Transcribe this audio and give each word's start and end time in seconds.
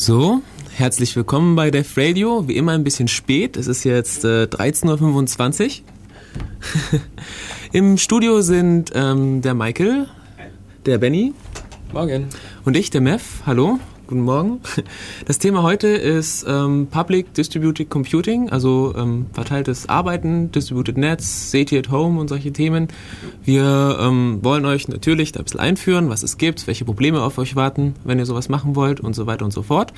So, 0.00 0.42
herzlich 0.76 1.16
willkommen 1.16 1.56
bei 1.56 1.72
Def 1.72 1.96
Radio. 1.96 2.46
Wie 2.46 2.56
immer 2.56 2.70
ein 2.70 2.84
bisschen 2.84 3.08
spät. 3.08 3.56
Es 3.56 3.66
ist 3.66 3.82
jetzt 3.82 4.24
äh, 4.24 4.44
13.25 4.44 5.80
Uhr. 6.92 7.00
Im 7.72 7.98
Studio 7.98 8.40
sind 8.40 8.92
ähm, 8.94 9.42
der 9.42 9.54
Michael, 9.54 10.06
der 10.86 10.98
Benny. 10.98 11.34
Morgen. 11.92 12.28
Und 12.64 12.76
ich, 12.76 12.90
der 12.90 13.00
Mev. 13.00 13.42
Hallo. 13.44 13.80
Guten 14.08 14.22
Morgen. 14.22 14.60
Das 15.26 15.38
Thema 15.38 15.62
heute 15.62 15.88
ist 15.88 16.46
ähm, 16.48 16.86
Public 16.90 17.34
Distributed 17.34 17.90
Computing, 17.90 18.48
also 18.48 18.94
ähm, 18.96 19.26
verteiltes 19.34 19.90
Arbeiten, 19.90 20.50
Distributed 20.50 20.96
Nets, 20.96 21.50
Safety 21.50 21.76
at 21.76 21.90
Home 21.90 22.18
und 22.18 22.28
solche 22.28 22.50
Themen. 22.50 22.88
Wir 23.44 23.98
ähm, 24.00 24.38
wollen 24.40 24.64
euch 24.64 24.88
natürlich 24.88 25.32
da 25.32 25.40
ein 25.40 25.44
bisschen 25.44 25.60
einführen, 25.60 26.08
was 26.08 26.22
es 26.22 26.38
gibt, 26.38 26.66
welche 26.66 26.86
Probleme 26.86 27.20
auf 27.20 27.36
euch 27.36 27.54
warten, 27.54 27.96
wenn 28.04 28.18
ihr 28.18 28.24
sowas 28.24 28.48
machen 28.48 28.76
wollt 28.76 28.98
und 28.98 29.14
so 29.14 29.26
weiter 29.26 29.44
und 29.44 29.52
so 29.52 29.62
fort. 29.62 29.92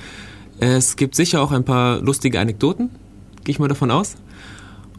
Es 0.59 0.97
gibt 0.97 1.15
sicher 1.15 1.41
auch 1.41 1.53
ein 1.53 1.63
paar 1.63 2.01
lustige 2.01 2.41
Anekdoten, 2.41 2.89
gehe 3.45 3.53
ich 3.53 3.59
mal 3.59 3.69
davon 3.69 3.91
aus. 3.91 4.17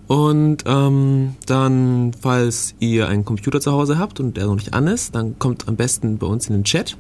Und 0.06 0.64
ähm, 0.64 1.34
dann, 1.44 2.12
falls 2.18 2.74
ihr 2.80 3.08
einen 3.08 3.26
Computer 3.26 3.60
zu 3.60 3.72
Hause 3.72 3.98
habt 3.98 4.20
und 4.20 4.38
der 4.38 4.46
noch 4.46 4.54
nicht 4.54 4.72
an 4.72 4.86
ist, 4.86 5.14
dann 5.14 5.38
kommt 5.38 5.68
am 5.68 5.76
besten 5.76 6.16
bei 6.16 6.26
uns 6.26 6.48
in 6.48 6.54
den 6.54 6.64
Chat. 6.64 6.96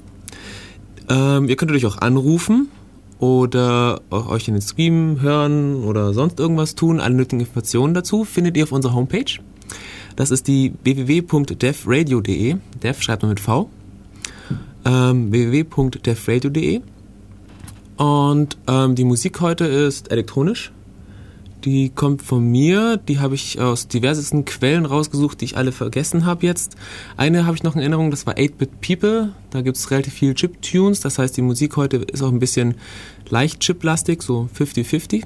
Ähm, 1.12 1.48
ihr 1.48 1.56
könnt 1.56 1.70
euch 1.72 1.84
auch 1.84 1.98
anrufen 1.98 2.68
oder 3.18 4.00
auch 4.08 4.28
euch 4.30 4.48
in 4.48 4.54
den 4.54 4.62
Stream 4.62 5.20
hören 5.20 5.84
oder 5.84 6.14
sonst 6.14 6.40
irgendwas 6.40 6.74
tun. 6.74 7.00
Alle 7.00 7.14
nötigen 7.14 7.40
Informationen 7.40 7.92
dazu 7.92 8.24
findet 8.24 8.56
ihr 8.56 8.64
auf 8.64 8.72
unserer 8.72 8.94
Homepage. 8.94 9.38
Das 10.16 10.30
ist 10.30 10.48
die 10.48 10.72
www.devradio.de. 10.82 12.56
Dev 12.82 13.02
schreibt 13.02 13.22
man 13.22 13.30
mit 13.30 13.40
V. 13.40 13.68
Ähm, 14.86 15.30
www.devradio.de. 15.30 16.80
Und 17.98 18.56
ähm, 18.66 18.94
die 18.94 19.04
Musik 19.04 19.40
heute 19.40 19.66
ist 19.66 20.10
elektronisch. 20.10 20.72
Die 21.64 21.90
kommt 21.90 22.22
von 22.22 22.44
mir, 22.50 22.96
die 22.96 23.20
habe 23.20 23.36
ich 23.36 23.60
aus 23.60 23.86
diversesten 23.86 24.44
Quellen 24.44 24.84
rausgesucht, 24.84 25.40
die 25.40 25.44
ich 25.44 25.56
alle 25.56 25.70
vergessen 25.70 26.26
habe 26.26 26.44
jetzt. 26.44 26.76
Eine 27.16 27.46
habe 27.46 27.54
ich 27.54 27.62
noch 27.62 27.76
in 27.76 27.80
Erinnerung, 27.80 28.10
das 28.10 28.26
war 28.26 28.34
8-Bit 28.34 28.80
People. 28.80 29.32
Da 29.50 29.62
gibt 29.62 29.76
es 29.76 29.90
relativ 29.92 30.14
viel 30.14 30.34
Chip-Tunes, 30.34 31.00
das 31.00 31.18
heißt 31.18 31.36
die 31.36 31.42
Musik 31.42 31.76
heute 31.76 31.98
ist 31.98 32.20
auch 32.20 32.32
ein 32.32 32.40
bisschen 32.40 32.74
leicht 33.28 33.60
chiplastig, 33.60 34.22
so 34.22 34.48
50-50. 34.58 35.22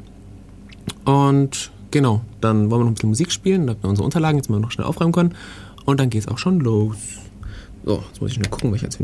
Und 1.06 1.70
genau, 1.90 2.20
dann 2.42 2.70
wollen 2.70 2.80
wir 2.80 2.84
noch 2.84 2.90
ein 2.90 2.94
bisschen 2.94 3.08
Musik 3.08 3.32
spielen, 3.32 3.70
haben 3.70 3.82
wir 3.82 3.88
unsere 3.88 4.04
Unterlagen, 4.04 4.36
jetzt 4.36 4.50
mal 4.50 4.60
noch 4.60 4.70
schnell 4.70 4.86
aufräumen 4.86 5.12
können. 5.12 5.34
Und 5.86 6.00
dann 6.00 6.10
geht 6.10 6.20
es 6.20 6.28
auch 6.28 6.38
schon 6.38 6.60
los. 6.60 6.96
So, 7.86 8.02
jetzt 8.08 8.20
muss 8.20 8.30
ich 8.30 8.34
schnell 8.34 8.50
gucken, 8.50 8.72
welcher 8.72 8.88
jetzt 8.88 9.00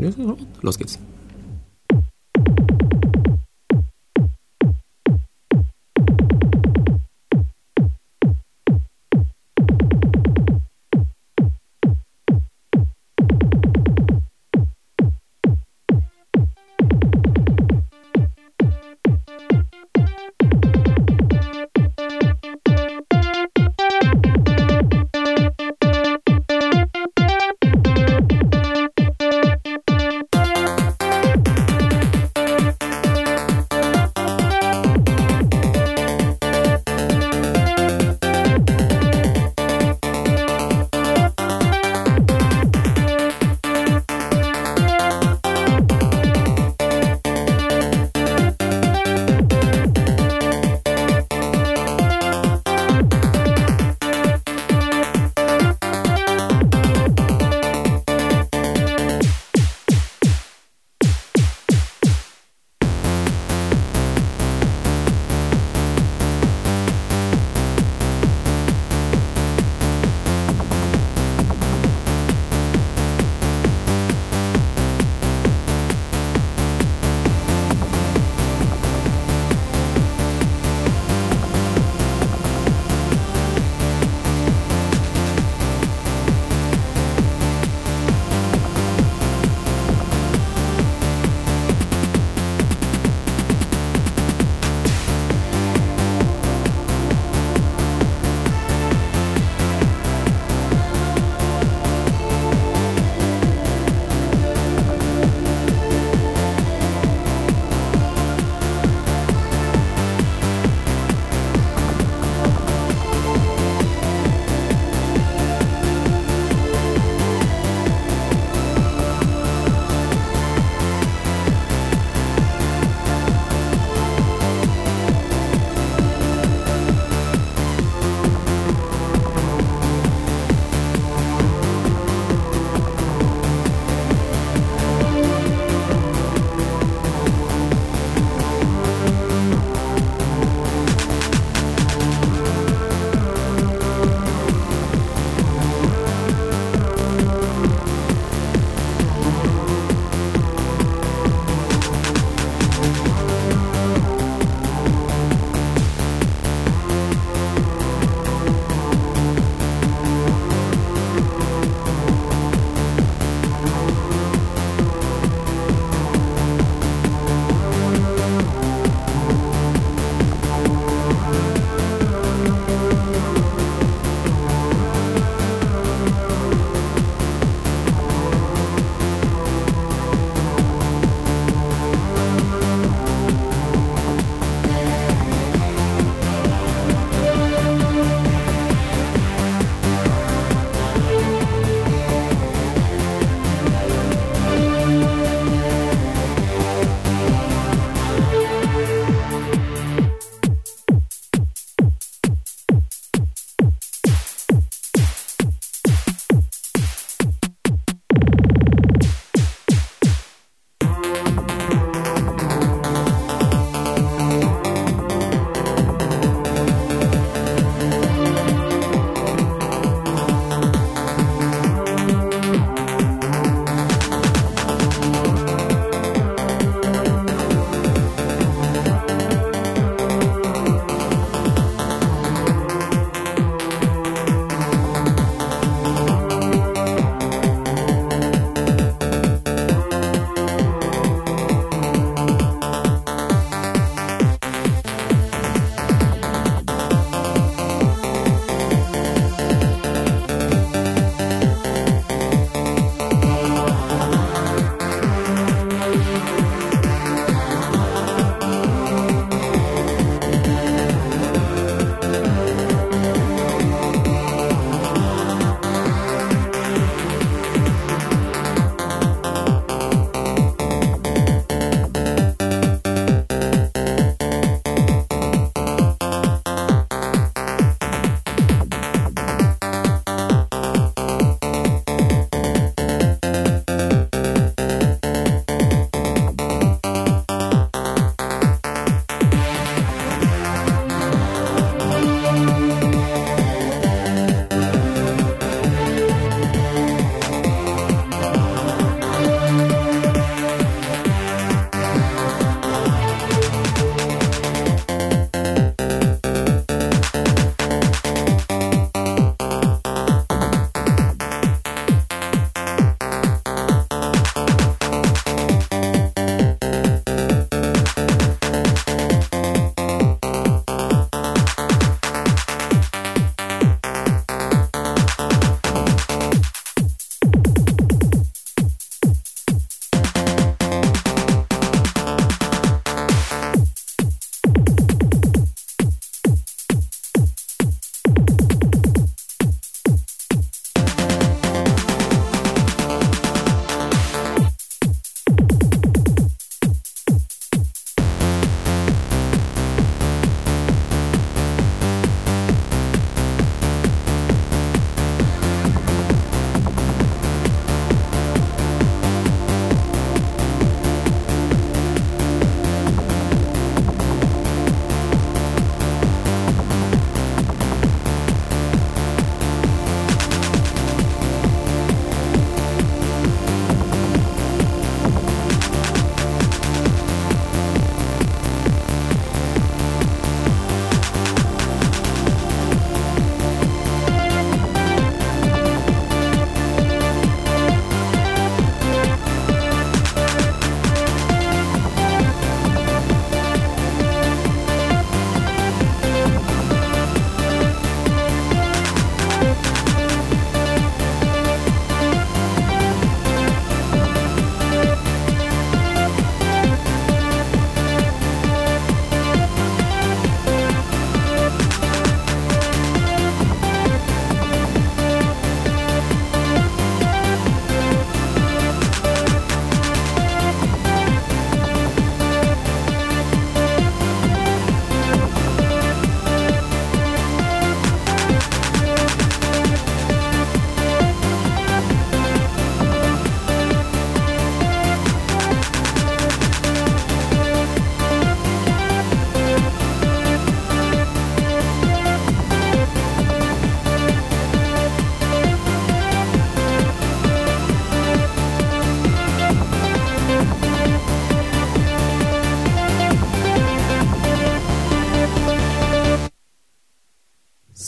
Los 0.61 0.77
geht's. 0.77 0.99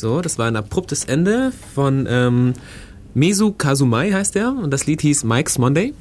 So, 0.06 0.22
das 0.22 0.38
war 0.38 0.46
ein 0.46 0.56
abruptes 0.56 1.06
Ende 1.06 1.52
von 1.74 2.06
ähm, 2.08 2.54
Mesu 3.16 3.54
Kazumai 3.54 4.12
heißt 4.12 4.36
er 4.36 4.56
und 4.56 4.70
das 4.70 4.86
Lied 4.86 5.02
hieß 5.02 5.24
Mike's 5.24 5.58
Monday. 5.58 5.96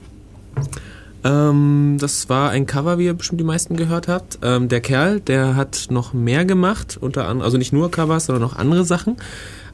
Ähm, 1.24 1.96
das 1.98 2.28
war 2.28 2.50
ein 2.50 2.66
Cover, 2.66 2.98
wie 2.98 3.06
ihr 3.06 3.14
bestimmt 3.14 3.40
die 3.40 3.46
meisten 3.46 3.76
gehört 3.78 4.06
habt. 4.06 4.40
Ähm, 4.42 4.68
der 4.68 4.82
Kerl, 4.82 5.20
der 5.20 5.56
hat 5.56 5.86
noch 5.88 6.12
mehr 6.12 6.44
gemacht, 6.44 6.98
unter 7.00 7.22
anderem, 7.22 7.46
also 7.46 7.56
nicht 7.56 7.72
nur 7.72 7.90
Covers, 7.90 8.26
sondern 8.26 8.44
auch 8.44 8.56
andere 8.56 8.84
Sachen. 8.84 9.16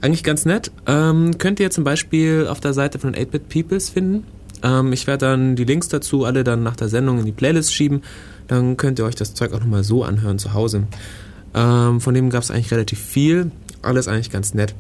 Eigentlich 0.01 0.23
ganz 0.23 0.45
nett. 0.45 0.71
Ähm, 0.87 1.37
könnt 1.39 1.59
ihr 1.59 1.73
zum 1.73 1.83
Beispiel 1.83 2.47
auf 2.49 2.61
der 2.61 2.73
Seite 2.73 3.01
von 3.01 3.17
8-Bit 3.17 3.49
Peoples 3.49 3.91
finden. 3.91 4.23
Ähm, 4.63 4.93
ich 4.93 5.09
werde 5.09 5.27
dann 5.27 5.57
die 5.57 5.65
Links 5.65 5.89
dazu 5.89 6.25
alle 6.25 6.45
dann 6.45 6.63
nach 6.63 6.77
der 6.77 6.89
Sendung 6.89 7.19
in 7.19 7.25
die 7.25 7.33
Playlist 7.33 7.75
schieben. 7.75 8.03
Dann 8.47 8.77
könnt 8.77 9.01
ihr 9.01 9.07
euch 9.07 9.17
das 9.17 9.35
Zeug 9.35 9.53
auch 9.53 9.59
nochmal 9.59 9.83
so 9.83 10.05
anhören 10.05 10.39
zu 10.39 10.55
Hause. 10.55 10.85
Ähm, 11.53 12.01
von 12.01 12.15
dem 12.15 12.31
gab 12.31 12.45
es 12.45 12.53
eigentlich 12.53 12.71
relativ 12.71 13.01
viel. 13.01 13.51
Alles 13.83 14.09
eigentlich 14.09 14.31
ganz 14.31 14.55
nett. 14.55 14.75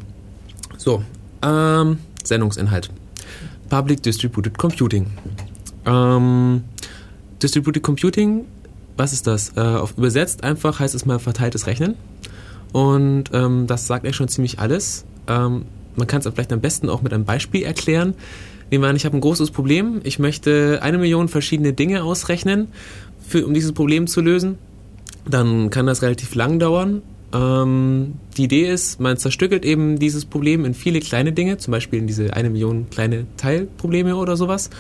So, 0.76 1.02
ähm, 1.42 1.98
Sendungsinhalt. 2.22 2.90
Public 3.68 4.02
Distributed 4.02 4.58
Computing. 4.58 5.06
Ähm, 5.86 6.64
Distributed 7.42 7.82
Computing, 7.82 8.44
was 8.96 9.12
ist 9.12 9.26
das? 9.26 9.56
Äh, 9.56 9.60
auf, 9.60 9.96
übersetzt 9.96 10.44
einfach 10.44 10.80
heißt 10.80 10.94
es 10.94 11.06
mal 11.06 11.18
verteiltes 11.18 11.66
Rechnen. 11.66 11.94
Und 12.72 13.24
ähm, 13.32 13.66
das 13.66 13.86
sagt 13.86 14.04
eigentlich 14.04 14.16
schon 14.16 14.28
ziemlich 14.28 14.58
alles. 14.58 15.04
Ähm, 15.26 15.64
man 15.96 16.06
kann 16.06 16.20
es 16.20 16.28
vielleicht 16.28 16.52
am 16.52 16.60
besten 16.60 16.88
auch 16.88 17.02
mit 17.02 17.12
einem 17.12 17.24
Beispiel 17.24 17.62
erklären. 17.62 18.14
Nehmen 18.70 18.84
wir 18.84 18.88
an, 18.88 18.96
ich 18.96 19.04
habe 19.04 19.16
ein 19.16 19.20
großes 19.20 19.50
Problem. 19.50 20.00
Ich 20.04 20.18
möchte 20.18 20.80
eine 20.82 20.98
Million 20.98 21.28
verschiedene 21.28 21.72
Dinge 21.72 22.04
ausrechnen, 22.04 22.68
für, 23.26 23.44
um 23.46 23.54
dieses 23.54 23.72
Problem 23.72 24.06
zu 24.06 24.20
lösen. 24.20 24.58
Dann 25.28 25.70
kann 25.70 25.86
das 25.86 26.02
relativ 26.02 26.34
lang 26.34 26.58
dauern 26.58 27.02
ähm, 27.32 28.14
die 28.36 28.44
Idee 28.44 28.70
ist, 28.70 29.00
man 29.00 29.16
zerstückelt 29.16 29.64
eben 29.64 29.98
dieses 29.98 30.24
Problem 30.24 30.64
in 30.64 30.74
viele 30.74 31.00
kleine 31.00 31.32
Dinge, 31.32 31.58
zum 31.58 31.72
Beispiel 31.72 31.98
in 31.98 32.06
diese 32.06 32.34
eine 32.34 32.50
Million 32.50 32.90
kleine 32.90 33.26
Teilprobleme 33.36 34.16
oder 34.16 34.36
sowas. 34.36 34.70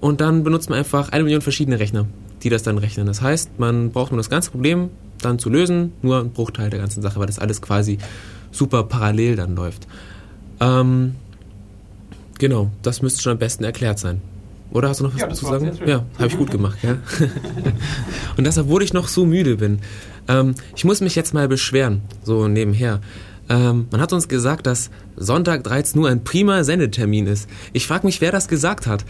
Und 0.00 0.20
dann 0.20 0.44
benutzt 0.44 0.70
man 0.70 0.78
einfach 0.78 1.10
eine 1.10 1.24
Million 1.24 1.40
verschiedene 1.40 1.80
Rechner, 1.80 2.06
die 2.42 2.50
das 2.50 2.62
dann 2.62 2.78
rechnen. 2.78 3.06
Das 3.06 3.20
heißt, 3.20 3.58
man 3.58 3.90
braucht 3.90 4.12
nur 4.12 4.18
das 4.18 4.30
ganze 4.30 4.50
Problem 4.50 4.90
dann 5.20 5.40
zu 5.40 5.50
lösen, 5.50 5.92
nur 6.02 6.20
ein 6.20 6.30
Bruchteil 6.30 6.70
der 6.70 6.78
ganzen 6.78 7.02
Sache, 7.02 7.18
weil 7.18 7.26
das 7.26 7.40
alles 7.40 7.60
quasi 7.60 7.98
super 8.52 8.84
parallel 8.84 9.34
dann 9.34 9.56
läuft. 9.56 9.88
Ähm, 10.60 11.16
genau, 12.38 12.70
das 12.82 13.02
müsste 13.02 13.22
schon 13.22 13.32
am 13.32 13.38
besten 13.38 13.64
erklärt 13.64 13.98
sein. 13.98 14.20
Oder 14.70 14.90
hast 14.90 15.00
du 15.00 15.04
noch 15.04 15.14
was 15.14 15.20
ja, 15.20 15.30
zu 15.30 15.46
sagen? 15.46 15.72
Ja, 15.86 16.04
habe 16.18 16.26
ich 16.26 16.36
gut 16.36 16.50
gemacht. 16.50 16.78
Ja. 16.82 16.98
Und 18.36 18.46
das, 18.46 18.58
obwohl 18.58 18.82
ich 18.82 18.92
noch 18.92 19.08
so 19.08 19.24
müde 19.24 19.56
bin. 19.56 19.78
Ähm, 20.28 20.54
ich 20.76 20.84
muss 20.84 21.00
mich 21.00 21.14
jetzt 21.14 21.34
mal 21.34 21.48
beschweren, 21.48 22.02
so 22.22 22.48
nebenher. 22.48 23.00
Ähm, 23.50 23.86
man 23.90 24.00
hat 24.00 24.12
uns 24.12 24.28
gesagt, 24.28 24.66
dass 24.66 24.90
Sonntag 25.16 25.64
13 25.64 26.00
Uhr 26.00 26.08
ein 26.08 26.22
prima 26.22 26.64
Sendetermin 26.64 27.26
ist. 27.26 27.48
Ich 27.72 27.86
frage 27.86 28.06
mich, 28.06 28.20
wer 28.20 28.30
das 28.30 28.46
gesagt 28.46 28.86
hat. 28.86 29.04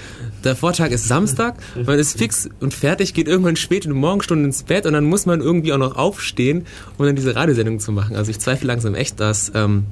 Der 0.45 0.55
Vortag 0.55 0.91
ist 0.91 1.09
Samstag, 1.09 1.57
man 1.85 1.99
ist 1.99 2.17
fix 2.17 2.49
und 2.61 2.73
fertig, 2.73 3.15
geht 3.15 3.27
irgendwann 3.27 3.57
spät 3.57 3.85
in 3.85 3.91
den 3.91 4.01
Morgenstunden 4.01 4.47
ins 4.47 4.63
Bett 4.63 4.87
und 4.87 4.93
dann 4.93 5.05
muss 5.05 5.27
man 5.27 5.41
irgendwie 5.41 5.73
auch 5.73 5.79
noch 5.79 5.97
aufstehen, 5.97 6.67
um 6.97 7.07
dann 7.07 7.17
diese 7.17 7.35
Radiosendung 7.35 7.81
zu 7.81 7.91
machen. 7.91 8.17
Also 8.17 8.31
ich 8.31 8.39
zweifle 8.39 8.69
langsam 8.69 8.95
echt, 8.95 9.19
dass 9.19 9.51
ähm, 9.55 9.85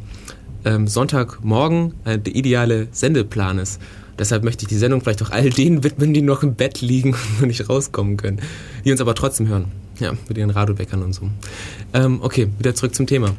ähm, 0.65 0.87
Sonntagmorgen 0.87 1.95
äh, 2.05 2.19
der 2.19 2.35
ideale 2.35 2.87
Sendeplan 2.93 3.59
ist. 3.59 3.81
Deshalb 4.19 4.45
möchte 4.45 4.63
ich 4.63 4.69
die 4.69 4.77
Sendung 4.77 5.03
vielleicht 5.03 5.23
auch 5.23 5.31
all 5.31 5.51
denen 5.51 5.85
widmen, 5.85 6.15
die 6.15 6.23
noch 6.23 6.43
im 6.43 6.55
Bett 6.55 6.81
liegen 6.81 7.17
und 7.41 7.49
nicht 7.49 7.69
rauskommen 7.69 8.17
können, 8.17 8.41
die 8.85 8.93
uns 8.93 9.01
aber 9.01 9.15
trotzdem 9.15 9.49
hören. 9.49 9.67
Ja, 9.99 10.13
mit 10.29 10.37
ihren 10.37 10.51
Radioweckern 10.51 11.03
und 11.03 11.13
so. 11.15 11.31
Ähm, 11.95 12.19
okay, 12.23 12.49
wieder 12.59 12.75
zurück 12.75 12.95
zum 12.95 13.07
Thema. 13.07 13.35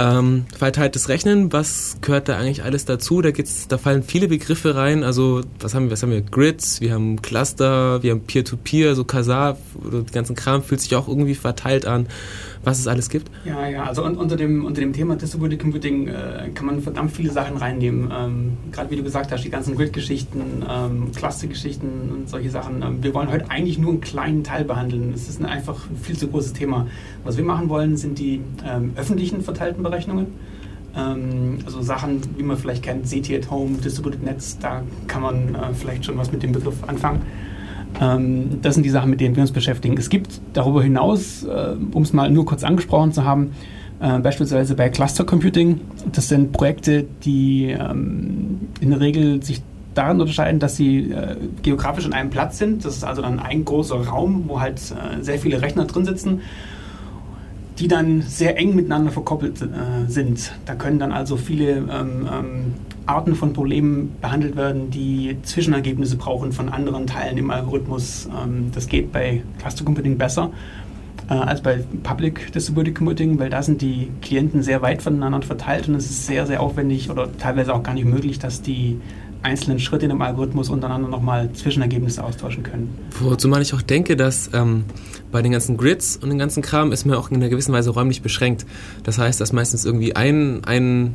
Ähm, 0.00 0.44
verteiltes 0.56 1.08
Rechnen, 1.08 1.52
was 1.52 1.96
gehört 2.02 2.28
da 2.28 2.38
eigentlich 2.38 2.62
alles 2.62 2.84
dazu? 2.84 3.20
Da 3.20 3.32
geht's, 3.32 3.66
da 3.66 3.78
fallen 3.78 4.04
viele 4.04 4.28
Begriffe 4.28 4.76
rein. 4.76 5.02
Also 5.02 5.42
was 5.58 5.74
haben 5.74 5.86
wir? 5.86 5.90
Was 5.90 6.04
haben 6.04 6.12
wir? 6.12 6.20
Grids, 6.22 6.80
wir 6.80 6.92
haben 6.92 7.20
Cluster, 7.20 8.00
wir 8.04 8.12
haben 8.12 8.20
Peer-to-Peer, 8.20 8.92
-Peer, 8.92 8.94
so 8.94 9.02
Kasar, 9.02 9.58
oder 9.84 10.02
die 10.02 10.12
ganzen 10.12 10.36
Kram 10.36 10.62
fühlt 10.62 10.80
sich 10.80 10.94
auch 10.94 11.08
irgendwie 11.08 11.34
verteilt 11.34 11.84
an 11.84 12.06
was 12.68 12.78
es 12.78 12.86
alles 12.86 13.08
gibt? 13.08 13.30
Ja, 13.44 13.66
ja, 13.66 13.84
also 13.84 14.04
un 14.04 14.16
unter, 14.16 14.36
dem, 14.36 14.64
unter 14.64 14.80
dem 14.80 14.92
Thema 14.92 15.16
Distributed 15.16 15.58
Computing 15.58 16.08
äh, 16.08 16.50
kann 16.54 16.66
man 16.66 16.80
verdammt 16.80 17.12
viele 17.12 17.32
Sachen 17.32 17.56
reinnehmen. 17.56 18.12
Ähm, 18.14 18.56
Gerade 18.72 18.90
wie 18.90 18.96
du 18.96 19.02
gesagt 19.02 19.32
hast, 19.32 19.44
die 19.44 19.50
ganzen 19.50 19.74
Grid-Geschichten, 19.74 20.64
ähm, 20.68 21.12
Cluster-Geschichten 21.14 22.10
und 22.12 22.28
solche 22.28 22.50
Sachen. 22.50 22.82
Ähm, 22.82 23.02
wir 23.02 23.14
wollen 23.14 23.30
heute 23.30 23.50
eigentlich 23.50 23.78
nur 23.78 23.90
einen 23.90 24.00
kleinen 24.00 24.44
Teil 24.44 24.64
behandeln. 24.64 25.12
Es 25.14 25.28
ist 25.28 25.40
ein 25.40 25.46
einfach 25.46 25.86
viel 26.02 26.16
zu 26.16 26.28
großes 26.28 26.52
Thema. 26.52 26.86
Was 27.24 27.36
wir 27.36 27.44
machen 27.44 27.68
wollen, 27.68 27.96
sind 27.96 28.18
die 28.18 28.40
ähm, 28.66 28.92
öffentlichen 28.96 29.42
verteilten 29.42 29.82
Berechnungen 29.82 30.26
ähm, 30.96 31.58
also 31.64 31.82
Sachen, 31.82 32.20
wie 32.36 32.42
man 32.42 32.56
vielleicht 32.56 32.82
kennt, 32.82 33.06
CT 33.06 33.30
at 33.32 33.50
Home, 33.50 33.76
Distributed 33.78 34.22
Netz, 34.22 34.58
da 34.58 34.82
kann 35.06 35.22
man 35.22 35.54
äh, 35.54 35.74
vielleicht 35.74 36.04
schon 36.04 36.16
was 36.18 36.32
mit 36.32 36.42
dem 36.42 36.52
Begriff 36.52 36.76
anfangen. 36.86 37.22
Ähm, 38.00 38.60
das 38.62 38.74
sind 38.74 38.84
die 38.84 38.90
Sachen, 38.90 39.10
mit 39.10 39.20
denen 39.20 39.36
wir 39.36 39.42
uns 39.42 39.52
beschäftigen. 39.52 39.96
Es 39.98 40.08
gibt 40.08 40.40
darüber 40.52 40.82
hinaus, 40.82 41.44
äh, 41.44 41.74
um 41.92 42.02
es 42.02 42.12
mal 42.12 42.30
nur 42.30 42.44
kurz 42.44 42.64
angesprochen 42.64 43.12
zu 43.12 43.24
haben, 43.24 43.52
äh, 44.00 44.18
beispielsweise 44.18 44.74
bei 44.74 44.88
Cluster 44.88 45.24
Computing. 45.24 45.80
Das 46.12 46.28
sind 46.28 46.52
Projekte, 46.52 47.04
die 47.24 47.70
ähm, 47.70 48.60
in 48.80 48.90
der 48.90 49.00
Regel 49.00 49.42
sich 49.42 49.62
daran 49.94 50.20
unterscheiden, 50.20 50.60
dass 50.60 50.76
sie 50.76 51.10
äh, 51.10 51.36
geografisch 51.62 52.06
an 52.06 52.12
einem 52.12 52.30
Platz 52.30 52.58
sind. 52.58 52.84
Das 52.84 52.96
ist 52.96 53.04
also 53.04 53.22
dann 53.22 53.40
ein 53.40 53.64
großer 53.64 53.96
Raum, 53.96 54.44
wo 54.46 54.60
halt 54.60 54.80
sehr 55.20 55.38
viele 55.38 55.60
Rechner 55.60 55.86
drin 55.86 56.04
sitzen 56.04 56.40
die 57.78 57.88
dann 57.88 58.22
sehr 58.22 58.58
eng 58.58 58.74
miteinander 58.74 59.12
verkoppelt 59.12 59.62
äh, 59.62 59.66
sind. 60.08 60.52
Da 60.66 60.74
können 60.74 60.98
dann 60.98 61.12
also 61.12 61.36
viele 61.36 61.70
ähm, 61.70 62.28
ähm, 62.32 62.74
Arten 63.08 63.34
von 63.34 63.52
Problemen 63.52 64.16
behandelt 64.20 64.56
werden, 64.56 64.90
die 64.90 65.36
Zwischenergebnisse 65.42 66.16
brauchen 66.16 66.52
von 66.52 66.68
anderen 66.68 67.06
Teilen 67.06 67.38
im 67.38 67.50
Algorithmus. 67.50 68.28
Ähm, 68.28 68.70
das 68.74 68.86
geht 68.86 69.12
bei 69.12 69.42
Cluster 69.58 69.84
Computing 69.84 70.18
besser 70.18 70.50
äh, 71.30 71.34
als 71.34 71.62
bei 71.62 71.84
Public 72.02 72.52
Distributed 72.52 72.94
Computing, 72.94 73.38
weil 73.38 73.50
da 73.50 73.62
sind 73.62 73.80
die 73.80 74.10
Klienten 74.20 74.62
sehr 74.62 74.82
weit 74.82 75.02
voneinander 75.02 75.42
verteilt 75.42 75.88
und 75.88 75.94
es 75.94 76.10
ist 76.10 76.26
sehr, 76.26 76.46
sehr 76.46 76.60
aufwendig 76.60 77.10
oder 77.10 77.28
teilweise 77.38 77.74
auch 77.74 77.82
gar 77.82 77.94
nicht 77.94 78.06
möglich, 78.06 78.38
dass 78.38 78.62
die 78.62 79.00
einzelnen 79.42 79.78
Schritte 79.78 80.06
in 80.06 80.10
dem 80.10 80.20
Algorithmus 80.20 80.68
untereinander 80.68 81.08
nochmal 81.08 81.52
Zwischenergebnisse 81.52 82.24
austauschen 82.24 82.64
können. 82.64 82.98
Wozu 83.20 83.48
man 83.48 83.62
ich 83.62 83.72
auch 83.72 83.82
denke, 83.82 84.16
dass 84.16 84.50
ähm, 84.52 84.84
bei 85.30 85.42
den 85.42 85.52
ganzen 85.52 85.76
Grids 85.76 86.16
und 86.16 86.28
den 86.28 86.38
ganzen 86.38 86.62
Kram 86.62 86.90
ist 86.90 87.06
man 87.06 87.16
auch 87.16 87.30
in 87.30 87.36
einer 87.36 87.48
gewissen 87.48 87.72
Weise 87.72 87.90
räumlich 87.90 88.20
beschränkt. 88.20 88.66
Das 89.04 89.18
heißt, 89.18 89.40
dass 89.40 89.52
meistens 89.52 89.84
irgendwie 89.84 90.16
ein, 90.16 90.64
ein 90.64 91.14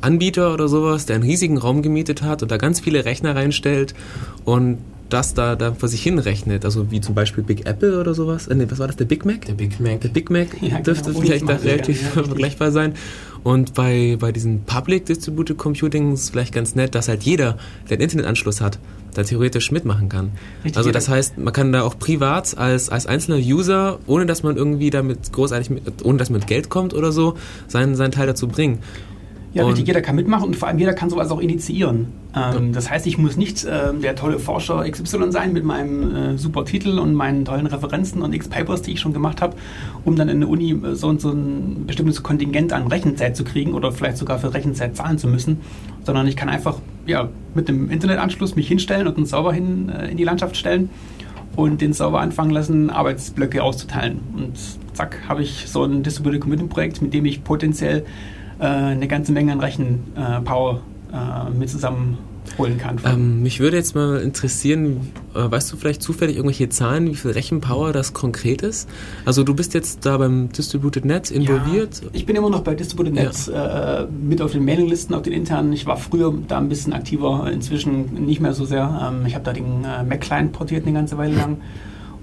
Anbieter 0.00 0.52
oder 0.52 0.68
sowas, 0.68 1.06
der 1.06 1.16
einen 1.16 1.24
riesigen 1.24 1.58
Raum 1.58 1.82
gemietet 1.82 2.22
hat 2.22 2.42
und 2.42 2.50
da 2.50 2.56
ganz 2.56 2.80
viele 2.80 3.04
Rechner 3.04 3.34
reinstellt 3.34 3.94
und 4.44 4.78
das 5.08 5.34
da, 5.34 5.54
da 5.54 5.72
vor 5.72 5.88
sich 5.88 6.02
hinrechnet, 6.02 6.64
also 6.64 6.90
wie 6.90 7.00
zum 7.00 7.14
Beispiel 7.14 7.44
Big 7.44 7.66
Apple 7.66 8.00
oder 8.00 8.14
sowas. 8.14 8.48
Äh, 8.48 8.54
nee, 8.56 8.66
was 8.68 8.78
war 8.78 8.86
das? 8.86 8.96
Der 8.96 9.04
Big 9.04 9.24
Mac? 9.24 9.44
Der 9.44 9.54
Big 9.54 9.78
Mac. 9.78 10.00
Der 10.00 10.08
Big 10.08 10.30
Mac 10.30 10.48
ja, 10.60 10.80
dürfte 10.80 11.10
genau. 11.10 11.20
vielleicht 11.20 11.48
da 11.48 11.54
relativ 11.56 12.02
ja, 12.02 12.08
vergleichbar 12.24 12.72
sein. 12.72 12.94
Und 13.44 13.74
bei, 13.74 14.16
bei 14.18 14.32
diesen 14.32 14.64
Public 14.64 15.06
Distributed 15.06 15.56
Computing 15.56 16.12
ist 16.12 16.24
es 16.24 16.30
vielleicht 16.30 16.52
ganz 16.52 16.74
nett, 16.74 16.94
dass 16.96 17.08
halt 17.08 17.22
jeder, 17.22 17.58
der 17.88 17.98
einen 17.98 18.02
Internetanschluss 18.02 18.60
hat, 18.60 18.78
da 19.14 19.22
theoretisch 19.22 19.70
mitmachen 19.70 20.08
kann. 20.08 20.32
Richtig, 20.64 20.76
also 20.76 20.90
das 20.90 21.08
heißt, 21.08 21.38
man 21.38 21.52
kann 21.52 21.72
da 21.72 21.82
auch 21.82 21.98
privat 21.98 22.58
als, 22.58 22.90
als 22.90 23.06
einzelner 23.06 23.38
User, 23.38 23.98
ohne 24.06 24.26
dass 24.26 24.42
man 24.42 24.56
irgendwie 24.56 24.90
damit 24.90 25.32
großartig, 25.32 25.70
mit, 25.70 26.04
ohne 26.04 26.18
dass 26.18 26.28
man 26.28 26.40
mit 26.40 26.48
Geld 26.48 26.68
kommt 26.68 26.92
oder 26.92 27.12
so, 27.12 27.36
seinen, 27.68 27.94
seinen 27.94 28.10
Teil 28.10 28.26
dazu 28.26 28.48
bringen. 28.48 28.80
Ja, 29.56 29.64
richtig, 29.64 29.86
jeder 29.86 30.02
kann 30.02 30.16
mitmachen 30.16 30.48
und 30.48 30.56
vor 30.56 30.68
allem 30.68 30.78
jeder 30.78 30.92
kann 30.92 31.08
sowas 31.08 31.30
auch 31.30 31.40
initiieren. 31.40 32.08
Ähm, 32.36 32.74
das 32.74 32.90
heißt, 32.90 33.06
ich 33.06 33.16
muss 33.16 33.38
nicht 33.38 33.64
äh, 33.64 33.94
der 33.94 34.14
tolle 34.14 34.38
Forscher 34.38 34.88
XY 34.88 35.32
sein 35.32 35.54
mit 35.54 35.64
meinem 35.64 36.14
äh, 36.14 36.38
super 36.38 36.66
Titel 36.66 36.98
und 36.98 37.14
meinen 37.14 37.46
tollen 37.46 37.66
Referenzen 37.66 38.20
und 38.20 38.34
x 38.34 38.48
Papers, 38.48 38.82
die 38.82 38.92
ich 38.92 39.00
schon 39.00 39.14
gemacht 39.14 39.40
habe, 39.40 39.56
um 40.04 40.14
dann 40.14 40.28
in 40.28 40.40
der 40.40 40.48
Uni 40.50 40.72
äh, 40.72 40.94
so, 40.94 41.16
so 41.18 41.30
ein 41.30 41.84
bestimmtes 41.86 42.22
Kontingent 42.22 42.74
an 42.74 42.86
Rechenzeit 42.86 43.34
zu 43.34 43.44
kriegen 43.44 43.72
oder 43.72 43.92
vielleicht 43.92 44.18
sogar 44.18 44.38
für 44.38 44.52
Rechenzeit 44.52 44.94
zahlen 44.94 45.16
zu 45.16 45.26
müssen, 45.26 45.62
sondern 46.04 46.26
ich 46.26 46.36
kann 46.36 46.50
einfach 46.50 46.78
ja, 47.06 47.30
mit 47.54 47.68
dem 47.68 47.90
Internetanschluss 47.90 48.56
mich 48.56 48.68
hinstellen 48.68 49.06
und 49.06 49.16
einen 49.16 49.26
Server 49.26 49.54
hin, 49.54 49.88
äh, 49.88 50.10
in 50.10 50.18
die 50.18 50.24
Landschaft 50.24 50.58
stellen 50.58 50.90
und 51.56 51.80
den 51.80 51.94
Server 51.94 52.20
anfangen 52.20 52.50
lassen, 52.50 52.90
Arbeitsblöcke 52.90 53.62
auszuteilen. 53.62 54.20
Und 54.36 54.52
zack, 54.92 55.20
habe 55.28 55.42
ich 55.42 55.64
so 55.66 55.84
ein 55.84 56.02
Distributed 56.02 56.42
Computing 56.42 56.68
Projekt, 56.68 57.00
mit 57.00 57.14
dem 57.14 57.24
ich 57.24 57.42
potenziell 57.42 58.04
eine 58.58 59.08
ganze 59.08 59.32
Menge 59.32 59.52
an 59.52 59.60
Rechenpower 59.60 60.80
äh, 61.12 61.50
mit 61.50 61.70
zusammenholen 61.70 62.78
kann. 62.78 63.00
Ähm, 63.04 63.42
mich 63.42 63.60
würde 63.60 63.76
jetzt 63.76 63.94
mal 63.94 64.18
interessieren, 64.18 65.12
äh, 65.34 65.50
weißt 65.50 65.72
du 65.72 65.76
vielleicht 65.76 66.02
zufällig 66.02 66.36
irgendwelche 66.36 66.68
Zahlen, 66.68 67.06
wie 67.06 67.14
viel 67.14 67.30
Rechenpower 67.30 67.92
das 67.92 68.12
konkret 68.12 68.62
ist? 68.62 68.88
Also 69.24 69.44
du 69.44 69.54
bist 69.54 69.74
jetzt 69.74 70.04
da 70.06 70.18
beim 70.18 70.50
Distributed 70.50 71.04
Net 71.04 71.30
involviert? 71.30 72.02
Ja, 72.02 72.08
ich 72.12 72.26
bin 72.26 72.36
immer 72.36 72.50
noch 72.50 72.62
bei 72.62 72.74
Distributed 72.74 73.14
Net 73.14 73.46
ja. 73.46 74.02
äh, 74.02 74.06
mit 74.06 74.42
auf 74.42 74.52
den 74.52 74.64
Mailinglisten, 74.64 75.14
auf 75.14 75.22
den 75.22 75.32
internen. 75.32 75.72
Ich 75.72 75.86
war 75.86 75.96
früher 75.96 76.32
da 76.48 76.58
ein 76.58 76.68
bisschen 76.68 76.92
aktiver, 76.92 77.50
inzwischen 77.52 78.26
nicht 78.26 78.40
mehr 78.40 78.52
so 78.52 78.64
sehr. 78.64 79.10
Ähm, 79.10 79.26
ich 79.26 79.34
habe 79.34 79.44
da 79.44 79.52
den 79.52 79.84
äh, 79.84 80.02
Mac-Client 80.02 80.52
portiert 80.52 80.84
eine 80.84 80.94
ganze 80.94 81.18
Weile 81.18 81.36
lang. 81.36 81.58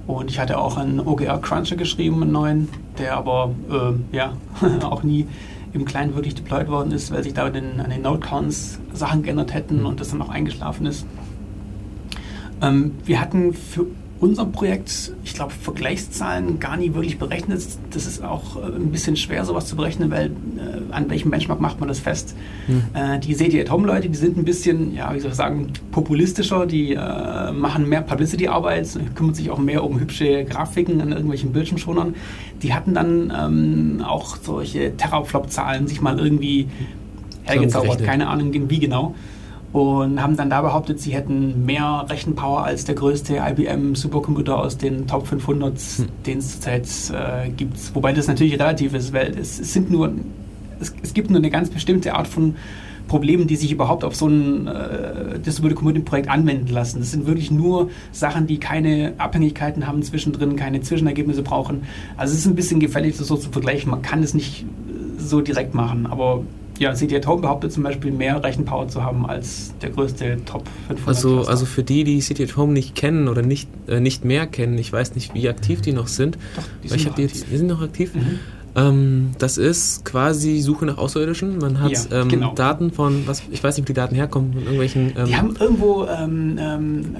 Und 0.05 0.29
ich 0.29 0.39
hatte 0.39 0.57
auch 0.57 0.75
einen 0.75 0.99
OGR 0.99 1.39
Cruncher 1.39 1.77
geschrieben, 1.77 2.21
einen 2.21 2.33
neuen, 2.33 2.69
der 2.97 3.15
aber 3.15 3.51
äh, 3.69 4.15
ja 4.15 4.33
auch 4.81 5.03
nie 5.03 5.27
im 5.73 5.85
Client 5.85 6.15
wirklich 6.15 6.35
deployed 6.35 6.67
worden 6.67 6.91
ist, 6.91 7.11
weil 7.11 7.23
sich 7.23 7.33
da 7.33 7.45
an 7.45 7.53
den, 7.53 7.77
den 7.77 8.01
Node-Counts 8.01 8.79
Sachen 8.93 9.23
geändert 9.23 9.53
hätten 9.53 9.79
mhm. 9.79 9.85
und 9.87 9.99
das 9.99 10.11
dann 10.11 10.21
auch 10.21 10.29
eingeschlafen 10.29 10.85
ist. 10.85 11.05
Ähm, 12.61 12.91
wir 13.05 13.19
hatten 13.19 13.53
für 13.53 13.87
unser 14.23 14.45
Projekt, 14.45 15.11
ich 15.25 15.33
glaube, 15.33 15.51
Vergleichszahlen 15.51 16.57
gar 16.57 16.77
nie 16.77 16.93
wirklich 16.93 17.19
berechnet. 17.19 17.61
Das 17.91 18.05
ist 18.05 18.23
auch 18.23 18.55
äh, 18.55 18.73
ein 18.73 18.89
bisschen 18.89 19.17
schwer, 19.17 19.43
sowas 19.43 19.67
zu 19.67 19.75
berechnen, 19.75 20.11
weil 20.11 20.27
äh, 20.27 20.93
an 20.93 21.09
welchem 21.09 21.29
Benchmark 21.29 21.59
macht 21.59 21.81
man 21.81 21.89
das 21.89 21.99
fest? 21.99 22.33
Hm. 22.67 22.83
Äh, 22.93 23.19
die 23.19 23.33
City-at-Home-Leute, 23.33 24.07
die 24.07 24.15
sind 24.15 24.37
ein 24.37 24.45
bisschen, 24.45 24.95
ja, 24.95 25.13
wie 25.13 25.19
soll 25.19 25.31
ich 25.31 25.35
sagen, 25.35 25.73
populistischer, 25.91 26.65
die 26.65 26.93
äh, 26.93 27.51
machen 27.51 27.89
mehr 27.89 28.01
Publicity-Arbeit, 28.01 28.97
kümmern 29.13 29.33
sich 29.33 29.51
auch 29.51 29.59
mehr 29.59 29.83
um 29.83 29.99
hübsche 29.99 30.45
Grafiken 30.45 31.01
an 31.01 31.11
irgendwelchen 31.11 31.51
Bildschirmschonern. 31.51 32.15
Die 32.61 32.73
hatten 32.73 32.93
dann 32.93 33.33
ähm, 33.37 34.05
auch 34.07 34.37
solche 34.41 34.95
Terraflop-Zahlen 34.95 35.87
sich 35.87 35.99
mal 35.99 36.17
irgendwie 36.17 36.69
hergezaubert, 37.43 38.01
keine 38.05 38.29
Ahnung 38.29 38.53
wie 38.69 38.79
genau 38.79 39.15
und 39.73 40.21
haben 40.21 40.37
dann 40.37 40.51
da 40.51 40.61
behauptet, 40.61 40.99
sie 41.01 41.13
hätten 41.13 41.65
mehr 41.65 42.05
Rechenpower 42.07 42.63
als 42.63 42.85
der 42.85 42.93
größte 42.93 43.37
IBM 43.37 43.95
Supercomputer 43.95 44.59
aus 44.59 44.77
den 44.77 45.07
Top 45.07 45.27
500, 45.27 45.77
hm. 45.77 46.07
den 46.25 46.37
es 46.37 46.51
zurzeit 46.53 46.87
äh, 47.11 47.49
gibt. 47.49 47.77
Wobei 47.95 48.13
das 48.13 48.27
natürlich 48.27 48.53
relativ 48.53 48.93
ist, 48.93 49.13
weil 49.13 49.35
es, 49.37 49.59
es 49.59 49.73
sind 49.73 49.89
nur, 49.89 50.13
es, 50.79 50.93
es, 51.01 51.15
gibt 51.15 51.31
nur 51.31 51.39
eine 51.39 51.49
ganz 51.49 51.71
bestimmte 51.71 52.13
Art 52.13 52.27
von 52.27 52.55
Problemen, 53.07 53.47
die 53.47 53.55
sich 53.55 53.71
überhaupt 53.71 54.03
auf 54.03 54.15
so 54.15 54.27
ein 54.27 54.67
äh, 54.67 55.39
Distributed 55.39 55.77
Computing 55.77 56.05
Projekt 56.05 56.29
anwenden 56.29 56.71
lassen. 56.71 56.99
Das 56.99 57.09
sind 57.09 57.25
wirklich 57.25 57.49
nur 57.49 57.89
Sachen, 58.11 58.45
die 58.45 58.59
keine 58.59 59.13
Abhängigkeiten 59.17 59.87
haben 59.87 60.03
zwischendrin, 60.03 60.55
keine 60.55 60.81
Zwischenergebnisse 60.81 61.41
brauchen. 61.41 61.83
Also 62.15 62.33
es 62.33 62.41
ist 62.41 62.45
ein 62.45 62.55
bisschen 62.55 62.79
gefällig, 62.79 63.17
das 63.17 63.27
so 63.27 63.37
zu 63.37 63.49
vergleichen. 63.49 63.89
Man 63.89 64.03
kann 64.03 64.21
es 64.21 64.35
nicht 64.35 64.65
so 65.17 65.41
direkt 65.41 65.73
machen, 65.73 66.05
aber 66.05 66.43
ja, 66.83 66.93
CD 66.93 67.15
at 67.15 67.25
Home 67.27 67.41
behauptet 67.41 67.71
zum 67.71 67.83
Beispiel 67.83 68.11
mehr 68.11 68.43
Rechenpower 68.43 68.89
zu 68.89 69.03
haben 69.03 69.25
als 69.25 69.73
der 69.81 69.89
größte 69.89 70.43
Top 70.45 70.67
500. 70.87 71.07
Also, 71.07 71.49
also 71.49 71.65
für 71.65 71.81
die, 71.81 72.03
die 72.03 72.19
CD 72.19 72.43
at 72.43 72.57
Home 72.57 72.73
nicht 72.73 72.93
kennen 72.93 73.29
oder 73.29 73.41
nicht, 73.41 73.69
äh, 73.87 73.99
nicht 73.99 74.25
mehr 74.25 74.47
kennen, 74.47 74.77
ich 74.77 74.91
weiß 74.91 75.15
nicht, 75.15 75.33
wie 75.33 75.47
aktiv 75.47 75.81
die 75.81 75.93
noch 75.93 76.07
sind. 76.07 76.37
Doch, 76.55 76.63
die 76.83 76.89
sind, 76.89 77.05
noch 77.05 77.15
die, 77.15 77.23
aktiv. 77.23 77.45
die 77.49 77.57
sind 77.57 77.67
noch 77.67 77.81
aktiv. 77.81 78.13
Mhm. 78.13 78.39
Ähm, 78.75 79.31
das 79.37 79.57
ist 79.57 80.03
quasi 80.03 80.59
Suche 80.59 80.85
nach 80.85 80.97
Außerirdischen. 80.97 81.59
Man 81.59 81.79
hat 81.79 81.91
ja, 81.91 82.21
ähm, 82.21 82.27
genau. 82.27 82.53
Daten 82.53 82.91
von, 82.91 83.25
was, 83.27 83.43
ich 83.49 83.63
weiß 83.63 83.77
nicht, 83.77 83.87
wie 83.87 83.93
die 83.93 83.99
Daten 83.99 84.15
herkommen, 84.15 84.53
von 84.53 84.61
irgendwelchen. 84.63 85.13
Ähm, 85.15 85.25
die 85.25 85.35
haben 85.37 85.55
irgendwo 85.57 86.05
ähm, 86.05 86.57
ähm, 86.59 87.15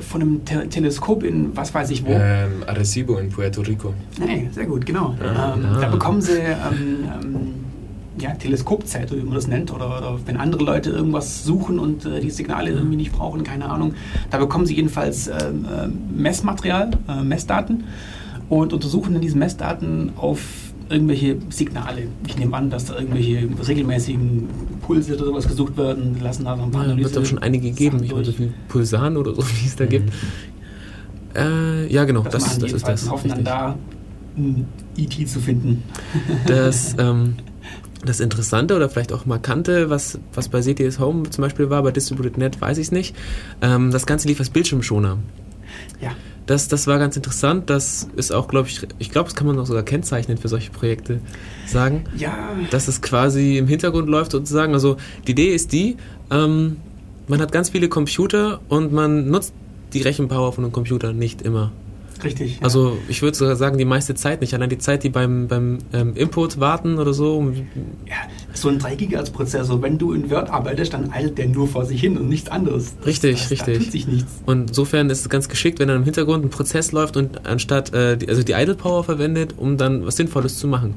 von 0.00 0.20
einem 0.20 0.44
Te 0.44 0.68
Teleskop 0.68 1.24
in 1.24 1.56
was 1.56 1.74
weiß 1.74 1.90
ich 1.90 2.04
wo. 2.04 2.10
Ähm, 2.12 2.62
Arecibo 2.66 3.18
in 3.18 3.30
Puerto 3.30 3.62
Rico. 3.62 3.94
Hey, 4.20 4.48
sehr 4.52 4.66
gut, 4.66 4.86
genau. 4.86 5.16
Ja. 5.20 5.54
Ähm, 5.54 5.64
ah. 5.64 5.80
Da 5.80 5.88
bekommen 5.88 6.20
sie 6.20 6.38
ja, 8.18 8.30
Teleskopzeit, 8.32 9.12
wie 9.12 9.22
man 9.22 9.34
das 9.34 9.46
nennt, 9.46 9.72
oder, 9.72 9.98
oder, 9.98 10.18
wenn 10.26 10.36
andere 10.36 10.64
Leute 10.64 10.90
irgendwas 10.90 11.44
suchen 11.44 11.78
und 11.78 12.04
äh, 12.04 12.20
die 12.20 12.30
Signale 12.30 12.70
irgendwie 12.70 12.96
nicht 12.96 13.12
brauchen, 13.12 13.44
keine 13.44 13.68
Ahnung. 13.68 13.94
Da 14.30 14.38
bekommen 14.38 14.66
sie 14.66 14.74
jedenfalls 14.74 15.28
äh, 15.28 15.52
Messmaterial, 16.14 16.90
äh, 17.08 17.22
Messdaten 17.22 17.84
und 18.48 18.72
untersuchen 18.72 19.12
dann 19.14 19.22
diese 19.22 19.36
Messdaten 19.36 20.12
auf 20.16 20.40
irgendwelche 20.88 21.36
Signale. 21.50 22.04
Ich 22.26 22.38
nehme 22.38 22.56
an, 22.56 22.70
dass 22.70 22.86
da 22.86 22.94
irgendwelche 22.94 23.48
regelmäßigen 23.66 24.48
Pulse 24.82 25.14
oder 25.14 25.26
sowas 25.26 25.48
gesucht 25.48 25.76
werden, 25.76 26.16
lassen 26.20 26.44
da 26.44 26.56
so 26.56 26.62
ein 26.62 26.70
paar 26.70 26.82
ja, 26.82 26.90
Analyse. 26.90 27.10
Wird 27.10 27.24
doch 27.24 27.28
schon 27.28 27.38
einige 27.40 27.70
geben, 27.70 28.02
ich 28.02 28.14
weiß 28.14 28.26
so 28.26 28.32
viel 28.32 28.52
Pulsaren 28.68 29.16
oder 29.16 29.34
so, 29.34 29.42
wie 29.62 29.66
es 29.66 29.76
da 29.76 29.84
mhm. 29.84 29.88
gibt. 29.88 30.12
Äh, 31.34 31.92
ja, 31.92 32.04
genau, 32.04 32.22
das, 32.22 32.32
das, 32.32 32.58
das 32.58 32.72
ist 32.72 32.88
das. 32.88 33.10
hoffen 33.10 33.28
dann 33.28 33.44
da 33.44 33.76
ein 34.36 34.66
IT 34.96 35.28
zu 35.28 35.40
finden. 35.40 35.82
Das, 36.46 36.94
ähm, 36.98 37.34
das 38.06 38.20
Interessante 38.20 38.74
oder 38.76 38.88
vielleicht 38.88 39.12
auch 39.12 39.26
Markante, 39.26 39.90
was, 39.90 40.18
was 40.32 40.48
bei 40.48 40.60
CTS 40.60 40.98
Home 40.98 41.28
zum 41.30 41.42
Beispiel 41.42 41.70
war, 41.70 41.82
bei 41.82 41.90
Distributed 41.90 42.38
Net 42.38 42.60
weiß 42.60 42.78
ich 42.78 42.86
es 42.86 42.92
nicht. 42.92 43.14
Ähm, 43.60 43.90
das 43.90 44.06
Ganze 44.06 44.28
lief 44.28 44.38
als 44.40 44.50
Bildschirmschoner. 44.50 45.18
Ja. 46.00 46.12
Das, 46.46 46.68
das 46.68 46.86
war 46.86 46.98
ganz 46.98 47.16
interessant. 47.16 47.68
Das 47.70 48.08
ist 48.14 48.32
auch, 48.32 48.46
glaube 48.46 48.68
ich, 48.68 48.86
ich 48.98 49.10
glaube, 49.10 49.28
das 49.28 49.34
kann 49.34 49.48
man 49.48 49.58
auch 49.58 49.66
sogar 49.66 49.82
kennzeichnen 49.82 50.38
für 50.38 50.48
solche 50.48 50.70
Projekte 50.70 51.20
sagen. 51.66 52.04
Ja. 52.16 52.50
Dass 52.70 52.86
es 52.86 53.02
quasi 53.02 53.58
im 53.58 53.66
Hintergrund 53.66 54.08
läuft 54.08 54.30
sozusagen. 54.30 54.72
Also 54.72 54.96
die 55.26 55.32
Idee 55.32 55.52
ist 55.52 55.72
die, 55.72 55.96
ähm, 56.30 56.76
man 57.26 57.40
hat 57.40 57.50
ganz 57.50 57.70
viele 57.70 57.88
Computer 57.88 58.60
und 58.68 58.92
man 58.92 59.28
nutzt 59.28 59.52
die 59.92 60.02
Rechenpower 60.02 60.52
von 60.52 60.64
einem 60.64 60.72
Computer 60.72 61.12
nicht 61.12 61.42
immer. 61.42 61.72
Richtig. 62.24 62.56
Ja. 62.56 62.62
Also 62.62 62.96
ich 63.08 63.22
würde 63.22 63.36
sogar 63.36 63.56
sagen, 63.56 63.78
die 63.78 63.84
meiste 63.84 64.14
Zeit 64.14 64.40
nicht. 64.40 64.54
Allein 64.54 64.68
die 64.68 64.78
Zeit, 64.78 65.02
die 65.02 65.08
beim, 65.08 65.48
beim 65.48 65.78
ähm, 65.92 66.14
Input 66.14 66.60
warten 66.60 66.98
oder 66.98 67.12
so. 67.12 67.52
Ja, 68.06 68.14
so 68.52 68.68
ein 68.68 68.78
3 68.78 68.96
GHz 68.96 69.30
Prozessor, 69.30 69.82
wenn 69.82 69.98
du 69.98 70.12
in 70.12 70.30
Word 70.30 70.50
arbeitest, 70.50 70.94
dann 70.94 71.12
eilt 71.12 71.38
der 71.38 71.48
nur 71.48 71.68
vor 71.68 71.84
sich 71.84 72.00
hin 72.00 72.16
und 72.16 72.28
nichts 72.28 72.48
anderes. 72.48 72.94
Richtig, 73.04 73.40
das, 73.40 73.50
richtig. 73.50 73.78
Da 73.78 73.84
tut 73.84 73.92
sich 73.92 74.06
nichts. 74.06 74.32
Und 74.46 74.68
insofern 74.68 75.10
ist 75.10 75.20
es 75.20 75.28
ganz 75.28 75.48
geschickt, 75.48 75.78
wenn 75.78 75.88
dann 75.88 75.98
im 75.98 76.04
Hintergrund 76.04 76.44
ein 76.44 76.50
Prozess 76.50 76.92
läuft 76.92 77.16
und 77.16 77.46
anstatt, 77.46 77.92
äh, 77.92 78.16
die, 78.16 78.28
also 78.28 78.42
die 78.42 78.52
Idle 78.52 78.74
Power 78.74 79.04
verwendet, 79.04 79.54
um 79.56 79.76
dann 79.76 80.06
was 80.06 80.16
Sinnvolles 80.16 80.58
zu 80.58 80.68
machen. 80.68 80.94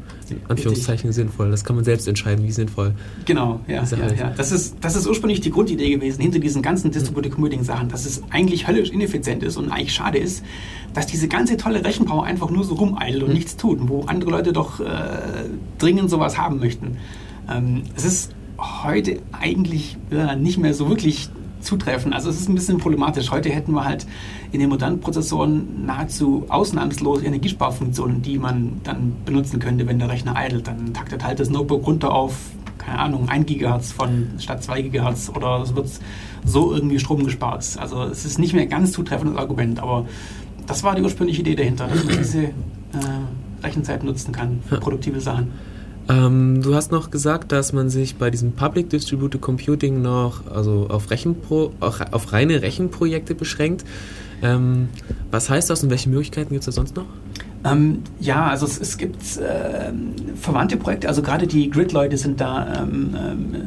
Anführungszeichen 0.48 1.10
richtig. 1.10 1.16
sinnvoll. 1.16 1.52
Das 1.52 1.64
kann 1.64 1.76
man 1.76 1.86
selbst 1.86 2.08
entscheiden, 2.08 2.46
wie 2.46 2.52
sinnvoll. 2.52 2.94
Genau, 3.26 3.60
ja. 3.68 3.84
ja, 3.84 4.14
ja. 4.14 4.34
Das, 4.36 4.52
ist, 4.52 4.78
das 4.82 4.96
ist 4.96 5.08
ursprünglich 5.08 5.42
die 5.42 5.52
Grundidee 5.52 5.90
gewesen 5.90 6.22
hinter 6.22 6.40
diesen 6.40 6.62
ganzen 6.62 6.92
Distributed 6.92 7.32
Computing 7.32 7.64
Sachen, 7.64 7.90
dass 7.90 8.06
es 8.06 8.22
eigentlich 8.30 8.68
höllisch 8.68 8.90
ineffizient 8.90 9.44
ist 9.44 9.58
und 9.58 9.70
eigentlich 9.70 9.94
schade 9.94 10.18
ist, 10.18 10.44
dass 10.94 11.08
diese 11.08 11.28
ganze 11.28 11.58
tolle 11.58 11.84
Rechenpower 11.84 12.24
einfach 12.24 12.50
nur 12.50 12.64
so 12.64 12.76
rumeidelt 12.76 13.24
und 13.24 13.30
mhm. 13.30 13.36
nichts 13.36 13.58
tut, 13.58 13.88
wo 13.88 14.04
andere 14.06 14.32
Leute 14.32 14.54
doch 14.54 14.80
äh, 14.80 14.86
dringend 15.78 16.10
sowas 16.10 16.38
haben 16.38 16.60
möchten. 16.60 16.98
Ähm, 17.50 17.84
es 17.96 18.06
ist 18.06 18.32
heute 18.58 19.20
eigentlich 19.32 19.98
äh, 20.12 20.36
nicht 20.36 20.58
mehr 20.58 20.74
so 20.74 20.90
wirklich 20.90 21.30
zutreffend. 21.62 22.14
Also 22.14 22.30
es 22.30 22.40
ist 22.40 22.50
ein 22.50 22.56
bisschen 22.56 22.78
problematisch. 22.78 23.32
Heute 23.32 23.50
hätten 23.50 23.74
wir 23.74 23.84
halt 23.84 24.06
in 24.52 24.60
den 24.60 24.70
modernen 24.70 25.00
Prozessoren 25.00 25.86
nahezu 25.86 26.46
ausnahmslos 26.50 27.24
Energiesparfunktionen, 27.24 28.22
die 28.22 28.38
man 28.38 28.82
dann 28.84 29.16
benutzen 29.26 29.60
könnte, 29.60 29.88
wenn 29.88 30.00
der 30.00 30.10
Rechner 30.10 30.36
idelt. 30.38 30.68
Dann 30.68 30.94
taktet 30.94 31.24
halt 31.24 31.40
das 31.40 31.50
Notebook 31.50 31.86
runter 31.86 32.14
auf, 32.14 32.36
keine 32.78 33.00
Ahnung, 33.00 33.30
1 33.30 33.46
GHz 33.46 33.92
von 33.92 34.28
statt 34.40 34.64
2 34.64 34.84
GHz 34.84 35.32
oder 35.36 35.62
es 35.62 35.76
wird 35.76 35.90
so 36.46 36.74
irgendwie 36.74 37.00
Strom 37.00 37.24
gespart. 37.24 37.66
Also 37.78 38.04
es 38.04 38.26
ist 38.26 38.40
nicht 38.40 38.54
mehr 38.54 38.66
ganz 38.66 38.92
zutreffendes 38.94 39.38
Argument, 39.38 39.80
aber 39.80 40.06
das 40.70 40.84
war 40.84 40.96
die 40.96 41.02
ursprüngliche 41.02 41.42
Idee 41.42 41.56
dahinter, 41.56 41.88
dass 41.88 42.04
man 42.04 42.18
diese 42.18 42.44
äh, 42.44 42.52
Rechenzeit 43.64 44.04
nutzen 44.04 44.32
kann 44.32 44.62
für 44.68 44.80
produktive 44.80 45.20
Sachen. 45.20 45.52
Ähm, 46.08 46.62
du 46.62 46.76
hast 46.76 46.92
noch 46.92 47.10
gesagt, 47.10 47.52
dass 47.52 47.74
man 47.74 47.90
sich 47.90 48.18
bei 48.18 48.30
diesem 48.30 48.52
Public 48.52 48.90
Distributed 48.90 49.42
Computing 49.42 50.02
noch 50.02 50.46
also 50.48 50.88
auf, 50.90 51.10
Rechenpro, 51.10 51.74
auf, 51.80 52.34
reine 52.34 52.62
Rechenprojekte 52.62 53.34
beschränkt. 53.34 53.84
Ähm, 54.42 54.90
was 55.32 55.50
heißt 55.50 55.70
das 55.70 55.84
und 55.84 55.90
welche 55.90 56.10
Möglichkeiten 56.10 56.50
gibt 56.50 56.62
es 56.62 56.66
da 56.68 56.72
sonst 56.72 56.96
noch? 56.96 57.06
Ähm, 57.66 58.04
ja, 58.20 58.48
also 58.48 58.66
es, 58.68 58.80
es 58.80 58.98
gibt 58.98 59.22
äh, 59.38 59.92
verwandte 60.36 60.78
Projekte, 60.78 61.10
also 61.10 61.22
gerade 61.22 61.46
die 61.46 61.70
Grid-Leute 61.70 62.18
sind 62.18 62.40
da 62.40 62.84
ähm, 62.84 63.16
ähm, 63.20 63.62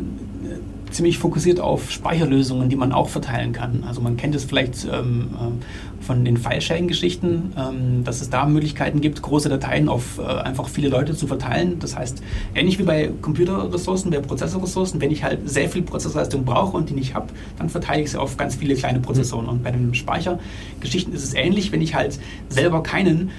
ziemlich 0.93 1.19
fokussiert 1.19 1.61
auf 1.61 1.91
Speicherlösungen, 1.91 2.69
die 2.69 2.77
man 2.77 2.93
auch 2.93 3.09
verteilen 3.09 3.53
kann. 3.53 3.85
Also 3.87 4.01
man 4.01 4.17
kennt 4.17 4.35
es 4.35 4.45
vielleicht 4.45 4.85
ähm, 4.85 5.31
äh, 5.35 6.03
von 6.03 6.25
den 6.25 6.37
File-Sharing-Geschichten, 6.37 7.53
ähm, 7.57 8.05
dass 8.05 8.21
es 8.21 8.31
da 8.31 8.47
Möglichkeiten 8.47 9.01
gibt, 9.01 9.23
große 9.23 9.49
Dateien 9.49 9.89
auf 9.89 10.19
äh, 10.19 10.23
einfach 10.23 10.69
viele 10.69 10.89
Leute 10.89 11.15
zu 11.15 11.27
verteilen. 11.27 11.79
Das 11.79 11.97
heißt, 11.97 12.23
ähnlich 12.55 12.79
wie 12.79 12.83
bei 12.83 13.11
Computerressourcen, 13.21 14.11
bei 14.11 14.21
Prozessorressourcen, 14.21 15.01
wenn 15.01 15.11
ich 15.11 15.25
halt 15.25 15.49
sehr 15.49 15.69
viel 15.69 15.83
Prozessorleistung 15.83 16.45
brauche 16.45 16.77
und 16.77 16.91
die 16.91 16.95
nicht 16.95 17.15
habe, 17.15 17.29
dann 17.59 17.69
verteile 17.69 18.03
ich 18.03 18.11
sie 18.11 18.21
auf 18.21 18.37
ganz 18.37 18.57
viele 18.57 18.75
kleine 18.75 19.01
Prozessoren. 19.01 19.47
Und 19.47 19.63
bei 19.63 19.71
den 19.71 19.95
Speichergeschichten 19.95 21.15
ist 21.15 21.25
es 21.25 21.35
ähnlich, 21.35 21.73
wenn 21.73 21.83
ich 21.83 21.95
halt 21.95 22.19
selber 22.49 22.83
keinen 22.83 23.31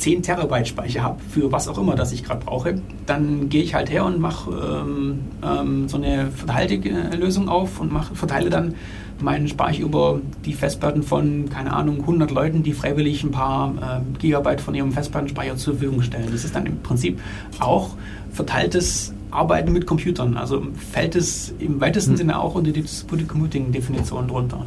10 0.00 0.22
Terabyte 0.22 0.66
Speicher 0.66 1.02
habe, 1.02 1.20
für 1.28 1.52
was 1.52 1.68
auch 1.68 1.78
immer, 1.78 1.94
das 1.94 2.12
ich 2.12 2.24
gerade 2.24 2.44
brauche, 2.44 2.80
dann 3.06 3.50
gehe 3.50 3.62
ich 3.62 3.74
halt 3.74 3.90
her 3.90 4.04
und 4.06 4.18
mache 4.18 4.50
ähm, 4.50 5.18
ähm, 5.44 5.88
so 5.88 5.98
eine 5.98 6.30
Verteiltelösung 6.30 7.48
auf 7.48 7.80
und 7.80 7.92
mach, 7.92 8.14
verteile 8.14 8.48
dann 8.48 8.74
meinen 9.20 9.46
Speicher 9.48 9.82
über 9.82 10.20
die 10.46 10.54
Festplatten 10.54 11.02
von, 11.02 11.50
keine 11.50 11.74
Ahnung, 11.74 12.00
100 12.00 12.30
Leuten, 12.30 12.62
die 12.62 12.72
freiwillig 12.72 13.22
ein 13.22 13.30
paar 13.30 13.74
äh, 13.74 14.18
Gigabyte 14.18 14.62
von 14.62 14.74
ihrem 14.74 14.92
Festplattenspeicher 14.92 15.56
zur 15.56 15.74
Verfügung 15.74 16.00
stellen. 16.00 16.28
Das 16.32 16.44
ist 16.44 16.56
dann 16.56 16.64
im 16.64 16.78
Prinzip 16.78 17.20
auch 17.58 17.90
verteiltes 18.32 19.12
Arbeiten 19.30 19.72
mit 19.72 19.86
Computern. 19.86 20.38
Also 20.38 20.66
fällt 20.92 21.14
es 21.14 21.52
im 21.58 21.78
weitesten 21.80 22.12
hm. 22.12 22.16
Sinne 22.16 22.40
auch 22.40 22.54
unter 22.54 22.72
die 22.72 22.80
Distributed 22.80 23.28
Computing 23.28 23.70
Definition 23.70 24.28
drunter. 24.28 24.64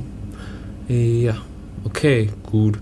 Ja, 0.87 1.37
okay, 1.83 2.29
gut. 2.43 2.77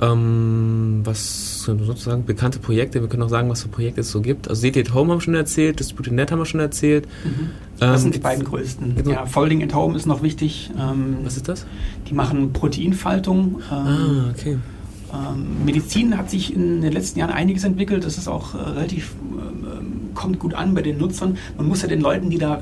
Ähm, 0.00 1.00
was 1.04 1.62
können 1.64 1.78
wir 1.78 1.86
sonst 1.86 2.04
sagen? 2.04 2.24
Bekannte 2.24 2.58
Projekte, 2.58 3.00
wir 3.00 3.08
können 3.08 3.22
auch 3.22 3.28
sagen, 3.28 3.48
was 3.48 3.62
für 3.62 3.68
Projekte 3.68 4.00
es 4.00 4.10
so 4.10 4.20
gibt. 4.20 4.48
Also 4.48 4.66
CT 4.66 4.78
at 4.78 4.94
Home 4.94 5.12
haben 5.12 5.18
wir 5.18 5.22
schon 5.22 5.34
erzählt, 5.34 5.78
Distributed 5.78 6.12
Net 6.12 6.32
haben 6.32 6.38
wir 6.38 6.46
schon 6.46 6.60
erzählt. 6.60 7.06
Mhm. 7.24 7.50
Das 7.78 7.90
ähm, 7.90 8.02
sind 8.02 8.14
die 8.14 8.18
beiden 8.18 8.44
größten. 8.44 8.96
Genau. 8.96 9.10
Ja, 9.10 9.26
Folding 9.26 9.62
at 9.62 9.74
Home 9.74 9.96
ist 9.96 10.06
noch 10.06 10.22
wichtig. 10.22 10.70
Ähm, 10.78 11.18
was 11.22 11.36
ist 11.36 11.48
das? 11.48 11.66
Die 12.08 12.14
machen 12.14 12.52
Proteinfaltung. 12.52 13.60
Ähm, 13.70 13.76
ah, 13.76 14.30
okay. 14.30 14.58
Ähm, 15.12 15.64
Medizin 15.64 16.16
hat 16.16 16.30
sich 16.30 16.54
in 16.54 16.80
den 16.80 16.92
letzten 16.92 17.18
Jahren 17.18 17.32
einiges 17.32 17.64
entwickelt. 17.64 18.04
Das 18.04 18.18
ist 18.18 18.28
auch 18.28 18.54
äh, 18.54 18.58
relativ 18.58 19.14
ähm, 19.32 20.14
kommt 20.14 20.38
gut 20.38 20.54
an 20.54 20.74
bei 20.74 20.82
den 20.82 20.98
Nutzern. 20.98 21.36
Man 21.56 21.68
muss 21.68 21.82
ja 21.82 21.88
den 21.88 22.00
Leuten, 22.00 22.30
die 22.30 22.38
da 22.38 22.56
äh, 22.56 22.60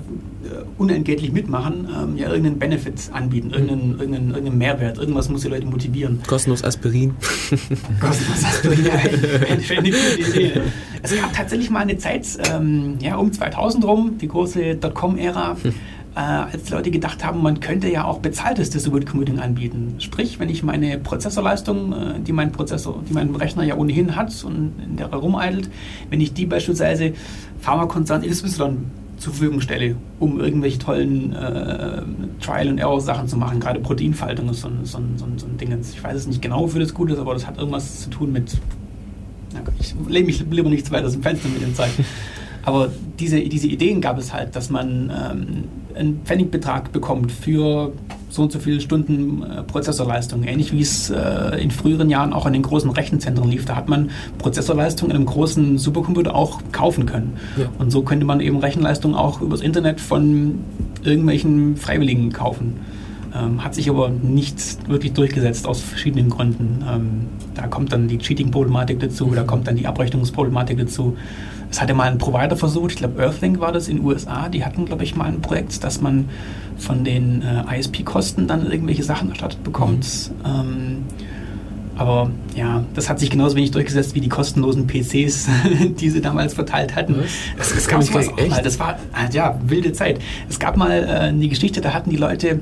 unentgeltlich 0.80 1.30
mitmachen, 1.30 1.86
ähm, 1.94 2.16
ja 2.16 2.28
irgendeinen 2.28 2.58
Benefit 2.58 3.10
anbieten, 3.12 3.48
mhm. 3.48 3.52
irgendeinen, 3.52 3.90
irgendeinen, 3.90 4.28
irgendeinen 4.30 4.58
Mehrwert. 4.58 4.98
Irgendwas 4.98 5.28
muss 5.28 5.42
die 5.42 5.48
Leute 5.48 5.66
motivieren. 5.66 6.20
Kostenlos 6.26 6.64
Aspirin. 6.64 7.14
Kostenlos 8.00 8.44
Aspirin, 8.44 8.86
ja. 8.86 8.92
Es 11.02 11.14
gab 11.16 11.32
tatsächlich 11.34 11.70
mal 11.70 11.80
eine 11.80 11.98
Zeit, 11.98 12.26
ähm, 12.50 12.96
ja, 13.00 13.16
um 13.16 13.30
2000 13.32 13.84
rum, 13.84 14.18
die 14.18 14.28
große 14.28 14.76
Dotcom-Ära. 14.76 15.56
Hm 15.62 15.74
äh, 16.16 16.18
als 16.18 16.70
Leute 16.70 16.90
gedacht 16.90 17.24
haben, 17.24 17.40
man 17.40 17.60
könnte 17.60 17.88
ja 17.88 18.04
auch 18.04 18.18
bezahltes 18.18 18.70
Distributed 18.70 19.08
Computing 19.08 19.38
anbieten. 19.38 19.94
Sprich, 19.98 20.40
wenn 20.40 20.48
ich 20.48 20.64
meine 20.64 20.98
Prozessorleistung, 20.98 21.92
äh, 21.92 22.20
die 22.20 22.32
mein 22.32 22.50
Prozessor, 22.50 23.02
die 23.08 23.12
mein 23.12 23.32
Rechner 23.34 23.62
ja 23.62 23.76
ohnehin 23.76 24.16
hat 24.16 24.32
und 24.44 24.72
in 24.84 24.96
der 24.96 25.12
er 25.12 25.18
rumeidelt, 25.18 25.70
wenn 26.10 26.20
ich 26.20 26.32
die 26.32 26.46
beispielsweise 26.46 27.12
Pharmakonzern 27.60 28.22
XY 28.22 28.78
zur 29.20 29.34
Verfügung 29.34 29.60
stelle, 29.60 29.96
um 30.18 30.40
irgendwelche 30.40 30.78
tollen 30.78 31.32
äh, 31.34 32.02
Trial- 32.40 32.68
and 32.68 32.80
Error-Sachen 32.80 33.28
zu 33.28 33.36
machen. 33.36 33.60
Gerade 33.60 33.78
Proteinfaltung 33.80 34.48
ist 34.48 34.62
so 34.62 34.68
ein, 34.68 34.84
so, 34.84 34.98
ein, 34.98 35.16
so, 35.16 35.26
ein, 35.26 35.38
so 35.38 35.46
ein 35.46 35.58
Ding. 35.58 35.78
Ich 35.78 36.02
weiß 36.02 36.16
es 36.16 36.26
nicht 36.26 36.40
genau, 36.40 36.62
wofür 36.62 36.80
das 36.80 36.94
gut 36.94 37.10
ist, 37.10 37.18
aber 37.18 37.34
das 37.34 37.46
hat 37.46 37.58
irgendwas 37.58 38.00
zu 38.00 38.10
tun 38.10 38.32
mit. 38.32 38.58
Ich 39.78 39.94
lehne 40.08 40.26
mich 40.26 40.44
lieber 40.50 40.70
nicht 40.70 40.86
zu 40.86 40.92
weit 40.92 41.04
aus 41.04 41.12
dem 41.12 41.22
Fenster 41.22 41.48
mit 41.48 41.60
dem 41.60 41.74
Zeug. 41.74 41.90
Aber 42.62 42.90
diese, 43.18 43.40
diese 43.40 43.66
Ideen 43.66 44.00
gab 44.00 44.18
es 44.18 44.32
halt, 44.32 44.56
dass 44.56 44.70
man 44.70 45.10
ähm, 45.10 45.64
einen 45.94 46.20
Pfennigbetrag 46.24 46.92
bekommt 46.92 47.30
für 47.30 47.92
so 48.30 48.42
und 48.42 48.52
so 48.52 48.58
viele 48.58 48.80
Stunden 48.80 49.42
äh, 49.42 49.62
Prozessorleistung. 49.62 50.44
Ähnlich 50.44 50.72
wie 50.72 50.80
es 50.80 51.10
äh, 51.10 51.60
in 51.60 51.70
früheren 51.70 52.08
Jahren 52.08 52.32
auch 52.32 52.46
an 52.46 52.52
den 52.52 52.62
großen 52.62 52.90
Rechenzentren 52.90 53.50
lief. 53.50 53.64
Da 53.66 53.76
hat 53.76 53.88
man 53.88 54.10
Prozessorleistung 54.38 55.10
in 55.10 55.16
einem 55.16 55.26
großen 55.26 55.76
Supercomputer 55.78 56.34
auch 56.34 56.60
kaufen 56.72 57.06
können. 57.06 57.36
Ja. 57.58 57.68
Und 57.78 57.90
so 57.90 58.02
könnte 58.02 58.24
man 58.24 58.40
eben 58.40 58.58
Rechenleistung 58.58 59.14
auch 59.14 59.40
übers 59.42 59.60
Internet 59.60 60.00
von 60.00 60.60
irgendwelchen 61.02 61.76
Freiwilligen 61.76 62.32
kaufen. 62.32 62.80
Ähm, 63.34 63.62
hat 63.62 63.74
sich 63.74 63.88
aber 63.88 64.08
nicht 64.08 64.88
wirklich 64.88 65.12
durchgesetzt 65.12 65.66
aus 65.66 65.80
verschiedenen 65.80 66.30
Gründen. 66.30 66.84
Ähm, 66.88 67.26
da 67.54 67.68
kommt 67.68 67.92
dann 67.92 68.08
die 68.08 68.18
Cheating-Problematik 68.18 68.98
dazu, 68.98 69.32
da 69.34 69.44
kommt 69.44 69.68
dann 69.68 69.76
die 69.76 69.86
Abrechnungsproblematik 69.86 70.78
dazu. 70.78 71.16
Es 71.70 71.80
hatte 71.80 71.94
mal 71.94 72.10
ein 72.10 72.18
Provider 72.18 72.56
versucht, 72.56 72.92
ich 72.92 72.96
glaube 72.96 73.22
Earthlink 73.22 73.60
war 73.60 73.70
das 73.70 73.88
in 73.88 73.98
den 73.98 74.04
USA, 74.04 74.48
die 74.48 74.64
hatten, 74.64 74.84
glaube 74.84 75.04
ich, 75.04 75.14
mal 75.14 75.26
ein 75.26 75.40
Projekt, 75.40 75.84
dass 75.84 76.00
man 76.00 76.28
von 76.76 77.04
den 77.04 77.42
äh, 77.42 77.78
ISP-Kosten 77.78 78.48
dann 78.48 78.68
irgendwelche 78.68 79.04
Sachen 79.04 79.28
erstattet 79.30 79.62
bekommt. 79.62 80.32
Mhm. 80.42 80.50
Ähm, 80.50 80.96
aber 82.00 82.30
ja, 82.56 82.82
das 82.94 83.10
hat 83.10 83.20
sich 83.20 83.28
genauso 83.28 83.56
wenig 83.56 83.72
durchgesetzt 83.72 84.14
wie 84.14 84.22
die 84.22 84.30
kostenlosen 84.30 84.86
PCs, 84.86 85.48
die 86.00 86.08
sie 86.08 86.22
damals 86.22 86.54
verteilt 86.54 86.96
hatten. 86.96 87.16
Das, 87.58 87.74
das 87.74 87.86
gab 87.86 88.00
es 88.00 88.10
auch 88.10 88.48
mal. 88.48 88.62
Das 88.62 88.78
war 88.78 88.94
äh, 88.94 89.30
ja 89.32 89.60
wilde 89.66 89.92
Zeit. 89.92 90.18
Es 90.48 90.58
gab 90.58 90.78
mal 90.78 90.90
äh, 90.90 91.06
eine 91.28 91.46
Geschichte, 91.46 91.82
da 91.82 91.92
hatten 91.92 92.08
die 92.08 92.16
Leute 92.16 92.60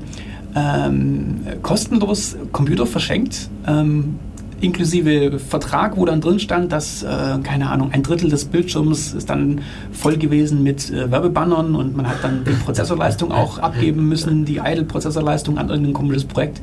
ähm, 0.55 1.41
kostenlos 1.61 2.35
Computer 2.51 2.85
verschenkt. 2.85 3.49
Ähm, 3.67 4.19
inklusive 4.61 5.39
Vertrag, 5.39 5.97
wo 5.97 6.05
dann 6.05 6.21
drin 6.21 6.39
stand, 6.39 6.71
dass, 6.71 7.03
äh, 7.03 7.07
keine 7.43 7.69
Ahnung, 7.69 7.91
ein 7.91 8.03
Drittel 8.03 8.29
des 8.29 8.45
Bildschirms 8.45 9.13
ist 9.13 9.29
dann 9.29 9.61
voll 9.91 10.17
gewesen 10.17 10.63
mit 10.63 10.89
äh, 10.89 11.09
Werbebannern 11.11 11.75
und 11.75 11.95
man 11.95 12.07
hat 12.07 12.17
dann 12.23 12.43
die 12.43 12.51
Prozessorleistung 12.51 13.31
auch 13.31 13.59
abgeben 13.59 14.07
müssen, 14.07 14.45
die 14.45 14.57
Idle-Prozessorleistung 14.57 15.57
an 15.57 15.69
irgendein 15.69 15.93
komisches 15.93 16.25
Projekt. 16.25 16.61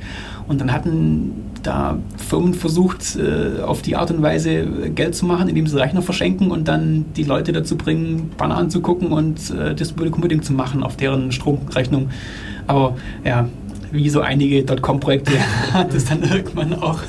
Und 0.49 0.61
dann 0.61 0.72
hatten 0.72 1.33
da 1.62 1.99
Firmen 2.16 2.55
versucht, 2.55 3.16
äh, 3.16 3.62
auf 3.62 3.83
die 3.83 3.96
Art 3.96 4.11
und 4.11 4.22
Weise 4.22 4.66
Geld 4.94 5.14
zu 5.14 5.27
machen, 5.27 5.49
indem 5.49 5.66
sie 5.66 5.79
Rechner 5.79 6.03
verschenken 6.03 6.51
und 6.51 6.68
dann 6.68 7.07
die 7.16 7.25
Leute 7.25 7.53
dazu 7.53 7.77
bringen, 7.77 8.31
Banner 8.37 8.57
anzugucken 8.57 9.09
und 9.09 9.51
äh, 9.51 9.75
Distributed 9.75 10.12
Computing 10.12 10.42
zu 10.42 10.53
machen 10.53 10.83
auf 10.83 10.96
deren 10.96 11.33
Stromrechnung. 11.33 12.11
Aber 12.66 12.96
ja, 13.25 13.49
wie 13.92 14.09
so 14.11 14.20
einige 14.20 14.64
Dotcom-Projekte 14.64 15.33
hat 15.72 15.94
es 15.94 16.07
dann 16.07 16.22
irgendwann 16.22 16.75
auch 16.75 17.01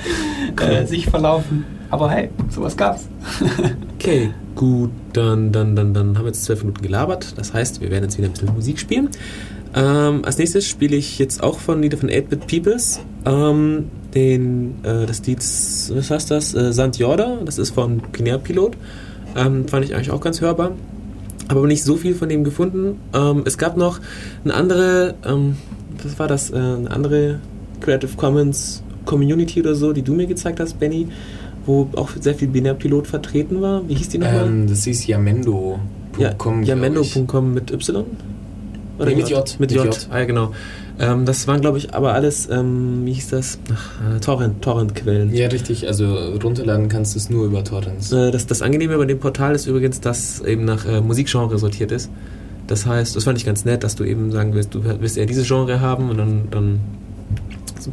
äh, 0.60 0.86
sich 0.86 1.06
verlaufen. 1.06 1.64
Aber 1.90 2.10
hey, 2.10 2.30
sowas 2.50 2.76
gab's. 2.76 3.08
okay, 3.94 4.30
gut, 4.54 4.90
dann, 5.12 5.52
dann, 5.52 5.76
dann, 5.76 5.94
dann 5.94 6.16
haben 6.18 6.24
wir 6.24 6.28
jetzt 6.28 6.44
zwölf 6.44 6.62
Minuten 6.62 6.82
gelabert. 6.82 7.34
Das 7.36 7.52
heißt, 7.52 7.80
wir 7.80 7.90
werden 7.90 8.04
jetzt 8.04 8.18
wieder 8.18 8.28
ein 8.28 8.32
bisschen 8.32 8.54
Musik 8.54 8.78
spielen. 8.78 9.10
Ähm, 9.76 10.24
als 10.24 10.38
nächstes 10.38 10.66
spiele 10.68 10.96
ich 10.96 11.18
jetzt 11.18 11.42
auch 11.42 11.58
von 11.58 11.82
Lieder 11.82 11.96
von 11.96 12.08
8-Bit 12.08 12.46
Peoples. 12.46 13.00
Ähm, 13.26 13.90
den, 14.14 14.76
äh, 14.84 15.06
das 15.06 15.26
Lied, 15.26 15.38
was 15.38 16.10
heißt 16.10 16.30
das? 16.30 16.54
Äh, 16.54 16.72
Sant 16.72 16.98
Jorda, 16.98 17.38
das 17.44 17.58
ist 17.58 17.74
von 17.74 17.98
Binär 18.12 18.38
Pilot. 18.38 18.76
Ähm, 19.36 19.66
fand 19.66 19.84
ich 19.84 19.94
eigentlich 19.94 20.12
auch 20.12 20.20
ganz 20.20 20.40
hörbar. 20.40 20.72
Aber 21.48 21.66
nicht 21.66 21.82
so 21.82 21.96
viel 21.96 22.14
von 22.14 22.28
dem 22.28 22.44
gefunden. 22.44 23.00
Ähm, 23.12 23.42
es 23.44 23.58
gab 23.58 23.76
noch 23.76 24.00
eine 24.44 24.54
andere, 24.54 25.14
ähm, 25.26 25.56
was 26.02 26.18
war 26.18 26.28
das, 26.28 26.50
äh, 26.50 26.56
eine 26.56 26.90
andere 26.90 27.40
Creative 27.80 28.16
Commons 28.16 28.82
Community 29.04 29.60
oder 29.60 29.74
so, 29.74 29.92
die 29.92 30.02
du 30.02 30.14
mir 30.14 30.26
gezeigt 30.26 30.60
hast, 30.60 30.78
Benny, 30.78 31.08
wo 31.66 31.88
auch 31.96 32.10
sehr 32.18 32.34
viel 32.34 32.48
Binärpilot 32.48 33.06
vertreten 33.06 33.60
war. 33.60 33.86
Wie 33.88 33.94
hieß 33.94 34.08
die 34.08 34.18
nochmal? 34.18 34.46
Ähm, 34.46 34.66
das 34.66 34.84
hieß 34.84 35.06
Yamendo.com. 35.06 36.62
Ja, 36.62 36.74
Yamendo.com 36.74 37.54
mit 37.54 37.70
Y? 37.70 38.04
Oder 38.98 39.10
nee, 39.10 39.16
mit 39.16 39.28
J. 39.28 39.56
Mit 39.58 39.72
J, 39.72 39.84
J. 39.86 40.08
Ah, 40.10 40.20
ja, 40.20 40.24
genau. 40.24 40.52
Ähm, 41.00 41.24
das 41.26 41.48
waren, 41.48 41.60
glaube 41.60 41.78
ich, 41.78 41.92
aber 41.94 42.14
alles, 42.14 42.48
ähm, 42.48 43.04
wie 43.04 43.12
hieß 43.12 43.30
das? 43.30 43.58
Ach, 43.72 44.16
äh, 44.16 44.20
Torrent, 44.20 44.62
Torrent-Quellen. 44.62 45.34
Ja, 45.34 45.48
richtig. 45.48 45.88
Also 45.88 46.14
runterladen 46.14 46.88
kannst 46.88 47.14
du 47.14 47.18
es 47.18 47.30
nur 47.30 47.46
über 47.46 47.64
Torrents. 47.64 48.12
Äh, 48.12 48.30
das, 48.30 48.46
das 48.46 48.62
Angenehme 48.62 48.96
bei 48.96 49.04
dem 49.04 49.18
Portal 49.18 49.56
ist 49.56 49.66
übrigens, 49.66 50.00
dass 50.00 50.40
eben 50.40 50.64
nach 50.64 50.86
äh, 50.86 51.00
Musikgenre 51.00 51.58
sortiert 51.58 51.90
ist. 51.90 52.10
Das 52.66 52.86
heißt, 52.86 53.14
das 53.14 53.24
fand 53.24 53.38
ich 53.38 53.44
ganz 53.44 53.64
nett, 53.64 53.84
dass 53.84 53.94
du 53.94 54.04
eben 54.04 54.30
sagen 54.30 54.54
willst, 54.54 54.74
du 54.74 54.84
willst 54.84 55.18
eher 55.18 55.26
dieses 55.26 55.46
Genre 55.46 55.80
haben 55.80 56.10
und 56.10 56.16
dann, 56.16 56.48
dann 56.50 56.80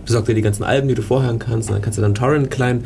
besorgt 0.05 0.29
dir 0.29 0.35
die 0.35 0.41
ganzen 0.41 0.63
Alben, 0.63 0.87
die 0.87 0.95
du 0.95 1.01
vorhören 1.01 1.39
kannst 1.39 1.69
und 1.69 1.75
dann 1.75 1.81
kannst 1.81 1.97
du 1.97 2.01
dann 2.01 2.15
Torrent 2.15 2.49
klein 2.49 2.83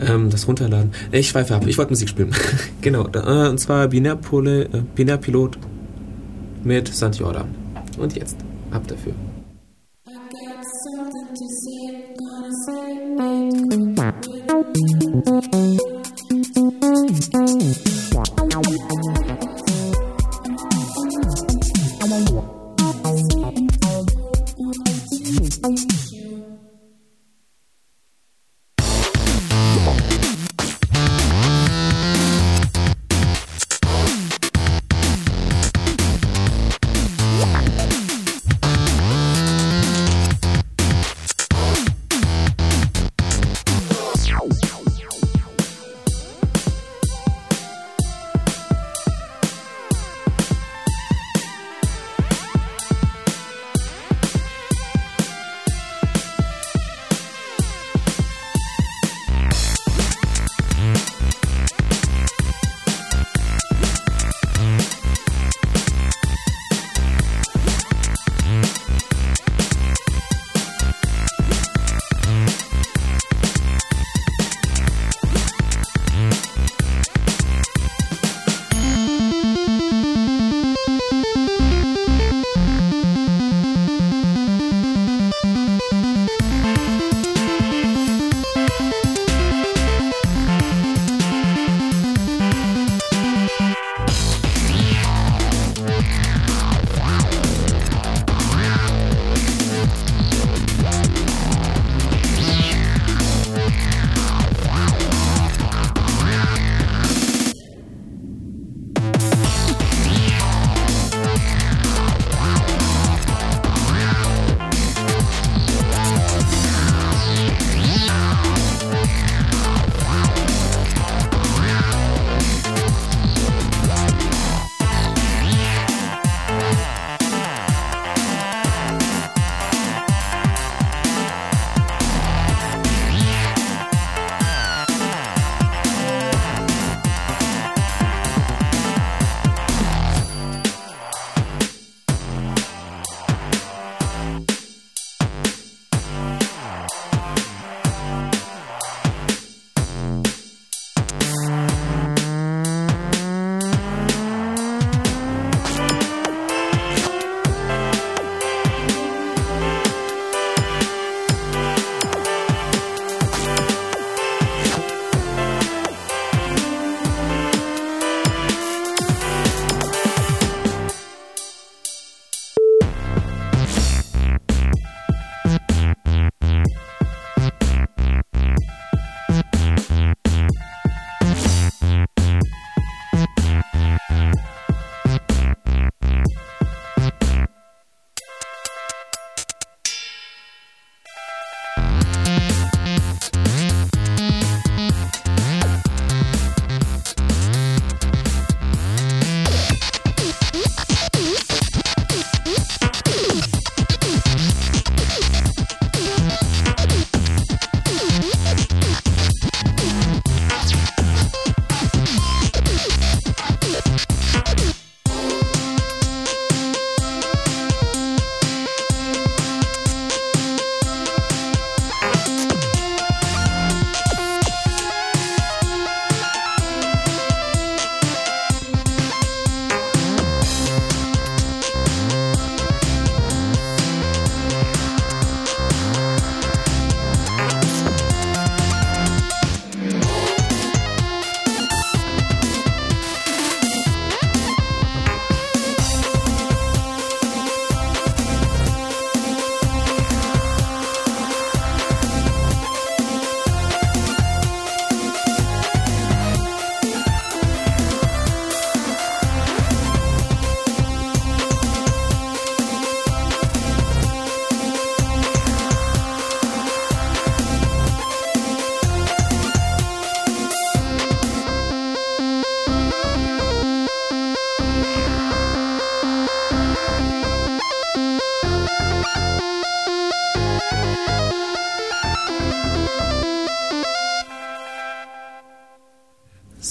ähm, 0.00 0.30
das 0.30 0.48
runterladen. 0.48 0.92
Ich 1.12 1.28
schweife 1.28 1.54
ab, 1.54 1.66
ich 1.66 1.78
wollte 1.78 1.92
Musik 1.92 2.08
spielen. 2.08 2.30
genau, 2.80 3.08
äh, 3.12 3.48
und 3.48 3.58
zwar 3.58 3.88
Binärpole, 3.88 4.64
äh, 4.64 4.82
Binärpilot 4.94 5.58
mit 6.64 6.88
Santiorda. 6.88 7.44
Und 7.98 8.14
jetzt, 8.16 8.36
ab 8.70 8.86
dafür. 8.88 9.12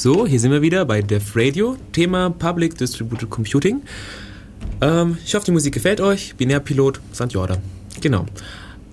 So, 0.05 0.27
hier 0.27 0.39
sind 0.39 0.51
wir 0.51 0.61
wieder 0.61 0.85
bei 0.85 1.01
Def 1.01 1.35
Radio, 1.35 1.77
Thema 1.91 2.29
Public 2.29 2.77
Distributed 2.77 3.27
Computing. 3.27 3.81
Ähm, 4.79 5.17
ich 5.25 5.33
hoffe, 5.33 5.45
die 5.45 5.51
Musik 5.51 5.73
gefällt 5.73 5.99
euch. 5.99 6.35
Binärpilot 6.35 7.01
St. 7.11 7.33
Jordan. 7.33 7.57
Genau. 8.01 8.27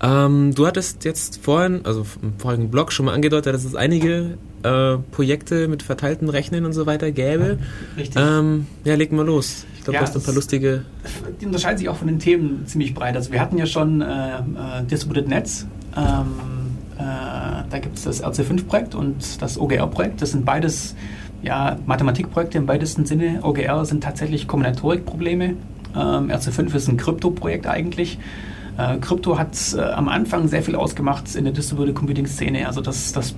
Ähm, 0.02 0.54
du 0.54 0.66
hattest 0.66 1.04
jetzt 1.04 1.38
vorhin, 1.42 1.82
also 1.84 2.06
im 2.22 2.38
vorigen 2.38 2.70
Blog 2.70 2.92
schon 2.92 3.04
mal 3.04 3.12
angedeutet, 3.12 3.54
dass 3.54 3.66
es 3.66 3.74
einige 3.74 4.38
äh, 4.62 4.96
Projekte 5.10 5.68
mit 5.68 5.82
verteilten 5.82 6.30
Rechnen 6.30 6.64
und 6.64 6.72
so 6.72 6.86
weiter 6.86 7.12
gäbe. 7.12 7.58
Richtig. 7.94 8.16
Ähm, 8.18 8.66
ja, 8.84 8.94
leg 8.94 9.12
mal 9.12 9.26
los. 9.26 9.66
Ich 9.76 9.84
glaube, 9.84 9.96
Ja, 9.96 10.00
du 10.00 10.06
hast 10.06 10.16
ein 10.16 10.22
paar 10.22 10.32
lustige. 10.32 10.86
Die 11.42 11.44
unterscheiden 11.44 11.76
sich 11.76 11.90
auch 11.90 11.96
von 11.96 12.08
den 12.08 12.20
Themen 12.20 12.66
ziemlich 12.66 12.94
breit. 12.94 13.16
Also 13.16 13.32
wir 13.32 13.40
hatten 13.42 13.58
ja 13.58 13.66
schon 13.66 14.00
äh, 14.00 14.38
äh, 14.38 14.84
Distributed 14.90 15.28
Netz. 15.28 15.66
Ähm, 15.94 16.02
äh, 16.02 16.61
da 17.02 17.78
gibt 17.78 17.98
es 17.98 18.04
das 18.04 18.22
RC5-Projekt 18.22 18.94
und 18.94 19.42
das 19.42 19.58
OGR-Projekt. 19.58 20.22
Das 20.22 20.32
sind 20.32 20.44
beides 20.44 20.94
ja, 21.42 21.76
Mathematikprojekte 21.86 22.58
im 22.58 22.68
weitesten 22.68 23.04
Sinne. 23.04 23.40
OGR 23.42 23.84
sind 23.84 24.02
tatsächlich 24.02 24.46
Kombinatorikprobleme. 24.46 25.56
Ähm, 25.94 26.30
RC5 26.30 26.74
ist 26.74 26.88
ein 26.88 26.96
Krypto-Projekt 26.96 27.66
eigentlich. 27.66 28.18
Äh, 28.78 28.98
Krypto 28.98 29.38
hat 29.38 29.56
äh, 29.76 29.80
am 29.80 30.08
Anfang 30.08 30.48
sehr 30.48 30.62
viel 30.62 30.76
ausgemacht 30.76 31.34
in 31.34 31.44
der 31.44 31.52
Distributed 31.52 31.94
Computing-Szene. 31.94 32.66
Also 32.66 32.80
das, 32.80 33.12
das 33.12 33.34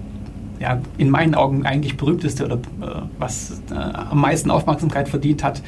ja, 0.60 0.80
in 0.98 1.10
meinen 1.10 1.34
Augen 1.34 1.66
eigentlich 1.66 1.96
berühmteste 1.96 2.44
oder 2.44 2.56
äh, 2.56 3.02
was 3.18 3.62
äh, 3.70 3.74
am 3.74 4.20
meisten 4.20 4.50
Aufmerksamkeit 4.50 5.08
verdient 5.08 5.42
hat, 5.42 5.62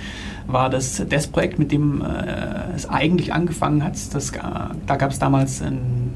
war 0.47 0.71
das 0.71 1.05
DES-Projekt, 1.07 1.59
mit 1.59 1.73
dem 1.73 2.03
äh, 2.03 2.75
es 2.75 2.89
eigentlich 2.89 3.33
angefangen 3.33 3.83
hat. 3.83 3.95
Das, 4.15 4.31
äh, 4.31 4.41
da 4.87 4.97
gab 4.97 5.11
es 5.11 5.19
damals 5.19 5.61
ein 5.61 6.13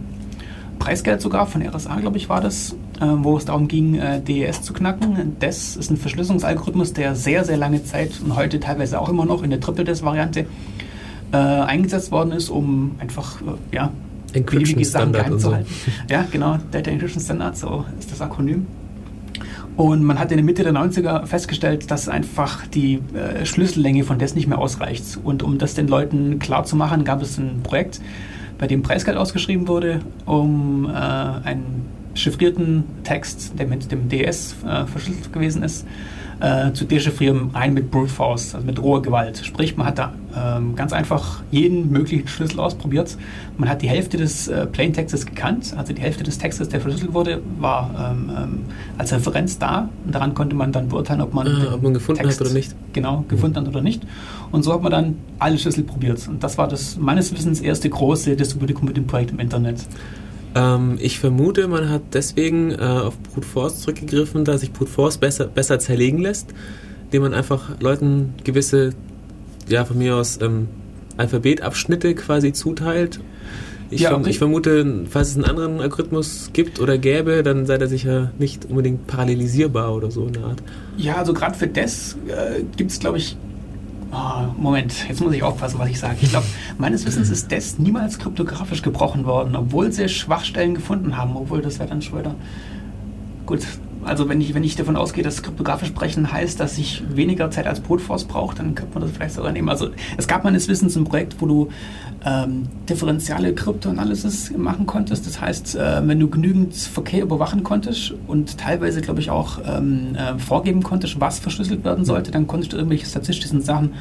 Preisgeld 0.81 1.21
sogar 1.21 1.47
von 1.47 1.63
RSA, 1.63 2.01
glaube 2.01 2.17
ich, 2.17 2.29
war 2.29 2.41
das, 2.41 2.75
äh, 3.01 3.07
wo 3.07 3.37
es 3.37 3.45
darum 3.45 3.69
ging, 3.69 3.95
äh, 3.95 4.21
DES 4.21 4.63
zu 4.63 4.73
knacken. 4.73 5.39
DES 5.39 5.77
ist 5.77 5.91
ein 5.91 5.97
Verschlüsselungsalgorithmus, 5.97 6.93
der 6.93 7.15
sehr, 7.15 7.45
sehr 7.45 7.57
lange 7.57 7.85
Zeit 7.85 8.21
und 8.25 8.35
heute 8.35 8.59
teilweise 8.59 9.01
auch 9.01 9.09
immer 9.09 9.25
noch 9.25 9.45
in 9.45 9.51
der 9.51 9.61
Triple-DES-Variante 9.61 10.47
äh, 11.33 11.37
eingesetzt 11.37 12.11
worden 12.11 12.33
ist, 12.33 12.49
um 12.49 12.97
einfach 12.99 13.41
äh, 13.43 13.77
ja, 13.77 13.93
beliebige 14.33 14.85
Sachen 14.85 15.13
geheim 15.13 15.33
zu 15.35 15.39
so. 15.39 15.55
halten. 15.55 15.71
Ja, 16.09 16.27
genau, 16.29 16.59
Data 16.73 16.91
Encryption 16.91 17.23
Standard, 17.23 17.57
so 17.57 17.85
ist 17.99 18.11
das 18.11 18.21
Akronym. 18.21 18.67
Und 19.77 20.03
man 20.03 20.19
hat 20.19 20.31
in 20.33 20.39
der 20.39 20.45
Mitte 20.45 20.63
der 20.63 20.73
90er 20.73 21.27
festgestellt, 21.27 21.91
dass 21.91 22.09
einfach 22.09 22.67
die 22.67 23.01
äh, 23.15 23.47
Schlüssellänge 23.47 24.05
von 24.05 24.19
DES 24.19 24.35
nicht 24.35 24.49
mehr 24.49 24.59
ausreicht. 24.59 25.19
Und 25.23 25.43
um 25.43 25.59
das 25.59 25.75
den 25.75 25.89
Leuten 25.89 26.39
klar 26.39 26.65
zu 26.65 26.75
machen, 26.75 27.05
gab 27.05 27.23
es 27.23 27.39
ein 27.39 27.61
Projekt, 27.63 28.01
bei 28.61 28.67
dem 28.67 28.83
Preisgeld 28.83 29.17
ausgeschrieben 29.17 29.67
wurde, 29.67 30.01
um 30.27 30.85
äh, 30.85 30.91
einen 30.93 31.87
chiffrierten 32.15 32.85
Text, 33.05 33.59
der 33.59 33.67
mit 33.67 33.91
dem 33.91 34.11
DS 34.11 34.55
äh, 34.65 34.85
verschlüsselt 34.85 35.33
gewesen 35.33 35.63
ist, 35.63 35.87
äh, 36.41 36.73
zu 36.73 36.85
dechiffrieren, 36.85 37.51
rein 37.53 37.75
mit 37.75 37.91
Brute 37.91 38.11
Force, 38.11 38.55
also 38.55 38.67
mit 38.67 38.81
roher 38.81 39.03
Gewalt. 39.03 39.41
Sprich, 39.45 39.77
man 39.77 39.87
hat 39.87 39.99
da 39.99 40.13
ähm, 40.35 40.75
ganz 40.75 40.93
einfach 40.93 41.43
jeden 41.51 41.91
möglichen 41.91 42.27
Schlüssel 42.29 42.61
ausprobiert. 42.61 43.17
Man 43.59 43.69
hat 43.69 43.83
die 43.83 43.89
Hälfte 43.89 44.17
des 44.17 44.49
äh, 44.49 44.67
Plaintextes 44.67 45.27
gekannt, 45.27 45.75
also 45.77 45.93
die 45.93 46.01
Hälfte 46.01 46.25
des 46.25 46.39
Textes, 46.39 46.69
der 46.69 46.81
verschlüsselt 46.81 47.13
wurde, 47.13 47.43
war 47.59 48.13
ähm, 48.13 48.31
ähm, 48.37 48.59
als 48.97 49.13
Referenz 49.13 49.59
da. 49.59 49.89
Und 50.05 50.15
daran 50.15 50.35
konnte 50.35 50.57
man 50.57 50.73
dann 50.73 50.89
beurteilen, 50.89 51.21
ob 51.21 51.35
man, 51.35 51.47
Ah, 51.47 51.61
den 51.65 51.75
ob 51.75 51.83
man 51.83 51.95
gefunden 51.95 52.27
hat 52.27 52.41
oder 52.41 52.53
nicht. 52.53 52.75
Genau, 52.93 53.25
gefunden 53.29 53.57
hat 53.57 53.69
oder 53.69 53.83
nicht. 53.83 54.03
Und 54.51 54.63
so 54.63 54.73
hat 54.73 54.83
man 54.83 54.93
dann 54.93 55.17
alle 55.39 55.59
Schlüssel 55.59 55.85
probiert. 55.85 56.27
Und 56.29 56.43
das 56.43 56.59
war 56.59 56.69
das 56.69 56.97
meines 56.97 57.33
Wissens 57.33 57.61
erste 57.61 57.91
große 57.91 58.37
Distributed 58.37 58.77
Computing 58.77 59.07
Projekt 59.07 59.33
im 59.33 59.41
Internet. 59.41 59.81
Ähm, 60.55 60.99
ich 61.01 61.19
vermute, 61.19 61.69
man 61.69 61.89
hat 61.89 62.03
deswegen 62.13 62.73
äh, 62.73 62.77
auf 62.77 63.19
Brute 63.19 63.47
Force 63.47 63.81
zurückgegriffen, 63.81 64.45
da 64.45 64.59
sich 64.59 64.73
Brute 64.73 64.91
Force 64.91 65.19
besser, 65.19 65.47
besser 65.47 65.79
zerlegen 65.79 66.19
lässt, 66.19 66.53
indem 67.05 67.23
man 67.23 67.35
einfach 67.35 67.81
Leuten 67.81 68.35
gewisse, 68.43 68.91
ja, 69.69 69.85
von 69.85 69.99
mir 69.99 70.17
aus 70.17 70.41
ähm, 70.43 70.69
Alphabetabschnitte 71.17 72.15
quasi 72.15 72.53
zuteilt. 72.53 73.21
Ich, 73.91 74.03
Ja, 74.03 74.11
verm 74.11 74.27
ich 74.27 74.39
vermute, 74.39 75.05
falls 75.11 75.31
es 75.31 75.37
einen 75.37 75.45
anderen 75.45 75.81
Algorithmus 75.81 76.51
gibt 76.53 76.79
oder 76.79 76.97
gäbe, 76.97 77.43
dann 77.43 77.67
sei 77.67 77.77
der 77.77 77.89
sicher 77.89 78.31
nicht 78.39 78.65
unbedingt 78.67 79.09
parallelisierbar 79.09 79.95
oder 79.95 80.13
so 80.13 80.27
in 80.27 80.35
der 80.35 80.45
Art. 80.45 80.63
Ja, 80.97 81.17
also 81.17 81.33
gerade 81.35 81.57
für 81.57 81.67
DES 81.67 82.17
äh, 82.29 82.63
gibt 82.77 82.93
es, 82.93 83.01
glaube 83.01 83.19
ich, 83.19 83.37
Ah, 84.13 84.49
Moment, 84.57 85.09
jetzt 85.09 85.21
muss 85.21 85.33
ich 85.33 85.43
aufpassen, 85.43 85.79
was 85.79 85.89
ich 85.89 86.01
sage. 86.01 86.17
Ich 86.21 86.31
glaube, 86.31 86.47
meines 86.79 87.07
Wissens 87.07 87.31
ist 87.31 87.51
DES 87.51 87.79
niemals 87.79 88.19
kryptografisch 88.19 88.83
gebrochen 88.83 89.25
worden, 89.25 89.55
obwohl 89.55 89.93
sie 89.93 90.09
Schwachstellen 90.09 90.75
gefunden 90.75 91.17
haben, 91.17 91.37
obwohl 91.37 91.63
das 91.63 91.79
wäre 91.79 91.89
dann 91.89 92.03
Schröder. 92.03 92.35
Gut, 93.47 93.61
also 94.05 94.29
wenn 94.29 94.41
ich, 94.41 94.55
wenn 94.55 94.65
ich 94.65 94.77
davon 94.77 94.97
ausgehe, 94.97 95.23
dass 95.23 95.43
kryptografisch 95.43 95.93
brechen 95.93 96.33
heißt, 96.33 96.59
dass 96.59 96.79
ich 96.79 97.03
weniger 97.15 97.51
Zeit 97.51 97.67
als 97.67 97.81
Brute 97.81 98.03
Force 98.03 98.25
brauche, 98.25 98.57
dann 98.57 98.75
könnte 98.75 98.95
man 98.95 99.03
das 99.03 99.13
vielleicht 99.13 99.35
sogar 99.35 99.53
nehmen. 99.53 99.69
Also 99.69 99.91
es 100.17 100.27
gab 100.27 100.45
meines 100.45 100.69
Wissens 100.69 100.97
ein 100.97 101.05
Projekt, 101.05 101.37
wo 101.41 101.47
du 101.47 101.69
ähm, 102.25 102.69
differenziale 102.89 103.55
Kryptoanalysis 103.55 104.53
machen 104.57 104.87
konntest. 104.87 105.27
Das 105.27 105.41
heißt, 105.41 105.77
äh, 105.77 106.07
wenn 106.07 106.19
du 106.19 106.29
genügend 106.29 106.75
Verkehr 106.75 107.23
überwachen 107.23 107.63
konntest 107.63 108.15
und 108.27 108.59
teilweise, 108.59 109.01
glaube 109.01 109.21
ich, 109.21 109.31
auch 109.31 109.59
ähm, 109.67 110.15
äh, 110.15 110.39
vorgeben 110.39 110.83
konntest, 110.83 111.21
was 111.21 111.39
verschlüsselt 111.39 111.85
werden 111.85 112.05
sollte, 112.05 112.31
dann 112.31 112.47
konntest 112.47 112.73
du 112.73 112.77
irgendwelche 112.77 113.07
statistischen 113.07 113.61
Sachen 113.61 113.93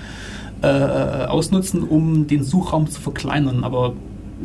äh, 0.62 0.68
äh, 0.68 1.26
ausnutzen, 1.26 1.84
um 1.84 2.28
den 2.28 2.44
Suchraum 2.44 2.90
zu 2.90 3.00
verkleinern. 3.00 3.64
Aber 3.64 3.94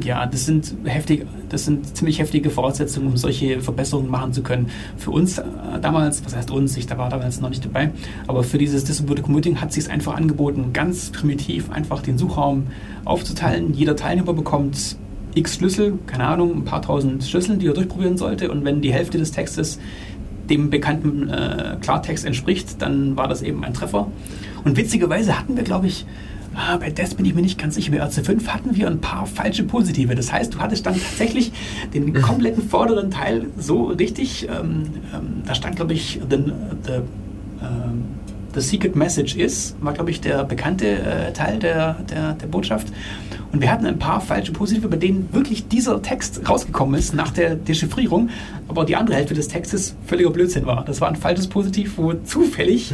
ja, 0.02 0.26
das 0.26 0.44
sind 0.44 0.74
heftig, 0.84 1.26
das 1.48 1.64
sind 1.64 1.96
ziemlich 1.96 2.18
heftige 2.18 2.50
Voraussetzungen, 2.50 3.08
um 3.08 3.16
solche 3.16 3.60
Verbesserungen 3.60 4.10
machen 4.10 4.32
zu 4.32 4.42
können. 4.42 4.70
Für 4.96 5.10
uns 5.10 5.38
äh, 5.38 5.44
damals, 5.80 6.24
was 6.24 6.34
heißt 6.34 6.50
uns, 6.50 6.76
ich 6.76 6.86
da 6.86 6.98
war 6.98 7.10
damals 7.10 7.40
noch 7.40 7.50
nicht 7.50 7.64
dabei, 7.64 7.90
aber 8.26 8.42
für 8.42 8.58
dieses 8.58 8.84
Distributed 8.84 9.24
Computing 9.24 9.60
hat 9.60 9.72
sich 9.72 9.84
es 9.84 9.90
einfach 9.90 10.14
angeboten, 10.14 10.72
ganz 10.72 11.10
primitiv 11.10 11.70
einfach 11.70 12.02
den 12.02 12.18
Suchraum 12.18 12.66
aufzuteilen. 13.04 13.74
Jeder 13.74 13.96
Teilnehmer 13.96 14.32
bekommt 14.32 14.96
x 15.34 15.56
Schlüssel, 15.56 15.98
keine 16.06 16.26
Ahnung, 16.26 16.56
ein 16.56 16.64
paar 16.64 16.82
tausend 16.82 17.24
Schlüssel, 17.24 17.56
die 17.56 17.66
er 17.66 17.74
durchprobieren 17.74 18.16
sollte. 18.16 18.50
Und 18.50 18.64
wenn 18.64 18.80
die 18.80 18.92
Hälfte 18.92 19.18
des 19.18 19.32
Textes 19.32 19.78
dem 20.48 20.70
bekannten 20.70 21.28
äh, 21.28 21.76
Klartext 21.80 22.24
entspricht, 22.24 22.80
dann 22.82 23.16
war 23.16 23.28
das 23.28 23.42
eben 23.42 23.64
ein 23.64 23.74
Treffer. 23.74 24.08
Und 24.64 24.76
witzigerweise 24.76 25.38
hatten 25.38 25.56
wir, 25.56 25.64
glaube 25.64 25.86
ich, 25.86 26.06
ah, 26.54 26.76
bei 26.76 26.90
DES 26.90 27.14
bin 27.14 27.26
ich 27.26 27.34
mir 27.34 27.42
nicht 27.42 27.58
ganz 27.58 27.74
sicher, 27.74 27.92
bei 27.92 28.02
RC5 28.02 28.46
hatten 28.48 28.76
wir 28.76 28.86
ein 28.86 29.00
paar 29.00 29.26
falsche 29.26 29.64
Positive. 29.64 30.14
Das 30.14 30.32
heißt, 30.32 30.54
du 30.54 30.58
hattest 30.58 30.86
dann 30.86 30.94
tatsächlich 30.94 31.52
den 31.92 32.14
kompletten 32.14 32.68
vorderen 32.68 33.10
Teil 33.10 33.46
so 33.58 33.84
richtig, 33.86 34.48
ähm, 34.48 34.84
ähm, 35.14 35.42
da 35.46 35.54
stand, 35.54 35.76
glaube 35.76 35.92
ich, 35.92 36.20
the, 36.28 36.36
the, 36.84 36.92
ähm, 37.62 38.04
the 38.54 38.60
Secret 38.60 38.96
Message 38.96 39.36
is, 39.36 39.74
war, 39.80 39.92
glaube 39.92 40.10
ich, 40.10 40.20
der 40.20 40.44
bekannte 40.44 40.86
äh, 40.86 41.32
Teil 41.32 41.58
der, 41.58 41.94
der, 42.10 42.34
der 42.34 42.46
Botschaft. 42.46 42.88
Und 43.52 43.60
wir 43.60 43.70
hatten 43.70 43.86
ein 43.86 43.98
paar 43.98 44.20
falsche 44.20 44.52
Positive, 44.52 44.88
bei 44.88 44.96
denen 44.96 45.28
wirklich 45.32 45.68
dieser 45.68 46.02
Text 46.02 46.48
rausgekommen 46.48 46.98
ist 46.98 47.14
nach 47.14 47.30
der 47.30 47.54
Dechiffrierung, 47.54 48.30
aber 48.66 48.84
die 48.84 48.96
andere 48.96 49.16
Hälfte 49.16 49.34
des 49.34 49.48
Textes 49.48 49.94
völliger 50.06 50.30
Blödsinn 50.30 50.66
war. 50.66 50.84
Das 50.84 51.00
war 51.00 51.08
ein 51.08 51.16
falsches 51.16 51.46
Positiv, 51.46 51.96
wo 51.96 52.14
zufällig 52.14 52.92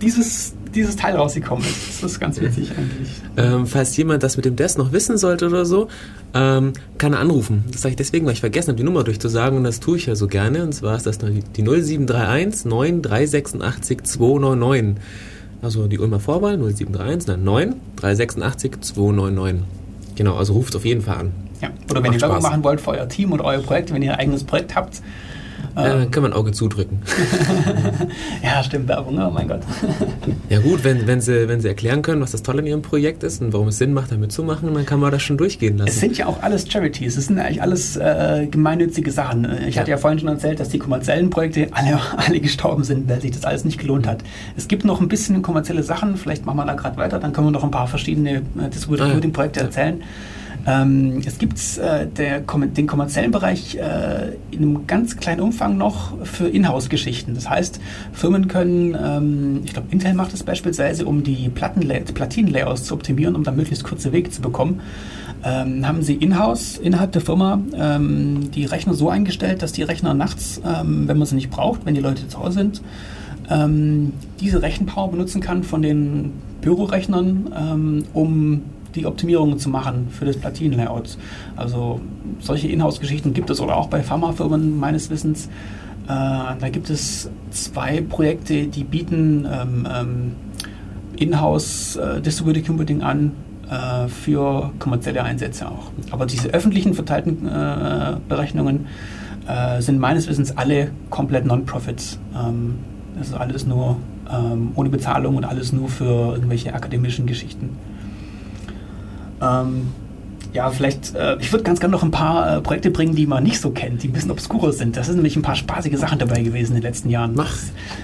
dieses, 0.00 0.54
dieses 0.74 0.96
Teil 0.96 1.16
rausgekommen 1.16 1.64
ist. 1.64 2.02
Das 2.02 2.12
ist 2.12 2.20
ganz 2.20 2.40
witzig 2.40 2.70
eigentlich. 2.76 3.10
Ähm, 3.36 3.66
falls 3.66 3.96
jemand 3.96 4.22
das 4.22 4.36
mit 4.36 4.44
dem 4.44 4.56
Desk 4.56 4.78
noch 4.78 4.92
wissen 4.92 5.18
sollte 5.18 5.46
oder 5.46 5.64
so, 5.64 5.88
ähm, 6.34 6.72
kann 6.98 7.12
er 7.12 7.20
anrufen. 7.20 7.64
Das 7.70 7.82
sage 7.82 7.92
ich 7.92 7.96
deswegen, 7.96 8.26
weil 8.26 8.32
ich 8.32 8.40
vergessen 8.40 8.68
habe, 8.68 8.76
die 8.76 8.84
Nummer 8.84 9.04
durchzusagen 9.04 9.58
und 9.58 9.64
das 9.64 9.80
tue 9.80 9.96
ich 9.96 10.06
ja 10.06 10.14
so 10.14 10.26
gerne. 10.26 10.62
Und 10.62 10.72
zwar 10.72 10.96
ist 10.96 11.06
das 11.06 11.18
die 11.18 11.62
0731 11.62 12.64
9386 12.64 14.02
299. 14.02 15.02
Also 15.62 15.86
die 15.86 15.98
Ulmer 15.98 16.18
Vorwahl 16.18 16.58
0731 16.58 17.28
nein, 17.28 17.44
9 17.44 17.74
386 17.96 18.80
299. 18.80 19.62
Genau, 20.16 20.36
also 20.36 20.54
ruft 20.54 20.74
auf 20.74 20.84
jeden 20.84 21.02
Fall 21.02 21.16
an. 21.16 21.32
Ja. 21.60 21.70
Oder 21.90 22.02
wenn 22.02 22.10
Macht 22.10 22.14
ihr 22.14 22.20
Werbung 22.22 22.42
machen 22.42 22.64
wollt 22.64 22.80
für 22.80 22.90
euer 22.90 23.08
Team 23.08 23.32
oder 23.32 23.44
euer 23.44 23.60
Projekt, 23.60 23.92
wenn 23.94 24.02
ihr 24.02 24.12
ein 24.12 24.18
eigenes 24.18 24.44
Projekt 24.44 24.74
habt. 24.74 25.00
Ähm, 25.76 25.84
dann 25.84 26.10
kann 26.10 26.22
man 26.22 26.32
Auge 26.32 26.52
zudrücken. 26.52 27.00
ja, 28.42 28.62
stimmt, 28.62 28.88
Werbung, 28.88 29.18
oh 29.18 29.30
mein 29.30 29.48
Gott. 29.48 29.62
Ja 30.48 30.60
gut, 30.60 30.84
wenn, 30.84 31.06
wenn, 31.06 31.20
sie, 31.20 31.48
wenn 31.48 31.60
sie 31.60 31.68
erklären 31.68 32.02
können, 32.02 32.20
was 32.20 32.32
das 32.32 32.42
Tolle 32.42 32.60
in 32.60 32.66
ihrem 32.66 32.82
Projekt 32.82 33.22
ist 33.22 33.40
und 33.40 33.52
warum 33.54 33.68
es 33.68 33.78
Sinn 33.78 33.94
macht, 33.94 34.12
da 34.12 34.16
mitzumachen, 34.16 34.72
dann 34.74 34.84
kann 34.84 35.00
man 35.00 35.10
das 35.10 35.22
schon 35.22 35.38
durchgehen 35.38 35.78
lassen. 35.78 35.88
Es 35.88 36.00
sind 36.00 36.18
ja 36.18 36.26
auch 36.26 36.42
alles 36.42 36.68
Charities, 36.70 37.16
es 37.16 37.26
sind 37.26 37.38
eigentlich 37.38 37.62
alles 37.62 37.96
äh, 37.96 38.46
gemeinnützige 38.50 39.10
Sachen. 39.10 39.48
Ich 39.66 39.78
hatte 39.78 39.90
ja 39.90 39.96
vorhin 39.96 40.18
schon 40.18 40.28
erzählt, 40.28 40.60
dass 40.60 40.68
die 40.68 40.78
kommerziellen 40.78 41.30
Projekte 41.30 41.68
alle, 41.72 41.98
alle 42.16 42.40
gestorben 42.40 42.84
sind, 42.84 43.08
weil 43.08 43.20
sich 43.20 43.30
das 43.30 43.44
alles 43.44 43.64
nicht 43.64 43.78
gelohnt 43.78 44.06
hat. 44.06 44.22
Es 44.56 44.68
gibt 44.68 44.84
noch 44.84 45.00
ein 45.00 45.08
bisschen 45.08 45.40
kommerzielle 45.40 45.82
Sachen, 45.82 46.16
vielleicht 46.16 46.44
machen 46.44 46.58
wir 46.58 46.66
da 46.66 46.74
gerade 46.74 46.96
weiter, 46.98 47.18
dann 47.18 47.32
können 47.32 47.46
wir 47.46 47.52
noch 47.52 47.64
ein 47.64 47.70
paar 47.70 47.86
verschiedene 47.86 48.36
äh, 48.36 48.68
Distributed 48.72 49.06
Ah, 49.06 49.18
ja. 49.24 49.30
Projekte 49.30 49.60
Ja. 49.60 49.66
Ähm, 50.66 51.20
es 51.24 51.38
gibt 51.38 51.58
äh, 51.78 52.06
den 52.06 52.86
kommerziellen 52.86 53.32
Bereich 53.32 53.76
äh, 53.76 54.36
in 54.50 54.62
einem 54.62 54.86
ganz 54.86 55.16
kleinen 55.16 55.40
Umfang 55.40 55.76
noch 55.76 56.24
für 56.24 56.48
Inhouse-Geschichten. 56.48 57.34
Das 57.34 57.50
heißt, 57.50 57.80
Firmen 58.12 58.48
können, 58.48 58.96
ähm, 59.00 59.62
ich 59.64 59.72
glaube, 59.72 59.88
Intel 59.90 60.14
macht 60.14 60.32
das 60.32 60.44
beispielsweise, 60.44 61.04
um 61.06 61.24
die 61.24 61.48
Platinen-Layouts 61.48 62.84
zu 62.84 62.94
optimieren, 62.94 63.34
um 63.34 63.42
da 63.42 63.50
möglichst 63.50 63.82
kurze 63.82 64.12
Wege 64.12 64.30
zu 64.30 64.40
bekommen, 64.40 64.80
ähm, 65.44 65.86
haben 65.86 66.02
sie 66.02 66.14
in-house 66.14 66.78
innerhalb 66.78 67.10
der 67.10 67.22
Firma 67.22 67.60
ähm, 67.74 68.52
die 68.52 68.64
Rechner 68.64 68.94
so 68.94 69.08
eingestellt, 69.08 69.62
dass 69.62 69.72
die 69.72 69.82
Rechner 69.82 70.14
nachts, 70.14 70.60
ähm, 70.64 71.08
wenn 71.08 71.18
man 71.18 71.26
sie 71.26 71.34
nicht 71.34 71.50
braucht, 71.50 71.84
wenn 71.84 71.94
die 71.94 72.00
Leute 72.00 72.28
zu 72.28 72.38
Hause 72.38 72.58
sind, 72.58 72.82
ähm, 73.50 74.12
diese 74.40 74.62
Rechenpower 74.62 75.10
benutzen 75.10 75.40
kann 75.40 75.64
von 75.64 75.82
den 75.82 76.30
Bürorechnern, 76.60 78.04
um 78.12 78.62
die 78.94 79.06
Optimierungen 79.06 79.58
zu 79.58 79.68
machen 79.68 80.08
für 80.10 80.24
das 80.24 80.36
Platinenlayout. 80.36 81.16
Also 81.56 82.00
solche 82.40 82.68
Inhouse-Geschichten 82.68 83.32
gibt 83.32 83.50
es 83.50 83.60
oder 83.60 83.76
auch 83.76 83.88
bei 83.88 84.02
Pharmafirmen 84.02 84.78
meines 84.78 85.10
Wissens. 85.10 85.46
Äh, 86.04 86.08
da 86.08 86.68
gibt 86.70 86.90
es 86.90 87.30
zwei 87.50 88.00
Projekte, 88.00 88.66
die 88.66 88.84
bieten 88.84 89.46
ähm, 89.50 89.88
ähm, 89.92 90.32
Inhouse 91.16 91.96
äh, 91.96 92.20
Distributed 92.20 92.66
Computing 92.66 93.02
an 93.02 93.32
äh, 93.70 94.08
für 94.08 94.72
kommerzielle 94.78 95.22
Einsätze 95.22 95.68
auch. 95.68 95.90
Aber 96.10 96.26
diese 96.26 96.48
öffentlichen 96.48 96.94
verteilten 96.94 97.46
äh, 97.46 98.16
Berechnungen 98.28 98.86
äh, 99.46 99.80
sind 99.80 99.98
meines 99.98 100.28
Wissens 100.28 100.56
alle 100.56 100.90
komplett 101.10 101.46
Non-Profits. 101.46 102.18
Ähm, 102.34 102.78
das 103.18 103.28
ist 103.28 103.34
alles 103.34 103.66
nur 103.66 103.96
ähm, 104.30 104.72
ohne 104.74 104.88
Bezahlung 104.88 105.36
und 105.36 105.44
alles 105.44 105.72
nur 105.72 105.88
für 105.88 106.34
irgendwelche 106.34 106.74
akademischen 106.74 107.26
Geschichten. 107.26 107.70
Ähm, 109.42 109.88
ja, 110.52 110.70
vielleicht, 110.70 111.14
äh, 111.14 111.36
ich 111.40 111.50
würde 111.50 111.64
ganz 111.64 111.80
gerne 111.80 111.92
noch 111.92 112.02
ein 112.02 112.10
paar 112.10 112.58
äh, 112.58 112.60
Projekte 112.60 112.90
bringen, 112.90 113.14
die 113.14 113.26
man 113.26 113.42
nicht 113.42 113.60
so 113.60 113.70
kennt, 113.70 114.02
die 114.02 114.08
ein 114.08 114.12
bisschen 114.12 114.30
obskurer 114.30 114.72
sind. 114.72 114.96
Das 114.96 115.06
sind 115.06 115.16
nämlich 115.16 115.34
ein 115.34 115.42
paar 115.42 115.54
spaßige 115.54 115.98
Sachen 115.98 116.18
dabei 116.18 116.42
gewesen 116.42 116.76
in 116.76 116.82
den 116.82 116.82
letzten 116.82 117.08
Jahren. 117.08 117.32
Mach. 117.34 117.54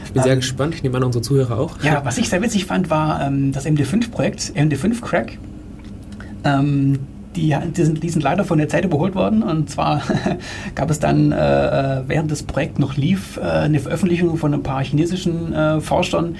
Ich 0.07 0.12
bin 0.12 0.22
ähm, 0.22 0.24
sehr 0.24 0.37
gespannt. 0.37 0.74
Ich 0.74 0.83
nehme 0.83 0.96
an, 0.96 1.05
unsere 1.05 1.22
Zuhörer 1.22 1.59
auch. 1.59 1.83
Ja, 1.83 2.05
was 2.05 2.16
ich 2.16 2.29
sehr 2.29 2.40
witzig 2.40 2.64
fand, 2.64 2.88
war 2.88 3.27
ähm, 3.27 3.53
das 3.53 3.66
MD5-Projekt, 3.66 4.53
MD5-Crack. 4.57 5.38
Ähm, 6.44 6.98
die, 7.37 7.55
die, 7.77 7.85
sind, 7.85 8.03
die 8.03 8.09
sind 8.09 8.22
leider 8.22 8.44
von 8.44 8.57
der 8.57 8.68
Zeit 8.68 8.85
überholt 8.85 9.14
worden. 9.14 9.42
Und 9.42 9.68
zwar 9.68 10.03
gab 10.74 10.90
es 10.90 10.98
dann, 10.98 11.33
äh, 11.33 12.03
während 12.07 12.31
das 12.31 12.42
Projekt 12.42 12.79
noch 12.79 12.96
lief, 12.96 13.37
äh, 13.37 13.42
eine 13.42 13.79
Veröffentlichung 13.79 14.38
von 14.38 14.55
ein 14.55 14.62
paar 14.62 14.83
chinesischen 14.83 15.53
äh, 15.53 15.81
Forschern, 15.81 16.37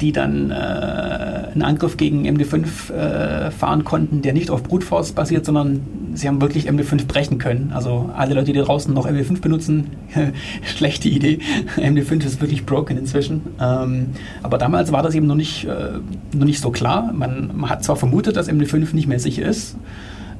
die 0.00 0.12
dann 0.12 0.50
äh, 0.50 0.54
einen 0.54 1.62
Angriff 1.62 1.96
gegen 1.96 2.26
MD5 2.26 2.92
äh, 2.92 3.50
fahren 3.50 3.84
konnten, 3.84 4.22
der 4.22 4.32
nicht 4.32 4.50
auf 4.50 4.62
Brute 4.62 4.86
Force 4.86 5.12
basiert, 5.12 5.44
sondern 5.44 5.80
sie 6.14 6.28
haben 6.28 6.40
wirklich 6.40 6.68
MD5 6.68 7.06
brechen 7.06 7.38
können. 7.38 7.72
Also 7.74 8.10
alle 8.16 8.34
Leute, 8.34 8.52
die 8.52 8.60
draußen 8.60 8.92
noch 8.92 9.06
MD5 9.06 9.40
benutzen, 9.40 9.90
schlechte 10.64 11.08
Idee. 11.08 11.40
MD5 11.76 12.24
ist 12.24 12.40
wirklich 12.40 12.66
broken 12.66 12.96
inzwischen. 12.96 13.42
Ähm, 13.60 14.06
aber 14.42 14.58
damals 14.58 14.92
war 14.92 15.02
das 15.02 15.14
eben 15.14 15.26
noch 15.26 15.34
nicht, 15.34 15.64
äh, 15.64 15.98
noch 16.32 16.46
nicht 16.46 16.60
so 16.60 16.70
klar. 16.70 17.12
Man, 17.12 17.50
man 17.54 17.70
hat 17.70 17.84
zwar 17.84 17.96
vermutet, 17.96 18.36
dass 18.36 18.48
MD5 18.48 18.94
nicht 18.94 19.06
mehr 19.06 19.20
sicher 19.20 19.44
ist, 19.44 19.76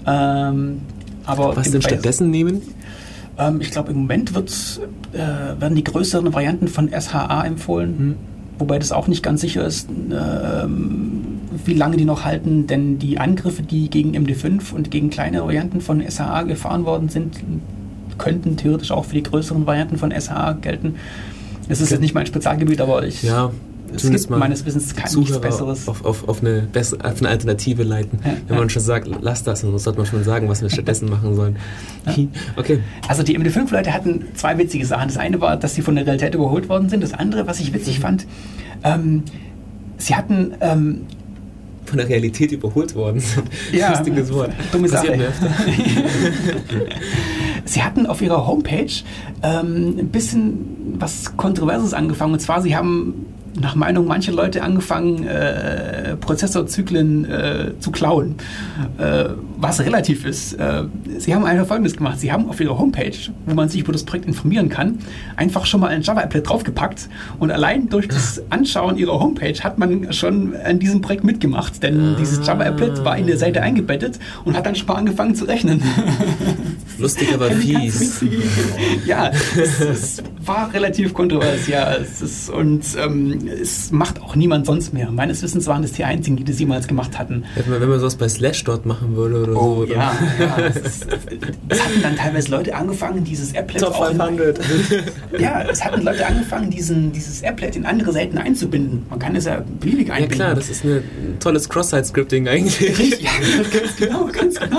ähm, 0.06 0.80
aber 1.26 1.56
Was 1.56 1.70
denn 1.70 1.82
stattdessen 1.82 2.30
nehmen? 2.30 2.62
Ähm, 3.38 3.60
ich 3.60 3.70
glaube, 3.70 3.90
im 3.90 3.98
Moment 3.98 4.32
äh, 4.32 5.18
werden 5.60 5.74
die 5.74 5.84
größeren 5.84 6.32
Varianten 6.32 6.68
von 6.68 6.88
SHA 6.88 7.44
empfohlen. 7.44 7.98
Hm. 7.98 8.16
Wobei 8.60 8.78
das 8.78 8.92
auch 8.92 9.08
nicht 9.08 9.22
ganz 9.22 9.40
sicher 9.40 9.64
ist, 9.64 9.88
äh, 9.88 10.66
wie 11.64 11.74
lange 11.74 11.96
die 11.96 12.04
noch 12.04 12.24
halten, 12.24 12.66
denn 12.66 12.98
die 12.98 13.18
Angriffe, 13.18 13.62
die 13.62 13.88
gegen 13.88 14.14
MD5 14.14 14.72
und 14.74 14.90
gegen 14.90 15.10
kleine 15.10 15.42
Varianten 15.42 15.80
von 15.80 16.02
SHA 16.02 16.42
gefahren 16.42 16.84
worden 16.84 17.08
sind, 17.08 17.40
könnten 18.18 18.56
theoretisch 18.56 18.92
auch 18.92 19.06
für 19.06 19.14
die 19.14 19.22
größeren 19.22 19.66
Varianten 19.66 19.96
von 19.96 20.12
SHA 20.12 20.52
gelten. 20.60 20.96
Das 21.68 21.80
ist 21.80 21.86
okay. 21.86 21.94
jetzt 21.94 22.00
nicht 22.02 22.14
mein 22.14 22.26
Spezialgebiet, 22.26 22.80
aber 22.80 23.04
ich 23.04 23.22
ja, 23.22 23.50
es 23.94 24.10
gibt 24.10 24.30
meines 24.30 24.64
Wissens 24.64 24.94
kein 24.94 25.12
nichts 25.14 25.38
Besseres. 25.40 25.88
Auf, 25.88 26.04
auf, 26.04 26.28
auf, 26.28 26.40
eine 26.42 26.62
bessere, 26.62 27.04
auf 27.04 27.18
eine 27.20 27.28
Alternative 27.28 27.82
leiten. 27.82 28.18
Ja, 28.24 28.32
Wenn 28.48 28.58
man 28.58 28.70
schon 28.70 28.82
sagt, 28.82 29.08
lass 29.20 29.42
das, 29.42 29.62
dann 29.62 29.78
sollte 29.78 29.98
man 29.98 30.06
schon 30.06 30.24
sagen, 30.24 30.48
was 30.48 30.62
wir 30.62 30.70
stattdessen 30.70 31.08
machen 31.10 31.34
sollen. 31.34 31.56
Okay. 32.56 32.80
Also 33.08 33.22
die 33.22 33.38
MD5-Leute 33.38 33.92
hatten 33.92 34.24
zwei 34.34 34.56
witzige 34.58 34.86
Sachen. 34.86 35.08
Das 35.08 35.16
eine 35.16 35.40
war, 35.40 35.56
dass 35.56 35.74
sie 35.74 35.82
von 35.82 35.94
der 35.94 36.06
Realität 36.06 36.34
überholt 36.34 36.68
worden 36.68 36.88
sind. 36.88 37.02
Das 37.02 37.12
andere, 37.12 37.46
was 37.46 37.60
ich 37.60 37.72
witzig 37.72 37.98
mhm. 37.98 38.02
fand, 38.02 38.26
ähm, 38.84 39.22
sie 39.98 40.14
hatten 40.14 40.54
ähm, 40.60 41.06
von 41.84 41.98
der 41.98 42.08
Realität 42.08 42.52
überholt 42.52 42.94
worden 42.94 43.20
sind. 43.20 43.48
Ja, 43.72 43.90
Lustiges 43.90 44.32
Wort. 44.32 44.52
Dumme 44.72 44.88
Sache. 44.88 45.18
Sie 47.64 47.82
hatten 47.82 48.06
auf 48.06 48.22
ihrer 48.22 48.46
Homepage 48.46 48.90
ähm, 49.42 49.96
ein 49.98 50.08
bisschen 50.08 50.96
was 50.98 51.36
Kontroverses 51.36 51.94
angefangen. 51.94 52.32
Und 52.32 52.40
zwar, 52.40 52.62
sie 52.62 52.76
haben 52.76 53.26
nach 53.58 53.74
Meinung 53.74 54.06
mancher 54.06 54.32
Leute 54.32 54.62
angefangen, 54.62 55.26
äh, 55.26 56.16
Prozessorzyklen 56.16 57.24
äh, 57.24 57.72
zu 57.80 57.90
klauen, 57.90 58.36
äh, 58.98 59.30
was 59.58 59.80
relativ 59.80 60.24
ist. 60.24 60.54
Äh, 60.54 60.84
sie 61.18 61.34
haben 61.34 61.44
einfach 61.44 61.66
Folgendes 61.66 61.96
gemacht. 61.96 62.20
Sie 62.20 62.32
haben 62.32 62.48
auf 62.48 62.60
ihrer 62.60 62.78
Homepage, 62.78 63.16
wo 63.46 63.54
man 63.54 63.68
sich 63.68 63.80
über 63.80 63.92
das 63.92 64.04
Projekt 64.04 64.26
informieren 64.26 64.68
kann, 64.68 64.98
einfach 65.36 65.66
schon 65.66 65.80
mal 65.80 65.88
ein 65.88 66.02
Java-Applet 66.02 66.48
draufgepackt 66.48 67.08
und 67.38 67.50
allein 67.50 67.88
durch 67.88 68.08
das 68.08 68.42
Anschauen 68.50 68.96
ihrer 68.96 69.18
Homepage 69.20 69.58
hat 69.60 69.78
man 69.78 70.12
schon 70.12 70.54
an 70.56 70.78
diesem 70.78 71.00
Projekt 71.00 71.24
mitgemacht, 71.24 71.82
denn 71.82 72.16
dieses 72.18 72.46
Java-Applet 72.46 73.04
war 73.04 73.16
in 73.16 73.26
der 73.26 73.38
Seite 73.38 73.62
eingebettet 73.62 74.18
und 74.44 74.56
hat 74.56 74.66
dann 74.66 74.74
schon 74.74 74.86
mal 74.86 74.94
angefangen 74.94 75.34
zu 75.34 75.44
rechnen. 75.44 75.82
Lustig, 76.98 77.28
aber 77.32 77.50
fies. 77.50 78.22
ja, 79.06 79.30
es, 79.56 79.80
es, 79.80 80.22
war 80.44 80.72
relativ 80.72 81.14
kontrovers, 81.14 81.66
ja. 81.66 81.94
Es 81.94 82.22
ist, 82.22 82.50
und 82.50 82.84
ähm, 82.98 83.39
es 83.46 83.90
macht 83.90 84.20
auch 84.22 84.36
niemand 84.36 84.66
sonst 84.66 84.92
mehr. 84.92 85.10
Meines 85.10 85.42
Wissens 85.42 85.66
waren 85.66 85.82
das 85.82 85.92
die 85.92 86.04
einzigen, 86.04 86.36
die 86.36 86.44
das 86.44 86.58
jemals 86.58 86.86
gemacht 86.86 87.18
hatten. 87.18 87.44
Wenn 87.66 87.88
man 87.88 87.98
sowas 87.98 88.16
bei 88.16 88.28
Slash 88.28 88.64
dort 88.64 88.86
machen 88.86 89.16
würde 89.16 89.42
oder 89.42 89.56
oh, 89.56 89.86
so. 89.86 89.92
Ja, 89.92 90.12
ja. 90.38 90.58
Es, 90.58 91.00
es, 91.68 91.82
hatten 91.82 92.02
dann 92.02 92.16
teilweise 92.16 92.50
Leute 92.50 92.74
angefangen, 92.74 93.24
dieses 93.24 93.54
Applet 93.54 93.82
Top 93.82 93.96
500. 93.96 94.58
In, 94.58 94.64
ja, 95.40 95.62
es 95.62 95.84
hatten 95.84 96.02
Leute 96.02 96.26
angefangen, 96.26 96.70
diesen, 96.70 97.12
dieses 97.12 97.42
Applet 97.42 97.76
in 97.76 97.86
andere 97.86 98.12
Seiten 98.12 98.38
einzubinden. 98.38 99.06
Man 99.08 99.18
kann 99.18 99.36
es 99.36 99.44
ja 99.44 99.62
beliebig 99.80 100.10
einbinden. 100.10 100.38
Ja 100.38 100.44
klar, 100.46 100.54
das 100.54 100.68
ist 100.68 100.84
ein 100.84 101.02
tolles 101.40 101.68
Cross-Site-Scripting 101.68 102.48
eigentlich. 102.48 103.20
Ja, 103.20 103.30
ganz 103.72 103.96
genau, 103.96 104.26
ganz 104.26 104.58
genau. 104.58 104.78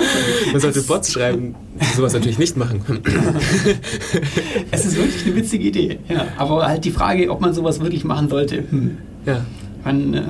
Man 0.52 0.60
sollte 0.60 0.82
Bots 0.82 1.12
schreiben, 1.12 1.54
die 1.80 1.96
sowas 1.96 2.12
natürlich 2.12 2.38
nicht 2.38 2.56
machen. 2.56 2.82
es 4.70 4.84
ist 4.84 4.96
wirklich 4.96 5.26
eine 5.26 5.36
witzige 5.36 5.68
Idee. 5.68 5.98
Ja, 6.08 6.26
aber 6.36 6.66
halt 6.66 6.84
die 6.84 6.90
Frage, 6.90 7.30
ob 7.30 7.40
man 7.40 7.54
sowas 7.54 7.80
wirklich 7.80 8.04
machen 8.04 8.28
sollte. 8.28 8.51
Hm. 8.52 8.98
Ja. 9.26 9.44
Man, 9.84 10.14
äh, 10.14 10.20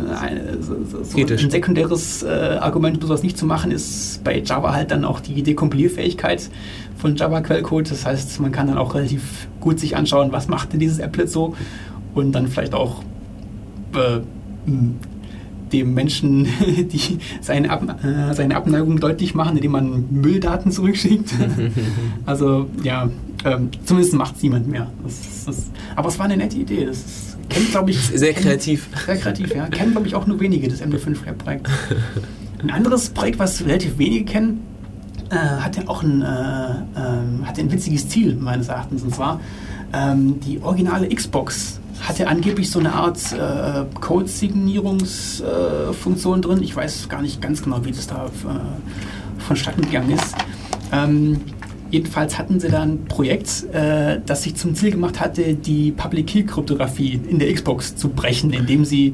so, 0.61 0.77
so 0.85 1.19
ein 1.19 1.51
sekundäres 1.51 2.23
äh, 2.23 2.59
Argument, 2.61 2.97
um 3.03 3.09
sowas 3.09 3.23
nicht 3.23 3.37
zu 3.37 3.45
machen, 3.45 3.71
ist 3.71 4.25
bei 4.25 4.41
Java 4.41 4.73
halt 4.73 4.91
dann 4.91 5.05
auch 5.05 5.21
die 5.21 5.43
Dekompilierfähigkeit 5.43 6.49
von 6.97 7.17
Java-Quellcode. 7.17 7.91
Das 7.91 8.07
heißt, 8.07 8.41
man 8.41 8.51
kann 8.51 8.69
dann 8.69 8.79
auch 8.79 8.95
relativ 8.95 9.47
gut 9.61 9.79
sich 9.79 9.95
anschauen, 9.95 10.33
was 10.33 10.49
macht 10.49 10.73
denn 10.73 10.81
dieses 10.81 11.01
Applet 11.01 11.31
so 11.31 11.55
und 12.15 12.33
dann 12.33 12.47
vielleicht 12.49 12.73
auch 12.73 13.03
äh, 13.95 14.21
hm, 14.65 14.97
dem 15.73 15.95
Menschen 15.95 16.45
die 16.61 17.19
seine, 17.41 17.71
Ab 17.71 17.83
äh, 18.05 18.35
seine 18.35 18.57
Abneigung 18.57 19.01
deutlich 19.01 19.35
machen, 19.35 19.57
indem 19.57 19.73
man 19.73 20.05
Mülldaten 20.11 20.71
zurückschickt. 20.71 21.31
also 22.27 22.67
ja, 22.83 23.09
ähm, 23.45 23.71
zumindest 23.85 24.15
macht 24.15 24.37
es 24.37 24.43
niemand 24.43 24.69
mehr. 24.69 24.91
Das, 25.03 25.45
das, 25.47 25.71
aber 25.97 26.09
es 26.09 26.19
war 26.19 26.27
eine 26.27 26.37
nette 26.37 26.57
Idee. 26.57 26.87
Das 26.87 27.32
kennt, 27.53 27.71
glaube 27.71 27.91
ich. 27.91 27.99
Sehr 27.99 28.33
kreativ. 28.33 28.89
Sehr 29.07 29.17
kreativ, 29.17 29.55
ja. 29.55 29.67
Kennen, 29.69 29.93
glaube 29.93 30.07
ich, 30.07 30.15
auch 30.15 30.27
nur 30.27 30.41
wenige, 30.41 30.69
das 30.69 30.83
MD5-Projekt. 30.83 31.69
Ein 32.63 32.71
anderes 32.71 33.11
Projekt, 33.11 33.39
was 33.39 33.63
relativ 33.65 33.99
wenige 33.99 34.25
kennen, 34.25 34.63
äh, 35.31 35.37
hatte 35.37 35.87
auch 35.89 36.03
ein, 36.03 36.23
äh, 36.23 36.25
äh, 36.25 37.45
hatte 37.45 37.61
ein 37.61 37.71
witziges 37.73 38.09
Ziel, 38.09 38.37
meines 38.37 38.69
Erachtens. 38.69 39.03
Und 39.03 39.15
zwar 39.15 39.41
ähm, 39.93 40.41
die 40.41 40.63
originale 40.63 41.07
Xbox 41.09 41.81
hatte 42.01 42.29
angeblich 42.29 42.71
so 42.71 42.79
eine 42.79 42.93
Art 42.93 43.19
äh, 43.33 43.85
Code-Signierungsfunktion 44.01 46.43
drin. 46.43 46.63
Ich 46.63 46.75
weiß 46.75 47.09
gar 47.09 47.23
nicht 47.23 47.41
ganz 47.41 47.63
genau, 47.63 47.85
wie 47.85 47.93
das 47.93 48.09
da 48.09 48.27
äh, 48.27 48.31
vonstatten 49.41 49.83
gegangen 49.83 50.11
ist. 50.13 50.35
Ähm, 50.93 51.41
jedenfalls 51.93 52.39
hatten 52.39 52.59
sie 52.59 52.69
da 52.69 52.83
ein 52.83 53.05
Projekt, 53.05 53.67
äh, 53.73 54.19
das 54.25 54.43
sich 54.43 54.57
zum 54.57 54.75
Ziel 54.75 54.91
gemacht 54.91 55.21
hatte, 55.21 55.55
die 55.55 55.93
Public 55.93 56.27
Key 56.27 56.43
Kryptographie 56.43 57.21
in 57.29 57.39
der 57.39 57.53
Xbox 57.53 57.95
zu 57.95 58.09
brechen, 58.09 58.53
indem 58.53 58.85
sie 58.85 59.13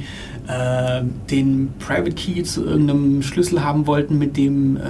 äh, 0.48 1.02
den 1.30 1.74
Private 1.78 2.12
Key 2.12 2.42
zu 2.42 2.64
irgendeinem 2.64 3.22
Schlüssel 3.22 3.62
haben 3.62 3.86
wollten, 3.86 4.16
mit 4.16 4.38
dem 4.38 4.78
äh, 4.78 4.80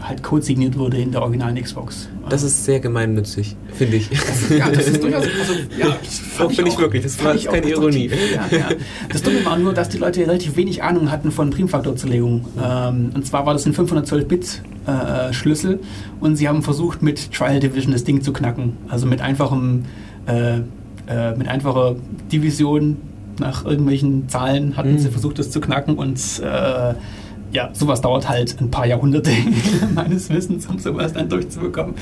halt 0.00 0.22
Code 0.22 0.42
signiert 0.42 0.78
wurde 0.78 0.96
in 0.96 1.12
der 1.12 1.20
originalen 1.20 1.62
Xbox. 1.62 2.08
Das 2.30 2.42
ist 2.42 2.64
sehr 2.64 2.80
gemeinnützig, 2.80 3.54
finde 3.74 3.98
ich. 3.98 4.08
Ja, 4.48 4.70
das 4.70 4.88
ist 4.88 5.02
durchaus. 5.02 5.24
Also, 5.24 5.52
ja, 5.78 5.92
finde 6.48 6.70
ich, 6.70 6.78
wirklich, 6.78 7.02
das 7.02 7.22
war 7.22 7.36
keine 7.36 7.68
Ironie. 7.68 8.10
Ja, 8.34 8.46
ja. 8.56 8.68
Das 9.10 9.22
Dumme 9.22 9.44
war 9.44 9.58
nur, 9.58 9.74
dass 9.74 9.90
die 9.90 9.98
Leute 9.98 10.22
relativ 10.22 10.56
wenig 10.56 10.82
Ahnung 10.82 11.10
hatten 11.10 11.30
von 11.30 11.50
Primfaktorzerlegung. 11.50 12.46
Ähm, 12.62 13.10
und 13.14 13.26
zwar 13.26 13.44
war 13.44 13.52
das 13.52 13.66
ein 13.66 13.74
512-Bit-Schlüssel 13.74 15.74
äh, 15.74 15.78
und 16.20 16.36
sie 16.36 16.48
haben 16.48 16.62
versucht, 16.62 17.02
mit 17.02 17.30
Trial 17.32 17.60
Division 17.60 17.92
das 17.92 18.04
Ding 18.04 18.22
zu 18.22 18.32
knacken. 18.32 18.78
Also 18.88 19.06
mit 19.06 19.20
einfachem. 19.20 19.84
Äh, 20.26 20.60
äh 21.06 21.36
mit 21.36 21.48
einfacher 21.48 21.96
Division 22.32 22.96
nach 23.40 23.64
irgendwelchen 23.64 24.28
Zahlen 24.28 24.76
hatten 24.76 24.92
mhm. 24.92 24.98
sie 24.98 25.08
versucht, 25.10 25.38
das 25.38 25.50
zu 25.50 25.60
knacken 25.60 25.96
und 25.96 26.18
äh, 26.42 26.94
ja, 27.54 27.70
sowas 27.72 28.00
dauert 28.00 28.28
halt 28.28 28.60
ein 28.60 28.70
paar 28.70 28.84
Jahrhunderte 28.84 29.30
meines 29.94 30.28
Wissens, 30.28 30.66
um 30.66 30.78
sowas 30.80 31.12
dann 31.12 31.28
durchzubekommen. 31.28 31.94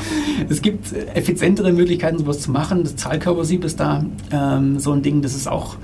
Es 0.48 0.62
gibt 0.62 0.92
effizientere 1.14 1.72
Möglichkeiten, 1.72 2.18
sowas 2.18 2.40
zu 2.40 2.50
machen. 2.50 2.84
Das 2.84 2.96
Zahlkörpersieb 2.96 3.62
ist 3.64 3.78
da 3.78 4.04
ähm, 4.32 4.78
so 4.78 4.92
ein 4.92 5.02
Ding, 5.02 5.20
das 5.20 5.34
ist 5.34 5.48
auch 5.48 5.76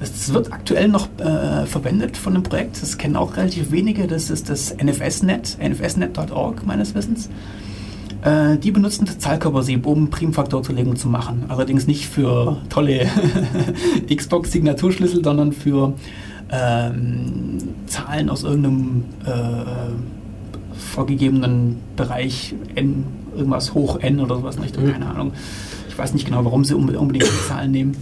Es 0.00 0.34
wird 0.34 0.52
aktuell 0.52 0.88
noch 0.88 1.08
äh, 1.18 1.64
verwendet 1.64 2.16
von 2.16 2.34
dem 2.34 2.42
Projekt. 2.42 2.82
Das 2.82 2.98
kennen 2.98 3.14
auch 3.14 3.36
relativ 3.36 3.70
wenige. 3.70 4.08
Das 4.08 4.30
ist 4.30 4.50
das 4.50 4.74
NFSNet, 4.76 5.58
nfsnet.org 5.60 6.66
meines 6.66 6.96
Wissens. 6.96 7.30
Äh, 8.24 8.56
die 8.56 8.70
benutzen 8.70 9.06
Zahlkörpersieb, 9.06 9.86
um 9.86 10.08
Primfaktorzerlegung 10.08 10.96
zu 10.96 11.08
machen. 11.08 11.44
Allerdings 11.48 11.86
nicht 11.86 12.06
für 12.06 12.56
tolle 12.70 13.06
Xbox-Signaturschlüssel, 14.14 15.22
sondern 15.22 15.52
für 15.52 15.92
ähm, 16.50 17.58
Zahlen 17.86 18.30
aus 18.30 18.42
irgendeinem 18.42 19.04
äh, 19.26 20.74
vorgegebenen 20.74 21.76
Bereich 21.96 22.54
n, 22.74 23.04
irgendwas 23.36 23.74
hoch 23.74 23.98
n 24.00 24.20
oder 24.20 24.36
sowas 24.36 24.56
in 24.56 24.62
Richtung, 24.62 24.86
mhm. 24.86 24.92
keine 24.92 25.06
Ahnung. 25.06 25.32
Ich 25.88 25.98
weiß 25.98 26.14
nicht 26.14 26.24
genau, 26.24 26.44
warum 26.44 26.64
sie 26.64 26.74
unbedingt 26.74 27.24
die 27.24 27.48
Zahlen 27.48 27.72
nehmen. 27.72 27.96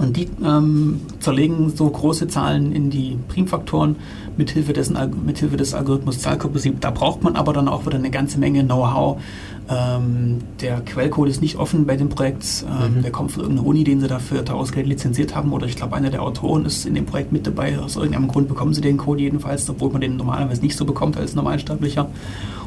Und 0.00 0.16
die 0.16 0.28
ähm, 0.42 1.00
zerlegen 1.20 1.76
so 1.76 1.88
große 1.88 2.26
Zahlen 2.26 2.72
in 2.72 2.88
die 2.88 3.18
Primfaktoren 3.28 3.96
mithilfe, 4.38 4.72
dessen, 4.72 4.96
mithilfe 5.26 5.58
des 5.58 5.74
Algorithmus 5.74 6.20
Zahlkörpersieb. 6.20 6.80
Da 6.80 6.90
braucht 6.90 7.22
man 7.22 7.36
aber 7.36 7.52
dann 7.52 7.68
auch 7.68 7.84
wieder 7.84 7.96
eine 7.96 8.10
ganze 8.10 8.38
Menge 8.38 8.64
Know-how. 8.64 9.20
Ähm, 9.68 10.38
der 10.62 10.80
Quellcode 10.80 11.28
ist 11.28 11.42
nicht 11.42 11.56
offen 11.56 11.84
bei 11.84 11.96
dem 11.96 12.08
Projekt. 12.08 12.64
Ähm, 12.66 12.96
mhm. 12.96 13.02
Der 13.02 13.12
kommt 13.12 13.32
von 13.32 13.42
irgendeiner 13.42 13.68
Uni, 13.68 13.84
den 13.84 14.00
sie 14.00 14.08
dafür 14.08 14.42
Ausgeld 14.50 14.86
lizenziert 14.86 15.36
haben. 15.36 15.52
Oder 15.52 15.66
ich 15.66 15.76
glaube, 15.76 15.94
einer 15.94 16.08
der 16.08 16.22
Autoren 16.22 16.64
ist 16.64 16.86
in 16.86 16.94
dem 16.94 17.04
Projekt 17.04 17.30
mit 17.30 17.46
dabei. 17.46 17.78
Aus 17.78 17.96
irgendeinem 17.96 18.28
Grund 18.28 18.48
bekommen 18.48 18.72
sie 18.72 18.80
den 18.80 18.96
Code 18.96 19.20
jedenfalls, 19.20 19.68
obwohl 19.68 19.90
man 19.90 20.00
den 20.00 20.16
normalerweise 20.16 20.62
nicht 20.62 20.76
so 20.78 20.86
bekommt 20.86 21.18
als 21.18 21.34
Normalsterblicher. 21.34 22.08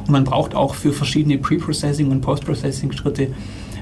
Und 0.05 0.11
man 0.11 0.23
braucht 0.23 0.53
auch 0.53 0.75
für 0.75 0.93
verschiedene 0.93 1.37
Pre-Processing- 1.37 2.11
und 2.11 2.21
Post-Processing-Schritte 2.21 3.29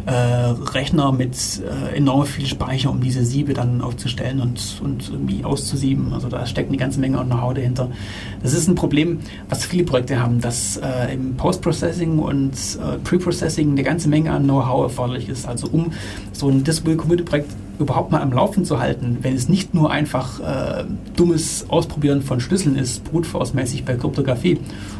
äh, 0.05 0.11
Rechner 0.11 1.11
mit 1.11 1.35
äh, 1.61 1.95
enorm 1.95 2.25
viel 2.25 2.45
Speicher, 2.45 2.89
um 2.89 3.01
diese 3.01 3.23
Siebe 3.23 3.53
dann 3.53 3.81
aufzustellen 3.81 4.41
und, 4.41 4.81
und 4.83 5.09
irgendwie 5.09 5.43
auszusieben. 5.43 6.13
Also 6.13 6.29
da 6.29 6.45
steckt 6.45 6.69
eine 6.69 6.77
ganze 6.77 6.99
Menge 6.99 7.23
Know-how 7.23 7.53
dahinter. 7.53 7.89
Das 8.41 8.53
ist 8.53 8.67
ein 8.67 8.75
Problem, 8.75 9.19
was 9.49 9.65
viele 9.65 9.83
Projekte 9.83 10.19
haben, 10.19 10.41
dass 10.41 10.77
äh, 10.77 11.13
im 11.13 11.35
Post-Processing 11.35 12.19
und 12.19 12.53
äh, 12.53 12.97
Pre-Processing 13.03 13.71
eine 13.71 13.83
ganze 13.83 14.09
Menge 14.09 14.31
an 14.31 14.43
Know-how 14.43 14.83
erforderlich 14.83 15.29
ist. 15.29 15.47
Also 15.47 15.67
um 15.67 15.91
so 16.31 16.49
ein 16.49 16.63
Distributed 16.63 17.01
Community 17.01 17.29
Projekt 17.29 17.51
überhaupt 17.79 18.11
mal 18.11 18.21
am 18.21 18.31
Laufen 18.31 18.65
zu 18.65 18.79
halten, 18.79 19.17
wenn 19.21 19.35
es 19.35 19.49
nicht 19.49 19.73
nur 19.73 19.91
einfach 19.91 20.39
äh, 20.39 20.83
dummes 21.15 21.65
Ausprobieren 21.69 22.21
von 22.21 22.39
Schlüsseln 22.39 22.75
ist, 22.75 23.03
brute 23.03 23.27
mäßig 23.53 23.85
bei 23.85 23.95
Kryptographie, 23.95 24.59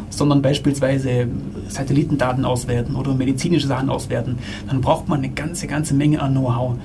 sondern 0.09 0.41
beispielsweise 0.41 1.28
Satellitendaten 1.67 2.45
auswerten 2.45 2.95
oder 2.95 3.13
medizinische 3.13 3.67
Sachen 3.67 3.89
auswerten, 3.89 4.38
dann 4.67 4.82
braucht 4.82 5.07
man 5.07 5.19
eine 5.19 5.30
ganze, 5.30 5.67
ganze 5.67 5.93
Menge 5.93 6.22
an 6.22 6.32
Know-how. 6.32 6.76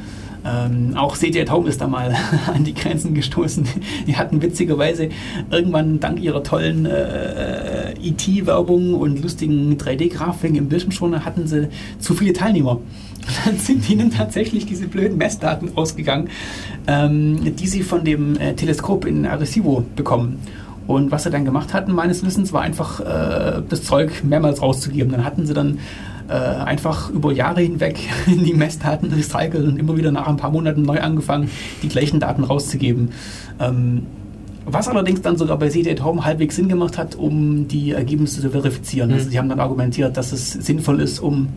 Ähm, 0.46 0.96
auch 0.96 1.16
CJ 1.16 1.50
Home 1.50 1.68
ist 1.68 1.80
da 1.80 1.88
mal 1.88 2.14
an 2.54 2.64
die 2.64 2.74
Grenzen 2.74 3.14
gestoßen. 3.14 3.66
Die 4.06 4.16
hatten 4.16 4.42
witzigerweise 4.42 5.08
irgendwann 5.50 5.98
dank 5.98 6.20
ihrer 6.20 6.42
tollen 6.42 6.86
äh, 6.86 7.94
IT-Werbung 8.00 8.94
und 8.94 9.22
lustigen 9.22 9.76
3D-Grafiken 9.76 10.56
im 10.56 10.68
Bildschirmschoner 10.68 11.24
hatten 11.24 11.46
sie 11.46 11.68
zu 11.98 12.14
viele 12.14 12.32
Teilnehmer. 12.32 12.80
Dann 13.44 13.56
sind 13.58 13.88
ihnen 13.88 14.10
tatsächlich 14.10 14.66
diese 14.66 14.88
blöden 14.88 15.18
Messdaten 15.18 15.76
ausgegangen, 15.76 16.28
ähm, 16.86 17.56
die 17.56 17.66
sie 17.66 17.82
von 17.82 18.04
dem 18.04 18.36
äh, 18.38 18.54
Teleskop 18.54 19.04
in 19.04 19.26
Arecibo 19.26 19.84
bekommen. 19.94 20.38
Und 20.86 21.10
was 21.10 21.24
sie 21.24 21.30
dann 21.30 21.44
gemacht 21.44 21.74
hatten, 21.74 21.92
meines 21.92 22.24
Wissens, 22.24 22.52
war 22.52 22.62
einfach 22.62 23.00
äh, 23.00 23.62
das 23.68 23.82
Zeug 23.82 24.22
mehrmals 24.22 24.62
rauszugeben. 24.62 25.10
Dann 25.10 25.24
hatten 25.24 25.46
sie 25.46 25.52
dann 25.52 25.78
äh, 26.28 26.32
einfach 26.32 27.10
über 27.10 27.32
Jahre 27.32 27.60
hinweg 27.60 27.98
die 28.26 28.54
Messdaten 28.54 29.12
recycelt 29.12 29.66
und 29.66 29.78
immer 29.78 29.96
wieder 29.96 30.12
nach 30.12 30.28
ein 30.28 30.36
paar 30.36 30.50
Monaten 30.50 30.82
neu 30.82 31.00
angefangen, 31.00 31.50
die 31.82 31.88
gleichen 31.88 32.20
Daten 32.20 32.44
rauszugeben. 32.44 33.10
Ähm, 33.58 34.02
was 34.64 34.88
allerdings 34.88 35.22
dann 35.22 35.36
sogar 35.36 35.58
bei 35.58 35.68
CD 35.68 35.92
at 35.92 36.02
Home 36.02 36.24
halbwegs 36.24 36.56
Sinn 36.56 36.68
gemacht 36.68 36.98
hat, 36.98 37.14
um 37.14 37.68
die 37.68 37.92
Ergebnisse 37.92 38.40
zu 38.40 38.50
verifizieren. 38.50 39.12
Also 39.12 39.26
mhm. 39.26 39.30
sie 39.30 39.38
haben 39.38 39.48
dann 39.48 39.60
argumentiert, 39.60 40.16
dass 40.16 40.32
es 40.32 40.52
sinnvoll 40.52 41.00
ist, 41.00 41.20
um 41.20 41.48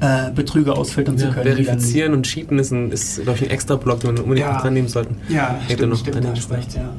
äh, 0.00 0.30
Betrüger 0.30 0.76
ausfiltern 0.76 1.16
ja, 1.16 1.28
zu 1.28 1.32
können. 1.32 1.44
Verifizieren 1.44 2.12
und 2.12 2.24
Cheaten 2.24 2.58
ist, 2.58 2.70
ein, 2.70 2.92
ist 2.92 3.22
glaube 3.22 3.38
ich, 3.38 3.44
ein 3.44 3.50
extra 3.50 3.76
Block, 3.76 4.00
den 4.00 4.16
wir 4.16 4.24
unbedingt 4.24 4.48
ja, 4.48 4.60
dran 4.60 4.74
nehmen 4.74 4.88
sollten. 4.88 5.16
Ja, 5.28 5.58
stimmt, 5.64 5.90
noch 5.90 5.98
stimmt, 5.98 6.16
recht, 6.16 6.74
ja, 6.74 6.82
ja. 6.82 6.90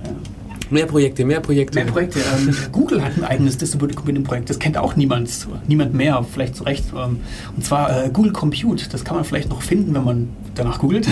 Mehr 0.70 0.86
Projekte, 0.86 1.24
mehr 1.24 1.40
Projekte. 1.40 1.80
Mehr 1.80 1.92
Projekte. 1.92 2.20
Ähm, 2.20 2.54
Google 2.72 3.02
hat 3.04 3.18
ein 3.18 3.24
eigenes 3.24 3.58
Distributed 3.58 3.96
Computing 3.96 4.24
Projekt. 4.24 4.50
Das 4.50 4.60
kennt 4.60 4.78
auch 4.78 4.96
niemand, 4.96 5.30
niemand 5.68 5.94
mehr, 5.94 6.26
vielleicht 6.30 6.56
zu 6.58 6.64
Recht. 6.64 6.86
Ähm, 6.94 7.22
und 7.56 7.66
zwar 7.66 8.06
äh, 8.06 8.10
Google 8.10 8.34
Compute. 8.34 8.90
Das 8.90 9.06
kann 9.06 9.16
man 9.16 9.24
vielleicht 9.24 9.50
noch 9.50 9.62
finden, 9.62 9.94
wenn 9.94 10.04
man 10.04 10.30
danach 10.56 10.80
googelt. 10.80 11.08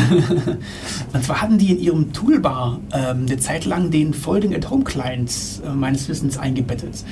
und 1.13 1.23
zwar 1.23 1.41
hatten 1.41 1.57
die 1.57 1.71
in 1.71 1.79
ihrem 1.79 2.13
Toolbar 2.13 2.79
ähm, 2.91 3.25
eine 3.27 3.37
Zeit 3.37 3.65
lang 3.65 3.91
den 3.91 4.13
Folding 4.13 4.53
at 4.53 4.69
Home 4.69 4.83
Client 4.83 5.31
äh, 5.65 5.73
meines 5.73 6.09
Wissens 6.09 6.37
eingebettet. 6.37 7.05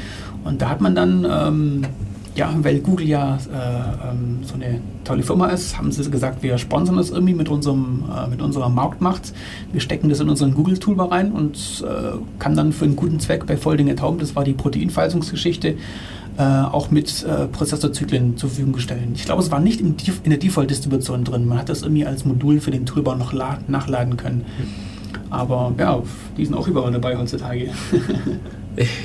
Und 0.44 0.62
da 0.62 0.70
hat 0.70 0.82
man 0.82 0.96
dann 0.96 1.26
ähm, 1.30 1.86
ja, 2.36 2.54
weil 2.62 2.80
Google 2.80 3.08
ja 3.08 3.36
äh, 3.36 4.10
ähm, 4.10 4.40
so 4.44 4.56
eine 4.56 4.82
tolle 5.04 5.24
Firma 5.24 5.48
ist, 5.48 5.78
haben 5.78 5.92
sie 5.92 6.10
gesagt, 6.10 6.42
wir 6.42 6.58
sponsern 6.58 6.98
das 6.98 7.12
irgendwie 7.12 7.34
mit, 7.34 7.50
unserem, 7.50 8.04
äh, 8.12 8.28
mit 8.28 8.42
unserer 8.42 8.70
Marktmacht. 8.70 9.34
Wir 9.72 9.82
stecken 9.82 10.10
das 10.10 10.20
in 10.20 10.30
unseren 10.30 10.54
Google-Toolbar 10.56 11.12
rein 11.12 11.32
und 11.32 11.84
äh, 11.88 12.18
kann 12.40 12.56
dann 12.56 12.74
für 12.74 12.86
einen 12.86 12.96
guten 12.96 13.20
Zweck 13.20 13.46
bei 13.46 13.56
Folding 13.56 13.90
at 13.90 14.02
Home, 14.02 14.18
das 14.18 14.36
war 14.36 14.44
die 14.44 14.54
Proteinfaltungsgeschichte, 14.54 15.76
äh, 16.38 16.42
auch 16.42 16.90
mit 16.90 17.24
äh, 17.24 17.48
Prozessorzyklen 17.48 18.36
zur 18.38 18.50
Verfügung 18.50 18.74
gestellt. 18.74 19.02
Ich 19.14 19.26
glaube, 19.26 19.44
es 19.44 19.52
war 19.52 19.60
nicht 19.60 19.80
in, 19.80 19.96
in 20.24 20.30
der 20.32 20.40
Default-Distribution 20.40 21.24
drin. 21.24 21.46
Man 21.46 21.60
hat 21.60 21.70
das 21.70 21.84
irgendwie 21.84 22.06
als 22.06 22.26
Modul 22.26 22.60
für 22.60 22.72
den 22.72 22.88
Toolbar 22.88 23.16
noch 23.16 23.34
nachladen 23.68 24.18
können. 24.18 24.46
Aber 25.30 25.74
ja, 25.78 26.02
die 26.36 26.46
sind 26.46 26.56
auch 26.56 26.68
überall 26.68 26.92
dabei 26.92 27.16
heutzutage. 27.18 27.70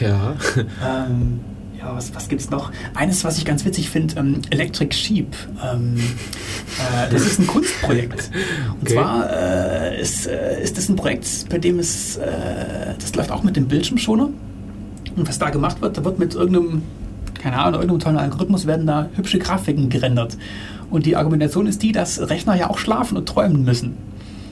ja. 0.00 0.34
ähm, 1.06 1.40
ja, 1.78 1.94
was, 1.94 2.14
was 2.14 2.28
gibt 2.28 2.40
es 2.40 2.50
noch? 2.50 2.72
Eines, 2.94 3.24
was 3.24 3.38
ich 3.38 3.44
ganz 3.44 3.64
witzig 3.64 3.88
finde, 3.88 4.16
ähm, 4.18 4.42
Electric 4.50 4.94
Sheep. 4.94 5.34
Ähm, 5.64 5.96
äh, 5.96 7.10
das 7.10 7.24
ist 7.24 7.38
ein 7.38 7.46
Kunstprojekt. 7.46 8.30
Und 8.80 8.82
okay. 8.82 8.94
zwar 8.94 9.30
äh, 9.30 10.00
ist, 10.00 10.26
äh, 10.26 10.62
ist 10.62 10.76
das 10.76 10.88
ein 10.88 10.96
Projekt, 10.96 11.48
bei 11.48 11.58
dem 11.58 11.78
es, 11.78 12.16
äh, 12.16 12.94
das 12.98 13.14
läuft 13.14 13.30
auch 13.30 13.42
mit 13.42 13.56
dem 13.56 13.68
Bildschirmschoner. 13.68 14.28
Und 15.16 15.28
was 15.28 15.38
da 15.38 15.50
gemacht 15.50 15.80
wird, 15.80 15.96
da 15.96 16.04
wird 16.04 16.18
mit 16.18 16.34
irgendeinem, 16.34 16.82
keine 17.40 17.58
Ahnung, 17.58 17.80
irgendeinem 17.80 18.00
tollen 18.00 18.16
Algorithmus 18.16 18.66
werden 18.66 18.86
da 18.86 19.08
hübsche 19.14 19.38
Grafiken 19.38 19.88
gerendert. 19.88 20.36
Und 20.90 21.06
die 21.06 21.16
Argumentation 21.16 21.66
ist 21.66 21.82
die, 21.82 21.92
dass 21.92 22.28
Rechner 22.28 22.56
ja 22.56 22.70
auch 22.70 22.78
schlafen 22.78 23.16
und 23.16 23.28
träumen 23.28 23.64
müssen. 23.64 23.96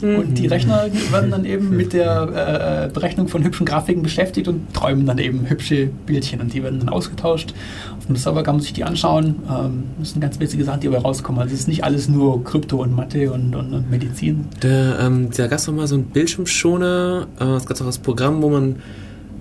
Und 0.03 0.35
die 0.39 0.47
Rechner 0.47 0.87
werden 1.11 1.31
dann 1.31 1.45
eben 1.45 1.77
mit 1.77 1.93
der 1.93 2.89
äh, 2.89 2.93
Berechnung 2.93 3.29
von 3.29 3.43
hübschen 3.45 3.65
Grafiken 3.65 4.03
beschäftigt 4.03 4.49
und 4.49 4.73
träumen 4.75 5.07
dann 5.07 5.19
eben 5.19 5.49
hübsche 5.49 5.89
Bildchen. 6.07 6.41
Und 6.41 6.53
die 6.53 6.63
werden 6.63 6.79
dann 6.81 6.89
ausgetauscht. 6.89 7.55
Auf 7.99 8.07
dem 8.07 8.17
Server 8.17 8.43
kann 8.43 8.57
man 8.57 8.63
sich 8.63 8.73
die 8.73 8.85
anschauen. 8.85 9.37
Ähm, 9.51 9.85
das 9.99 10.11
sind 10.11 10.21
ganz 10.21 10.39
witzige 10.39 10.65
Sachen, 10.65 10.81
die 10.81 10.89
dabei 10.89 11.01
rauskommen. 11.01 11.41
Also 11.41 11.55
es 11.55 11.61
ist 11.61 11.69
nicht 11.69 11.85
alles 11.85 12.09
nur 12.09 12.45
Krypto 12.45 12.83
und 12.83 12.95
Mathe 12.95 13.33
und, 13.33 13.55
und, 13.55 13.73
und 13.73 13.91
Medizin. 13.91 14.47
Da, 14.61 15.07
ähm, 15.07 15.29
da 15.35 15.47
gab 15.47 15.59
es 15.59 15.71
mal 15.71 15.87
so 15.87 15.95
einen 15.95 16.05
Bildschirmschoner. 16.05 17.27
Äh, 17.41 17.45
es 17.45 17.67
gab 17.67 17.81
auch 17.81 17.87
das 17.87 17.99
Programm, 17.99 18.43
wo 18.43 18.51
man 18.51 18.77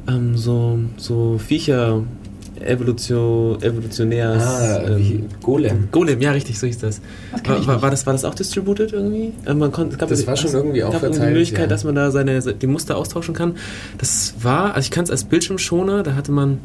ähm, 0.08 0.38
so, 0.38 0.80
so 0.97 1.38
Viecher 1.38 2.03
Evolution, 2.66 3.61
evolutionär. 3.61 4.32
Ah, 4.39 4.82
ähm, 4.88 5.26
Golem. 5.41 5.89
Golem, 5.91 6.22
ja, 6.22 6.32
richtig, 6.32 6.59
so 6.59 6.68
hieß 6.68 6.80
das. 6.80 7.01
War, 7.45 7.68
war, 7.68 7.82
war, 7.82 7.91
das. 7.91 8.05
war 8.05 8.13
das 8.13 8.26
auch 8.26 8.36
distributed 8.36 8.93
irgendwie? 8.93 9.34
Äh, 9.45 9.53
man 9.53 9.72
konnte, 9.72 9.97
gab 9.97 10.09
das 10.09 10.26
war 10.28 10.36
schon 10.36 10.51
irgendwie 10.51 10.84
auch 10.84 10.91
verteilt. 10.91 11.16
die 11.16 11.26
Möglichkeit, 11.28 11.61
ja. 11.61 11.68
dass 11.68 11.84
man 11.84 11.95
da 11.95 12.11
seine, 12.11 12.41
die 12.41 12.68
Muster 12.68 12.97
austauschen 12.97 13.34
kann. 13.34 13.55
Das 13.97 14.36
war, 14.41 14.76
also 14.76 14.86
ich 14.86 14.91
kann 14.91 15.03
es 15.03 15.11
als 15.11 15.24
Bildschirmschoner, 15.26 16.03
da 16.03 16.16
hatte 16.16 16.32
man 16.32 16.59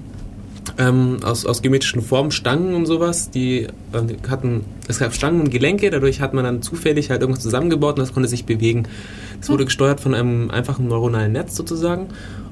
ähm, 0.79 1.19
aus, 1.23 1.47
aus 1.47 1.63
geometrischen 1.63 2.03
Formen 2.03 2.31
Stangen 2.31 2.75
und 2.75 2.87
sowas, 2.87 3.31
die 3.31 3.63
äh, 3.63 4.29
hatten, 4.29 4.65
es 4.89 4.99
gab 4.99 5.15
Stangen 5.15 5.41
und 5.41 5.51
Gelenke, 5.51 5.91
dadurch 5.91 6.21
hat 6.21 6.35
man 6.35 6.45
dann 6.45 6.63
zufällig 6.63 7.11
halt 7.11 7.21
irgendwas 7.21 7.43
zusammengebaut 7.43 7.99
und 7.99 8.01
das 8.01 8.13
konnte 8.13 8.29
sich 8.29 8.45
bewegen. 8.45 8.85
Das 9.41 9.49
wurde 9.49 9.65
gesteuert 9.65 10.01
von 10.01 10.15
einem 10.15 10.51
einfachen 10.51 10.89
neuronalen 10.89 11.33
Netz 11.33 11.57
sozusagen 11.57 12.09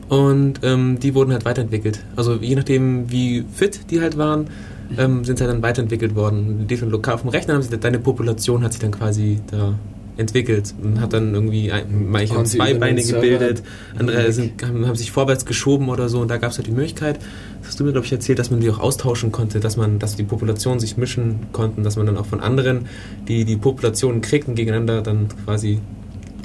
und 0.08 0.60
ähm, 0.62 0.98
die 1.00 1.14
wurden 1.14 1.32
halt 1.32 1.44
weiterentwickelt. 1.44 2.00
Also 2.16 2.34
je 2.34 2.54
nachdem, 2.54 3.10
wie 3.10 3.44
fit 3.52 3.90
die 3.90 4.00
halt 4.00 4.16
waren, 4.16 4.48
ähm, 4.96 5.24
sind 5.24 5.38
sie 5.38 5.44
halt 5.44 5.52
dann 5.52 5.62
weiterentwickelt 5.62 6.14
worden. 6.14 6.66
Die 6.66 6.76
von 6.76 6.90
lokal 6.90 7.18
vom 7.18 7.28
Rechner 7.28 7.54
haben 7.54 7.62
sie, 7.62 7.76
deine 7.76 7.98
Population 7.98 8.62
hat 8.64 8.72
sich 8.72 8.80
dann 8.80 8.92
quasi 8.92 9.40
da 9.50 9.74
entwickelt 10.18 10.74
und 10.82 11.00
hat 11.00 11.12
dann 11.12 11.32
irgendwie 11.32 11.72
manche 11.88 12.34
haben 12.34 12.44
zwei 12.44 12.74
Beine 12.74 13.02
gebildet, 13.02 13.62
andere 13.98 14.30
sind, 14.32 14.62
haben, 14.62 14.86
haben, 14.86 14.96
sich 14.96 15.12
vorwärts 15.12 15.46
geschoben 15.46 15.88
oder 15.88 16.08
so 16.08 16.20
und 16.20 16.28
da 16.28 16.36
gab 16.36 16.50
es 16.50 16.58
halt 16.58 16.66
die 16.66 16.72
Möglichkeit, 16.72 17.18
das 17.60 17.68
hast 17.68 17.80
du 17.80 17.84
mir 17.84 17.92
glaube 17.92 18.06
ich 18.06 18.12
erzählt, 18.12 18.38
dass 18.38 18.50
man 18.50 18.60
die 18.60 18.68
auch 18.68 18.80
austauschen 18.80 19.32
konnte, 19.32 19.60
dass 19.60 19.76
man, 19.76 19.98
dass 19.98 20.16
die 20.16 20.24
Populationen 20.24 20.80
sich 20.80 20.96
mischen 20.96 21.46
konnten, 21.52 21.84
dass 21.84 21.96
man 21.96 22.06
dann 22.06 22.16
auch 22.16 22.26
von 22.26 22.40
anderen, 22.40 22.86
die 23.28 23.44
die 23.44 23.56
Populationen 23.56 24.20
kriegten, 24.20 24.54
gegeneinander 24.56 25.02
dann 25.02 25.28
quasi 25.44 25.80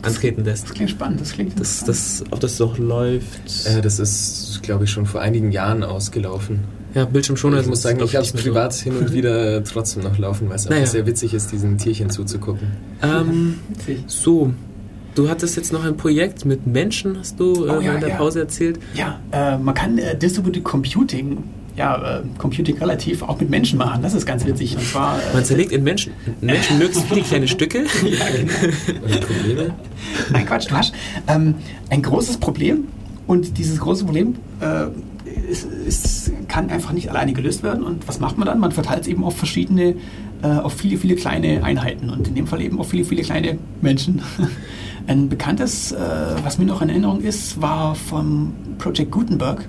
antreten 0.03 0.43
lässt. 0.43 0.65
Das 0.65 0.73
klingt 0.73 0.91
spannend, 0.91 1.21
das 1.21 1.31
klingt 1.31 1.59
das, 1.59 1.83
das, 1.83 2.23
Ob 2.29 2.39
das 2.39 2.57
doch 2.57 2.77
läuft? 2.77 3.65
Äh, 3.65 3.81
das 3.81 3.99
ist, 3.99 4.59
glaube 4.61 4.83
ich, 4.83 4.91
schon 4.91 5.05
vor 5.05 5.21
einigen 5.21 5.51
Jahren 5.51 5.83
ausgelaufen. 5.83 6.59
Ja, 6.93 7.05
Bildschirmschoner. 7.05 7.59
Ich 7.61 7.67
muss 7.67 7.81
sagen, 7.81 7.99
ich 8.03 8.15
habe 8.15 8.25
es 8.25 8.31
privat 8.33 8.73
so. 8.73 8.83
hin 8.83 8.97
und 8.97 9.13
wieder 9.13 9.63
trotzdem 9.63 10.03
noch 10.03 10.17
laufen, 10.17 10.49
weil 10.49 10.57
es 10.57 10.65
naja. 10.65 10.81
einfach 10.81 10.91
sehr 10.91 11.07
witzig 11.07 11.33
ist, 11.33 11.51
diesen 11.51 11.77
Tierchen 11.77 12.09
zuzugucken. 12.09 12.67
Ähm, 13.01 13.59
so, 14.07 14.53
Du 15.15 15.29
hattest 15.29 15.55
jetzt 15.55 15.71
noch 15.71 15.83
ein 15.83 15.95
Projekt 15.95 16.43
mit 16.45 16.65
Menschen, 16.65 17.19
hast 17.19 17.39
du 17.39 17.65
äh, 17.65 17.69
Oh, 17.69 17.81
ja, 17.81 17.93
in 17.93 17.99
der 17.99 18.09
ja. 18.09 18.15
Pause 18.15 18.39
erzählt. 18.39 18.79
Ja, 18.95 19.19
äh, 19.31 19.57
man 19.59 19.75
kann 19.75 19.97
äh, 19.99 20.17
Distributed 20.17 20.63
Computing, 20.63 21.43
ja, 21.75 22.19
äh, 22.19 22.23
Computing 22.39 22.77
relativ 22.79 23.21
auch 23.21 23.39
mit 23.39 23.49
Menschen 23.49 23.77
machen. 23.77 24.01
Das 24.01 24.15
ist 24.15 24.25
ganz 24.25 24.43
witzig. 24.45 24.75
Und 24.75 24.83
zwar. 24.83 25.19
Äh, 25.19 25.33
Man 25.33 25.45
zerlegt 25.45 25.71
in 25.71 25.83
Menschen, 25.83 26.13
in 26.41 26.47
Menschen 26.47 26.79
möglichst 26.79 27.07
viele 27.07 27.21
kleine 27.21 27.47
Stücke. 27.47 27.79
ja, 28.05 28.25
genau. 29.45 29.73
Nein, 30.31 30.45
Quatsch, 30.47 30.71
du 30.71 30.75
hast 30.75 30.93
ähm, 31.27 31.55
ein 31.91 32.01
großes 32.01 32.37
Problem 32.37 32.87
und 33.27 33.59
dieses 33.59 33.79
große 33.79 34.05
Problem 34.05 34.35
ist, 35.49 35.65
ist, 35.65 36.31
kann 36.47 36.69
einfach 36.69 36.91
nicht 36.91 37.09
alleine 37.09 37.33
gelöst 37.33 37.63
werden. 37.63 37.83
Und 37.83 38.07
was 38.07 38.19
macht 38.19 38.37
man 38.37 38.47
dann? 38.47 38.59
Man 38.59 38.71
verteilt 38.71 39.01
es 39.01 39.07
eben 39.07 39.23
auf 39.23 39.37
verschiedene, 39.37 39.95
äh, 40.41 40.47
auf 40.47 40.73
viele, 40.73 40.97
viele 40.97 41.15
kleine 41.15 41.63
Einheiten 41.63 42.09
und 42.09 42.27
in 42.27 42.35
dem 42.35 42.47
Fall 42.47 42.61
eben 42.61 42.79
auf 42.79 42.89
viele, 42.89 43.05
viele 43.05 43.23
kleine 43.23 43.57
Menschen. 43.81 44.21
Ein 45.07 45.29
bekanntes, 45.29 45.91
äh, 45.91 45.97
was 46.43 46.57
mir 46.57 46.65
noch 46.65 46.81
in 46.81 46.89
Erinnerung 46.89 47.21
ist, 47.21 47.61
war 47.61 47.95
vom 47.95 48.53
Project 48.77 49.11
Gutenberg. 49.11 49.67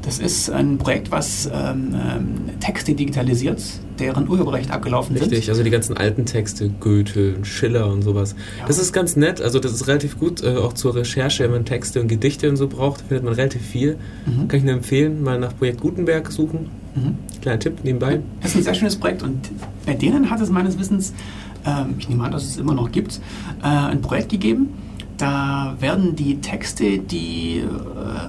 Das 0.00 0.18
ist 0.18 0.50
ein 0.50 0.78
Projekt, 0.78 1.12
was 1.12 1.48
ähm, 1.52 1.94
ähm, 1.94 2.58
Texte 2.58 2.92
digitalisiert, 2.92 3.62
deren 3.98 4.28
Urheberrecht 4.28 4.70
abgelaufen 4.70 5.16
sind. 5.16 5.30
Richtig, 5.30 5.48
also 5.48 5.62
die 5.62 5.70
ganzen 5.70 5.96
alten 5.96 6.26
Texte, 6.26 6.70
Goethe, 6.80 7.36
Schiller 7.42 7.90
und 7.92 8.02
sowas. 8.02 8.34
Ja. 8.58 8.66
Das 8.66 8.78
ist 8.78 8.92
ganz 8.92 9.16
nett, 9.16 9.40
also 9.40 9.58
das 9.58 9.72
ist 9.72 9.86
relativ 9.86 10.18
gut, 10.18 10.42
äh, 10.42 10.56
auch 10.56 10.72
zur 10.72 10.94
Recherche, 10.94 11.44
wenn 11.44 11.50
man 11.50 11.64
Texte 11.64 12.00
und 12.00 12.08
Gedichte 12.08 12.48
und 12.48 12.56
so 12.56 12.68
braucht, 12.68 13.02
findet 13.02 13.24
man 13.24 13.34
relativ 13.34 13.62
viel. 13.62 13.96
Mhm. 14.26 14.48
Kann 14.48 14.58
ich 14.58 14.64
nur 14.64 14.74
empfehlen, 14.74 15.22
mal 15.22 15.38
nach 15.38 15.56
Projekt 15.56 15.80
Gutenberg 15.80 16.30
suchen. 16.30 16.70
Mhm. 16.94 17.16
Kleiner 17.40 17.58
Tipp 17.58 17.78
nebenbei. 17.82 18.20
Das 18.40 18.52
ist 18.52 18.58
ein 18.58 18.62
sehr 18.64 18.74
schönes 18.74 18.96
Projekt 18.96 19.22
und 19.22 19.50
bei 19.86 19.94
denen 19.94 20.30
hat 20.30 20.40
es 20.40 20.50
meines 20.50 20.78
Wissens, 20.78 21.12
ähm, 21.64 21.94
ich 21.98 22.08
nehme 22.08 22.24
an, 22.24 22.32
dass 22.32 22.44
es 22.44 22.56
immer 22.56 22.74
noch 22.74 22.90
gibt, 22.92 23.20
äh, 23.62 23.66
ein 23.66 24.02
Projekt 24.02 24.30
gegeben. 24.30 24.70
Da 25.22 25.76
werden 25.78 26.16
die 26.16 26.40
Texte, 26.40 26.98
die 26.98 27.58
äh, 27.58 27.64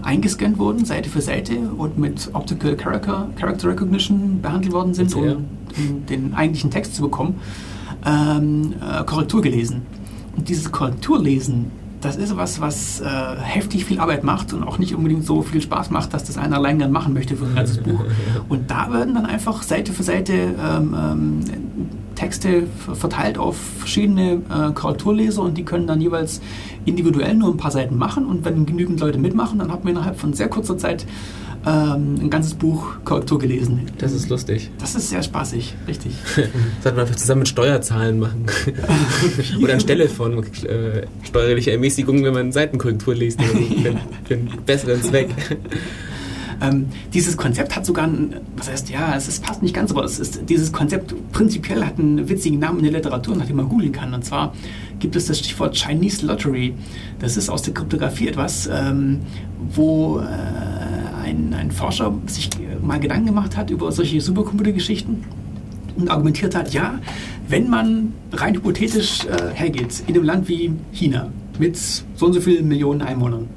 eingescannt 0.03 0.59
wurden, 0.59 0.85
Seite 0.85 1.09
für 1.09 1.21
Seite 1.21 1.57
und 1.75 1.97
mit 1.97 2.29
Optical 2.33 2.75
Character, 2.75 3.29
Character 3.35 3.69
Recognition 3.69 4.43
behandelt 4.43 4.73
worden 4.73 4.93
sind, 4.93 5.15
um, 5.15 5.23
um 5.23 6.05
den 6.07 6.35
eigentlichen 6.35 6.69
Text 6.69 6.93
zu 6.93 7.01
bekommen, 7.01 7.41
ähm, 8.05 8.75
äh, 8.79 9.03
Korrektur 9.05 9.41
gelesen. 9.41 9.81
Und 10.37 10.47
dieses 10.47 10.71
Korrekturlesen, 10.71 11.71
das 11.99 12.15
ist 12.15 12.37
was, 12.37 12.61
was 12.61 13.01
äh, 13.01 13.05
heftig 13.41 13.85
viel 13.85 13.99
Arbeit 13.99 14.23
macht 14.23 14.53
und 14.53 14.61
auch 14.61 14.77
nicht 14.77 14.93
unbedingt 14.93 15.25
so 15.25 15.41
viel 15.41 15.61
Spaß 15.61 15.89
macht, 15.89 16.13
dass 16.13 16.25
das 16.25 16.37
einer 16.37 16.57
allein 16.57 16.77
gern 16.77 16.91
machen 16.91 17.15
möchte 17.15 17.35
für 17.35 17.45
ein 17.45 17.55
ganzes 17.55 17.79
Buch. 17.79 18.01
Und 18.49 18.69
da 18.69 18.93
werden 18.93 19.15
dann 19.15 19.25
einfach 19.25 19.63
Seite 19.63 19.93
für 19.93 20.03
Seite 20.03 20.33
ähm, 20.33 20.95
ähm, 20.95 21.39
Texte 22.15 22.63
ver- 22.85 22.95
verteilt 22.95 23.37
auf 23.37 23.57
verschiedene 23.79 24.41
äh, 24.49 24.71
Korrekturleser 24.73 25.41
und 25.41 25.57
die 25.57 25.63
können 25.65 25.87
dann 25.87 26.01
jeweils 26.01 26.41
individuell 26.85 27.33
nur 27.35 27.49
ein 27.51 27.57
paar 27.57 27.71
Seiten 27.71 27.97
machen 27.97 28.25
und 28.25 28.45
wenn 28.45 28.65
genügend 28.65 28.99
Leute 28.99 29.17
mitmachen, 29.19 29.59
dann 29.59 29.71
hat 29.71 29.83
man 29.83 29.93
innerhalb 29.93 30.19
von 30.19 30.33
sehr 30.33 30.47
kurzer 30.49 30.77
Zeit 30.77 31.05
ähm, 31.65 32.15
ein 32.21 32.29
ganzes 32.29 32.55
Buch 32.55 32.95
Korrektur 33.05 33.39
gelesen. 33.39 33.81
Das 33.97 34.11
ist 34.11 34.27
lustig. 34.29 34.69
Das 34.79 34.95
ist 34.95 35.09
sehr 35.09 35.23
spaßig, 35.23 35.75
richtig. 35.87 36.13
Das 36.35 36.45
sollte 36.83 36.97
man 36.97 37.05
einfach 37.05 37.15
zusammen 37.15 37.39
mit 37.39 37.47
Steuerzahlen 37.47 38.19
machen. 38.19 38.45
Oder 39.61 39.73
anstelle 39.73 40.09
von 40.09 40.43
äh, 40.43 41.07
steuerlicher 41.23 41.71
Ermäßigung, 41.71 42.23
wenn 42.25 42.33
man 42.33 42.51
Seitenkorrektur 42.51 43.15
liest. 43.15 43.41
Für 43.41 44.33
einen 44.33 44.49
besseren 44.65 45.01
Zweck. 45.01 45.29
Ähm, 46.63 46.87
dieses 47.13 47.35
Konzept 47.35 47.75
hat 47.75 47.85
sogar, 47.85 48.05
ein, 48.05 48.35
was 48.55 48.69
heißt, 48.69 48.89
ja, 48.89 49.15
es 49.15 49.27
ist, 49.27 49.43
passt 49.43 49.61
nicht 49.61 49.75
ganz, 49.75 49.91
aber 49.91 50.03
es 50.05 50.17
ist, 50.17 50.49
dieses 50.49 50.71
Konzept 50.71 51.13
prinzipiell 51.33 51.85
hat 51.85 51.99
einen 51.99 52.29
witzigen 52.29 52.59
Namen 52.59 52.79
in 52.79 52.85
der 52.85 52.93
Literatur, 52.93 53.35
nach 53.35 53.45
dem 53.45 53.57
man 53.57 53.67
googeln 53.67 53.91
kann. 53.91 54.13
Und 54.13 54.23
zwar 54.23 54.53
gibt 54.99 55.15
es 55.15 55.25
das 55.25 55.39
Stichwort 55.39 55.75
Chinese 55.75 56.25
Lottery. 56.25 56.73
Das 57.19 57.35
ist 57.35 57.49
aus 57.49 57.63
der 57.63 57.73
Kryptographie 57.73 58.29
etwas, 58.29 58.69
ähm, 58.71 59.19
wo 59.73 60.19
äh, 60.19 60.23
ein, 61.23 61.53
ein 61.53 61.71
Forscher 61.71 62.13
sich 62.27 62.49
mal 62.81 62.99
Gedanken 62.99 63.27
gemacht 63.27 63.57
hat 63.57 63.69
über 63.69 63.91
solche 63.91 64.21
Supercomputergeschichten 64.21 65.23
und 65.97 66.09
argumentiert 66.09 66.55
hat, 66.55 66.73
ja, 66.73 66.99
wenn 67.47 67.69
man 67.69 68.13
rein 68.31 68.55
hypothetisch 68.55 69.25
äh, 69.25 69.53
hergeht, 69.53 70.03
in 70.07 70.15
einem 70.15 70.23
Land 70.23 70.47
wie 70.47 70.71
China 70.91 71.29
mit 71.59 71.77
so 71.77 72.25
und 72.25 72.33
so 72.33 72.41
vielen 72.41 72.67
Millionen 72.67 73.01
Einwohnern, 73.01 73.47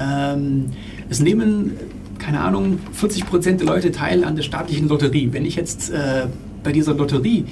ähm, 0.00 0.66
es 1.10 1.20
nehmen, 1.20 1.72
keine 2.18 2.40
Ahnung, 2.40 2.78
40 2.92 3.26
Prozent 3.26 3.60
der 3.60 3.66
Leute 3.66 3.92
teil 3.92 4.24
an 4.24 4.36
der 4.36 4.42
staatlichen 4.42 4.88
Lotterie. 4.88 5.28
Wenn 5.32 5.44
ich 5.44 5.56
jetzt 5.56 5.90
äh, 5.90 6.26
bei 6.62 6.72
dieser 6.72 6.94
Lotterie 6.94 7.44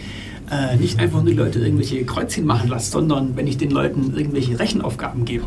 äh, 0.51 0.77
nicht 0.77 0.99
einfach 0.99 1.23
nur 1.23 1.31
die 1.31 1.37
Leute 1.37 1.59
irgendwelche 1.61 2.05
Kreuzchen 2.05 2.47
machen 2.47 2.69
lasse, 2.69 2.91
sondern 2.91 3.37
wenn 3.37 3.47
ich 3.47 3.57
den 3.57 3.71
Leuten 3.71 4.14
irgendwelche 4.17 4.59
Rechenaufgaben 4.59 5.25
gebe 5.25 5.45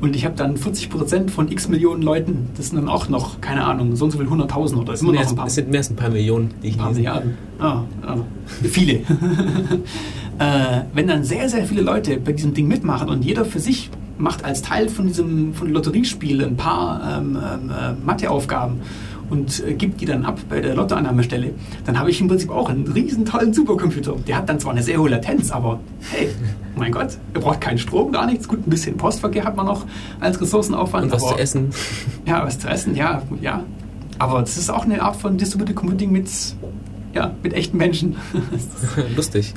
und 0.00 0.14
ich 0.14 0.24
habe 0.24 0.36
dann 0.36 0.56
40 0.56 0.90
Prozent 0.90 1.30
von 1.30 1.50
x 1.50 1.68
Millionen 1.68 2.02
Leuten, 2.02 2.48
das 2.56 2.68
sind 2.68 2.76
dann 2.76 2.88
auch 2.88 3.08
noch, 3.08 3.40
keine 3.40 3.64
Ahnung, 3.64 3.96
so 3.96 4.04
und 4.04 4.12
so 4.12 4.18
viel 4.18 4.28
100.000 4.28 4.76
oder 4.76 4.92
Es 4.92 5.00
sind, 5.00 5.08
noch 5.08 5.14
mehr, 5.14 5.28
ein 5.28 5.34
paar 5.34 5.46
es 5.46 5.54
sind 5.54 5.70
mehr 5.70 5.78
als 5.78 5.90
ein 5.90 5.96
paar 5.96 6.10
Millionen, 6.10 6.54
die 6.62 6.68
ich 6.68 6.78
paar 6.78 6.88
lese. 6.88 7.00
Milliarden. 7.00 7.34
Ah, 7.58 7.82
ah, 8.06 8.16
viele. 8.62 8.92
äh, 10.38 10.82
wenn 10.94 11.08
dann 11.08 11.24
sehr, 11.24 11.48
sehr 11.48 11.64
viele 11.64 11.82
Leute 11.82 12.18
bei 12.18 12.32
diesem 12.32 12.54
Ding 12.54 12.68
mitmachen 12.68 13.08
und 13.08 13.24
jeder 13.24 13.44
für 13.44 13.58
sich 13.58 13.90
macht 14.18 14.44
als 14.44 14.62
Teil 14.62 14.88
von 14.88 15.06
diesem 15.06 15.54
von 15.54 15.70
Lotteriespiel 15.70 16.44
ein 16.44 16.56
paar 16.56 17.18
ähm, 17.18 17.36
ähm, 17.36 17.70
äh, 17.70 17.92
Matheaufgaben 18.04 18.80
und 19.30 19.64
äh, 19.64 19.74
gibt 19.74 20.00
die 20.00 20.06
dann 20.06 20.24
ab 20.24 20.38
bei 20.48 20.60
der 20.60 20.74
Lottoannahmestelle, 20.74 21.52
dann 21.84 21.98
habe 21.98 22.10
ich 22.10 22.20
im 22.20 22.28
Prinzip 22.28 22.50
auch 22.50 22.68
einen 22.68 22.86
riesen 22.88 23.24
tollen 23.24 23.52
Supercomputer. 23.52 24.16
Der 24.26 24.36
hat 24.36 24.48
dann 24.48 24.58
zwar 24.58 24.72
eine 24.72 24.82
sehr 24.82 24.98
hohe 24.98 25.10
Latenz, 25.10 25.50
aber 25.50 25.80
hey, 26.10 26.28
mein 26.76 26.92
Gott, 26.92 27.18
er 27.34 27.40
braucht 27.40 27.60
keinen 27.60 27.78
Strom, 27.78 28.12
gar 28.12 28.26
nichts. 28.26 28.48
Gut, 28.48 28.66
ein 28.66 28.70
bisschen 28.70 28.96
Postverkehr 28.96 29.44
hat 29.44 29.56
man 29.56 29.66
noch 29.66 29.84
als 30.20 30.40
Ressourcenaufwand. 30.40 31.06
Und 31.06 31.12
was 31.12 31.22
aber, 31.22 31.36
zu 31.36 31.42
essen. 31.42 31.70
Ja, 32.26 32.44
was 32.44 32.58
zu 32.58 32.68
essen, 32.68 32.94
ja, 32.94 33.22
ja. 33.40 33.64
Aber 34.18 34.40
das 34.40 34.56
ist 34.56 34.68
auch 34.70 34.84
eine 34.84 35.00
Art 35.00 35.16
von 35.16 35.36
Distributed 35.36 35.76
Computing 35.76 36.10
mit, 36.10 36.28
ja, 37.14 37.34
mit 37.42 37.52
echten 37.54 37.76
Menschen. 37.76 38.16
Lustig. 39.16 39.54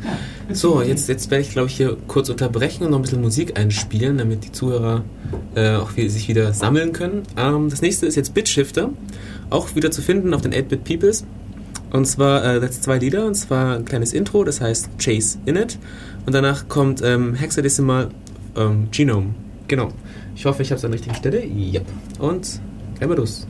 Ja. 0.49 0.55
So, 0.55 0.81
jetzt, 0.81 1.09
jetzt 1.09 1.29
werde 1.31 1.43
ich, 1.43 1.51
glaube 1.51 1.67
ich, 1.67 1.75
hier 1.75 1.97
kurz 2.07 2.29
unterbrechen 2.29 2.85
und 2.85 2.91
noch 2.91 2.99
ein 2.99 3.01
bisschen 3.01 3.21
Musik 3.21 3.59
einspielen, 3.59 4.17
damit 4.17 4.45
die 4.45 4.51
Zuhörer 4.51 5.03
äh, 5.55 5.75
auch 5.75 5.91
wie, 5.95 6.09
sich 6.09 6.27
wieder 6.27 6.53
sammeln 6.53 6.93
können. 6.93 7.23
Ähm, 7.37 7.69
das 7.69 7.81
nächste 7.81 8.05
ist 8.05 8.15
jetzt 8.15 8.33
Bitshifter, 8.33 8.89
auch 9.49 9.75
wieder 9.75 9.91
zu 9.91 10.01
finden 10.01 10.33
auf 10.33 10.41
den 10.41 10.53
8-Bit 10.53 10.83
Peoples. 10.83 11.25
Und 11.91 12.05
zwar, 12.05 12.43
äh, 12.43 12.59
das 12.59 12.81
zwei 12.81 12.97
Lieder, 12.97 13.25
und 13.25 13.35
zwar 13.35 13.75
ein 13.75 13.85
kleines 13.85 14.13
Intro, 14.13 14.43
das 14.43 14.61
heißt 14.61 14.89
Chase 14.97 15.39
in 15.45 15.57
it. 15.57 15.77
Und 16.25 16.33
danach 16.33 16.67
kommt 16.67 17.01
ähm, 17.03 17.33
Hexadecimal 17.33 18.09
ähm, 18.55 18.87
Genome. 18.91 19.35
Genau. 19.67 19.91
Ich 20.35 20.45
hoffe, 20.45 20.61
ich 20.61 20.71
habe 20.71 20.77
es 20.77 20.85
an 20.85 20.91
der 20.91 20.99
richtigen 20.99 21.15
Stelle. 21.15 21.43
Yep. 21.43 21.85
Und 22.19 22.61
gleich 22.97 23.09
mal 23.09 23.17
los. 23.17 23.47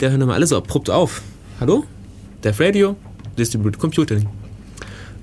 Lieder 0.00 0.12
hören 0.12 0.22
immer 0.22 0.32
alle 0.32 0.46
so 0.46 0.56
abrupt 0.56 0.88
auf. 0.88 1.20
Hallo? 1.60 1.84
Dev 2.42 2.58
Radio, 2.58 2.96
Distributed 3.36 3.78
Computing. 3.78 4.26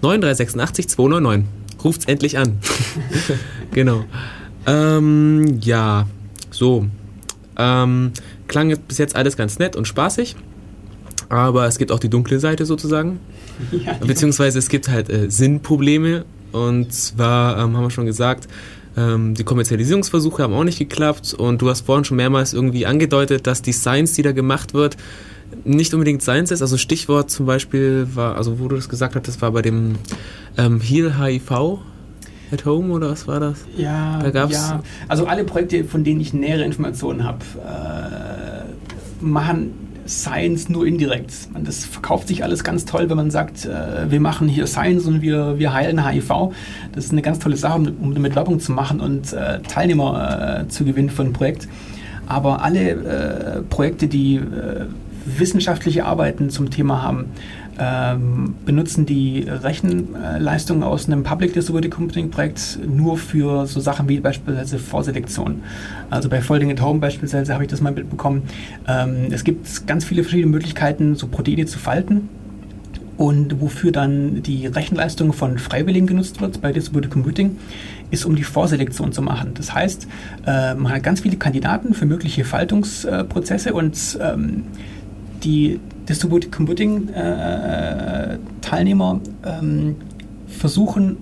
9386 0.04 0.88
299. 0.90 1.48
Ruft's 1.84 2.06
endlich 2.06 2.38
an. 2.38 2.60
genau. 3.72 4.06
Ähm, 4.68 5.58
ja, 5.62 6.06
so. 6.52 6.86
Ähm, 7.58 8.12
klang 8.48 8.70
jetzt 8.70 8.88
bis 8.88 9.00
jetzt 9.00 9.16
alles 9.16 9.36
ganz 9.36 9.58
nett 9.58 9.76
und 9.76 9.88
spaßig. 9.88 10.36
Aber 11.28 11.66
es 11.66 11.80
gibt 11.80 11.92
auch 11.92 12.00
die 12.00 12.10
dunkle 12.10 12.40
Seite 12.40 12.68
sozusagen. 12.68 13.20
Ja, 13.72 13.94
Beziehungsweise 13.94 14.60
es 14.60 14.70
gibt 14.70 14.90
halt 14.90 15.10
äh, 15.10 15.32
Sinnprobleme. 15.32 16.26
Und 16.52 16.94
zwar 16.94 17.58
ähm, 17.58 17.76
haben 17.76 17.84
wir 17.84 17.90
schon 17.90 18.06
gesagt, 18.06 18.48
ähm, 18.98 19.36
die 19.36 19.44
Kommerzialisierungsversuche 19.44 20.44
haben 20.44 20.54
auch 20.54 20.64
nicht 20.64 20.80
geklappt. 20.80 21.34
Und 21.34 21.62
du 21.62 21.70
hast 21.70 21.86
vorhin 21.86 22.04
schon 22.04 22.18
mehrmals 22.18 22.54
irgendwie 22.54 22.86
angedeutet, 22.86 23.48
dass 23.48 23.62
die 23.62 23.74
Science, 23.74 24.14
die 24.14 24.24
da 24.24 24.32
gemacht 24.32 24.74
wird, 24.74 24.98
nicht 25.64 25.94
unbedingt 25.94 26.22
Science 26.22 26.52
ist. 26.52 26.62
Also 26.62 26.78
Stichwort 26.78 27.30
zum 27.30 27.46
Beispiel 27.46 28.08
war, 28.14 28.36
also 28.36 28.60
wo 28.60 28.68
du 28.68 28.76
das 28.76 28.90
gesagt 28.90 29.16
hast, 29.16 29.28
das 29.28 29.42
war 29.42 29.52
bei 29.52 29.62
dem 29.62 29.96
ähm, 30.58 30.82
Heal 30.82 31.20
HIV. 31.20 31.80
At 32.50 32.66
Home 32.66 32.94
oder 32.94 33.10
was 33.10 33.28
war 33.28 33.42
das? 33.42 33.66
Ja, 33.76 34.20
da 34.20 34.30
gab's 34.30 34.54
ja. 34.54 34.82
Also 35.10 35.26
alle 35.26 35.44
Projekte, 35.44 35.84
von 35.84 36.06
denen 36.06 36.22
ich 36.22 36.34
nähere 36.34 36.64
Informationen 36.64 37.26
habe, 37.26 37.40
äh, 37.58 39.24
machen 39.24 39.87
Science 40.08 40.70
nur 40.70 40.86
indirekt. 40.86 41.32
Das 41.64 41.86
verkauft 41.86 42.28
sich 42.28 42.44
alles 42.44 42.64
ganz 42.64 42.86
toll, 42.86 43.10
wenn 43.10 43.18
man 43.18 43.32
sagt, 43.32 43.66
äh, 43.66 44.10
wir 44.10 44.20
machen 44.20 44.48
hier 44.48 44.68
Science 44.68 45.06
und 45.06 45.22
wir, 45.22 45.60
wir 45.60 45.74
heilen 45.74 46.08
HIV. 46.08 46.54
Das 46.94 47.06
ist 47.06 47.12
eine 47.12 47.22
ganz 47.22 47.40
tolle 47.40 47.58
Sache, 47.58 47.94
um 48.02 48.14
damit 48.14 48.36
Werbung 48.36 48.60
zu 48.60 48.72
machen 48.72 49.00
und 49.00 49.34
äh, 49.34 49.60
Teilnehmer 49.62 50.62
äh, 50.62 50.68
zu 50.68 50.86
gewinnen 50.86 51.10
für 51.10 51.24
ein 51.24 51.34
Projekt. 51.34 51.68
Aber 52.28 52.62
alle 52.62 53.64
Projekte, 53.70 54.10
die 54.10 54.42
wissenschaftliche 55.26 56.04
Arbeiten 56.04 56.50
zum 56.50 56.70
Thema 56.70 57.02
haben, 57.02 57.28
ähm, 57.80 58.56
benutzen 58.66 59.06
die 59.06 59.46
Rechenleistungen 59.48 60.84
aus 60.84 61.08
einem 61.08 61.24
Public 61.24 61.54
Distributed 61.54 61.92
Computing 61.92 62.30
Projekt 62.30 62.80
nur 62.88 63.18
für 63.18 63.66
so 63.68 63.80
Sachen 63.80 64.10
wie 64.10 64.20
beispielsweise 64.20 64.80
Vorselektion. 64.80 65.62
Also 66.10 66.30
bei 66.30 66.42
Folding 66.42 66.72
at 66.72 66.82
Home 66.82 67.00
beispielsweise 67.00 67.54
habe 67.54 67.64
ich 67.64 67.70
das 67.70 67.82
mal 67.82 67.92
mitbekommen. 67.92 68.44
Ähm, 68.88 69.28
es 69.32 69.44
gibt 69.44 69.88
ganz 69.88 70.06
viele 70.06 70.24
verschiedene 70.24 70.52
Möglichkeiten, 70.52 71.16
so 71.16 71.28
Proteine 71.28 71.66
zu 71.66 71.80
falten 71.80 72.30
und 73.18 73.62
wofür 73.62 73.92
dann 73.92 74.44
die 74.44 74.68
Rechenleistung 74.68 75.34
von 75.34 75.58
Freiwilligen 75.58 76.08
genutzt 76.08 76.40
wird 76.40 76.62
bei 76.62 76.72
Distributed 76.72 77.12
Computing, 77.12 77.58
ist 78.12 78.26
um 78.26 78.36
die 78.36 78.44
Vorselektion 78.44 79.12
zu 79.12 79.22
machen. 79.22 79.52
Das 79.56 79.74
heißt, 79.74 80.08
äh, 80.46 80.76
man 80.76 80.94
hat 80.94 81.04
ganz 81.04 81.22
viele 81.22 81.38
Kandidaten 81.38 81.94
für 81.94 82.06
mögliche 82.06 82.46
Faltungsprozesse 82.46 83.74
und 83.74 84.20
ähm, 84.22 84.64
die 85.44 85.80
Distributed 86.08 86.52
Computing 86.52 87.10
äh, 87.10 88.34
äh, 88.34 88.38
Teilnehmer 88.62 89.20
ähm, 89.46 89.96
versuchen 90.48 91.18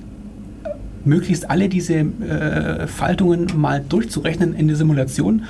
möglichst 1.03 1.49
alle 1.49 1.69
diese 1.69 1.93
äh, 1.95 2.88
Faltungen 2.88 3.47
mal 3.55 3.83
durchzurechnen 3.88 4.55
in 4.55 4.67
der 4.67 4.75
Simulation 4.75 5.43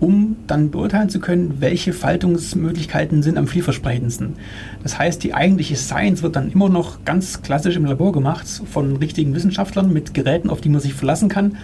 um 0.00 0.36
dann 0.46 0.70
beurteilen 0.70 1.08
zu 1.08 1.20
können, 1.20 1.56
welche 1.60 1.92
Faltungsmöglichkeiten 1.92 3.22
sind 3.22 3.36
am 3.36 3.46
vielversprechendsten. 3.46 4.34
Das 4.82 4.98
heißt, 4.98 5.22
die 5.22 5.34
eigentliche 5.34 5.76
Science 5.76 6.22
wird 6.22 6.36
dann 6.36 6.50
immer 6.50 6.68
noch 6.68 7.04
ganz 7.04 7.42
klassisch 7.42 7.76
im 7.76 7.84
Labor 7.84 8.12
gemacht 8.12 8.46
von 8.70 8.96
richtigen 8.96 9.34
Wissenschaftlern 9.34 9.92
mit 9.92 10.14
Geräten, 10.14 10.50
auf 10.50 10.60
die 10.60 10.68
man 10.68 10.80
sich 10.80 10.94
verlassen 10.94 11.28
kann 11.28 11.56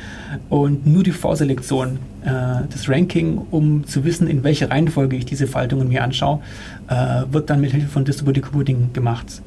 und 0.49 0.87
nur 0.87 1.03
die 1.03 1.13
Vorselektion, 1.13 1.99
äh, 2.25 2.31
das 2.71 2.89
Ranking, 2.89 3.41
um 3.51 3.87
zu 3.87 4.05
wissen, 4.05 4.27
in 4.27 4.43
welcher 4.45 4.71
Reihenfolge 4.71 5.17
ich 5.17 5.27
diese 5.27 5.47
Faltungen 5.47 5.89
mir 5.89 6.03
anschaue, 6.03 6.41
äh, 6.89 7.23
wird 7.31 7.51
dann 7.51 7.61
mit 7.61 7.73
Hilfe 7.73 7.89
von 7.89 8.05
Distributed 8.05 8.43
Computing 8.43 8.93
gemacht. 8.93 9.43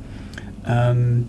Ähm, 0.68 1.26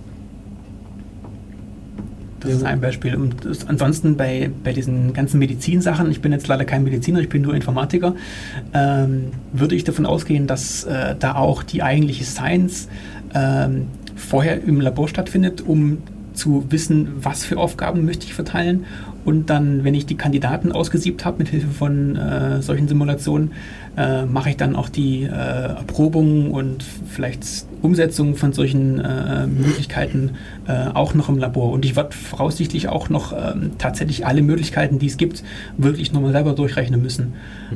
das 2.41 2.53
ist 2.53 2.64
ein 2.64 2.80
Beispiel. 2.80 3.14
Und 3.16 3.36
ansonsten 3.66 4.16
bei, 4.16 4.51
bei 4.62 4.72
diesen 4.72 5.12
ganzen 5.12 5.39
Medizinsachen, 5.39 6.11
ich 6.11 6.20
bin 6.20 6.32
jetzt 6.32 6.49
leider 6.49 6.64
kein 6.64 6.84
Mediziner, 6.84 7.20
ich 7.20 7.28
bin 7.28 7.43
nur 7.43 7.55
Informatiker, 7.55 8.14
ähm, 8.74 9.32
würde 9.53 9.74
ich 9.74 9.84
davon 9.84 10.07
ausgehen, 10.07 10.47
dass 10.47 10.84
äh, 10.84 11.14
da 11.18 11.34
auch 11.34 11.62
die 11.62 11.82
eigentliche 11.82 12.24
Science 12.24 12.89
ähm, 13.34 13.86
vorher 14.16 14.62
im 14.62 14.80
Labor 14.80 15.09
stattfindet, 15.09 15.62
um 15.66 15.99
zu 16.34 16.64
wissen, 16.70 17.09
was 17.20 17.45
für 17.45 17.59
Aufgaben 17.59 18.05
möchte 18.05 18.26
ich 18.26 18.34
verteilen. 18.34 18.86
Und 19.24 19.51
dann, 19.51 19.84
wenn 19.84 19.95
ich 19.95 20.07
die 20.07 20.16
Kandidaten 20.16 20.72
ausgesiebt 20.72 21.24
habe 21.24 21.39
mit 21.39 21.49
Hilfe 21.49 21.68
von 21.68 22.16
äh, 22.16 22.62
solchen 22.62 22.89
Simulationen, 22.89 23.51
äh, 23.99 24.24
mache 24.26 24.51
ich 24.51 24.57
dann 24.57 24.76
auch 24.76 24.88
die 24.88 25.24
äh, 25.24 25.28
Erprobung 25.28 26.53
und 26.53 26.84
vielleicht 26.84 27.66
Umsetzung 27.82 28.36
von 28.36 28.53
solchen 28.53 29.01
äh, 29.01 29.46
Möglichkeiten 29.46 30.32
äh, 30.66 30.88
auch 30.94 31.14
noch 31.14 31.28
im 31.28 31.38
Labor. 31.38 31.72
Und 31.72 31.84
ich 31.84 31.96
werde 31.96 32.14
voraussichtlich 32.14 32.88
auch 32.88 33.09
noch 33.09 33.32
ähm, 33.32 33.72
tatsächlich 33.78 34.24
alle 34.24 34.42
Möglichkeiten, 34.42 34.99
die 34.99 35.07
es 35.07 35.16
gibt, 35.16 35.42
wirklich 35.76 36.12
nochmal 36.12 36.32
selber 36.32 36.53
durchrechnen 36.53 37.03
müssen, 37.03 37.34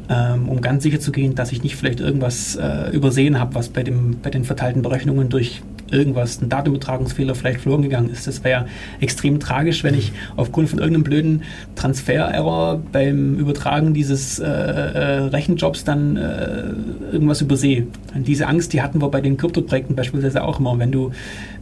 ähm, 0.09 0.49
um 0.49 0.61
ganz 0.61 0.85
sicher 0.85 1.01
zu 1.01 1.13
gehen, 1.13 1.35
dass 1.35 1.51
ich 1.51 1.63
nicht 1.63 1.77
vielleicht 1.77 2.01
irgendwas 2.01 2.57
äh, 2.57 2.91
übersehen 2.93 3.39
habe, 3.39 3.55
was 3.55 3.69
bei, 3.69 3.83
dem, 3.83 4.19
bei 4.23 4.31
den 4.31 4.45
verteilten 4.45 4.83
Berechnungen 4.83 5.29
durch 5.29 5.63
irgendwas, 5.93 6.41
ein 6.41 6.49
Datumübertragungsfehler 6.49 7.35
vielleicht 7.35 7.61
verloren 7.61 7.83
gegangen 7.83 8.11
ist. 8.11 8.27
Das 8.27 8.43
wäre 8.45 8.67
extrem 9.01 9.41
tragisch, 9.41 9.85
wenn 9.85 9.95
ich 9.95 10.13
aufgrund 10.37 10.71
von 10.71 10.79
irgendeinem 10.79 11.05
blöden 11.05 11.43
Transfer-Error 11.77 12.83
beim 12.93 13.39
Übertragen 13.39 13.95
dieses 13.95 14.39
äh, 14.39 14.47
äh, 14.47 15.19
Rechenjobs 15.25 15.85
dann 15.85 16.17
äh, 16.17 17.13
irgendwas 17.13 17.41
übersehe. 17.41 17.87
Und 18.15 18.27
diese 18.27 18.47
Angst, 18.47 18.73
die 18.73 18.83
hatten 18.83 19.01
wir 19.01 19.09
bei 19.09 19.21
den 19.21 19.37
Krypto-Projekten 19.37 19.95
beispielsweise 19.95 20.43
auch 20.45 20.59
immer. 20.59 20.79
Wenn 20.79 20.93
du, 20.93 21.13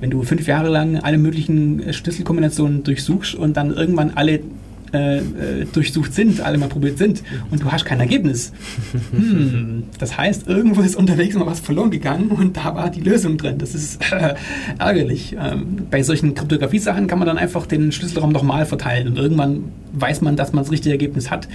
wenn 0.01 0.11
du 0.11 0.23
fünf 0.23 0.47
Jahre 0.47 0.69
lang 0.69 0.99
alle 0.99 1.19
möglichen 1.19 1.93
Schlüsselkombinationen 1.93 2.85
durchsuchst 2.85 3.35
und 3.35 3.57
dann 3.57 3.75
irgendwann 3.75 4.13
alle 4.15 4.41
äh, 4.93 5.19
äh, 5.19 5.23
durchsucht 5.73 6.15
sind, 6.15 6.41
alle 6.41 6.59
mal 6.59 6.69
probiert 6.69 6.99
sind 6.99 7.23
und 7.51 7.63
du 7.63 7.71
hast 7.71 7.85
kein 7.85 8.01
Ergebnis. 8.01 8.53
Hm, 9.13 9.85
das 9.99 10.17
heißt, 10.17 10.49
irgendwo 10.49 10.81
ist 10.81 10.97
unterwegs 10.97 11.37
mal 11.37 11.47
was 11.47 11.61
verloren 11.61 11.91
gegangen 11.91 12.29
und 12.29 12.57
da 12.57 12.75
war 12.75 12.91
die 12.91 13.01
Lösung 13.01 13.37
drin. 13.37 13.59
Das 13.59 13.75
ist 13.75 14.01
äh, 14.13 14.35
ärgerlich. 14.79 15.37
Ähm, 15.41 15.87
bei 15.91 16.03
solchen 16.03 16.35
Kryptographie-Sachen 16.35 17.07
kann 17.07 17.19
man 17.19 17.27
dann 17.27 17.39
einfach 17.39 17.67
den 17.67 17.93
Schlüsselraum 17.93 18.33
nochmal 18.33 18.67
verteilen 18.67 19.09
und 19.09 19.19
irgendwann 19.19 19.65
weiß 19.93 20.21
man, 20.23 20.37
dass 20.37 20.53
man 20.53 20.65
das 20.65 20.73
richtige 20.73 20.93
Ergebnis 20.93 21.31
hat. 21.31 21.49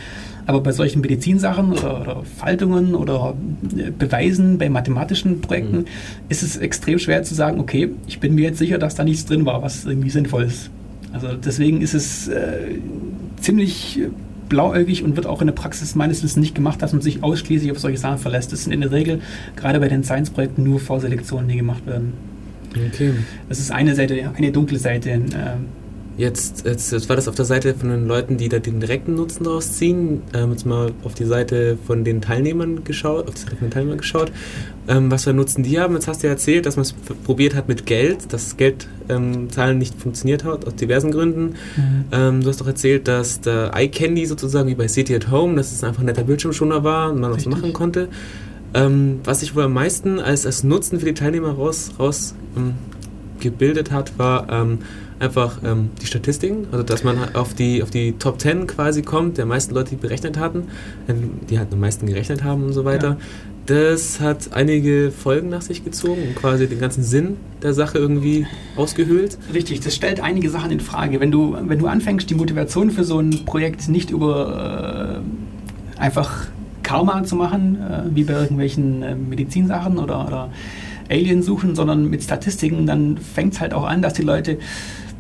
Aber 0.48 0.62
bei 0.62 0.72
solchen 0.72 1.02
Medizinsachen 1.02 1.72
oder, 1.72 2.02
oder 2.02 2.24
Faltungen 2.38 2.96
oder 2.96 3.36
äh, 3.76 3.92
Beweisen 3.92 4.58
bei 4.58 4.70
mathematischen 4.70 5.42
Projekten 5.42 5.80
mhm. 5.80 5.86
ist 6.30 6.44
es 6.44 6.58
extrem 6.58 7.00
schwer 7.00 7.24
zu 7.24 7.34
sagen, 7.34 7.60
okay, 7.60 7.90
ich 8.08 8.20
bin 8.20 8.36
mir 8.36 8.44
jetzt 8.44 8.60
sicher, 8.60 8.78
dass 8.78 8.96
da 8.96 9.04
nichts 9.04 9.26
drin 9.26 9.46
war, 9.46 9.62
was 9.62 9.86
irgendwie 9.86 10.10
sinnvoll 10.10 10.44
ist. 10.44 10.70
Also 11.16 11.30
deswegen 11.34 11.82
ist 11.82 11.94
es 11.94 12.28
äh, 12.28 12.78
ziemlich 13.46 14.00
blauäugig 14.50 15.04
und 15.04 15.16
wird 15.16 15.28
auch 15.28 15.42
in 15.42 15.48
der 15.48 15.54
Praxis 15.54 15.96
meines 15.96 16.24
Wissens 16.24 16.38
nicht 16.38 16.56
gemacht, 16.56 16.82
dass 16.82 16.94
man 16.94 17.02
sich 17.02 17.24
ausschließlich 17.24 17.72
auf 17.72 17.80
solche 17.80 17.98
Sachen 17.98 18.18
verlässt. 18.18 18.52
Das 18.52 18.64
sind 18.64 18.74
in 18.74 18.82
der 18.82 18.92
Regel 18.92 19.22
gerade 19.56 19.80
bei 19.80 19.88
den 19.88 20.04
Science-Projekten 20.04 20.64
nur 20.64 20.80
Vorselektionen, 20.80 21.48
die 21.48 21.58
gemacht 21.58 21.86
werden. 21.86 22.14
Okay. 22.88 23.14
Das 23.48 23.60
ist 23.60 23.72
eine 23.72 23.96
Seite, 23.96 24.32
eine 24.36 24.52
dunkle 24.52 24.80
Seite. 24.80 25.12
Äh, 25.12 25.20
Jetzt, 26.18 26.66
jetzt, 26.66 26.94
jetzt, 26.94 27.10
war 27.10 27.18
das 27.18 27.28
auf 27.28 27.36
der 27.36 27.44
Seite 27.44 27.74
von 27.74 27.90
den 27.90 28.08
Leuten, 28.08 28.38
die 28.38 28.48
da 28.48 28.60
den 28.60 28.80
direkten 28.80 29.16
Nutzen 29.16 29.44
daraus 29.44 29.74
ziehen. 29.74 30.22
Ähm, 30.34 30.52
jetzt 30.52 30.66
mal 30.66 30.94
auf 31.04 31.14
die 31.14 31.26
Seite 31.26 31.78
von 31.86 32.06
den 32.06 32.22
Teilnehmern 32.22 32.86
geschaut, 32.86 33.28
auf 33.28 33.34
die 33.34 33.42
Seite 33.42 33.58
von 33.58 33.68
den 33.68 33.72
Teilnehmern 33.72 33.98
geschaut. 33.98 34.32
Ähm, 34.88 35.12
was 35.12 35.26
für 35.26 35.32
einen 35.32 35.40
Nutzen 35.40 35.64
die 35.64 35.78
haben. 35.78 35.94
Jetzt 35.94 36.08
hast 36.08 36.24
du 36.24 36.28
ja 36.28 36.34
erzählt, 36.34 36.66
dass 36.66 36.78
man 36.78 36.84
es 36.84 36.94
probiert 36.94 37.54
hat 37.54 37.68
mit 37.68 37.86
Geld, 37.86 38.32
dass 38.32 38.56
Geldzahlen 38.56 39.50
ähm, 39.58 39.78
nicht 39.78 40.00
funktioniert 40.00 40.46
hat, 40.46 40.66
aus 40.66 40.76
diversen 40.76 41.12
Gründen. 41.12 41.56
Mhm. 41.76 42.06
Ähm, 42.14 42.42
du 42.42 42.48
hast 42.48 42.62
auch 42.62 42.68
erzählt, 42.68 43.10
dass 43.10 43.42
der 43.42 43.74
iCandy 43.76 44.26
sozusagen 44.26 44.70
wie 44.70 44.76
bei 44.76 44.88
City 44.88 45.16
at 45.16 45.30
Home, 45.32 45.56
dass 45.56 45.74
es 45.74 45.84
einfach 45.84 46.02
ein 46.02 46.06
netter 46.06 46.24
Bildschirmschoner 46.24 46.86
war 46.86 47.12
und 47.12 47.20
man 47.20 47.32
was 47.32 47.46
machen 47.46 47.74
konnte. 47.74 48.08
Ähm, 48.74 49.20
was 49.26 49.42
sich 49.42 49.54
wohl 49.54 49.64
am 49.64 49.74
meisten 49.74 50.20
als, 50.20 50.46
als 50.46 50.64
Nutzen 50.64 51.00
für 51.00 51.08
die 51.08 51.14
Teilnehmer 51.14 51.52
raus, 51.52 51.92
raus 52.00 52.36
ähm, 52.56 52.76
gebildet 53.40 53.92
hat, 53.92 54.18
war 54.18 54.48
einfach 55.20 55.60
ähm, 55.64 55.90
die 56.02 56.06
Statistiken, 56.06 56.68
also 56.72 56.84
dass 56.84 57.04
man 57.04 57.36
auf 57.36 57.54
die, 57.54 57.82
auf 57.84 57.90
die 57.90 58.14
Top 58.14 58.40
10 58.40 58.68
quasi 58.68 59.02
kommt, 59.02 59.38
der 59.38 59.46
meisten 59.46 59.74
Leute, 59.74 59.92
die 59.92 59.96
berechnet 59.96 60.38
hatten, 60.38 60.68
ähm, 61.08 61.40
die 61.50 61.58
halt 61.60 61.72
am 61.72 61.80
meisten 61.80 62.06
gerechnet 62.06 62.44
haben 62.44 62.64
und 62.64 62.74
so 62.74 62.86
weiter. 62.86 63.10
Ja. 63.10 63.18
Das 63.66 64.20
hat 64.20 64.54
einige 64.54 65.12
Folgen 65.12 65.50
nach 65.50 65.64
sich 65.64 65.84
gezogen 65.84 66.22
und 66.28 66.36
quasi 66.36 66.68
den 66.68 66.80
ganzen 66.80 67.04
Sinn 67.04 67.38
der 67.64 67.74
Sache 67.74 67.98
irgendwie 67.98 68.46
ausgehöhlt. 68.76 69.40
Richtig, 69.54 69.80
das 69.80 69.96
stellt 69.96 70.20
einige 70.20 70.52
Sachen 70.52 70.70
in 70.70 70.80
Frage. 70.80 71.20
Wenn 71.20 71.32
du, 71.32 71.58
wenn 71.60 71.80
du 71.80 71.88
anfängst, 71.88 72.30
die 72.30 72.36
Motivation 72.36 72.92
für 72.92 73.04
so 73.04 73.20
ein 73.20 73.46
Projekt 73.46 73.90
nicht 73.90 74.12
über 74.12 75.24
äh, 75.98 76.00
einfach 76.00 76.48
Karma 76.84 77.24
zu 77.24 77.36
machen, 77.36 77.80
äh, 77.82 78.16
wie 78.16 78.24
bei 78.24 78.34
irgendwelchen 78.34 79.02
äh, 79.02 79.16
Medizinsachen 79.16 79.98
oder, 79.98 80.28
oder 80.28 80.50
Alien 81.10 81.42
suchen, 81.42 81.76
sondern 81.76 82.10
mit 82.10 82.24
Statistiken, 82.24 82.86
dann 82.86 83.18
fängt 83.18 83.54
es 83.54 83.62
halt 83.62 83.74
auch 83.74 83.86
an, 83.86 84.02
dass 84.02 84.14
die 84.14 84.22
Leute 84.22 84.60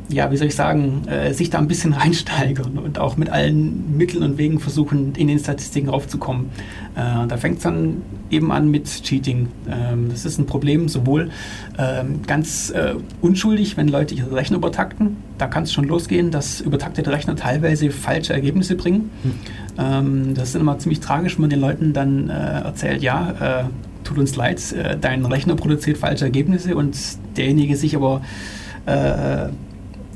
ja, 0.09 0.31
wie 0.31 0.37
soll 0.37 0.47
ich 0.47 0.55
sagen, 0.55 1.07
äh, 1.07 1.33
sich 1.33 1.49
da 1.49 1.57
ein 1.57 1.67
bisschen 1.67 1.93
reinsteigern 1.93 2.77
und 2.77 2.99
auch 2.99 3.17
mit 3.17 3.29
allen 3.29 3.97
Mitteln 3.97 4.23
und 4.23 4.37
Wegen 4.37 4.59
versuchen, 4.59 5.13
in 5.15 5.27
den 5.27 5.39
Statistiken 5.39 5.89
raufzukommen. 5.89 6.49
Äh, 6.95 7.27
da 7.27 7.37
fängt 7.37 7.57
es 7.57 7.63
dann 7.63 8.01
eben 8.29 8.51
an 8.51 8.69
mit 8.69 8.85
Cheating. 8.85 9.47
Ähm, 9.69 10.09
das 10.09 10.25
ist 10.25 10.37
ein 10.37 10.45
Problem, 10.45 10.87
sowohl 10.87 11.31
ähm, 11.77 12.21
ganz 12.25 12.69
äh, 12.69 12.95
unschuldig, 13.21 13.77
wenn 13.77 13.87
Leute 13.87 14.15
ihre 14.15 14.35
Rechner 14.35 14.57
übertakten. 14.57 15.17
Da 15.37 15.47
kann 15.47 15.63
es 15.63 15.73
schon 15.73 15.85
losgehen, 15.85 16.31
dass 16.31 16.61
übertaktete 16.61 17.11
Rechner 17.11 17.35
teilweise 17.35 17.89
falsche 17.91 18.33
Ergebnisse 18.33 18.75
bringen. 18.75 19.09
Hm. 19.23 19.31
Ähm, 19.77 20.33
das 20.35 20.49
ist 20.49 20.55
immer 20.55 20.77
ziemlich 20.79 20.99
tragisch, 20.99 21.35
wenn 21.35 21.41
man 21.41 21.49
den 21.49 21.61
Leuten 21.61 21.93
dann 21.93 22.29
äh, 22.29 22.33
erzählt, 22.33 23.01
ja, 23.01 23.61
äh, 23.61 23.63
tut 24.03 24.19
uns 24.19 24.35
leid, 24.35 24.61
äh, 24.73 24.97
dein 24.99 25.25
Rechner 25.25 25.55
produziert 25.55 25.97
falsche 25.97 26.25
Ergebnisse 26.25 26.75
und 26.75 26.95
derjenige 27.37 27.75
sich 27.75 27.95
aber 27.95 28.21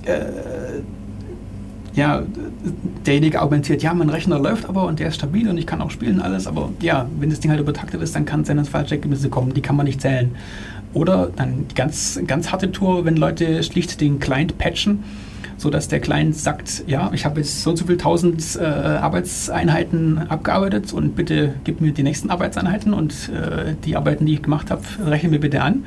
äh, 0.06 0.82
ja, 1.93 2.24
derjenige 3.06 3.39
argumentiert, 3.39 3.84
ja, 3.84 3.93
mein 3.93 4.10
Rechner 4.10 4.39
läuft 4.39 4.68
aber 4.68 4.86
und 4.86 5.00
der 5.00 5.10
ist 5.10 5.16
stabil 5.16 5.50
und 5.50 5.58
ich 5.58 5.66
kann 5.66 5.82
auch 5.82 5.91
spielen 5.91 6.22
alles, 6.22 6.47
aber 6.47 6.70
ja, 6.82 7.08
wenn 7.20 7.30
das 7.30 7.39
Ding 7.39 7.52
halt 7.52 7.60
übertaktet 7.60 8.02
ist, 8.02 8.16
dann 8.16 8.26
kann 8.26 8.41
es 8.41 8.47
sein, 8.47 8.58
dass 8.58 8.70
falsche 8.70 8.95
Ergebnisse 8.95 9.30
kommen, 9.30 9.54
die 9.54 9.62
kann 9.62 9.76
man 9.76 9.86
nicht 9.86 10.02
zählen. 10.02 10.36
Oder 10.93 11.30
dann 11.36 11.68
die 11.70 11.76
ganz, 11.76 12.20
ganz 12.26 12.52
harte 12.52 12.72
Tour, 12.72 13.06
wenn 13.06 13.16
Leute 13.16 13.62
schlicht 13.64 14.02
den 14.02 14.20
Client 14.20 14.58
patchen, 14.58 15.04
sodass 15.58 15.88
der 15.88 16.00
Client 16.00 16.36
sagt, 16.36 16.84
ja, 16.88 17.12
ich 17.14 17.26
habe 17.26 17.41
jetzt 17.41 17.62
so 17.62 17.72
und 17.72 17.78
so 17.78 17.86
viele 17.86 17.97
tausend 17.97 18.58
äh, 18.60 18.64
Arbeitseinheiten 18.64 20.30
abgearbeitet 20.30 20.93
und 20.93 21.16
bitte 21.16 21.54
gib 21.64 21.82
mir 21.82 21.91
die 21.91 22.04
nächsten 22.04 22.30
Arbeitseinheiten 22.30 22.93
und 22.93 23.30
äh, 23.30 23.76
die 23.86 23.95
Arbeiten, 23.95 24.26
die 24.26 24.36
ich 24.36 24.41
gemacht 24.41 24.72
habe, 24.72 24.82
rechne 25.06 25.30
mir 25.30 25.39
bitte 25.39 25.62
an, 25.62 25.84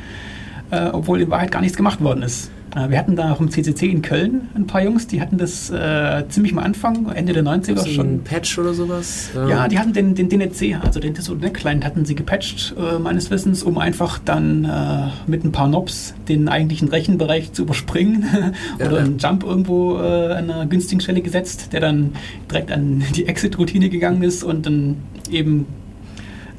äh, 0.71 0.89
obwohl 0.93 1.21
in 1.21 1.31
Wahrheit 1.31 1.51
gar 1.51 1.63
nichts 1.63 1.77
gemacht 1.77 2.01
worden 2.01 2.23
ist. 2.23 2.51
Äh, 2.75 2.91
wir 2.91 2.99
hatten 2.99 3.16
da 3.16 3.33
auch 3.33 3.41
im 3.41 3.51
CCC 3.51 3.91
in 3.91 4.03
Köln 4.03 4.49
ein 4.55 4.66
paar 4.66 4.83
Jungs, 4.83 5.07
die 5.07 5.20
hatten 5.20 5.39
das 5.39 5.70
äh, 5.70 6.25
ziemlich 6.29 6.53
am 6.53 6.59
Anfang, 6.59 7.11
Ende 7.11 7.33
der 7.33 7.45
90er 7.45 7.87
schon. 7.87 8.14
Ein 8.14 8.25
Patch 8.25 8.59
oder 8.59 8.75
sowas? 8.75 9.31
Ja, 9.35 9.49
ja 9.49 9.68
die 9.68 9.79
hatten 9.79 9.93
den, 9.93 10.14
den 10.14 10.29
DNC, 10.29 10.79
also 10.83 11.01
den 11.01 11.14
Client 11.53 11.85
hatten 11.85 12.05
sie 12.05 12.14
gepatcht, 12.14 12.75
äh, 12.79 12.99
meines 12.99 13.31
Wissens, 13.31 13.62
um 13.62 13.79
einfach 13.79 14.18
dann 14.18 14.64
äh, 14.64 15.09
mit 15.27 15.45
ein 15.45 15.53
paar 15.53 15.68
Knobs 15.68 16.14
den 16.29 16.49
eigentlichen 16.49 16.89
Rechenbereich 16.89 17.53
zu 17.53 17.62
überspringen 17.62 18.25
oder 18.77 18.93
ja, 18.93 18.99
einen 18.99 19.18
Jump 19.18 19.45
irgendwo 19.45 19.99
äh, 19.99 20.33
an 20.33 20.51
einer 20.51 20.66
günstigen 20.66 21.01
Stelle 21.01 21.20
gesetzt, 21.20 21.73
der 21.73 21.81
dann 21.81 22.12
direkt 22.51 22.70
an 22.73 23.03
die 23.14 23.27
Exit-Routine 23.27 23.89
gegangen 23.89 24.23
ist 24.23 24.45
und 24.45 24.66
dann 24.66 24.97
eben 25.31 25.66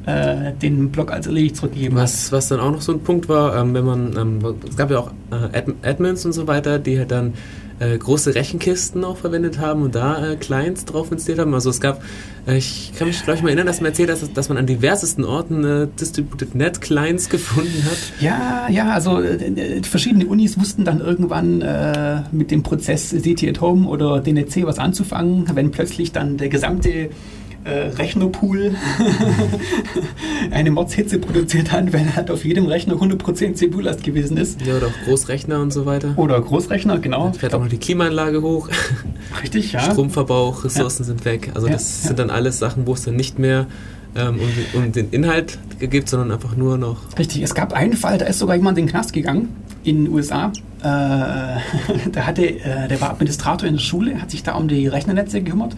äh, 0.05 0.51
den 0.53 0.91
Block 0.91 1.11
als 1.11 1.27
erledigt 1.27 1.55
zurückgegeben 1.55 1.97
was, 1.97 2.31
Was 2.31 2.49
dann 2.49 2.59
auch 2.59 2.71
noch 2.71 2.81
so 2.81 2.91
ein 2.91 2.99
Punkt 3.01 3.29
war, 3.29 3.55
ähm, 3.55 3.73
wenn 3.73 3.85
man, 3.85 4.17
ähm, 4.17 4.55
es 4.67 4.75
gab 4.75 4.91
ja 4.91 4.99
auch 4.99 5.11
äh, 5.31 5.57
Ad 5.57 5.73
Admins 5.81 6.25
und 6.25 6.33
so 6.33 6.47
weiter, 6.47 6.79
die 6.79 6.99
halt 6.99 7.11
dann 7.11 7.33
äh, 7.79 7.97
große 7.97 8.35
Rechenkisten 8.35 9.03
auch 9.03 9.17
verwendet 9.17 9.59
haben 9.59 9.81
und 9.81 9.95
da 9.95 10.31
äh, 10.31 10.35
Clients 10.35 10.85
drauf 10.85 11.11
installiert 11.11 11.39
haben. 11.39 11.53
Also 11.53 11.69
es 11.69 11.81
gab, 11.81 12.03
äh, 12.47 12.57
ich 12.57 12.91
kann 12.97 13.07
mich 13.07 13.23
glaube 13.23 13.37
ich 13.37 13.43
mal 13.43 13.49
erinnern, 13.49 13.67
dass 13.67 13.81
man 13.81 13.91
erzählt 13.91 14.09
hat, 14.09 14.21
dass, 14.21 14.31
dass 14.33 14.49
man 14.49 14.57
an 14.57 14.67
diversesten 14.67 15.25
Orten 15.25 15.63
äh, 15.63 15.87
Distributed 15.99 16.55
Net 16.55 16.81
Clients 16.81 17.29
gefunden 17.29 17.83
hat. 17.85 17.97
Ja, 18.19 18.67
ja, 18.69 18.91
also 18.91 19.21
äh, 19.21 19.81
verschiedene 19.83 20.25
Unis 20.27 20.59
wussten 20.59 20.85
dann 20.85 20.99
irgendwann 20.99 21.61
äh, 21.61 22.21
mit 22.31 22.51
dem 22.51 22.63
Prozess 22.63 23.09
CT 23.09 23.47
at 23.47 23.61
Home 23.61 23.87
oder 23.87 24.19
DNC 24.19 24.65
was 24.65 24.79
anzufangen, 24.79 25.45
wenn 25.53 25.71
plötzlich 25.71 26.11
dann 26.11 26.37
der 26.37 26.49
gesamte 26.49 27.09
äh, 27.63 27.87
Rechnerpool 27.95 28.75
eine 30.51 30.71
Mordshitze 30.71 31.19
produziert 31.19 31.71
hat, 31.71 31.93
weil 31.93 32.15
halt 32.15 32.29
auf 32.29 32.43
jedem 32.45 32.65
Rechner 32.65 32.95
100% 32.95 33.53
CPU-Last 33.55 34.03
gewesen 34.03 34.37
ist. 34.37 34.65
Ja, 34.65 34.75
oder 34.75 34.87
auch 34.87 35.05
Großrechner 35.05 35.61
und 35.61 35.71
so 35.71 35.85
weiter. 35.85 36.13
Oder 36.17 36.39
Großrechner, 36.41 36.99
genau. 36.99 37.25
Dann 37.25 37.33
fährt 37.35 37.53
auch 37.53 37.61
noch 37.61 37.69
die 37.69 37.77
Klimaanlage 37.77 38.41
hoch. 38.41 38.69
Richtig, 39.41 39.71
ja. 39.71 39.79
Stromverbrauch, 39.81 40.65
Ressourcen 40.65 41.03
ja. 41.03 41.07
sind 41.07 41.25
weg. 41.25 41.51
Also 41.53 41.67
ja, 41.67 41.73
das 41.73 42.03
ja. 42.03 42.07
sind 42.09 42.19
dann 42.19 42.29
alles 42.29 42.59
Sachen, 42.59 42.85
wo 42.85 42.93
es 42.93 43.03
dann 43.03 43.15
nicht 43.15 43.39
mehr 43.39 43.67
ähm, 44.15 44.39
um, 44.73 44.81
um, 44.81 44.91
den 44.91 45.09
Inhalt 45.11 45.57
geht, 45.79 46.09
sondern 46.09 46.31
einfach 46.31 46.55
nur 46.55 46.77
noch... 46.77 46.97
Richtig, 47.17 47.41
es 47.41 47.55
gab 47.55 47.73
einen 47.73 47.93
Fall, 47.93 48.17
da 48.17 48.25
ist 48.25 48.39
sogar 48.39 48.55
jemand 48.55 48.77
in 48.77 48.85
den 48.85 48.91
Knast 48.91 49.13
gegangen 49.13 49.49
in 49.83 50.05
den 50.05 50.13
USA. 50.13 50.51
Äh, 50.81 50.85
der, 52.09 52.27
hatte, 52.27 52.45
äh, 52.45 52.87
der 52.87 52.99
war 52.99 53.11
Administrator 53.11 53.67
in 53.67 53.75
der 53.75 53.81
Schule, 53.81 54.21
hat 54.21 54.31
sich 54.31 54.43
da 54.43 54.55
um 54.55 54.67
die 54.67 54.87
Rechnernetze 54.87 55.41
gekümmert 55.41 55.75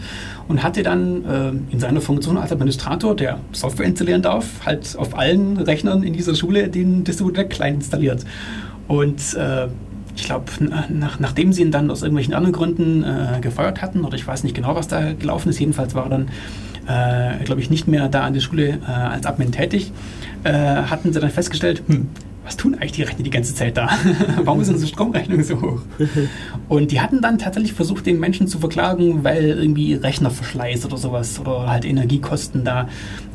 und 0.48 0.62
hatte 0.62 0.82
dann 0.82 1.24
äh, 1.24 1.72
in 1.72 1.78
seiner 1.78 2.00
Funktion 2.00 2.36
als 2.36 2.52
Administrator, 2.52 3.14
der 3.14 3.38
Software 3.52 3.86
installieren 3.86 4.22
darf, 4.22 4.46
halt 4.64 4.96
auf 4.98 5.16
allen 5.16 5.58
Rechnern 5.58 6.02
in 6.02 6.12
dieser 6.12 6.34
Schule 6.34 6.68
den 6.68 7.04
Distributor 7.04 7.44
Client 7.44 7.76
installiert. 7.76 8.24
Und 8.88 9.34
äh, 9.34 9.68
ich 10.16 10.24
glaube, 10.24 10.44
nach, 10.88 11.20
nachdem 11.20 11.52
sie 11.52 11.62
ihn 11.62 11.70
dann 11.70 11.90
aus 11.90 12.02
irgendwelchen 12.02 12.34
anderen 12.34 12.54
Gründen 12.54 13.04
äh, 13.04 13.40
gefeuert 13.40 13.82
hatten, 13.82 14.04
oder 14.04 14.16
ich 14.16 14.26
weiß 14.26 14.44
nicht 14.44 14.56
genau, 14.56 14.74
was 14.74 14.88
da 14.88 15.12
gelaufen 15.12 15.50
ist, 15.50 15.60
jedenfalls 15.60 15.94
war 15.94 16.04
er 16.04 16.10
dann, 16.10 16.28
äh, 16.88 17.44
glaube 17.44 17.60
ich, 17.60 17.70
nicht 17.70 17.86
mehr 17.86 18.08
da 18.08 18.22
an 18.22 18.32
der 18.32 18.40
Schule 18.40 18.78
äh, 18.86 18.90
als 18.90 19.26
Admin 19.26 19.52
tätig, 19.52 19.92
äh, 20.44 20.52
hatten 20.52 21.12
sie 21.12 21.20
dann 21.20 21.30
festgestellt, 21.30 21.82
hm, 21.86 22.08
was 22.46 22.56
tun 22.56 22.74
eigentlich 22.74 22.92
die 22.92 23.02
Rechner 23.02 23.24
die 23.24 23.30
ganze 23.30 23.54
Zeit 23.54 23.76
da? 23.76 23.90
Warum 24.44 24.60
ist 24.60 24.68
unsere 24.68 24.88
Stromrechnung 24.88 25.42
so 25.42 25.60
hoch? 25.60 25.80
Und 26.68 26.92
die 26.92 27.00
hatten 27.00 27.20
dann 27.20 27.38
tatsächlich 27.38 27.72
versucht, 27.72 28.06
den 28.06 28.20
Menschen 28.20 28.46
zu 28.46 28.60
verklagen, 28.60 29.24
weil 29.24 29.44
irgendwie 29.44 29.94
Rechnerverschleiß 29.94 30.86
oder 30.86 30.96
sowas 30.96 31.40
oder 31.40 31.68
halt 31.68 31.84
Energiekosten 31.84 32.64
da 32.64 32.88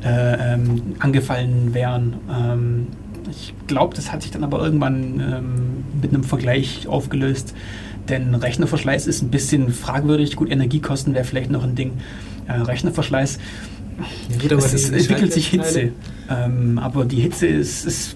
äh, 0.04 0.54
ähm, 0.54 0.96
angefallen 1.00 1.74
wären. 1.74 2.16
Ähm, 2.32 2.88
ich 3.30 3.54
glaube, 3.68 3.96
das 3.96 4.12
hat 4.12 4.22
sich 4.22 4.32
dann 4.32 4.46
aber 4.46 4.64
irgendwann 4.64 5.20
ähm, 5.20 5.84
mit 6.02 6.14
einem 6.14 6.24
Vergleich 6.24 6.88
aufgelöst. 6.88 7.54
Denn 8.08 8.34
Rechnerverschleiß 8.34 9.08
ist 9.08 9.22
ein 9.22 9.30
bisschen 9.30 9.72
fragwürdig. 9.72 10.36
Gut, 10.38 10.50
Energiekosten 10.50 11.14
wäre 11.14 11.26
vielleicht 11.26 11.52
noch 11.52 11.64
ein 11.64 11.76
Ding. 11.76 11.94
Äh, 12.48 12.54
Rechnerverschleiß 12.54 13.40
ja, 14.30 14.38
gut, 14.42 14.52
es, 14.52 14.74
es 14.74 14.90
entwickelt 14.90 15.34
sich 15.34 15.48
Hitze. 15.48 15.92
Ähm, 16.30 16.80
aber 16.80 17.06
die 17.06 17.20
Hitze 17.20 17.48
ist, 17.48 17.86
ist, 17.86 18.16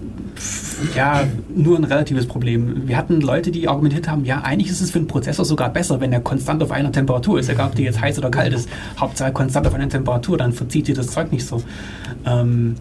ja 0.94 1.24
nur 1.54 1.78
ein 1.78 1.84
relatives 1.84 2.26
Problem. 2.26 2.86
Wir 2.86 2.96
hatten 2.96 3.20
Leute, 3.20 3.50
die 3.50 3.68
argumentiert 3.68 4.08
haben, 4.08 4.24
ja, 4.24 4.42
eigentlich 4.42 4.70
ist 4.70 4.80
es 4.80 4.90
für 4.90 4.98
einen 4.98 5.08
Prozessor 5.08 5.44
sogar 5.44 5.70
besser, 5.70 6.00
wenn 6.00 6.12
er 6.12 6.20
konstant 6.20 6.62
auf 6.62 6.70
einer 6.70 6.92
Temperatur 6.92 7.38
ist, 7.38 7.48
egal 7.48 7.68
ob 7.68 7.74
die 7.74 7.82
jetzt 7.82 8.00
heiß 8.00 8.18
oder 8.18 8.30
kalt 8.30 8.52
ist. 8.52 8.68
Hauptsache 8.98 9.32
konstant 9.32 9.66
auf 9.66 9.74
einer 9.74 9.88
Temperatur, 9.88 10.36
dann 10.36 10.52
verzieht 10.52 10.86
sich 10.86 10.94
das 10.94 11.08
Zeug 11.08 11.32
nicht 11.32 11.46
so. 11.46 11.62
Ähm, 12.24 12.76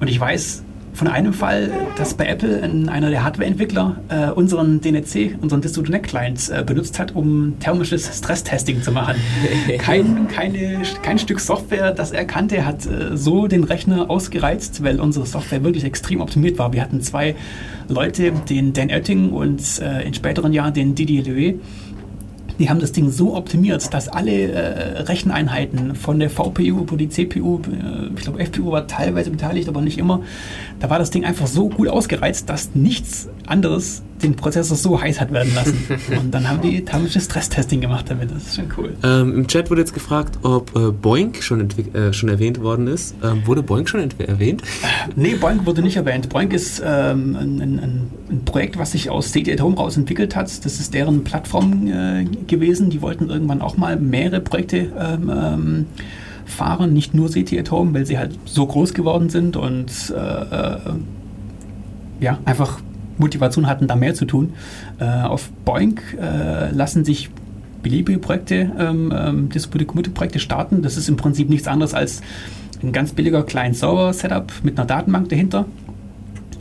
und 0.00 0.08
ich 0.08 0.18
weiß, 0.18 0.62
von 0.92 1.08
einem 1.08 1.32
Fall, 1.32 1.70
dass 1.96 2.14
bei 2.14 2.26
Apple 2.26 2.62
einer 2.62 3.10
der 3.10 3.24
Hardwareentwickler 3.24 3.96
äh, 4.08 4.30
unseren 4.30 4.80
DNC, 4.80 5.38
unseren 5.40 5.60
Distributed 5.60 6.02
Client 6.02 6.50
äh, 6.50 6.62
benutzt 6.62 6.98
hat, 6.98 7.14
um 7.14 7.58
thermisches 7.60 8.18
Stresstesting 8.18 8.82
zu 8.82 8.92
machen. 8.92 9.16
Kein, 9.78 10.28
keine, 10.28 10.82
kein 11.02 11.18
Stück 11.18 11.40
Software, 11.40 11.92
das 11.92 12.12
er 12.12 12.24
kannte, 12.24 12.64
hat 12.64 12.86
äh, 12.86 13.16
so 13.16 13.46
den 13.46 13.64
Rechner 13.64 14.10
ausgereizt, 14.10 14.82
weil 14.82 15.00
unsere 15.00 15.26
Software 15.26 15.64
wirklich 15.64 15.84
extrem 15.84 16.20
optimiert 16.20 16.58
war. 16.58 16.72
Wir 16.72 16.82
hatten 16.82 17.00
zwei 17.00 17.34
Leute, 17.88 18.32
den 18.48 18.72
Dan 18.72 18.90
Oetting 18.90 19.30
und 19.30 19.60
äh, 19.80 20.02
in 20.02 20.14
späteren 20.14 20.52
Jahren 20.52 20.74
den 20.74 20.94
Didier 20.94 21.24
Louet, 21.24 21.60
die 22.60 22.68
haben 22.68 22.78
das 22.78 22.92
Ding 22.92 23.10
so 23.10 23.34
optimiert, 23.36 23.92
dass 23.94 24.08
alle 24.08 24.52
äh, 24.52 25.00
Recheneinheiten 25.02 25.94
von 25.94 26.18
der 26.18 26.28
VPU 26.28 26.82
über 26.82 26.96
die 26.98 27.08
CPU, 27.08 27.60
äh, 27.60 28.14
ich 28.14 28.22
glaube 28.22 28.44
FPU 28.44 28.70
war 28.70 28.86
teilweise 28.86 29.30
beteiligt, 29.30 29.68
aber 29.68 29.80
nicht 29.80 29.96
immer, 29.96 30.20
da 30.80 30.88
war 30.88 30.98
das 30.98 31.10
Ding 31.10 31.24
einfach 31.24 31.46
so 31.46 31.68
gut 31.68 31.88
ausgereizt, 31.88 32.48
dass 32.48 32.74
nichts 32.74 33.28
anderes 33.46 34.02
den 34.22 34.34
Prozessor 34.34 34.76
so 34.76 35.00
heiß 35.00 35.20
hat 35.20 35.32
werden 35.32 35.54
lassen. 35.54 35.78
Und 36.20 36.32
dann 36.32 36.48
haben 36.48 36.60
die 36.60 36.84
thermisches 36.84 37.24
Stresstesting 37.24 37.80
gemacht 37.80 38.06
damit. 38.08 38.30
Das 38.30 38.44
ist 38.44 38.56
schon 38.56 38.66
cool. 38.76 38.94
Ähm, 39.02 39.34
Im 39.34 39.46
Chat 39.46 39.70
wurde 39.70 39.80
jetzt 39.80 39.94
gefragt, 39.94 40.38
ob 40.42 40.74
äh, 40.76 40.90
Boink 40.90 41.42
schon, 41.42 41.68
äh, 41.94 42.12
schon 42.12 42.28
erwähnt 42.28 42.60
worden 42.60 42.86
ist. 42.86 43.14
Ähm, 43.22 43.46
wurde 43.46 43.62
Boink 43.62 43.88
schon 43.88 44.08
erwähnt? 44.18 44.62
Äh, 44.62 45.10
nee, 45.16 45.34
Boink 45.34 45.66
wurde 45.66 45.82
nicht 45.82 45.96
erwähnt. 45.96 46.28
Boink 46.28 46.52
ist 46.52 46.82
ähm, 46.84 47.36
ein, 47.36 47.60
ein, 47.60 48.10
ein, 48.30 48.44
Projekt, 48.44 48.78
was 48.78 48.92
sich 48.92 49.10
aus 49.10 49.28
State 49.28 49.52
at 49.52 49.60
Home 49.60 49.76
raus 49.76 49.96
entwickelt 49.96 50.36
hat. 50.36 50.64
Das 50.64 50.80
ist 50.80 50.94
deren 50.94 51.24
Plattform 51.24 51.86
äh, 51.86 52.24
gewesen. 52.46 52.90
Die 52.90 53.02
wollten 53.02 53.28
irgendwann 53.28 53.62
auch 53.62 53.76
mal 53.76 53.96
mehrere 53.96 54.40
Projekte 54.40 54.92
ähm, 54.98 55.30
ähm, 55.34 55.86
fahren, 56.50 56.92
nicht 56.92 57.14
nur 57.14 57.28
City 57.28 57.58
at 57.58 57.70
Home, 57.70 57.94
weil 57.94 58.06
sie 58.06 58.18
halt 58.18 58.38
so 58.44 58.66
groß 58.66 58.94
geworden 58.94 59.30
sind 59.30 59.56
und 59.56 60.12
äh, 60.14 60.20
äh 60.20 60.78
ja, 62.20 62.38
einfach 62.44 62.80
Motivation 63.16 63.66
hatten, 63.66 63.86
da 63.86 63.96
mehr 63.96 64.14
zu 64.14 64.26
tun. 64.26 64.52
Äh, 64.98 65.04
auf 65.04 65.50
Boink 65.64 66.02
äh, 66.20 66.70
lassen 66.70 67.04
sich 67.04 67.30
beliebige 67.82 68.18
Projekte, 68.18 68.70
ähm, 68.78 69.12
ähm, 69.16 69.48
Distributed 69.48 70.12
Projekte 70.12 70.38
starten. 70.38 70.82
Das 70.82 70.96
ist 70.96 71.08
im 71.08 71.16
Prinzip 71.16 71.48
nichts 71.48 71.66
anderes 71.66 71.94
als 71.94 72.20
ein 72.82 72.92
ganz 72.92 73.12
billiger 73.12 73.42
Client-Server-Setup 73.42 74.52
mit 74.62 74.78
einer 74.78 74.86
Datenbank 74.86 75.28
dahinter. 75.28 75.66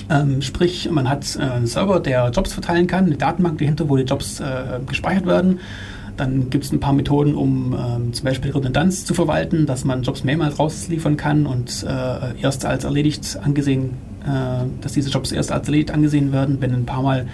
Ähm, 0.09 0.41
sprich, 0.41 0.89
man 0.91 1.09
hat 1.09 1.35
äh, 1.35 1.41
einen 1.43 1.67
Server, 1.67 1.99
der 1.99 2.29
Jobs 2.29 2.53
verteilen 2.53 2.87
kann, 2.87 3.05
eine 3.05 3.15
Datenbank 3.15 3.59
dahinter, 3.59 3.89
wo 3.89 3.95
die 3.95 4.03
Jobs 4.03 4.39
äh, 4.39 4.79
gespeichert 4.85 5.27
werden. 5.27 5.59
Dann 6.19 6.49
gibt 6.49 6.65
es 6.65 6.71
ein 6.71 6.79
paar 6.79 6.93
Methoden, 6.93 7.33
um 7.33 7.73
ähm, 7.73 8.13
zum 8.13 8.25
Beispiel 8.25 8.51
Redundanz 8.51 9.05
zu 9.05 9.13
verwalten, 9.13 9.65
dass 9.65 9.85
man 9.85 10.03
Jobs 10.03 10.23
mehrmals 10.23 10.59
rausliefern 10.59 11.17
kann 11.17 11.45
und 11.45 11.85
äh, 11.87 12.39
erst 12.41 12.65
als 12.65 12.83
erledigt 12.83 13.39
angesehen 13.41 13.91
äh, 14.23 14.65
dass 14.81 14.93
diese 14.93 15.09
Jobs 15.09 15.31
erst 15.31 15.51
als 15.51 15.67
erledigt 15.67 15.91
angesehen 15.91 16.31
werden, 16.31 16.57
wenn 16.59 16.73
ein 16.73 16.85
paar 16.85 17.01
Mal 17.01 17.27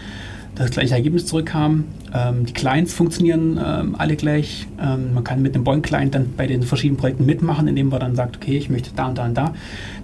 das 0.56 0.72
gleiche 0.72 0.94
Ergebnis 0.94 1.26
zurückkam. 1.26 1.84
Ähm, 2.14 2.46
die 2.46 2.54
Clients 2.54 2.94
funktionieren 2.94 3.60
ähm, 3.64 3.96
alle 3.98 4.16
gleich. 4.16 4.68
Ähm, 4.82 5.14
man 5.14 5.24
kann 5.24 5.42
mit 5.42 5.54
dem 5.54 5.66
Boing-Client 5.66 6.16
dann 6.16 6.34
bei 6.38 6.48
den 6.48 6.64
verschiedenen 6.64 6.98
Projekten 6.98 7.26
mitmachen, 7.26 7.68
indem 7.68 7.90
man 7.90 8.00
dann 8.00 8.16
sagt, 8.16 8.38
okay, 8.38 8.58
ich 8.58 8.70
möchte 8.70 8.92
da 8.96 9.08
und 9.08 9.18
da 9.18 9.26
und 9.26 9.36
da 9.36 9.54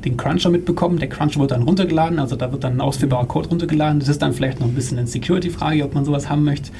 den 0.03 0.17
Cruncher 0.17 0.49
mitbekommen. 0.49 0.99
Der 0.99 1.07
Cruncher 1.07 1.39
wird 1.39 1.51
dann 1.51 1.61
runtergeladen, 1.61 2.19
also 2.19 2.35
da 2.35 2.51
wird 2.51 2.65
dann 2.65 2.73
ein 2.73 2.81
ausführbarer 2.81 3.27
Code 3.27 3.47
runtergeladen. 3.47 3.99
Das 3.99 4.09
ist 4.09 4.21
dann 4.21 4.33
vielleicht 4.33 4.59
noch 4.59 4.67
ein 4.67 4.75
bisschen 4.75 4.97
eine 4.97 5.07
Security-Frage, 5.07 5.85
ob 5.85 5.93
man 5.93 6.03
sowas 6.03 6.29
haben 6.29 6.43
möchte. 6.43 6.71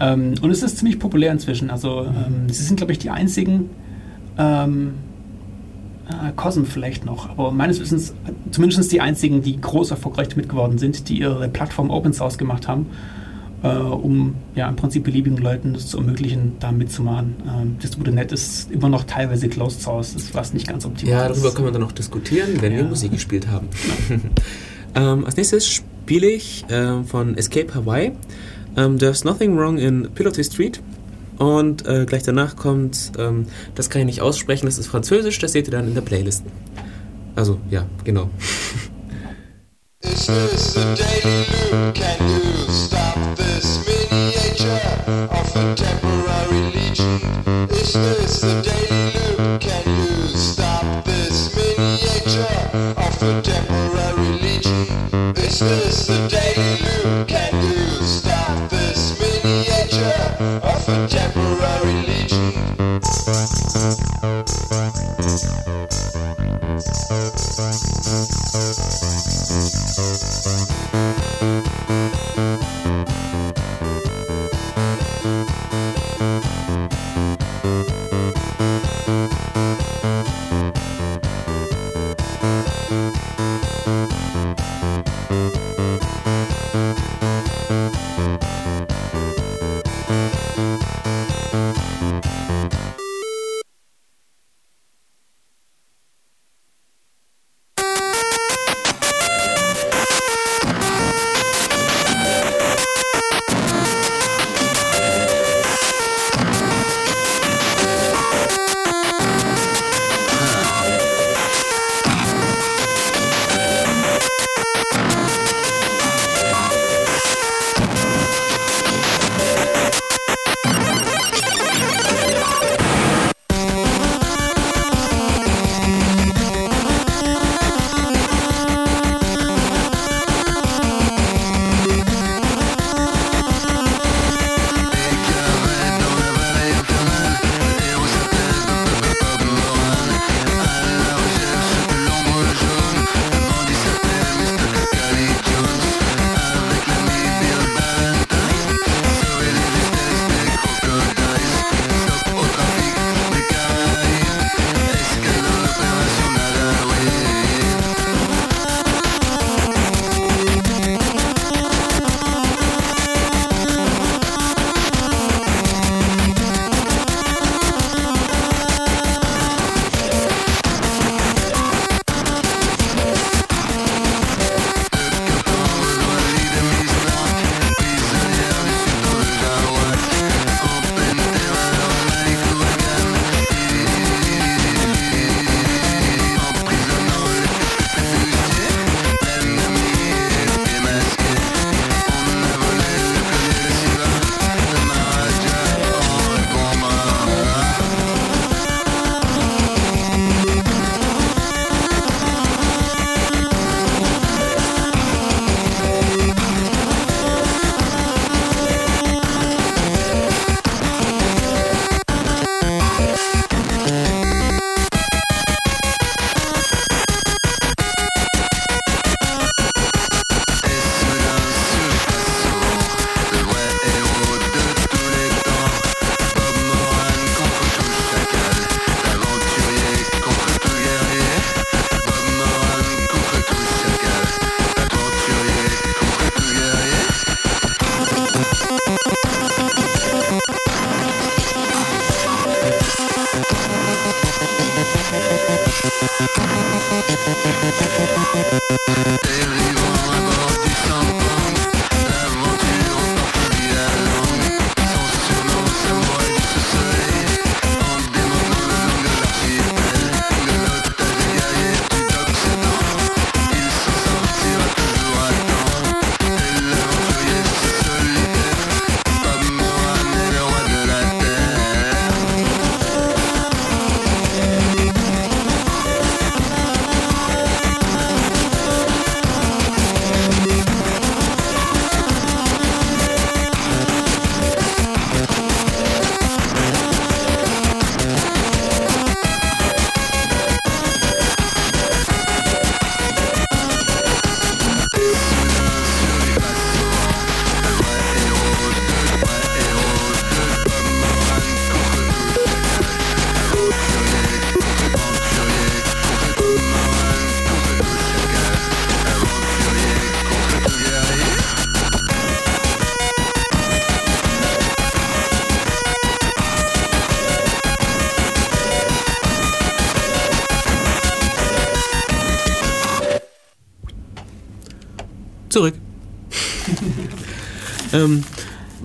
Ähm, 0.00 0.34
und 0.40 0.50
es 0.50 0.62
ist 0.62 0.78
ziemlich 0.78 0.98
populär 0.98 1.32
inzwischen. 1.32 1.70
Also 1.70 2.02
ähm, 2.02 2.48
sie 2.48 2.62
sind, 2.62 2.76
glaube 2.76 2.92
ich, 2.92 2.98
die 2.98 3.10
einzigen, 3.10 3.70
ähm, 4.38 4.94
äh, 6.08 6.32
Cosm 6.36 6.64
vielleicht 6.64 7.04
noch, 7.04 7.30
aber 7.30 7.50
meines 7.50 7.80
Wissens 7.80 8.14
zumindest 8.50 8.92
die 8.92 9.00
einzigen, 9.00 9.42
die 9.42 9.60
groß 9.60 9.90
erfolgreich 9.90 10.36
mitgeworden 10.36 10.78
sind, 10.78 11.08
die 11.08 11.18
ihre 11.18 11.48
Plattform 11.48 11.90
Open 11.90 12.12
Source 12.12 12.36
gemacht 12.36 12.68
haben, 12.68 12.86
äh, 13.62 13.68
um 13.68 14.34
ja 14.54 14.68
im 14.68 14.76
Prinzip 14.76 15.04
beliebigen 15.04 15.38
Leuten 15.38 15.72
das 15.72 15.86
zu 15.86 15.98
ermöglichen, 15.98 16.56
da 16.60 16.72
mitzumachen. 16.72 17.36
Ähm, 17.46 17.78
Distributed.net 17.82 18.32
ist 18.32 18.70
immer 18.70 18.88
noch 18.88 19.04
teilweise 19.04 19.48
Closed 19.48 19.80
Source, 19.80 20.14
das 20.14 20.34
was 20.34 20.52
nicht 20.52 20.68
ganz 20.68 20.84
optimal. 20.84 21.14
Ja, 21.14 21.28
darüber 21.28 21.52
können 21.52 21.68
wir 21.68 21.72
dann 21.72 21.82
noch 21.82 21.92
diskutieren, 21.92 22.50
wenn 22.60 22.72
ja. 22.72 22.78
wir 22.78 22.84
Musik 22.84 23.12
gespielt 23.12 23.48
haben. 23.48 23.68
ähm, 24.94 25.24
als 25.24 25.36
nächstes 25.36 25.66
spiele 25.66 26.26
ich 26.26 26.68
äh, 26.68 27.02
von 27.04 27.36
Escape 27.38 27.74
Hawaii. 27.74 28.12
Ähm, 28.76 28.98
There's 28.98 29.24
Nothing 29.24 29.56
Wrong 29.56 29.78
in 29.78 30.10
Piloty 30.14 30.44
Street. 30.44 30.80
Und 31.38 31.86
äh, 31.86 32.04
gleich 32.06 32.22
danach 32.22 32.56
kommt, 32.56 33.12
ähm, 33.18 33.46
das 33.74 33.90
kann 33.90 34.00
ich 34.02 34.06
nicht 34.06 34.20
aussprechen, 34.20 34.66
das 34.66 34.78
ist 34.78 34.86
Französisch, 34.86 35.38
das 35.40 35.52
seht 35.52 35.66
ihr 35.66 35.72
dann 35.72 35.88
in 35.88 35.94
der 35.94 36.02
Playlist. 36.02 36.44
Also, 37.34 37.58
ja, 37.70 37.86
genau. 38.04 38.30
Is 40.00 40.26
this 40.26 40.76
a 40.76 40.94
daily 40.94 41.44
loop? 41.72 41.94
Can 41.94 42.14
stop 42.68 43.36
this 43.36 43.84
miniature 43.86 44.80
of 45.30 45.56
a 45.56 45.74
temporary 45.74 46.70
legion? 46.72 47.20
Is 47.70 47.92
this 47.92 48.44
a 48.44 48.62
daily 48.62 49.12
loop? 49.14 49.60
Can 49.60 49.84
you 49.86 50.28
stop 50.36 51.04
this 51.04 51.54
miniature 51.56 52.94
of 52.96 53.22
a 53.22 53.42
temporary 53.42 54.38
legion? 54.42 54.86
Is 55.36 55.58
this 55.58 56.08
a 56.10 56.28
daily 56.28 56.76
loop? 56.82 57.28
Can 57.28 57.43
contemporary 61.14 62.02
legend. 62.06 62.74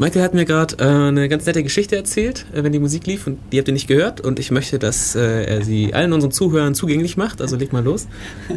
Michael 0.10 0.24
hat 0.24 0.34
mir 0.34 0.45
gerade 0.45 0.76
äh, 0.80 1.07
eine 1.10 1.30
ganz 1.30 1.45
nette 1.45 1.62
Geschichte 1.62 1.95
erzählt, 1.95 2.47
äh, 2.51 2.64
wenn 2.64 2.72
die 2.72 2.80
Musik 2.80 3.05
lief 3.05 3.28
und 3.28 3.38
die 3.51 3.60
habt 3.60 3.68
ihr 3.68 3.76
nicht 3.76 3.88
gehört 3.88 4.22
und 4.22 4.39
ich 4.39 4.49
möchte, 4.49 4.80
dass 4.80 5.14
äh, 5.14 5.43
er 5.43 5.64
sie 5.64 5.93
allen 5.93 6.14
unseren 6.14 6.32
Zuhörern 6.32 6.74
zugänglich 6.74 7.16
macht. 7.16 7.41
Also 7.41 7.57
leg 7.57 7.72
mal 7.74 7.84
los. 7.84 8.07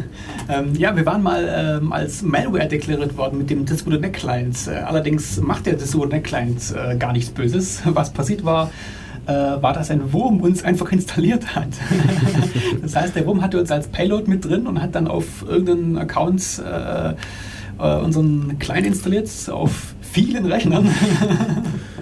ähm, 0.49 0.73
ja, 0.75 0.95
wir 0.95 1.05
waren 1.05 1.21
mal 1.21 1.79
ähm, 1.79 1.93
als 1.93 2.23
Malware 2.23 2.67
deklariert 2.67 3.15
worden 3.17 3.37
mit 3.37 3.51
dem 3.51 3.67
Distributed 3.67 4.13
Client. 4.13 4.57
Äh, 4.67 4.77
allerdings 4.77 5.39
macht 5.41 5.67
der 5.67 5.75
Distributed 5.75 6.23
Client 6.23 6.73
äh, 6.75 6.97
gar 6.97 7.13
nichts 7.13 7.29
Böses. 7.29 7.81
Was 7.85 8.11
passiert 8.11 8.43
war, 8.43 8.71
äh, 9.27 9.31
war, 9.31 9.73
dass 9.73 9.91
ein 9.91 10.11
Wurm 10.11 10.41
uns 10.41 10.63
einfach 10.63 10.91
installiert 10.91 11.55
hat. 11.55 11.69
das 12.81 12.95
heißt, 12.95 13.15
der 13.15 13.27
Wurm 13.27 13.43
hatte 13.43 13.59
uns 13.59 13.69
als 13.69 13.89
Payload 13.89 14.27
mit 14.27 14.43
drin 14.43 14.65
und 14.65 14.81
hat 14.81 14.95
dann 14.95 15.07
auf 15.07 15.45
irgendeinen 15.47 15.99
Account 15.99 16.63
unseren 17.75 18.59
Client 18.59 18.85
installiert 18.85 19.29
auf 19.49 19.92
vielen 20.13 20.45
Rechnern. 20.45 20.89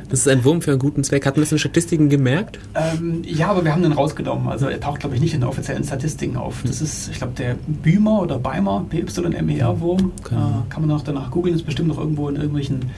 Das 0.10 0.20
ist 0.20 0.28
ein 0.28 0.44
Wurm 0.44 0.62
für 0.62 0.72
einen 0.72 0.80
guten 0.80 1.06
Zweck. 1.06 1.26
Hat 1.26 1.38
man 1.38 1.44
das 1.44 1.54
in 1.54 1.58
Statistiken 1.58 2.10
gemerkt? 2.10 2.60
Ähm, 2.76 3.22
ja, 3.24 3.48
aber 3.48 3.64
wir 3.64 3.72
haben 3.72 3.82
den 3.82 3.94
rausgenommen. 3.94 4.50
Also 4.50 4.68
er 4.68 4.78
taucht, 4.78 5.00
glaube 5.00 5.16
ich, 5.16 5.22
nicht 5.22 5.34
in 5.34 5.40
den 5.40 5.48
offiziellen 5.48 5.86
Statistiken 5.86 6.36
auf. 6.36 6.64
Das 6.66 6.80
hm. 6.80 6.86
ist, 6.86 7.10
ich 7.12 7.18
glaube, 7.20 7.32
der 7.38 7.56
Bümer 7.66 8.22
oder 8.22 8.38
Beimer, 8.38 8.86
BYMER-Wurm. 8.90 10.12
Okay. 10.20 10.36
Äh, 10.36 10.70
kann 10.70 10.86
man 10.86 10.92
auch 10.92 11.02
danach 11.02 11.32
googeln, 11.32 11.56
ist 11.56 11.64
bestimmt 11.64 11.88
noch 11.88 11.98
irgendwo 11.98 12.28
in 12.28 12.36
irgendwelchen 12.36 12.92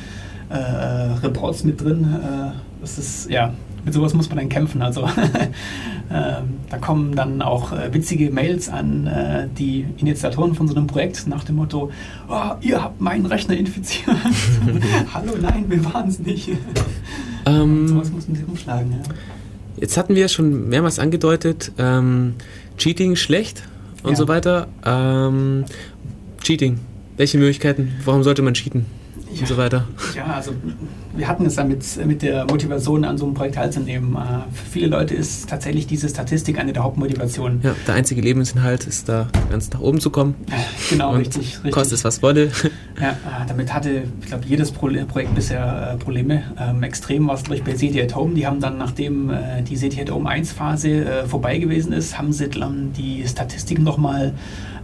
äh, 0.49 0.55
Reports 0.55 1.63
mit 1.63 1.83
drin. 1.83 2.03
Äh, 2.03 2.51
das 2.81 2.97
ist, 2.97 3.29
ja, 3.29 3.53
mit 3.85 3.93
sowas 3.93 4.13
muss 4.13 4.29
man 4.29 4.37
dann 4.37 4.49
kämpfen. 4.49 4.81
Also 4.81 5.01
ähm, 6.11 6.59
da 6.69 6.77
kommen 6.77 7.15
dann 7.15 7.41
auch 7.41 7.71
äh, 7.71 7.93
witzige 7.93 8.31
Mails 8.31 8.69
an 8.69 9.07
äh, 9.07 9.47
die 9.57 9.85
Initiatoren 9.97 10.55
von 10.55 10.67
so 10.67 10.75
einem 10.75 10.87
Projekt 10.87 11.27
nach 11.27 11.43
dem 11.43 11.55
Motto, 11.55 11.91
oh, 12.29 12.51
ihr 12.61 12.81
habt 12.81 13.01
meinen 13.01 13.25
Rechner 13.25 13.57
infiziert. 13.57 14.15
Hallo, 15.13 15.33
nein, 15.41 15.65
wir 15.67 15.83
waren 15.85 16.09
es 16.09 16.19
nicht. 16.19 16.49
Ähm, 17.45 17.89
sowas 17.89 18.09
mussten 18.09 18.35
sie 18.35 18.45
umschlagen. 18.45 18.89
Ja. 18.93 18.99
Jetzt 19.75 19.97
hatten 19.97 20.15
wir 20.15 20.29
schon 20.29 20.69
mehrmals 20.69 20.97
angedeutet, 20.97 21.73
ähm, 21.77 22.35
Cheating 22.77 23.17
schlecht 23.17 23.63
und 24.01 24.11
ja. 24.11 24.15
so 24.15 24.29
weiter. 24.29 24.69
Ähm, 24.85 25.65
Cheating. 26.41 26.79
Welche 27.17 27.37
Möglichkeiten? 27.37 27.91
Warum 28.05 28.23
sollte 28.23 28.43
man 28.43 28.53
cheaten? 28.53 28.85
Ja, 29.35 29.41
und 29.41 29.47
so 29.47 29.57
weiter. 29.57 29.85
Ja, 30.15 30.25
also 30.25 30.51
wir 31.15 31.27
hatten 31.27 31.45
es 31.45 31.55
damit 31.55 31.83
mit 32.05 32.21
der 32.21 32.45
Motivation 32.45 33.05
an 33.05 33.17
so 33.17 33.25
einem 33.25 33.33
Projekt 33.33 33.55
teilzunehmen. 33.55 34.15
Äh, 34.15 34.19
für 34.53 34.65
viele 34.71 34.87
Leute 34.87 35.13
ist 35.13 35.49
tatsächlich 35.49 35.87
diese 35.87 36.09
Statistik 36.09 36.59
eine 36.59 36.73
der 36.73 36.83
Hauptmotivationen. 36.83 37.61
Ja, 37.63 37.75
der 37.87 37.95
einzige 37.95 38.21
Lebensinhalt 38.21 38.85
ist 38.85 39.09
da 39.09 39.27
ganz 39.49 39.71
nach 39.71 39.79
oben 39.79 39.99
zu 39.99 40.09
kommen. 40.09 40.35
Genau, 40.89 41.13
richtig, 41.13 41.55
richtig. 41.55 41.71
Kostet 41.71 41.99
es 41.99 42.03
was 42.03 42.21
wolle. 42.21 42.51
Ja, 43.01 43.09
äh, 43.09 43.47
damit 43.47 43.73
hatte, 43.73 44.03
ich 44.21 44.27
glaube, 44.27 44.45
jedes 44.45 44.69
Projekt 44.69 45.33
bisher 45.33 45.93
äh, 45.93 45.97
Probleme. 45.97 46.43
Ähm, 46.59 46.83
extrem 46.83 47.27
war 47.27 47.33
es, 47.33 47.43
glaube 47.43 47.57
ich, 47.57 47.63
bei 47.63 47.75
City 47.75 47.99
at 47.99 48.15
Home. 48.15 48.35
Die 48.35 48.45
haben 48.45 48.59
dann, 48.59 48.77
nachdem 48.77 49.31
die 49.67 49.75
City 49.77 50.01
at 50.01 50.11
Home 50.11 50.29
1 50.29 50.51
Phase 50.51 51.25
vorbei 51.27 51.57
gewesen 51.57 51.91
ist, 51.91 52.19
haben 52.19 52.31
sie 52.31 52.49
dann 52.49 52.93
die 52.93 53.27
Statistiken 53.27 53.81
nochmal 53.81 54.33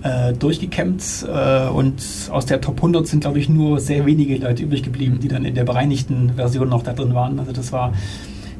äh, 0.03 0.33
durchgekämmt 0.33 1.27
äh, 1.27 1.67
und 1.67 2.01
aus 2.31 2.45
der 2.45 2.61
Top 2.61 2.77
100 2.77 3.07
sind, 3.07 3.21
glaube 3.21 3.39
ich, 3.39 3.49
nur 3.49 3.79
sehr 3.79 4.05
wenige 4.05 4.37
Leute 4.37 4.63
übrig 4.63 4.83
geblieben, 4.83 5.19
die 5.21 5.27
dann 5.27 5.45
in 5.45 5.55
der 5.55 5.63
bereinigten 5.63 6.33
Version 6.35 6.69
noch 6.69 6.83
da 6.83 6.93
drin 6.93 7.13
waren. 7.13 7.39
Also 7.39 7.51
das 7.51 7.71
war 7.71 7.93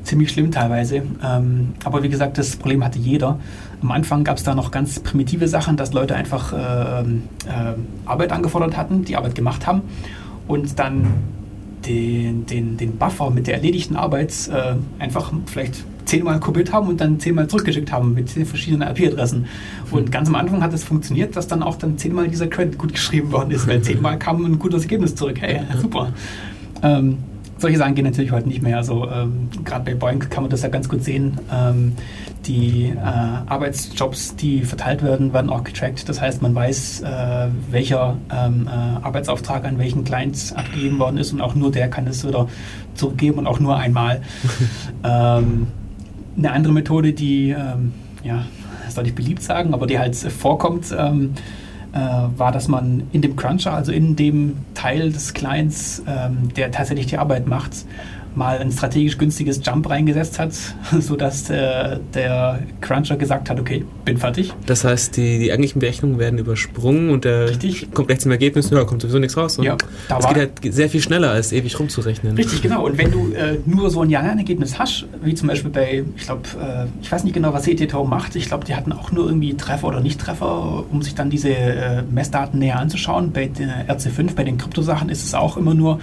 ziemlich 0.04 0.32
schlimm 0.32 0.52
teilweise. 0.52 1.04
Ähm, 1.24 1.74
aber 1.84 2.04
wie 2.04 2.10
gesagt, 2.10 2.38
das 2.38 2.56
Problem 2.56 2.84
hatte 2.84 3.00
jeder. 3.00 3.40
Am 3.82 3.92
Anfang 3.92 4.24
gab 4.24 4.38
es 4.38 4.44
da 4.44 4.56
noch 4.56 4.72
ganz 4.72 5.00
primitive 5.00 5.48
Sachen, 5.48 5.78
dass 5.78 5.94
Leute 5.94 6.16
einfach 6.16 6.52
äh, 6.52 7.02
äh, 7.02 7.06
Arbeit 8.06 8.32
angefordert 8.32 8.76
hatten, 8.76 9.06
die 9.06 9.16
Arbeit 9.16 9.36
gemacht 9.36 9.68
haben 9.68 9.84
und 10.48 10.80
dann 10.80 11.08
den, 11.86 12.46
den, 12.46 12.76
den 12.78 12.98
Buffer 12.98 13.30
mit 13.30 13.48
der 13.48 13.56
erledigten 13.56 13.96
Arbeit 13.96 14.34
äh, 14.52 14.76
einfach 15.02 15.32
vielleicht 15.46 15.86
zehnmal 16.10 16.39
kopiert 16.39 16.74
haben 16.74 16.88
und 16.88 16.99
dann 16.99 17.20
zehnmal 17.20 17.47
zurückgeschickt 17.47 17.91
haben 17.91 18.14
mit 18.14 18.30
zehn 18.30 18.45
verschiedenen 18.45 18.88
IP-Adressen. 18.89 19.45
Und 19.91 20.07
mhm. 20.07 20.12
ganz 20.12 20.28
am 20.28 20.36
Anfang 20.36 20.62
hat 20.64 20.74
es 20.74 20.84
funktioniert, 20.84 21.36
dass 21.36 21.47
dann 21.47 21.64
auch 21.64 21.76
dann 21.76 21.97
zehnmal 21.97 22.28
dieser 22.28 22.47
Credit 22.47 22.78
gut 22.78 22.93
geschrieben 22.93 23.32
worden 23.32 23.51
ist, 23.51 23.68
weil 23.68 23.82
zehnmal 23.84 24.18
kam 24.18 24.43
ein 24.45 24.60
gutes 24.60 24.84
Ergebnis 24.84 25.16
zurück. 25.16 25.38
Hey, 25.39 25.62
super. 25.80 26.12
Ähm, 26.82 27.20
solche 27.57 27.78
Sachen 27.78 27.93
gehen 27.93 28.05
natürlich 28.05 28.32
heute 28.32 28.47
nicht 28.47 28.62
mehr. 28.62 28.78
Also 28.78 29.07
ähm, 29.10 29.49
gerade 29.64 29.86
bei 29.86 29.95
Boeing 29.95 30.20
kann 30.20 30.43
man 30.43 30.49
das 30.49 30.64
ja 30.64 30.70
ganz 30.70 30.89
gut 30.89 31.03
sehen. 31.03 31.38
Ähm, 31.51 31.93
die 32.45 32.93
äh, 32.95 32.99
Arbeitsjobs, 32.99 34.36
die 34.38 34.62
verteilt 34.62 35.03
werden, 35.03 35.34
werden 35.34 35.49
auch 35.49 35.64
getrackt. 35.64 36.07
Das 36.07 36.22
heißt, 36.22 36.41
man 36.41 36.55
weiß, 36.55 37.01
äh, 37.01 37.47
welcher 37.70 38.18
ähm, 38.32 38.68
äh, 38.68 39.05
Arbeitsauftrag 39.05 39.66
an 39.66 39.78
welchen 39.78 40.05
Client 40.05 40.53
abgegeben 40.55 40.99
worden 40.99 41.18
ist 41.18 41.34
und 41.34 41.41
auch 41.41 41.53
nur 41.53 41.72
der 41.72 41.89
kann 41.89 42.07
es 42.07 42.26
wieder 42.26 42.47
zurückgeben 42.95 43.39
und 43.39 43.47
auch 43.47 43.60
nur 43.60 43.78
einmal. 43.78 44.22
eine 46.40 46.52
andere 46.52 46.74
Methode, 46.74 47.14
die, 47.14 47.52
ähm, 47.52 47.94
ja, 48.24 48.46
soll 48.90 49.06
ich 49.06 49.16
beliebt 49.16 49.44
sagen, 49.44 49.74
aber 49.74 49.86
die 49.86 50.00
halt 50.00 50.16
vorkommt, 50.16 50.94
ähm, 50.98 51.36
äh, 51.92 51.98
war, 51.98 52.52
dass 52.52 52.68
man 52.68 53.04
in 53.12 53.22
dem 53.22 53.36
Cruncher, 53.36 53.74
also 53.74 53.92
in 53.92 54.16
dem 54.16 54.58
Teil 54.74 55.12
des 55.12 55.34
Clients, 55.34 56.04
ähm, 56.08 56.49
der 56.56 56.72
tatsächlich 56.72 57.07
die 57.07 57.18
Arbeit 57.18 57.48
macht, 57.48 57.86
mal 58.35 58.60
ein 58.60 58.72
strategisch 58.72 59.18
günstiges 59.18 59.61
Jump 59.64 59.89
reingesetzt 59.89 60.39
hat, 60.39 60.51
sodass 60.99 61.49
äh, 61.49 61.99
der 62.14 62.60
Cruncher 62.81 63.18
gesagt 63.18 63.49
hat, 63.49 63.60
okay, 63.60 63.85
bin 64.06 64.18
fertig. 64.18 64.53
Das 64.65 64.84
heißt, 64.84 65.18
die, 65.18 65.39
die 65.39 65.51
eigentlichen 65.51 65.80
Berechnungen 65.80 66.19
werden 66.19 66.39
übersprungen 66.39 67.10
und 67.10 67.26
der 67.26 67.49
Richtig. 67.49 67.91
kommt 67.93 68.07
gleich 68.07 68.19
zum 68.19 68.31
Ergebnis, 68.31 68.69
ja, 68.69 68.84
kommt 68.84 69.01
sowieso 69.01 69.19
nichts 69.19 69.38
raus. 69.38 69.57
Und 69.57 69.65
ja, 69.65 69.77
da 70.07 70.19
es 70.19 70.27
geht 70.27 70.38
halt 70.38 70.51
sehr 70.73 70.89
viel 70.89 71.01
schneller, 71.01 71.31
als 71.31 71.51
ewig 71.51 71.80
rumzurechnen. 71.80 72.35
Richtig, 72.35 72.61
genau. 72.61 72.85
Und 72.85 72.97
wenn 72.97 73.11
du 73.11 73.31
äh, 73.34 73.60
nur 73.65 73.89
so 73.89 74.01
ein 74.01 74.10
Ja-Nein-Ergebnis 74.10 74.80
hast, 74.80 75.06
wie 75.23 75.34
zum 75.34 75.47
Beispiel 75.47 75.72
bei, 75.72 76.03
ich 76.15 76.23
glaube, 76.23 76.43
äh, 76.61 76.85
ich 77.01 77.11
weiß 77.11 77.23
nicht 77.23 77.34
genau, 77.34 77.53
was 77.53 77.64
CTV 77.64 78.06
macht, 78.06 78.35
ich 78.35 78.47
glaube, 78.47 78.65
die 78.65 78.76
hatten 78.76 78.91
auch 78.91 79.11
nur 79.11 79.26
irgendwie 79.26 79.56
Treffer 79.56 79.88
oder 79.88 80.01
Nicht-Treffer, 80.01 80.85
um 80.91 81.01
sich 81.01 81.15
dann 81.15 81.30
diese 81.30 81.49
äh, 81.49 82.03
Messdaten 82.03 82.60
näher 82.60 82.80
anzuschauen. 82.80 83.31
Bei 83.31 83.47
der 83.47 83.88
RC5, 83.88 84.35
bei 84.35 84.43
den 84.43 84.57
Kryptosachen 84.57 85.10
ist 85.10 85.23
es 85.23 85.34
auch 85.34 85.57
immer 85.57 85.73
nur 85.73 85.99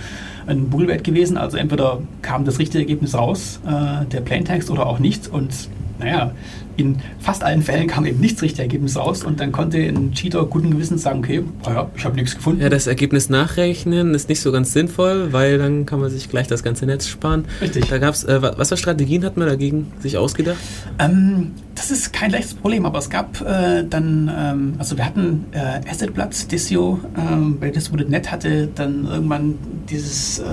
ein 0.47 0.70
Boolwert 0.70 1.05
gewesen. 1.05 1.36
Also 1.36 1.56
entweder 1.56 2.01
kam 2.23 2.44
das 2.44 2.59
richtige 2.59 2.85
Ergebnis 2.85 3.14
raus, 3.14 3.60
äh, 3.66 4.05
der 4.06 4.20
Plaintext, 4.20 4.70
oder 4.70 4.86
auch 4.86 4.98
nicht. 4.98 5.28
Und 5.28 5.68
naja, 5.98 6.32
in 6.77 6.97
fast 7.19 7.43
allen 7.43 7.62
Fällen 7.62 7.86
kam 7.86 8.07
eben 8.07 8.20
nichts 8.20 8.43
richtige 8.43 8.62
Ergebnis 8.62 8.97
raus 8.97 9.24
und 9.24 9.40
dann 9.40 9.53
konnte 9.53 9.78
ein 9.78 10.12
Cheater 10.12 10.44
guten 10.47 10.70
Gewissens 10.70 11.03
sagen, 11.03 11.20
okay, 11.20 11.43
ja, 11.66 11.90
ich 11.97 12.05
habe 12.05 12.16
nichts 12.16 12.35
gefunden. 12.35 12.62
Ja, 12.62 12.69
das 12.69 12.86
Ergebnis 12.86 13.28
nachrechnen 13.28 14.15
ist 14.15 14.28
nicht 14.28 14.40
so 14.40 14.53
ganz 14.53 14.73
sinnvoll, 14.73 15.32
weil 15.32 15.59
dann 15.59 15.86
kann 15.86 16.01
man 16.01 16.11
sich 16.11 16.28
gleich 16.28 16.47
das 16.47 16.62
ganze 16.62 16.86
Netz 16.86 17.07
sparen. 17.07 17.47
Richtig. 17.61 17.86
Da 17.89 17.98
gab's, 17.98 18.24
äh, 18.24 18.40
was 18.43 18.69
für 18.69 18.77
Strategien 18.77 19.24
hat 19.24 19.36
man 19.36 19.48
dagegen 19.48 19.93
sich 20.01 20.16
ausgedacht? 20.16 20.59
Ähm, 20.98 21.53
das 21.74 21.90
ist 21.90 22.12
kein 22.12 22.31
leichtes 22.31 22.55
Problem, 22.55 22.86
aber 22.86 22.98
es 22.98 23.11
gab 23.11 23.40
äh, 23.40 23.85
dann, 23.85 24.31
ähm, 24.36 24.74
also 24.78 24.97
wir 24.97 25.05
hatten 25.05 25.44
äh, 25.53 25.89
Assetblatt, 25.90 26.51
Disio, 26.51 27.01
ähm, 27.16 27.59
bei 27.59 27.70
Distributed.net 27.70 28.31
hatte 28.31 28.69
dann 28.74 29.07
irgendwann 29.07 29.55
dieses 29.89 30.39
äh, 30.39 30.44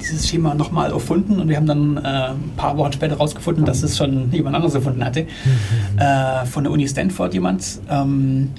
dieses 0.00 0.28
Schema 0.28 0.54
nochmal 0.54 0.92
erfunden 0.92 1.40
und 1.40 1.48
wir 1.48 1.56
haben 1.56 1.66
dann 1.66 1.96
äh, 1.96 2.00
ein 2.00 2.52
paar 2.56 2.76
Wochen 2.76 2.92
später 2.92 3.14
herausgefunden, 3.14 3.64
dass 3.64 3.82
es 3.82 3.96
schon 3.96 4.30
jemand 4.32 4.56
anderes 4.56 4.74
erfunden 4.74 5.04
hatte. 5.04 5.22
Mhm. 5.22 5.98
Äh, 5.98 6.46
von 6.46 6.64
der 6.64 6.72
Uni 6.72 6.86
Stanford 6.88 7.34
jemand. 7.34 7.80
Ähm, 7.90 8.50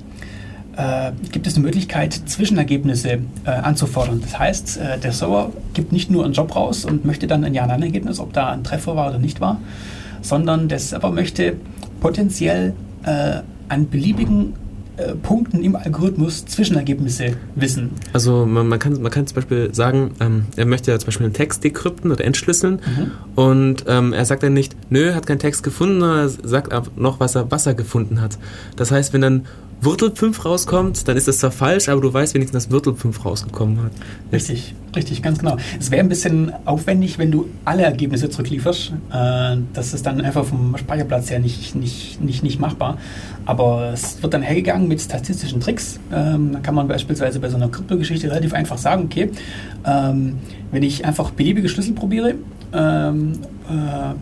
äh, 0.77 1.11
gibt 1.31 1.47
es 1.47 1.55
eine 1.55 1.65
Möglichkeit, 1.65 2.13
Zwischenergebnisse 2.13 3.19
äh, 3.45 3.49
anzufordern. 3.49 4.21
Das 4.21 4.37
heißt, 4.37 4.77
äh, 4.77 4.99
der 4.99 5.11
Server 5.11 5.51
gibt 5.73 5.91
nicht 5.91 6.11
nur 6.11 6.23
einen 6.23 6.33
Job 6.33 6.55
raus 6.55 6.85
und 6.85 7.03
möchte 7.03 7.25
dann 7.25 7.43
ein 7.43 7.53
Ja-Nein-Ergebnis, 7.53 8.19
ob 8.19 8.31
da 8.33 8.49
ein 8.49 8.63
Treffer 8.63 8.95
war 8.95 9.09
oder 9.09 9.17
nicht 9.17 9.41
war, 9.41 9.59
sondern 10.21 10.67
der 10.67 10.79
Server 10.79 11.11
möchte 11.11 11.55
potenziell 11.99 12.73
äh, 13.03 13.39
an 13.69 13.89
beliebigen 13.89 14.53
äh, 14.97 15.15
Punkten 15.15 15.61
im 15.63 15.75
Algorithmus 15.75 16.45
Zwischenergebnisse 16.45 17.37
wissen. 17.55 17.91
Also 18.13 18.45
man, 18.45 18.67
man, 18.67 18.79
kann, 18.79 19.01
man 19.01 19.11
kann 19.11 19.27
zum 19.27 19.35
Beispiel 19.35 19.73
sagen, 19.73 20.11
ähm, 20.19 20.45
er 20.55 20.65
möchte 20.65 20.91
ja 20.91 20.99
zum 20.99 21.07
Beispiel 21.07 21.25
einen 21.25 21.33
Text 21.33 21.63
dekrypten 21.63 22.11
oder 22.11 22.25
entschlüsseln 22.25 22.81
mhm. 22.85 23.11
und 23.35 23.85
ähm, 23.87 24.13
er 24.13 24.25
sagt 24.25 24.43
dann 24.43 24.53
nicht, 24.53 24.75
nö, 24.89 25.13
hat 25.13 25.27
keinen 25.27 25.39
Text 25.39 25.63
gefunden, 25.63 25.99
sondern 25.99 26.19
er 26.19 26.29
sagt 26.29 26.97
noch, 26.97 27.19
was 27.19 27.35
er, 27.35 27.51
was 27.51 27.65
er 27.65 27.75
gefunden 27.75 28.21
hat. 28.21 28.37
Das 28.75 28.91
heißt, 28.91 29.13
wenn 29.13 29.21
dann 29.21 29.45
Wurtel 29.79 30.11
5 30.13 30.43
rauskommt, 30.43 31.07
dann 31.07 31.17
ist 31.17 31.27
das 31.27 31.37
zwar 31.37 31.51
falsch, 31.51 31.87
aber 31.87 32.01
du 32.01 32.11
weißt 32.11 32.33
wenigstens, 32.33 32.65
dass 32.65 32.73
Wurtel 32.73 32.95
5 32.95 33.23
rausgekommen 33.23 33.83
hat. 33.83 33.91
Richtig, 34.31 34.73
richtig, 34.95 35.21
ganz 35.21 35.37
genau. 35.37 35.57
Es 35.79 35.91
wäre 35.91 36.01
ein 36.01 36.09
bisschen 36.09 36.51
aufwendig, 36.65 37.19
wenn 37.19 37.29
du 37.29 37.47
alle 37.63 37.83
Ergebnisse 37.83 38.29
zurücklieferst. 38.29 38.93
Äh, 39.11 39.57
das 39.73 39.93
ist 39.93 40.05
dann 40.05 40.19
einfach 40.21 40.45
vom 40.45 40.75
Speicherplatz 40.77 41.29
her 41.29 41.39
nicht, 41.39 41.75
nicht, 41.75 42.19
nicht, 42.21 42.41
nicht 42.43 42.59
machbar. 42.59 42.97
Aber 43.45 43.91
es 43.93 44.21
wird 44.23 44.33
dann 44.33 44.41
hergegangen 44.41 44.87
mit 44.87 44.99
statistischen 44.99 45.59
Tricks. 45.59 45.99
Ähm, 46.11 46.53
da 46.53 46.59
kann 46.59 46.73
man 46.73 46.87
beispielsweise 46.87 47.39
bei 47.39 47.49
so 47.49 47.57
einer 47.57 47.69
Kryptogeschichte 47.69 48.29
relativ 48.29 48.53
einfach 48.53 48.79
sagen, 48.79 49.03
okay, 49.05 49.29
ähm, 49.85 50.37
wenn 50.71 50.81
ich 50.81 51.05
einfach 51.05 51.31
beliebige 51.31 51.69
Schlüssel 51.69 51.93
probiere, 51.93 52.33
ähm, 52.73 53.33
äh, 53.69 54.15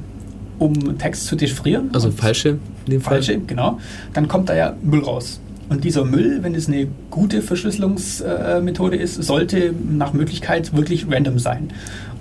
um 0.59 0.97
Text 0.97 1.25
zu 1.25 1.35
dechiffrieren. 1.35 1.89
Also 1.93 2.11
falsche, 2.11 2.59
in 2.85 2.91
dem 2.91 3.01
Fall. 3.01 3.15
Falsche, 3.15 3.39
genau. 3.39 3.79
Dann 4.13 4.27
kommt 4.27 4.49
da 4.49 4.55
ja 4.55 4.73
Müll 4.83 5.01
raus. 5.01 5.39
Und 5.67 5.83
dieser 5.83 6.05
Müll, 6.05 6.39
wenn 6.43 6.53
es 6.53 6.67
eine 6.67 6.87
gute 7.09 7.41
Verschlüsselungsmethode 7.41 8.97
ist, 8.97 9.23
sollte 9.23 9.73
nach 9.89 10.13
Möglichkeit 10.13 10.75
wirklich 10.75 11.07
random 11.09 11.39
sein. 11.39 11.69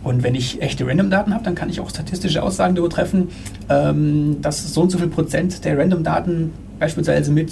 Und 0.03 0.23
wenn 0.23 0.35
ich 0.35 0.61
echte 0.61 0.87
Random-Daten 0.87 1.33
habe, 1.33 1.45
dann 1.45 1.55
kann 1.55 1.71
ich 1.71 1.81
auch 1.81 1.89
statistische 1.89 2.43
Aussagen 2.43 2.75
darüber 2.75 2.93
treffen, 2.93 3.29
ähm, 3.71 4.37
dass 4.43 4.73
so 4.73 4.83
und 4.83 4.91
so 4.91 4.99
viel 4.99 5.09
Prozent 5.09 5.65
der 5.65 5.79
Random-Daten 5.79 6.53
beispielsweise 6.79 7.33
mit 7.33 7.51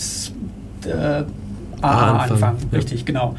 äh, 0.87 0.91
AA 0.91 1.25
anfangen. 1.83 2.33
anfangen. 2.33 2.59
Ja. 2.71 2.79
Richtig, 2.79 3.05
genau. 3.05 3.37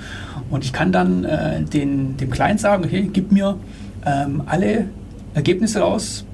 Und 0.49 0.63
ich 0.63 0.73
kann 0.73 0.91
dann 0.91 1.23
äh, 1.25 1.61
den, 1.61 2.17
dem 2.17 2.30
Client 2.30 2.59
sagen, 2.59 2.85
okay, 2.85 3.09
gib 3.11 3.31
mir 3.31 3.57
ähm, 4.05 4.43
alle 4.45 4.85
Ergebnisse 5.34 5.80
raus, 5.80 6.25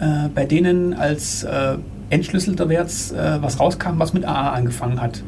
äh, 0.00 0.28
bei 0.34 0.44
denen 0.44 0.94
als 0.94 1.44
äh, 1.44 1.76
entschlüsselter 2.10 2.68
Wert 2.68 2.90
äh, 3.12 3.42
was 3.42 3.60
rauskam, 3.60 3.98
was 3.98 4.12
mit 4.14 4.24
AA 4.24 4.52
angefangen 4.52 5.00
hat. 5.00 5.22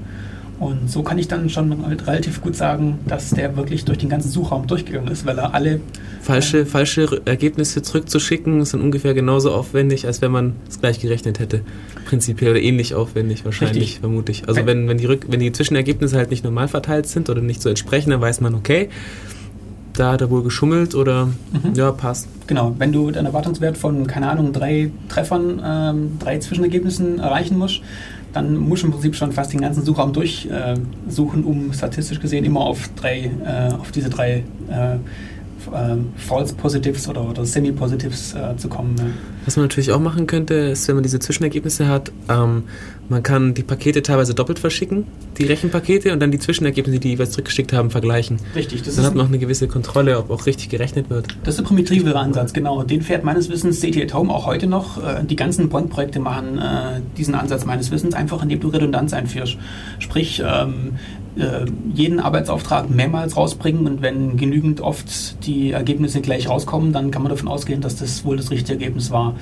Und 0.61 0.91
so 0.91 1.03
kann 1.03 1.19
ich 1.19 1.27
dann 1.27 1.49
schon 1.49 1.87
halt 1.87 2.07
relativ 2.07 2.43
gut 2.43 2.55
sagen, 2.55 2.99
dass 3.07 3.31
der 3.31 3.57
wirklich 3.57 3.87
durch 3.87 3.97
den 3.97 4.11
ganzen 4.11 4.31
Suchraum 4.31 4.67
durchgegangen 4.67 5.11
ist, 5.11 5.25
weil 5.25 5.39
er 5.39 5.55
alle. 5.55 5.81
Falsche, 6.21 6.61
äh, 6.61 6.67
falsche 6.67 7.23
Ergebnisse 7.25 7.81
zurückzuschicken 7.81 8.61
ist 8.61 8.75
dann 8.75 8.83
ungefähr 8.83 9.15
genauso 9.15 9.53
aufwendig, 9.53 10.07
als 10.07 10.21
wenn 10.21 10.31
man 10.31 10.57
es 10.69 10.79
gleich 10.79 11.01
gerechnet 11.01 11.39
hätte. 11.39 11.63
Prinzipiell 12.05 12.59
ähnlich 12.59 12.95
aufwendig 12.95 13.47
wahrscheinlich, 13.47 13.85
richtig. 13.85 14.01
vermute 14.01 14.33
ich. 14.33 14.49
Also 14.49 14.67
wenn, 14.67 14.87
wenn, 14.87 14.99
die 14.99 15.07
Rück, 15.07 15.27
wenn 15.31 15.41
die 15.41 15.51
Zwischenergebnisse 15.51 16.19
halt 16.19 16.29
nicht 16.29 16.45
normal 16.45 16.69
verteilt 16.69 17.07
sind 17.07 17.31
oder 17.31 17.41
nicht 17.41 17.63
so 17.63 17.71
entsprechen, 17.71 18.11
dann 18.11 18.21
weiß 18.21 18.43
man, 18.43 18.55
okay, 18.55 18.91
da 19.95 20.13
hat 20.13 20.21
er 20.21 20.31
wohl 20.31 20.43
geschummelt 20.43 20.95
oder 20.95 21.27
mhm. 21.27 21.75
ja, 21.75 21.91
passt. 21.91 22.29
Genau, 22.47 22.75
wenn 22.79 22.93
du 22.93 23.09
einen 23.09 23.27
Erwartungswert 23.27 23.79
von, 23.79 24.07
keine 24.07 24.31
Ahnung, 24.31 24.53
drei 24.53 24.91
Treffern, 25.09 25.63
ähm, 25.65 26.19
drei 26.19 26.39
Zwischenergebnissen 26.39 27.19
erreichen 27.19 27.57
musst, 27.57 27.81
dann 28.33 28.57
muss 28.57 28.83
im 28.83 28.91
Prinzip 28.91 29.17
schon 29.17 29.33
fast 29.33 29.53
den 29.53 29.61
ganzen 29.61 29.85
Suchraum 29.85 30.13
durchsuchen, 30.13 31.43
äh, 31.43 31.47
um 31.47 31.73
statistisch 31.73 32.21
gesehen 32.21 32.45
immer 32.45 32.61
auf 32.61 32.91
drei, 32.97 33.31
äh, 33.45 33.75
auf 33.75 33.91
diese 33.91 34.11
drei 34.11 34.45
äh, 34.69 34.97
äh, 35.69 35.97
False 36.17 36.55
Positives 36.55 37.09
oder, 37.09 37.29
oder 37.29 37.45
Semi-Positives 37.45 38.35
äh, 38.35 38.57
zu 38.57 38.69
kommen. 38.69 38.95
Ja. 38.99 39.05
Was 39.45 39.57
man 39.57 39.65
natürlich 39.65 39.93
auch 39.93 40.01
machen 40.01 40.27
könnte, 40.27 40.55
ist, 40.55 40.87
wenn 40.89 40.97
man 40.97 41.03
diese 41.03 41.19
Zwischenergebnisse 41.19 41.89
hat, 41.89 42.13
ähm, 42.29 42.65
man 43.09 43.25
kann 43.25 43.55
die 43.55 43.65
Pakete 43.65 44.03
teilweise 44.03 44.35
doppelt 44.35 44.61
verschicken, 44.61 45.05
die 45.37 45.45
Rechenpakete, 45.45 46.13
und 46.13 46.21
dann 46.21 46.31
die 46.31 46.39
Zwischenergebnisse, 46.39 47.01
die 47.01 47.09
die 47.09 47.09
jeweils 47.15 47.33
zurückgeschickt 47.33 47.73
haben, 47.73 47.91
vergleichen. 47.91 48.37
Richtig. 48.55 48.83
Das 48.83 48.95
dann 48.95 49.05
hat 49.05 49.17
man 49.17 49.27
auch 49.27 49.31
eine 49.31 49.39
gewisse 49.39 49.67
Kontrolle, 49.67 50.17
ob 50.17 50.31
auch 50.31 50.47
richtig 50.47 50.69
gerechnet 50.69 51.11
wird. 51.11 51.27
Das 51.43 51.55
ist 51.55 51.59
der 51.59 51.65
primitive 51.65 52.15
Ansatz, 52.15 52.53
genau. 52.53 52.85
Den 52.85 53.03
fährt 53.03 53.25
meines 53.25 53.49
Wissens 53.49 53.81
CT 53.81 54.03
at 54.03 54.15
Home 54.15 54.33
auch 54.33 54.47
heute 54.47 54.69
noch. 54.69 55.03
Äh, 55.03 55.25
die 55.25 55.35
ganzen 55.35 55.69
Bond-Projekte 55.69 56.21
machen 56.21 56.59
äh, 56.59 57.01
diesen 57.17 57.35
Ansatz 57.35 57.65
meines 57.65 57.91
Wissens 57.91 58.15
einfach, 58.15 58.45
indem 58.45 58.61
du 58.61 58.69
Redundanz 58.69 59.13
einführst. 59.13 59.57
Sprich, 59.99 60.41
ähm, 60.47 60.93
äh, 60.93 61.20
jeden 61.95 62.19
Arbeitsauftrag 62.19 62.91
mehrmals 62.91 63.37
rausbringen 63.37 63.87
und 63.87 64.03
wenn 64.03 64.37
genügend 64.37 64.81
oft 64.81 65.47
die 65.47 65.71
Ergebnisse 65.71 66.21
gleich 66.21 66.49
rauskommen, 66.49 66.93
dann 66.93 67.11
kann 67.11 67.23
man 67.23 67.31
davon 67.31 67.49
ausgehen, 67.49 67.81
dass 67.81 67.97
das 67.97 68.25
wohl 68.25 68.37
das 68.37 68.51
richtige 68.51 68.73
Ergebnis 68.81 69.11
war. 69.11 69.35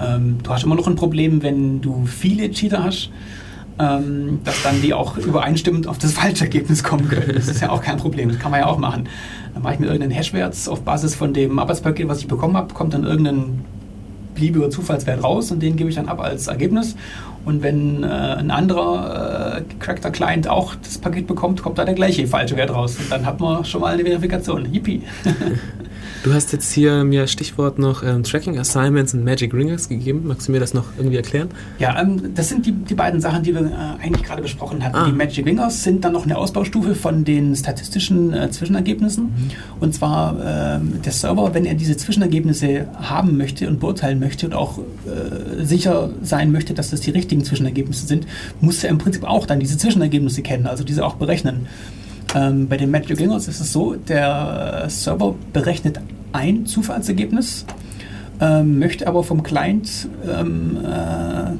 Ähm, 0.00 0.38
du 0.42 0.50
hast 0.50 0.64
immer 0.64 0.74
noch 0.74 0.88
ein 0.88 0.96
Problem, 0.96 1.42
wenn 1.42 1.80
du 1.80 2.04
viele 2.04 2.50
Cheater 2.50 2.82
hast, 2.82 3.10
ähm, 3.78 4.40
dass 4.42 4.62
dann 4.62 4.82
die 4.82 4.92
auch 4.92 5.16
übereinstimmend 5.16 5.86
auf 5.86 5.98
das 5.98 6.12
falsche 6.14 6.44
Ergebnis 6.44 6.82
kommen 6.82 7.08
können. 7.08 7.32
Das 7.34 7.48
ist 7.48 7.60
ja 7.60 7.70
auch 7.70 7.82
kein 7.82 7.98
Problem, 7.98 8.28
das 8.28 8.38
kann 8.38 8.50
man 8.50 8.60
ja 8.60 8.66
auch 8.66 8.78
machen. 8.78 9.08
Dann 9.54 9.62
mache 9.62 9.74
ich 9.74 9.80
mir 9.80 9.86
irgendeinen 9.86 10.12
Hashwert 10.12 10.56
auf 10.68 10.82
Basis 10.82 11.14
von 11.14 11.32
dem 11.32 11.58
Arbeitspaket, 11.58 12.08
was 12.08 12.20
ich 12.20 12.28
bekommen 12.28 12.56
habe, 12.56 12.74
kommt 12.74 12.92
dann 12.92 13.04
irgendein 13.04 13.64
beliebiger 14.36 14.70
Zufallswert 14.70 15.24
raus 15.24 15.50
und 15.50 15.60
den 15.60 15.76
gebe 15.76 15.90
ich 15.90 15.96
dann 15.96 16.08
ab 16.08 16.20
als 16.20 16.46
Ergebnis. 16.46 16.94
Und 17.44 17.62
wenn 17.62 18.02
äh, 18.02 18.06
ein 18.06 18.50
anderer 18.50 19.58
äh, 19.58 19.62
gecrackter 19.62 20.10
Client 20.10 20.48
auch 20.48 20.74
das 20.74 20.98
Paket 20.98 21.26
bekommt, 21.26 21.62
kommt 21.62 21.78
da 21.78 21.84
der 21.84 21.94
gleiche 21.94 22.26
falsche 22.26 22.56
Wert 22.56 22.70
raus. 22.70 22.96
Und 22.98 23.10
dann 23.10 23.26
hat 23.26 23.40
man 23.40 23.64
schon 23.64 23.80
mal 23.80 23.94
eine 23.94 24.04
Verifikation. 24.04 24.72
Yippie! 24.72 25.02
Du 26.26 26.34
hast 26.34 26.52
jetzt 26.52 26.72
hier 26.72 27.04
mir 27.04 27.28
Stichwort 27.28 27.78
noch 27.78 28.02
ähm, 28.02 28.24
Tracking 28.24 28.58
Assignments 28.58 29.14
und 29.14 29.22
Magic 29.22 29.54
Ringers 29.54 29.88
gegeben. 29.88 30.24
Magst 30.26 30.48
du 30.48 30.52
mir 30.52 30.58
das 30.58 30.74
noch 30.74 30.86
irgendwie 30.98 31.18
erklären? 31.18 31.50
Ja, 31.78 32.02
ähm, 32.02 32.34
das 32.34 32.48
sind 32.48 32.66
die, 32.66 32.72
die 32.72 32.96
beiden 32.96 33.20
Sachen, 33.20 33.44
die 33.44 33.54
wir 33.54 33.60
äh, 33.60 34.02
eigentlich 34.02 34.24
gerade 34.24 34.42
besprochen 34.42 34.82
hatten. 34.84 34.96
Ah. 34.96 35.06
Die 35.06 35.12
Magic 35.12 35.46
Ringers 35.46 35.84
sind 35.84 36.04
dann 36.04 36.14
noch 36.14 36.24
eine 36.24 36.36
Ausbaustufe 36.36 36.96
von 36.96 37.24
den 37.24 37.54
statistischen 37.54 38.34
äh, 38.34 38.50
Zwischenergebnissen. 38.50 39.26
Mhm. 39.26 39.50
Und 39.78 39.94
zwar 39.94 40.34
äh, 40.40 40.80
der 41.04 41.12
Server, 41.12 41.54
wenn 41.54 41.64
er 41.64 41.76
diese 41.76 41.96
Zwischenergebnisse 41.96 42.88
haben 43.00 43.36
möchte 43.36 43.68
und 43.68 43.78
beurteilen 43.78 44.18
möchte 44.18 44.46
und 44.46 44.54
auch 44.54 44.80
äh, 44.80 45.64
sicher 45.64 46.10
sein 46.22 46.50
möchte, 46.50 46.74
dass 46.74 46.90
das 46.90 47.02
die 47.02 47.10
richtigen 47.10 47.44
Zwischenergebnisse 47.44 48.04
sind, 48.04 48.26
muss 48.60 48.82
er 48.82 48.90
im 48.90 48.98
Prinzip 48.98 49.22
auch 49.22 49.46
dann 49.46 49.60
diese 49.60 49.78
Zwischenergebnisse 49.78 50.42
kennen, 50.42 50.66
also 50.66 50.82
diese 50.82 51.06
auch 51.06 51.14
berechnen. 51.14 51.68
Ähm, 52.34 52.68
bei 52.68 52.76
den 52.76 52.90
Magic 52.90 53.18
Ringers 53.18 53.48
ist 53.48 53.60
es 53.60 53.72
so, 53.72 53.94
der 53.94 54.86
Server 54.88 55.34
berechnet 55.52 56.00
ein 56.32 56.66
Zufallsergebnis, 56.66 57.64
ähm, 58.40 58.78
möchte 58.78 59.06
aber 59.06 59.24
vom 59.24 59.42
Client 59.42 60.08
ähm, 60.28 60.78
äh, 60.84 61.56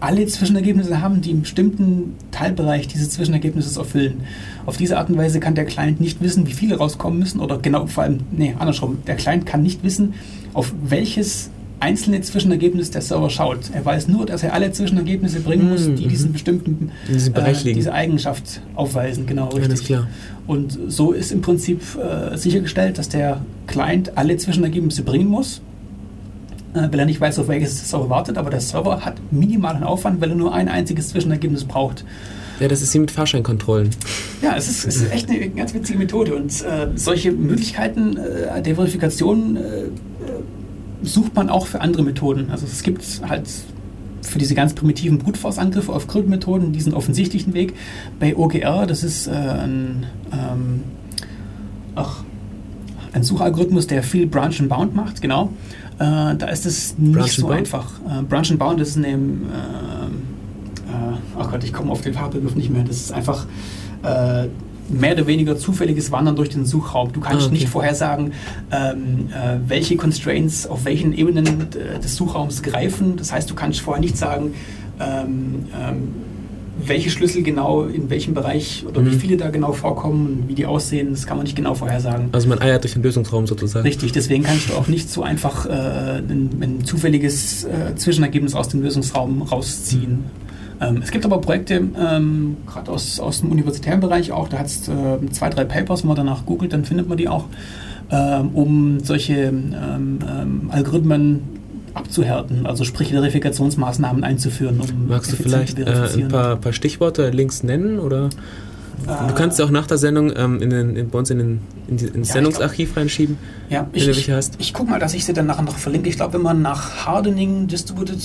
alle 0.00 0.26
Zwischenergebnisse 0.26 1.00
haben, 1.00 1.20
die 1.20 1.30
im 1.30 1.42
bestimmten 1.42 2.16
Teilbereich 2.32 2.88
dieses 2.88 3.10
Zwischenergebnisses 3.10 3.76
erfüllen. 3.76 4.22
Auf 4.66 4.76
diese 4.76 4.98
Art 4.98 5.08
und 5.10 5.16
Weise 5.16 5.38
kann 5.38 5.54
der 5.54 5.64
Client 5.64 6.00
nicht 6.00 6.20
wissen, 6.20 6.46
wie 6.48 6.52
viele 6.52 6.76
rauskommen 6.76 7.20
müssen 7.20 7.38
oder 7.40 7.58
genau, 7.58 7.86
vor 7.86 8.02
allem, 8.02 8.20
nee, 8.32 8.56
andersrum, 8.58 8.98
der 9.06 9.14
Client 9.14 9.46
kann 9.46 9.62
nicht 9.62 9.84
wissen, 9.84 10.14
auf 10.54 10.74
welches 10.82 11.50
einzelne 11.82 12.20
Zwischenergebnis 12.20 12.90
der 12.92 13.02
Server 13.02 13.28
schaut. 13.28 13.70
Er 13.74 13.84
weiß 13.84 14.06
nur, 14.08 14.24
dass 14.24 14.42
er 14.42 14.54
alle 14.54 14.70
Zwischenergebnisse 14.70 15.40
bringen 15.40 15.68
muss, 15.68 15.84
die 15.84 16.04
mhm. 16.04 16.08
diesen 16.08 16.32
bestimmten 16.32 16.92
äh, 17.08 17.72
diese 17.74 17.92
Eigenschaft 17.92 18.60
aufweisen. 18.76 19.26
Genau, 19.26 19.48
richtig. 19.48 19.88
Ja, 19.88 19.98
klar. 19.98 20.08
Und 20.46 20.78
so 20.86 21.12
ist 21.12 21.32
im 21.32 21.42
Prinzip 21.42 21.82
äh, 21.96 22.36
sichergestellt, 22.36 22.98
dass 22.98 23.08
der 23.08 23.42
Client 23.66 24.16
alle 24.16 24.36
Zwischenergebnisse 24.36 25.02
bringen 25.02 25.28
muss, 25.28 25.60
äh, 26.74 26.88
weil 26.90 27.00
er 27.00 27.06
nicht 27.06 27.20
weiß, 27.20 27.40
auf 27.40 27.48
welches 27.48 27.78
der 27.78 27.86
Server 27.86 28.08
wartet, 28.08 28.38
aber 28.38 28.50
der 28.50 28.60
Server 28.60 29.04
hat 29.04 29.16
minimalen 29.32 29.82
Aufwand, 29.82 30.20
weil 30.20 30.30
er 30.30 30.36
nur 30.36 30.54
ein 30.54 30.68
einziges 30.68 31.08
Zwischenergebnis 31.08 31.64
braucht. 31.64 32.04
Ja, 32.60 32.68
das 32.68 32.80
ist 32.80 32.94
wie 32.94 33.00
mit 33.00 33.10
Fahrscheinkontrollen. 33.10 33.90
Ja, 34.40 34.54
es 34.56 34.68
ist, 34.68 34.86
es 34.86 34.96
ist 34.96 35.12
echt 35.12 35.28
eine 35.28 35.48
ganz 35.48 35.74
witzige 35.74 35.98
Methode 35.98 36.36
und 36.36 36.52
äh, 36.62 36.88
solche 36.94 37.32
Möglichkeiten 37.32 38.16
äh, 38.16 38.62
der 38.62 38.76
Verifikation 38.76 39.56
äh, 39.56 39.60
sucht 41.02 41.34
man 41.34 41.48
auch 41.48 41.66
für 41.66 41.80
andere 41.80 42.02
Methoden. 42.02 42.50
Also 42.50 42.66
es 42.66 42.82
gibt 42.82 43.04
halt 43.28 43.48
für 44.22 44.38
diese 44.38 44.54
ganz 44.54 44.74
primitiven 44.74 45.18
Brute 45.18 45.38
Force 45.38 45.58
Angriffe 45.58 45.92
auf 45.92 46.06
Kryptomethoden 46.06 46.72
diesen 46.72 46.94
offensichtlichen 46.94 47.54
Weg. 47.54 47.74
Bei 48.18 48.36
OGR, 48.36 48.86
das 48.86 49.02
ist 49.02 49.26
äh, 49.26 49.30
ein, 49.30 50.06
ähm, 50.32 50.82
ach, 51.94 52.22
ein 53.12 53.22
Suchalgorithmus, 53.22 53.86
der 53.86 54.02
viel 54.02 54.26
Branch 54.26 54.54
and 54.58 54.68
Bound 54.68 54.94
macht, 54.94 55.20
genau. 55.20 55.50
Äh, 55.98 56.36
da 56.36 56.46
ist 56.46 56.66
es 56.66 56.96
nicht 56.98 57.14
Branch 57.14 57.28
so 57.28 57.48
einfach. 57.48 57.90
Äh, 58.08 58.22
Branch 58.22 58.50
and 58.50 58.58
Bound 58.58 58.80
ist 58.80 58.96
eine, 58.96 59.08
ähm, 59.08 59.42
äh, 60.88 61.38
oh 61.38 61.46
Gott, 61.50 61.64
ich 61.64 61.72
komme 61.72 61.90
auf 61.92 62.00
den 62.00 62.14
Fachbegriff 62.14 62.54
nicht 62.54 62.70
mehr. 62.70 62.84
Das 62.84 62.96
ist 62.96 63.12
einfach 63.12 63.46
äh, 64.02 64.46
mehr 64.88 65.12
oder 65.12 65.26
weniger 65.26 65.56
zufälliges 65.56 66.12
Wandern 66.12 66.36
durch 66.36 66.50
den 66.50 66.64
Suchraum. 66.64 67.12
Du 67.12 67.20
kannst 67.20 67.42
ah, 67.42 67.46
okay. 67.46 67.54
nicht 67.54 67.68
vorhersagen, 67.68 68.32
ähm, 68.70 69.28
äh, 69.30 69.58
welche 69.66 69.96
Constraints 69.96 70.66
auf 70.66 70.84
welchen 70.84 71.12
Ebenen 71.12 71.46
äh, 71.46 71.98
des 71.98 72.16
Suchraums 72.16 72.62
greifen. 72.62 73.16
Das 73.16 73.32
heißt, 73.32 73.50
du 73.50 73.54
kannst 73.54 73.80
vorher 73.80 74.00
nicht 74.00 74.16
sagen, 74.16 74.54
ähm, 75.00 75.66
ähm, 75.74 76.08
welche 76.84 77.10
Schlüssel 77.10 77.42
genau 77.42 77.84
in 77.84 78.10
welchem 78.10 78.34
Bereich 78.34 78.84
oder 78.88 79.00
mhm. 79.00 79.12
wie 79.12 79.16
viele 79.16 79.36
da 79.36 79.50
genau 79.50 79.72
vorkommen, 79.72 80.44
wie 80.46 80.54
die 80.54 80.66
aussehen, 80.66 81.10
das 81.10 81.26
kann 81.26 81.36
man 81.36 81.44
nicht 81.44 81.56
genau 81.56 81.74
vorhersagen. 81.74 82.28
Also 82.32 82.48
man 82.48 82.60
eiert 82.60 82.82
durch 82.82 82.94
den 82.94 83.02
Lösungsraum 83.02 83.46
sozusagen. 83.46 83.86
Richtig, 83.86 84.12
deswegen 84.12 84.42
kannst 84.42 84.70
du 84.70 84.74
auch 84.74 84.88
nicht 84.88 85.10
so 85.10 85.22
einfach 85.22 85.66
äh, 85.66 85.70
ein, 85.70 86.50
ein, 86.60 86.84
zufälliges 86.84 87.64
äh, 87.64 87.94
Zwischenergebnis 87.96 88.54
aus 88.54 88.68
dem 88.68 88.82
Lösungsraum 88.82 89.42
rausziehen. 89.42 90.24
Ähm, 90.82 91.00
es 91.02 91.10
gibt 91.10 91.24
aber 91.24 91.40
Projekte, 91.40 91.74
ähm, 91.74 92.56
gerade 92.66 92.90
aus, 92.90 93.20
aus 93.20 93.40
dem 93.40 93.50
universitären 93.50 94.00
Bereich 94.00 94.32
auch, 94.32 94.48
da 94.48 94.58
hat 94.58 94.66
es 94.66 94.88
äh, 94.88 95.30
zwei, 95.30 95.48
drei 95.48 95.64
Papers, 95.64 96.02
wenn 96.02 96.08
man 96.08 96.16
danach 96.16 96.44
googelt, 96.46 96.72
dann 96.72 96.84
findet 96.84 97.08
man 97.08 97.18
die 97.18 97.28
auch, 97.28 97.46
ähm, 98.10 98.50
um 98.54 99.00
solche 99.00 99.34
ähm, 99.34 99.70
ähm, 99.78 100.70
Algorithmen 100.70 101.40
abzuhärten, 101.94 102.66
also 102.66 102.84
sprich 102.84 103.10
Verifikationsmaßnahmen 103.10 104.24
einzuführen. 104.24 104.80
Um 104.80 105.08
Magst 105.08 105.32
du 105.32 105.36
vielleicht 105.36 105.78
äh, 105.78 106.08
ein 106.14 106.28
paar, 106.28 106.56
paar 106.56 106.72
Stichworte 106.72 107.30
links 107.30 107.62
nennen 107.62 107.98
oder? 107.98 108.30
Du 109.28 109.34
kannst 109.34 109.60
auch 109.60 109.70
nach 109.70 109.86
der 109.86 109.98
Sendung 109.98 110.32
ähm, 110.36 110.60
in 110.60 110.70
den, 110.70 110.96
in, 110.96 111.10
bei 111.10 111.18
uns 111.18 111.30
in 111.30 111.38
den, 111.38 111.60
in 111.88 111.96
die, 111.96 112.06
ins 112.06 112.28
ja, 112.28 112.34
Sendungsarchiv 112.34 112.90
glaub, 112.90 112.98
reinschieben, 112.98 113.36
ja, 113.68 113.86
wenn 113.90 113.98
ich, 113.98 114.06
du 114.06 114.14
welche 114.14 114.36
hast. 114.36 114.54
Ich, 114.58 114.68
ich 114.68 114.74
gucke 114.74 114.90
mal, 114.90 115.00
dass 115.00 115.14
ich 115.14 115.24
sie 115.24 115.32
dann 115.32 115.46
nachher 115.46 115.62
noch 115.62 115.76
verlinke. 115.76 116.08
Ich 116.08 116.16
glaube, 116.16 116.34
wenn 116.34 116.42
man 116.42 116.62
nach 116.62 117.06
Hardening 117.06 117.66
Distributed 117.66 118.20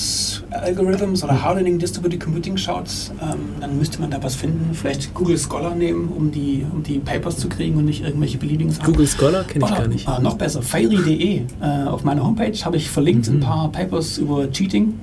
Algorithms 0.51 1.23
oder 1.23 1.41
Hardening 1.41 1.79
Distributed 1.79 2.19
Computing 2.19 2.57
schaut, 2.57 2.89
ähm, 3.21 3.39
dann 3.59 3.77
müsste 3.77 3.99
man 4.01 4.11
da 4.11 4.21
was 4.21 4.35
finden. 4.35 4.73
Vielleicht 4.73 5.13
Google 5.13 5.37
Scholar 5.37 5.73
nehmen, 5.75 6.09
um 6.09 6.31
die, 6.31 6.65
um 6.71 6.83
die 6.83 6.99
Papers 6.99 7.37
zu 7.37 7.49
kriegen 7.49 7.77
und 7.77 7.85
nicht 7.85 8.03
irgendwelche 8.03 8.37
beliebigen 8.37 8.71
Sachen. 8.71 8.85
Google 8.85 9.07
Scholar 9.07 9.43
kenne 9.45 9.65
ich 9.65 9.75
gar 9.75 9.87
nicht. 9.87 10.07
Äh, 10.07 10.21
noch 10.21 10.37
besser, 10.37 10.61
fairy.de. 10.61 11.41
Äh, 11.61 11.87
auf 11.87 12.03
meiner 12.03 12.23
Homepage 12.23 12.57
habe 12.63 12.77
ich 12.77 12.89
verlinkt 12.89 13.29
mhm. 13.29 13.37
ein 13.37 13.39
paar 13.39 13.71
Papers 13.71 14.17
über 14.17 14.51
Cheating, 14.51 14.93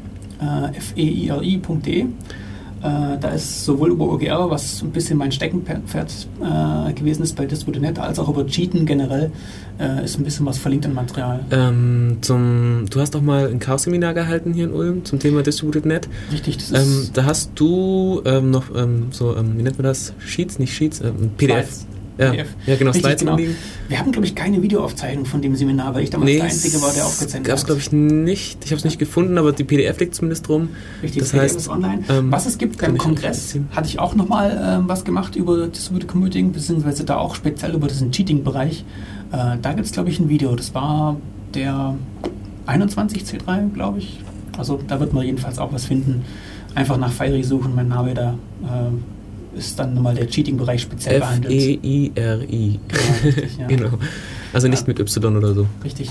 äh, 0.40 0.80
feiri.de. 0.80 2.06
Äh, 2.84 3.18
da 3.18 3.30
ist 3.30 3.64
sowohl 3.64 3.92
über 3.92 4.04
OGR, 4.12 4.50
was 4.50 4.82
ein 4.82 4.90
bisschen 4.90 5.16
mein 5.16 5.32
Steckenpferd 5.32 6.28
äh, 6.42 6.92
gewesen 6.92 7.22
ist 7.22 7.34
bei 7.34 7.46
Distributed.net, 7.46 7.98
als 7.98 8.18
auch 8.18 8.28
über 8.28 8.46
Cheaten 8.46 8.84
generell 8.84 9.32
äh, 9.80 10.04
ist 10.04 10.18
ein 10.18 10.24
bisschen 10.24 10.44
was 10.44 10.58
verlinkt 10.58 10.84
an 10.84 10.92
Material. 10.92 11.40
Ähm, 11.50 12.18
zum, 12.20 12.84
du 12.90 13.00
hast 13.00 13.14
doch 13.14 13.22
mal 13.22 13.48
ein 13.48 13.58
Chaos-Seminar 13.58 14.12
gehalten 14.12 14.52
hier 14.52 14.64
in 14.64 14.72
Ulm 14.74 15.04
zum 15.06 15.18
Thema 15.18 15.42
Distributed.net. 15.42 16.08
Richtig, 16.30 16.58
das 16.58 16.70
Ähm, 16.72 16.76
ist 17.00 17.16
da 17.16 17.24
hast 17.24 17.52
du 17.54 18.20
ähm, 18.26 18.50
noch 18.50 18.64
ähm, 18.76 19.06
so, 19.12 19.34
ähm, 19.34 19.56
wie 19.56 19.62
nennt 19.62 19.78
man 19.78 19.84
das? 19.84 20.12
Sheets, 20.18 20.58
nicht 20.58 20.74
Sheets, 20.74 21.00
ähm, 21.00 21.30
PDF. 21.38 21.66
Slides. 21.66 21.86
Ja, 22.16 22.30
PDF. 22.30 22.48
ja, 22.66 22.76
genau, 22.76 22.90
Richtig, 22.92 23.06
Slides 23.06 23.20
genau. 23.20 23.38
Wir 23.88 23.98
haben, 23.98 24.12
glaube 24.12 24.26
ich, 24.26 24.34
keine 24.34 24.62
Videoaufzeichnung 24.62 25.26
von 25.26 25.42
dem 25.42 25.56
Seminar, 25.56 25.94
weil 25.94 26.04
ich 26.04 26.10
damals 26.10 26.30
der 26.30 26.44
Einzige 26.44 26.80
war, 26.80 26.92
der 26.92 27.06
aufgezeichnet 27.06 27.46
gab 27.46 27.56
es, 27.56 27.66
glaube 27.66 27.80
ich, 27.80 27.90
nicht. 27.92 28.64
Ich 28.64 28.70
habe 28.70 28.78
es 28.78 28.84
nicht 28.84 28.98
gefunden, 28.98 29.36
aber 29.36 29.52
die 29.52 29.64
PDF 29.64 29.98
liegt 29.98 30.14
zumindest 30.14 30.48
rum. 30.48 30.68
Richtig, 31.02 31.22
das 31.22 31.32
das 31.32 31.40
heißt, 31.40 31.56
ist 31.56 31.68
online. 31.68 32.04
ähm, 32.08 32.30
was 32.30 32.46
es 32.46 32.58
gibt 32.58 32.78
beim 32.78 32.96
Kongress, 32.98 33.58
hatte 33.72 33.88
ich 33.88 33.98
auch 33.98 34.14
nochmal 34.14 34.78
ähm, 34.80 34.88
was 34.88 35.04
gemacht 35.04 35.34
über 35.34 35.66
Distributed 35.66 36.08
Computing, 36.08 36.52
beziehungsweise 36.52 37.04
da 37.04 37.16
auch 37.16 37.34
speziell 37.34 37.74
über 37.74 37.88
diesen 37.88 38.12
Cheating-Bereich. 38.12 38.84
Äh, 39.32 39.56
da 39.60 39.72
gibt 39.72 39.86
es, 39.86 39.92
glaube 39.92 40.08
ich, 40.10 40.20
ein 40.20 40.28
Video. 40.28 40.54
Das 40.54 40.72
war 40.74 41.16
der 41.54 41.96
21 42.66 43.24
C3, 43.24 43.72
glaube 43.72 43.98
ich. 43.98 44.20
Also 44.56 44.78
da 44.86 45.00
wird 45.00 45.12
man 45.12 45.24
jedenfalls 45.24 45.58
auch 45.58 45.72
was 45.72 45.86
finden. 45.86 46.24
Einfach 46.76 46.96
nach 46.96 47.12
Fiery 47.12 47.42
suchen, 47.42 47.74
mein 47.74 47.88
Name 47.88 48.14
da 48.14 48.34
äh, 48.62 48.90
ist 49.56 49.78
dann 49.78 49.94
nochmal 49.94 50.14
der 50.14 50.26
Cheating-Bereich 50.28 50.82
speziell 50.82 51.20
behandelt. 51.20 51.52
F-E-I-R-I. 51.54 52.78
Genau, 52.88 53.02
richtig, 53.24 53.58
ja. 53.58 53.66
Genau. 53.68 53.88
Also 54.52 54.68
nicht 54.68 54.82
Ja. 54.82 54.88
mit 54.88 55.00
Y 55.00 55.36
oder 55.36 55.52
so. 55.52 55.66
Richtig. 55.82 56.10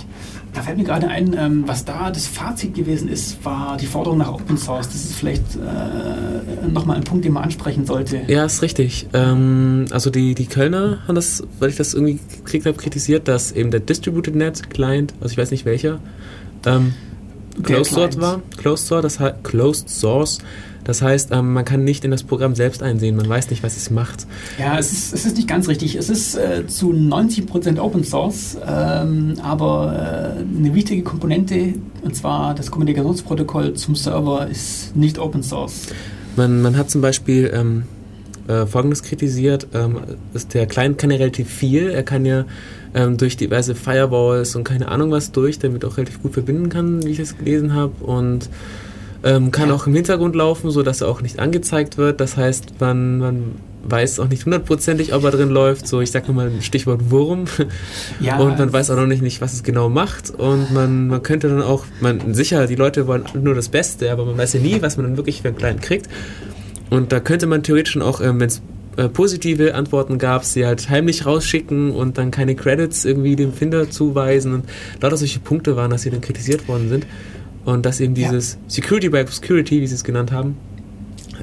Da 0.53 0.61
fällt 0.61 0.77
mir 0.77 0.83
gerade 0.83 1.07
ein, 1.07 1.33
ähm, 1.37 1.63
was 1.65 1.85
da 1.85 2.11
das 2.11 2.27
Fazit 2.27 2.73
gewesen 2.75 3.07
ist, 3.07 3.43
war 3.45 3.77
die 3.77 3.85
Forderung 3.85 4.17
nach 4.19 4.33
Open 4.33 4.57
Source. 4.57 4.87
Das 4.89 4.95
ist 5.05 5.13
vielleicht 5.13 5.43
äh, 5.55 6.67
nochmal 6.67 6.97
ein 6.97 7.03
Punkt, 7.05 7.23
den 7.23 7.31
man 7.33 7.43
ansprechen 7.45 7.85
sollte. 7.85 8.21
Ja, 8.27 8.43
ist 8.43 8.61
richtig. 8.61 9.07
Ähm, 9.13 9.85
also 9.91 10.09
die, 10.09 10.35
die 10.35 10.45
Kölner 10.45 10.99
haben 11.07 11.15
das, 11.15 11.41
weil 11.59 11.69
ich 11.69 11.77
das 11.77 11.93
irgendwie 11.93 12.19
gekriegt 12.37 12.65
habe, 12.65 12.77
kritisiert, 12.77 13.27
dass 13.29 13.53
eben 13.53 13.71
der 13.71 13.79
Distributed 13.79 14.35
Net 14.35 14.69
Client, 14.69 15.13
also 15.21 15.31
ich 15.31 15.37
weiß 15.37 15.51
nicht 15.51 15.63
welcher, 15.65 15.99
ähm, 16.65 16.93
Closed 17.61 17.93
Source 17.93 18.19
war. 18.19 18.41
Closed 18.57 18.87
Source, 18.87 19.01
das 19.03 19.19
heißt 19.19 19.43
Closed 19.43 19.89
Source. 19.89 20.39
Das 20.83 21.01
heißt, 21.01 21.29
ähm, 21.31 21.53
man 21.53 21.63
kann 21.63 21.83
nicht 21.83 22.03
in 22.03 22.11
das 22.11 22.23
Programm 22.23 22.55
selbst 22.55 22.83
einsehen. 22.83 23.15
Man 23.15 23.29
weiß 23.29 23.49
nicht, 23.49 23.63
was 23.63 23.77
es 23.77 23.89
macht. 23.89 24.27
Ja, 24.59 24.77
es 24.77 24.91
ist, 24.91 25.13
es 25.13 25.25
ist 25.25 25.37
nicht 25.37 25.47
ganz 25.47 25.67
richtig. 25.67 25.95
Es 25.95 26.09
ist 26.09 26.35
äh, 26.35 26.67
zu 26.67 26.91
90% 26.91 27.79
Open 27.79 28.03
Source, 28.03 28.57
ähm, 28.67 29.35
aber 29.41 30.35
äh, 30.37 30.57
eine 30.57 30.73
wichtige 30.73 31.03
Komponente, 31.03 31.75
und 32.01 32.15
zwar 32.15 32.53
das 32.53 32.69
Kommunikationsprotokoll 32.69 33.75
zum 33.75 33.95
Server, 33.95 34.47
ist 34.47 34.95
nicht 34.95 35.19
Open 35.19 35.43
Source. 35.43 35.87
Man, 36.35 36.61
man 36.61 36.75
hat 36.75 36.89
zum 36.89 37.01
Beispiel 37.01 37.51
ähm, 37.53 37.83
äh, 38.47 38.65
Folgendes 38.65 39.03
kritisiert, 39.03 39.67
ähm, 39.73 39.99
ist 40.33 40.53
der 40.53 40.65
Client 40.65 40.97
kann 40.97 41.11
ja 41.11 41.17
relativ 41.17 41.49
viel, 41.49 41.89
er 41.89 42.03
kann 42.03 42.25
ja 42.25 42.45
ähm, 42.93 43.17
durch 43.17 43.37
diverse 43.37 43.75
Firewalls 43.75 44.55
und 44.55 44.63
keine 44.63 44.89
Ahnung 44.89 45.11
was 45.11 45.31
durch, 45.31 45.59
damit 45.59 45.85
auch 45.85 45.97
relativ 45.97 46.21
gut 46.21 46.33
verbinden 46.33 46.69
kann, 46.69 47.03
wie 47.05 47.11
ich 47.11 47.17
das 47.17 47.37
gelesen 47.37 47.73
habe 47.73 47.93
und 48.03 48.49
ähm, 49.23 49.51
kann 49.51 49.71
auch 49.71 49.87
im 49.87 49.95
Hintergrund 49.95 50.35
laufen, 50.35 50.69
so 50.71 50.83
dass 50.83 51.01
er 51.01 51.07
auch 51.07 51.21
nicht 51.21 51.39
angezeigt 51.39 51.97
wird. 51.97 52.19
Das 52.19 52.35
heißt, 52.35 52.81
man, 52.81 53.19
man 53.19 53.43
weiß 53.85 54.19
auch 54.19 54.27
nicht 54.27 54.45
hundertprozentig, 54.45 55.13
ob 55.13 55.23
er 55.23 55.31
drin 55.31 55.49
läuft. 55.49 55.87
So, 55.87 56.01
ich 56.01 56.11
sag 56.11 56.27
nur 56.27 56.35
mal 56.35 56.47
ein 56.47 56.61
Stichwort 56.61 57.11
Wurm. 57.11 57.45
Ja, 58.19 58.37
und 58.39 58.57
man 58.57 58.71
weiß 58.71 58.91
auch 58.91 58.95
noch 58.95 59.05
nicht, 59.05 59.21
nicht, 59.21 59.41
was 59.41 59.53
es 59.53 59.63
genau 59.63 59.89
macht. 59.89 60.31
Und 60.31 60.71
man, 60.73 61.07
man 61.07 61.23
könnte 61.23 61.49
dann 61.49 61.61
auch, 61.61 61.85
man 62.01 62.33
sicher, 62.33 62.67
die 62.67 62.75
Leute 62.75 63.07
wollen 63.07 63.23
nur 63.33 63.55
das 63.55 63.69
Beste, 63.69 64.11
aber 64.11 64.25
man 64.25 64.37
weiß 64.37 64.53
ja 64.53 64.59
nie, 64.59 64.81
was 64.81 64.97
man 64.97 65.05
dann 65.05 65.17
wirklich 65.17 65.41
für 65.41 65.49
einen 65.49 65.57
Client 65.57 65.81
kriegt. 65.81 66.07
Und 66.95 67.11
da 67.11 67.19
könnte 67.19 67.45
man 67.47 67.63
theoretisch 67.63 67.93
schon 67.93 68.01
auch, 68.01 68.21
ähm, 68.21 68.39
wenn 68.39 68.47
es 68.47 68.61
äh, 68.97 69.09
positive 69.09 69.73
Antworten 69.73 70.19
gab, 70.19 70.45
sie 70.45 70.65
halt 70.65 70.89
heimlich 70.89 71.25
rausschicken 71.25 71.91
und 71.91 72.17
dann 72.19 72.29
keine 72.29 72.55
Credits 72.55 73.05
irgendwie 73.05 73.35
dem 73.35 73.51
Finder 73.51 73.89
zuweisen. 73.89 74.53
Und 74.53 74.65
lauter 75.01 75.17
solche 75.17 75.39
Punkte 75.39 75.75
waren, 75.75 75.89
dass 75.89 76.03
sie 76.03 76.11
dann 76.11 76.21
kritisiert 76.21 76.67
worden 76.67 76.89
sind. 76.89 77.07
Und 77.65 77.85
dass 77.85 77.99
eben 77.99 78.15
Ja. 78.15 78.29
dieses 78.29 78.57
Security 78.67 79.09
by 79.09 79.21
Obscurity, 79.21 79.81
wie 79.81 79.87
sie 79.87 79.95
es 79.95 80.03
genannt 80.03 80.31
haben, 80.31 80.57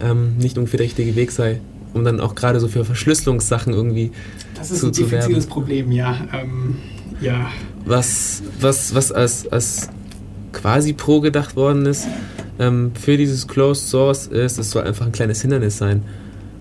ähm, 0.00 0.36
nicht 0.38 0.56
ungefähr 0.56 0.78
der 0.78 0.84
richtige 0.86 1.16
Weg 1.16 1.32
sei, 1.32 1.60
um 1.94 2.04
dann 2.04 2.20
auch 2.20 2.34
gerade 2.36 2.60
so 2.60 2.68
für 2.68 2.84
Verschlüsselungssachen 2.84 3.72
irgendwie 3.72 4.12
das 4.54 4.70
ist 4.70 4.80
zu- 4.80 4.86
ein 4.88 4.94
zu 4.94 5.02
diffiziles 5.04 5.46
Problem, 5.46 5.90
ja. 5.90 6.28
Ähm, 6.32 6.76
ja. 7.20 7.50
was, 7.84 8.42
was, 8.60 8.94
was 8.94 9.10
als, 9.10 9.50
als 9.50 9.88
quasi 10.52 10.92
Pro 10.92 11.20
gedacht 11.20 11.56
worden 11.56 11.86
ist 11.86 12.06
ähm, 12.60 12.92
für 12.94 13.16
dieses 13.16 13.48
Closed 13.48 13.88
Source 13.88 14.26
ist, 14.26 14.58
es 14.58 14.70
soll 14.70 14.84
einfach 14.84 15.06
ein 15.06 15.12
kleines 15.12 15.40
Hindernis 15.40 15.78
sein. 15.78 16.02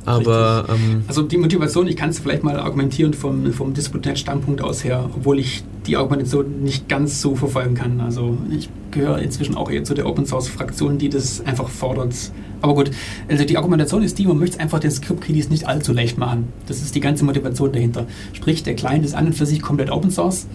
Aber 0.06 0.66
ähm, 0.70 1.04
Also 1.08 1.22
die 1.22 1.38
Motivation, 1.38 1.86
ich 1.88 1.96
kann 1.96 2.10
es 2.10 2.20
vielleicht 2.20 2.44
mal 2.44 2.58
argumentieren 2.58 3.14
vom, 3.14 3.52
vom 3.54 3.74
Disputant-Standpunkt 3.74 4.62
aus 4.62 4.84
her, 4.84 5.10
obwohl 5.16 5.40
ich 5.40 5.64
die 5.86 5.98
Argumentation 5.98 6.64
nicht 6.64 6.88
ganz 6.88 7.22
so 7.22 7.36
verfolgen 7.36 7.76
kann. 7.76 8.00
Also 8.00 8.38
ich 8.50 8.70
gehöre 8.92 9.20
inzwischen 9.20 9.56
auch 9.56 9.70
eher 9.70 9.84
zu 9.84 9.94
der 9.94 10.08
Open-Source-Fraktion, 10.08 10.98
die 10.98 11.10
das 11.10 11.46
einfach 11.46 11.68
fordert. 11.68 12.16
Aber 12.62 12.76
gut, 12.76 12.92
also 13.28 13.44
die 13.44 13.58
Argumentation 13.58 14.02
ist 14.02 14.18
die, 14.18 14.26
man 14.26 14.40
möchte 14.40 14.60
einfach 14.60 14.80
den 14.80 14.92
Script-Kiddies 14.92 15.50
nicht 15.50 15.68
allzu 15.68 15.94
leicht 15.94 16.18
machen. 16.18 16.48
Das 16.66 16.82
ist 16.82 16.96
die 16.96 17.02
ganze 17.02 17.26
Motivation 17.26 17.72
dahinter. 17.72 18.08
Sprich, 18.34 18.64
der 18.64 18.76
Client 18.76 19.06
ist 19.06 19.14
an 19.14 19.28
und 19.28 19.34
für 19.34 19.46
sich 19.46 19.62
komplett 19.62 19.92
Open-Source, 19.92 20.48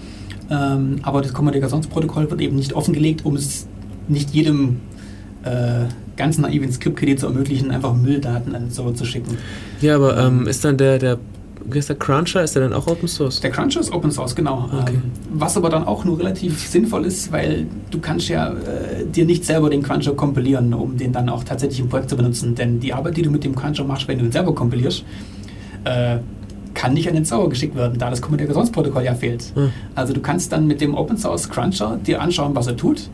ähm, 0.51 0.97
aber 1.03 1.23
das 1.23 1.33
Kommunikationsprotokoll 1.33 2.31
wird 2.31 2.41
eben 2.41 2.57
nicht 2.57 2.73
offengelegt, 2.73 3.25
um 3.25 3.37
es 3.37 3.67
nicht 4.09 4.31
jedem 4.31 4.81
äh, 5.45 5.87
ganz 6.17 6.39
naiven 6.39 6.73
Script-Kiddie 6.73 7.17
zu 7.17 7.27
ermöglichen, 7.27 7.71
einfach 7.71 7.95
Mülldaten 7.95 8.55
an 8.55 8.65
den 8.65 8.71
Server 8.71 8.95
zu 8.95 9.05
schicken. 9.05 9.37
ja, 9.81 9.97
aber 9.97 10.17
ähm, 10.19 10.47
ist 10.47 10.65
dann 10.65 10.77
der, 10.77 10.99
der, 10.99 11.19
heißt 11.73 11.89
der 11.89 11.97
Cruncher, 11.97 12.43
ist 12.43 12.55
der 12.55 12.63
dann 12.63 12.73
auch 12.73 12.87
Open 12.87 13.09
Source? 13.09 13.41
Der 13.41 13.51
Cruncher 13.51 13.81
ist 13.81 13.93
Open 13.93 14.11
Source, 14.11 14.35
genau. 14.35 14.69
Okay. 14.73 14.95
Ähm, 14.95 15.03
was 15.33 15.57
aber 15.57 15.71
dann 15.71 15.85
auch 15.85 16.05
nur 16.05 16.19
relativ 16.19 16.67
sinnvoll 16.69 17.05
ist, 17.07 17.33
weil 17.33 17.67
du 17.91 17.99
kannst 18.01 18.29
ja 18.29 18.49
äh, 18.49 19.07
dir 19.07 19.25
nicht 19.25 19.45
selber 19.45 19.71
den 19.71 19.83
Cruncher 19.83 20.15
kompilieren, 20.15 20.73
um 20.75 20.97
den 20.97 21.13
dann 21.13 21.29
auch 21.29 21.45
tatsächlich 21.45 21.81
im 21.81 21.89
Projekt 21.89 22.11
zu 22.11 22.17
benutzen. 22.17 22.55
Denn 22.55 22.81
die 22.81 22.93
Arbeit, 22.93 23.17
die 23.17 23.23
du 23.23 23.31
mit 23.31 23.45
dem 23.45 23.55
Cruncher 23.55 23.85
machst, 23.85 24.09
wenn 24.09 24.19
du 24.19 24.25
ihn 24.27 24.33
selber 24.33 24.55
kompilierst, 24.55 25.05
äh, 25.85 26.19
kann 26.75 26.93
nicht 26.93 27.09
an 27.09 27.15
den 27.15 27.25
Server 27.25 27.49
geschickt 27.49 27.77
werden, 27.77 27.99
da 27.99 28.11
das 28.11 28.21
Kommunikationsprotokoll 28.21 29.05
ja 29.05 29.15
fehlt. 29.15 29.53
Hm. 29.55 29.71
Also 29.95 30.13
du 30.13 30.21
kannst 30.21 30.53
dann 30.53 30.67
mit 30.67 30.81
dem 30.81 30.95
Open 30.95 31.17
Source 31.17 31.49
Cruncher 31.49 31.99
dir 32.05 32.21
anschauen, 32.21 32.55
was 32.55 32.67
er 32.67 32.77
tut. 32.77 33.09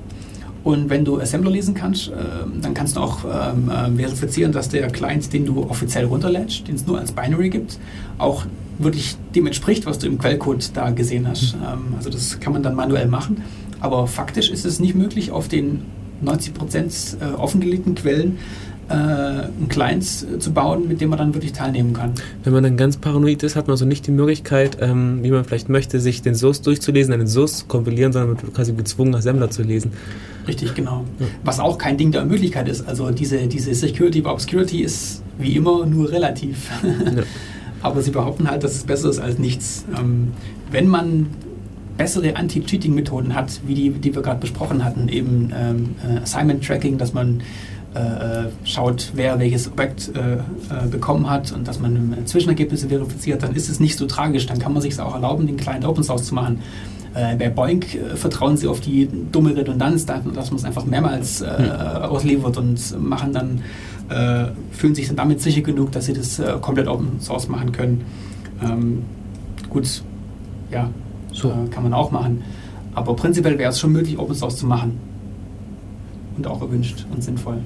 Und 0.62 0.90
wenn 0.90 1.04
du 1.04 1.18
Assembler 1.18 1.50
lesen 1.50 1.74
kannst, 1.74 2.08
ähm, 2.08 2.60
dann 2.60 2.74
kannst 2.74 2.96
du 2.96 3.00
auch 3.00 3.24
ähm, 3.24 3.70
ähm, 3.74 3.96
verifizieren, 3.96 4.52
dass 4.52 4.68
der 4.68 4.88
Client, 4.88 5.32
den 5.32 5.46
du 5.46 5.62
offiziell 5.62 6.04
runterlädst, 6.04 6.68
den 6.68 6.74
es 6.74 6.86
nur 6.86 6.98
als 6.98 7.12
Binary 7.12 7.48
gibt, 7.48 7.78
auch 8.18 8.44
wirklich 8.78 9.16
dem 9.34 9.46
entspricht, 9.46 9.86
was 9.86 9.98
du 9.98 10.06
im 10.06 10.18
Quellcode 10.18 10.70
da 10.74 10.90
gesehen 10.90 11.26
hast. 11.26 11.54
Ähm, 11.54 11.94
also 11.96 12.10
das 12.10 12.40
kann 12.40 12.52
man 12.52 12.62
dann 12.62 12.74
manuell 12.74 13.06
machen. 13.06 13.42
Aber 13.80 14.06
faktisch 14.06 14.50
ist 14.50 14.66
es 14.66 14.80
nicht 14.80 14.94
möglich, 14.94 15.30
auf 15.30 15.48
den 15.48 15.82
90% 16.22 17.16
äh, 17.20 17.34
offengelegten 17.34 17.94
Quellen 17.94 18.38
äh, 18.90 18.92
einen 18.92 19.68
Client 19.68 20.04
äh, 20.04 20.38
zu 20.38 20.52
bauen, 20.52 20.88
mit 20.88 21.00
dem 21.00 21.10
man 21.10 21.18
dann 21.18 21.34
wirklich 21.34 21.52
teilnehmen 21.52 21.92
kann. 21.92 22.12
Wenn 22.42 22.52
man 22.52 22.62
dann 22.62 22.76
ganz 22.76 22.96
paranoid 22.96 23.42
ist, 23.42 23.56
hat 23.56 23.68
man 23.68 23.76
so 23.76 23.84
nicht 23.84 24.06
die 24.06 24.10
Möglichkeit, 24.10 24.78
ähm, 24.80 25.22
wie 25.22 25.30
man 25.30 25.44
vielleicht 25.44 25.68
möchte, 25.68 26.00
sich 26.00 26.22
den 26.22 26.34
Source 26.34 26.60
durchzulesen, 26.62 27.14
einen 27.14 27.28
Source 27.28 27.58
zu 27.58 27.66
kompilieren, 27.66 28.12
sondern 28.12 28.42
wird 28.42 28.54
quasi 28.54 28.72
gezwungen, 28.72 29.14
Assembler 29.14 29.50
zu 29.50 29.62
lesen. 29.62 29.92
Richtig, 30.46 30.74
genau. 30.74 31.04
Ja. 31.18 31.26
Was 31.44 31.60
auch 31.60 31.78
kein 31.78 31.96
Ding 31.96 32.10
der 32.10 32.24
Möglichkeit 32.24 32.68
ist. 32.68 32.86
Also 32.88 33.10
diese, 33.10 33.46
diese 33.46 33.74
Security 33.74 34.20
by 34.20 34.30
Obscurity 34.30 34.82
ist 34.82 35.22
wie 35.38 35.54
immer 35.56 35.86
nur 35.86 36.10
relativ. 36.10 36.68
Ja. 36.82 37.22
Aber 37.82 38.02
sie 38.02 38.10
behaupten 38.10 38.50
halt, 38.50 38.62
dass 38.64 38.74
es 38.74 38.84
besser 38.84 39.08
ist 39.08 39.20
als 39.20 39.38
nichts. 39.38 39.86
Ähm, 39.98 40.32
wenn 40.70 40.86
man 40.86 41.28
bessere 41.96 42.36
Anti-Cheating-Methoden 42.36 43.34
hat, 43.34 43.60
wie 43.66 43.74
die, 43.74 43.90
die 43.90 44.14
wir 44.14 44.22
gerade 44.22 44.40
besprochen 44.40 44.84
hatten, 44.84 45.08
eben 45.08 45.52
ähm, 45.54 45.94
äh, 46.02 46.20
Assignment-Tracking, 46.20 46.98
dass 46.98 47.12
man 47.12 47.42
schaut, 48.64 49.10
wer 49.14 49.38
welches 49.40 49.66
Objekt 49.70 50.12
äh, 50.14 50.34
äh, 50.34 50.86
bekommen 50.88 51.28
hat 51.28 51.50
und 51.52 51.66
dass 51.66 51.80
man 51.80 52.12
äh, 52.12 52.24
Zwischenergebnisse 52.24 52.88
verifiziert, 52.88 53.42
dann 53.42 53.54
ist 53.54 53.68
es 53.68 53.80
nicht 53.80 53.98
so 53.98 54.06
tragisch. 54.06 54.46
Dann 54.46 54.58
kann 54.60 54.72
man 54.72 54.80
sich 54.82 54.98
auch 55.00 55.14
erlauben, 55.14 55.46
den 55.46 55.56
Client 55.56 55.84
Open 55.84 56.04
Source 56.04 56.24
zu 56.24 56.34
machen. 56.34 56.60
Äh, 57.14 57.34
bei 57.36 57.48
Boink 57.50 57.94
äh, 57.96 58.14
vertrauen 58.14 58.56
sie 58.56 58.68
auf 58.68 58.80
die 58.80 59.08
dumme 59.32 59.56
Redundanz, 59.56 60.06
da- 60.06 60.20
dass 60.34 60.50
man 60.52 60.58
es 60.60 60.64
einfach 60.64 60.84
mehrmals 60.84 61.40
äh, 61.40 61.46
ausliefert 61.46 62.56
und 62.58 63.00
machen 63.02 63.32
dann, 63.32 63.60
äh, 64.08 64.52
fühlen 64.70 64.94
sich 64.94 65.08
dann 65.08 65.16
damit 65.16 65.40
sicher 65.40 65.62
genug, 65.62 65.90
dass 65.90 66.06
sie 66.06 66.12
das 66.12 66.38
äh, 66.38 66.54
komplett 66.60 66.86
Open 66.86 67.18
Source 67.20 67.48
machen 67.48 67.72
können. 67.72 68.04
Ähm, 68.62 69.02
gut, 69.68 70.02
ja, 70.70 70.88
So. 71.32 71.48
äh, 71.48 71.68
kann 71.70 71.82
man 71.82 71.92
auch 71.94 72.12
machen. 72.12 72.42
Aber 72.94 73.16
prinzipiell 73.16 73.58
wäre 73.58 73.70
es 73.70 73.80
schon 73.80 73.90
möglich, 73.90 74.16
Open 74.16 74.36
Source 74.36 74.58
zu 74.58 74.66
machen. 74.66 74.92
Und 76.36 76.46
auch 76.46 76.60
erwünscht 76.62 77.04
und 77.12 77.22
sinnvoll. 77.24 77.58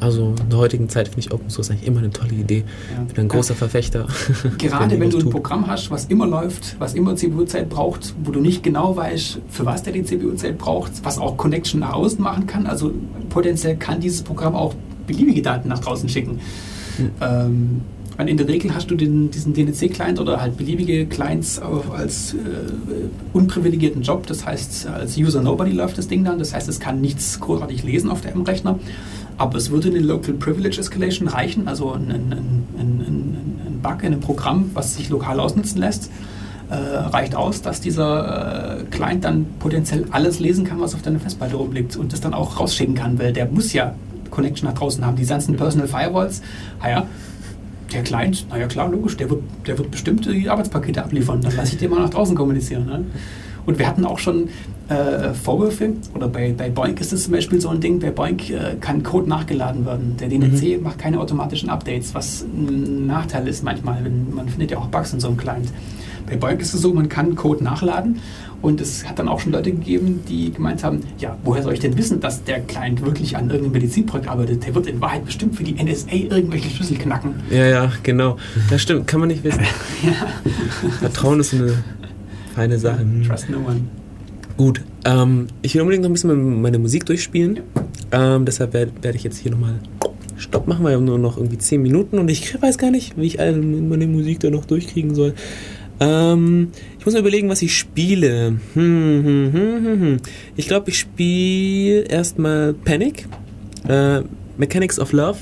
Also 0.00 0.34
in 0.40 0.50
der 0.50 0.58
heutigen 0.58 0.88
Zeit 0.88 1.08
finde 1.08 1.20
ich 1.20 1.32
Open 1.32 1.50
Source 1.50 1.70
eigentlich 1.70 1.86
immer 1.86 1.98
eine 1.98 2.10
tolle 2.10 2.32
Idee. 2.32 2.64
Ja. 2.94 3.04
Ich 3.08 3.14
bin 3.14 3.24
ein 3.24 3.28
großer 3.28 3.54
Verfechter. 3.54 4.06
Gerade 4.58 4.98
wenn 4.98 5.10
du 5.10 5.18
ein 5.18 5.22
tut. 5.24 5.32
Programm 5.32 5.66
hast, 5.66 5.90
was 5.90 6.06
immer 6.06 6.26
läuft, 6.26 6.76
was 6.78 6.94
immer 6.94 7.16
CPU-Zeit 7.16 7.68
braucht, 7.68 8.14
wo 8.24 8.30
du 8.30 8.40
nicht 8.40 8.62
genau 8.62 8.96
weißt, 8.96 9.40
für 9.48 9.66
was 9.66 9.82
der 9.82 9.92
die 9.92 10.04
CPU-Zeit 10.04 10.58
braucht, 10.58 10.92
was 11.04 11.18
auch 11.18 11.36
Connection 11.36 11.80
nach 11.80 11.92
außen 11.92 12.22
machen 12.22 12.46
kann. 12.46 12.66
Also 12.66 12.92
potenziell 13.28 13.76
kann 13.76 14.00
dieses 14.00 14.22
Programm 14.22 14.54
auch 14.54 14.74
beliebige 15.06 15.42
Daten 15.42 15.68
nach 15.68 15.80
draußen 15.80 16.08
schicken. 16.08 16.40
Mhm. 16.98 17.10
Ähm, 17.20 17.80
in 18.26 18.36
der 18.36 18.48
Regel 18.48 18.74
hast 18.74 18.90
du 18.90 18.96
den, 18.96 19.30
diesen 19.30 19.54
DNC-Client 19.54 20.18
oder 20.18 20.40
halt 20.40 20.56
beliebige 20.56 21.06
Clients 21.06 21.60
als 21.60 22.34
äh, 22.34 22.36
unprivilegierten 23.32 24.02
Job. 24.02 24.26
Das 24.26 24.44
heißt, 24.44 24.88
als 24.88 25.16
User 25.16 25.40
Nobody 25.40 25.70
läuft 25.70 25.98
das 25.98 26.08
Ding 26.08 26.24
dann. 26.24 26.40
Das 26.40 26.52
heißt, 26.52 26.68
es 26.68 26.80
kann 26.80 27.00
nichts 27.00 27.38
großartig 27.38 27.84
lesen 27.84 28.10
auf 28.10 28.22
dem 28.22 28.42
Rechner. 28.42 28.78
Aber 29.38 29.56
es 29.56 29.70
würde 29.70 29.88
eine 29.88 30.00
Local 30.00 30.34
Privilege 30.34 30.80
Escalation 30.80 31.28
reichen, 31.28 31.68
also 31.68 31.92
ein, 31.92 32.10
ein, 32.10 32.22
ein, 32.76 33.36
ein 33.66 33.80
Bug 33.80 34.02
in 34.02 34.12
einem 34.12 34.20
Programm, 34.20 34.70
was 34.74 34.96
sich 34.96 35.08
lokal 35.08 35.40
ausnutzen 35.40 35.78
lässt. 35.78 36.10
Äh, 36.70 36.74
reicht 36.74 37.34
aus, 37.34 37.62
dass 37.62 37.80
dieser 37.80 38.80
äh, 38.80 38.84
Client 38.90 39.24
dann 39.24 39.46
potenziell 39.58 40.04
alles 40.10 40.38
lesen 40.38 40.66
kann, 40.66 40.80
was 40.80 40.94
auf 40.94 41.00
deiner 41.00 41.18
Festplatte 41.18 41.56
rumliegt 41.56 41.96
und 41.96 42.12
das 42.12 42.20
dann 42.20 42.34
auch 42.34 42.60
rausschicken 42.60 42.94
kann, 42.94 43.18
weil 43.18 43.32
der 43.32 43.46
muss 43.46 43.72
ja 43.72 43.94
Connection 44.30 44.68
nach 44.68 44.76
draußen 44.76 45.06
haben. 45.06 45.16
Die 45.16 45.24
ganzen 45.24 45.56
Personal 45.56 45.88
Firewalls, 45.88 46.42
naja, 46.82 47.06
der 47.90 48.02
Client, 48.02 48.46
naja 48.50 48.66
klar, 48.66 48.90
logisch, 48.90 49.16
der 49.16 49.30
wird, 49.30 49.42
der 49.66 49.78
wird 49.78 49.90
bestimmt 49.90 50.26
die 50.26 50.48
Arbeitspakete 50.48 51.02
abliefern, 51.02 51.40
dann 51.40 51.56
lasse 51.56 51.72
ich 51.72 51.78
den 51.78 51.90
mal 51.90 52.00
nach 52.00 52.10
draußen 52.10 52.36
kommunizieren. 52.36 52.84
Ne? 52.84 53.04
Und 53.68 53.78
wir 53.78 53.86
hatten 53.86 54.06
auch 54.06 54.18
schon 54.18 54.48
äh, 54.88 55.34
Vorwürfe, 55.34 55.90
oder 56.14 56.26
bei, 56.26 56.54
bei 56.56 56.70
Boink 56.70 57.02
ist 57.02 57.12
es 57.12 57.24
zum 57.24 57.34
Beispiel 57.34 57.60
so 57.60 57.68
ein 57.68 57.80
Ding, 57.82 57.98
bei 57.98 58.10
Boink 58.10 58.48
äh, 58.48 58.76
kann 58.80 59.02
Code 59.02 59.28
nachgeladen 59.28 59.84
werden. 59.84 60.16
Der 60.18 60.28
DNC 60.30 60.78
mhm. 60.78 60.84
macht 60.84 60.98
keine 60.98 61.20
automatischen 61.20 61.68
Updates, 61.68 62.14
was 62.14 62.46
ein 62.46 63.06
Nachteil 63.06 63.46
ist 63.46 63.62
manchmal, 63.62 64.02
wenn 64.06 64.34
man 64.34 64.48
findet 64.48 64.70
ja 64.70 64.78
auch 64.78 64.86
Bugs 64.86 65.12
in 65.12 65.20
so 65.20 65.28
einem 65.28 65.36
Client. 65.36 65.68
Bei 66.26 66.36
Boink 66.36 66.62
ist 66.62 66.72
es 66.72 66.80
so, 66.80 66.94
man 66.94 67.10
kann 67.10 67.34
Code 67.34 67.62
nachladen 67.62 68.20
und 68.62 68.80
es 68.80 69.06
hat 69.06 69.18
dann 69.18 69.28
auch 69.28 69.40
schon 69.40 69.52
Leute 69.52 69.70
gegeben, 69.70 70.20
die 70.26 70.50
gemeint 70.50 70.82
haben, 70.82 71.00
ja, 71.18 71.36
woher 71.44 71.62
soll 71.62 71.74
ich 71.74 71.80
denn 71.80 71.98
wissen, 71.98 72.20
dass 72.20 72.44
der 72.44 72.60
Client 72.60 73.04
wirklich 73.04 73.36
an 73.36 73.50
irgendeinem 73.50 73.72
Medizinprojekt 73.72 74.30
arbeitet? 74.30 74.66
Der 74.66 74.74
wird 74.74 74.86
in 74.86 74.98
Wahrheit 75.02 75.26
bestimmt 75.26 75.56
für 75.56 75.62
die 75.62 75.74
NSA 75.74 76.10
irgendwelche 76.10 76.70
Schlüssel 76.70 76.96
knacken. 76.96 77.34
Ja, 77.50 77.66
ja, 77.66 77.92
genau. 78.02 78.38
Das 78.70 78.80
stimmt, 78.80 79.06
kann 79.06 79.20
man 79.20 79.28
nicht 79.28 79.44
wissen. 79.44 79.60
ja. 80.02 80.90
Vertrauen 81.00 81.40
ist 81.40 81.52
eine 81.52 81.74
feine 82.58 82.78
Sache. 82.78 83.06
Trust 83.26 83.50
no 83.50 83.58
one. 83.58 83.82
Gut, 84.56 84.82
ähm, 85.04 85.46
ich 85.62 85.74
will 85.74 85.82
unbedingt 85.82 86.02
noch 86.02 86.10
ein 86.10 86.14
bisschen 86.14 86.60
meine 86.60 86.78
Musik 86.78 87.06
durchspielen. 87.06 87.60
Ja. 88.12 88.36
Ähm, 88.36 88.44
deshalb 88.44 88.72
werde 88.72 88.90
werd 89.00 89.14
ich 89.14 89.22
jetzt 89.22 89.38
hier 89.38 89.52
nochmal 89.52 89.78
Stopp 90.36 90.66
machen, 90.66 90.84
weil 90.84 90.92
wir 90.92 90.96
haben 90.96 91.04
nur 91.04 91.18
noch 91.18 91.36
irgendwie 91.36 91.58
10 91.58 91.80
Minuten 91.80 92.18
und 92.18 92.28
ich 92.28 92.60
weiß 92.60 92.78
gar 92.78 92.90
nicht, 92.90 93.16
wie 93.16 93.26
ich 93.26 93.38
meine 93.38 94.06
Musik 94.06 94.40
da 94.40 94.50
noch 94.50 94.64
durchkriegen 94.64 95.14
soll. 95.14 95.34
Ähm, 96.00 96.70
ich 96.98 97.04
muss 97.04 97.14
mir 97.14 97.20
überlegen, 97.20 97.48
was 97.48 97.62
ich 97.62 97.76
spiele. 97.76 98.58
Hm, 98.74 99.24
hm, 99.24 99.52
hm, 99.52 100.16
ich 100.56 100.66
glaube, 100.66 100.90
ich 100.90 100.98
spiele 100.98 102.02
erstmal 102.02 102.74
Panic, 102.74 103.28
äh, 103.88 104.22
Mechanics 104.56 104.98
of 104.98 105.12
Love. 105.12 105.38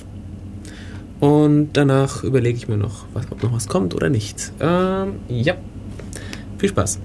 Und 1.20 1.70
danach 1.72 2.24
überlege 2.24 2.58
ich 2.58 2.68
mir 2.68 2.76
noch, 2.76 3.06
was, 3.14 3.24
ob 3.30 3.42
noch 3.42 3.52
was 3.52 3.68
kommt 3.68 3.94
oder 3.94 4.10
nicht. 4.10 4.52
Ähm, 4.60 5.14
ja. 5.28 5.54
Viel 6.58 6.68
Spaß. 6.68 7.00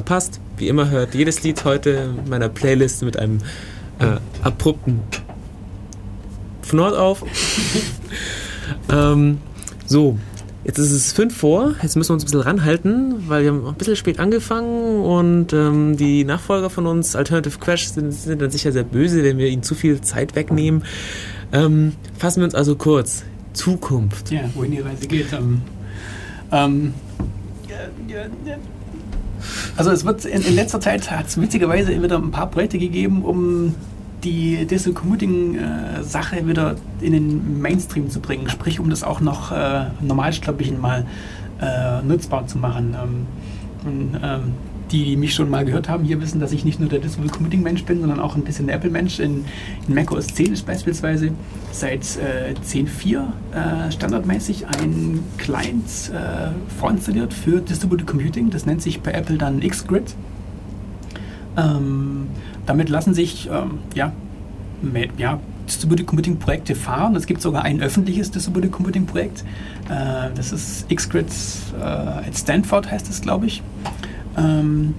Verpasst. 0.00 0.40
Wie 0.56 0.68
immer 0.68 0.88
hört 0.88 1.14
jedes 1.14 1.42
Lied 1.42 1.64
heute 1.64 2.14
meiner 2.28 2.48
Playlist 2.48 3.02
mit 3.02 3.18
einem 3.18 3.38
äh, 3.98 4.16
abrupten 4.42 5.00
Fnord 6.62 6.96
auf. 6.96 7.22
ähm, 8.90 9.38
so, 9.86 10.18
Jetzt 10.62 10.78
ist 10.78 10.92
es 10.92 11.12
fünf 11.12 11.34
vor, 11.34 11.74
jetzt 11.82 11.96
müssen 11.96 12.10
wir 12.10 12.14
uns 12.14 12.22
ein 12.22 12.26
bisschen 12.26 12.42
ranhalten, 12.42 13.28
weil 13.28 13.44
wir 13.44 13.50
haben 13.50 13.66
ein 13.66 13.74
bisschen 13.76 13.96
spät 13.96 14.20
angefangen 14.20 15.00
und 15.02 15.54
ähm, 15.54 15.96
die 15.96 16.22
Nachfolger 16.22 16.68
von 16.68 16.86
uns, 16.86 17.16
Alternative 17.16 17.58
Crash, 17.58 17.88
sind, 17.88 18.12
sind, 18.12 18.42
dann 18.42 18.50
sicher 18.50 18.70
sehr 18.70 18.84
böse, 18.84 19.24
wenn 19.24 19.38
wir 19.38 19.48
ihnen 19.48 19.62
zu 19.62 19.74
viel 19.74 20.02
Zeit 20.02 20.36
wegnehmen. 20.36 20.84
Ähm, 21.52 21.94
fassen 22.18 22.40
wir 22.40 22.44
uns 22.44 22.54
also 22.54 22.76
kurz. 22.76 23.24
Zukunft. 23.54 24.30
Ja, 24.30 24.42
wohin 24.54 24.72
die 24.72 24.80
Reise 24.80 25.06
geht. 25.06 25.32
Ähm, 25.32 25.62
ähm, 26.52 26.94
also 29.76 29.90
es 29.90 30.04
wird 30.04 30.24
in, 30.24 30.42
in 30.42 30.54
letzter 30.54 30.80
Zeit 30.80 31.10
hat 31.10 31.26
es 31.28 31.40
witzigerweise 31.40 32.02
wieder 32.02 32.16
ein 32.16 32.30
paar 32.30 32.50
Projekte 32.50 32.78
gegeben, 32.78 33.22
um 33.22 33.74
die 34.24 34.66
Digital 34.66 34.92
Commuting 34.92 35.56
äh, 35.56 36.02
Sache 36.02 36.46
wieder 36.46 36.76
in 37.00 37.12
den 37.12 37.60
Mainstream 37.60 38.10
zu 38.10 38.20
bringen, 38.20 38.48
sprich 38.48 38.78
um 38.80 38.90
das 38.90 39.02
auch 39.02 39.20
noch 39.20 39.52
äh, 39.52 39.86
normalsterblichen 40.00 40.80
mal 40.80 41.06
äh, 41.60 42.02
nutzbar 42.02 42.46
zu 42.46 42.58
machen. 42.58 42.94
Ähm, 43.02 43.26
und, 43.84 44.20
ähm, 44.22 44.52
die, 44.90 45.04
die 45.04 45.16
mich 45.16 45.34
schon 45.34 45.48
mal 45.48 45.64
gehört 45.64 45.88
haben, 45.88 46.04
hier 46.04 46.20
wissen, 46.20 46.40
dass 46.40 46.52
ich 46.52 46.64
nicht 46.64 46.80
nur 46.80 46.88
der 46.88 46.98
Digital 46.98 47.28
Commuting 47.28 47.62
Mensch 47.62 47.84
bin, 47.84 48.00
sondern 48.00 48.20
auch 48.20 48.36
ein 48.36 48.42
bisschen 48.42 48.66
der 48.66 48.76
Apple 48.76 48.90
Mensch. 48.90 49.20
In, 49.20 49.44
in 49.86 49.94
macOS 49.94 50.26
10 50.28 50.52
ist 50.52 50.66
beispielsweise 50.66 51.32
seit 51.72 52.02
äh, 52.18 52.54
10.4 52.54 53.88
äh, 53.88 53.92
standardmäßig 53.92 54.66
ein 54.66 55.20
Client 55.38 55.86
äh, 56.12 56.50
vorinstalliert 56.78 57.32
für 57.32 57.60
Distributed 57.60 58.06
Computing. 58.06 58.50
Das 58.50 58.66
nennt 58.66 58.82
sich 58.82 59.00
bei 59.00 59.12
Apple 59.12 59.38
dann 59.38 59.60
Xgrid. 59.60 60.14
Ähm, 61.56 62.28
damit 62.66 62.88
lassen 62.88 63.14
sich 63.14 63.48
ähm, 63.52 63.78
ja, 63.94 64.12
ja, 65.18 65.40
Distributed 65.66 66.06
Computing 66.06 66.38
Projekte 66.38 66.74
fahren. 66.74 67.14
Es 67.14 67.26
gibt 67.26 67.42
sogar 67.42 67.62
ein 67.64 67.80
öffentliches 67.80 68.30
Distributed 68.30 68.72
Computing 68.72 69.06
Projekt. 69.06 69.44
Äh, 69.88 70.30
das 70.34 70.52
ist 70.52 70.88
Xgrid 70.88 71.26
äh, 71.78 71.84
at 71.84 72.36
Stanford 72.36 72.90
heißt 72.90 73.08
es, 73.08 73.20
glaube 73.20 73.46
ich. 73.46 73.62
Ähm, 74.40 74.94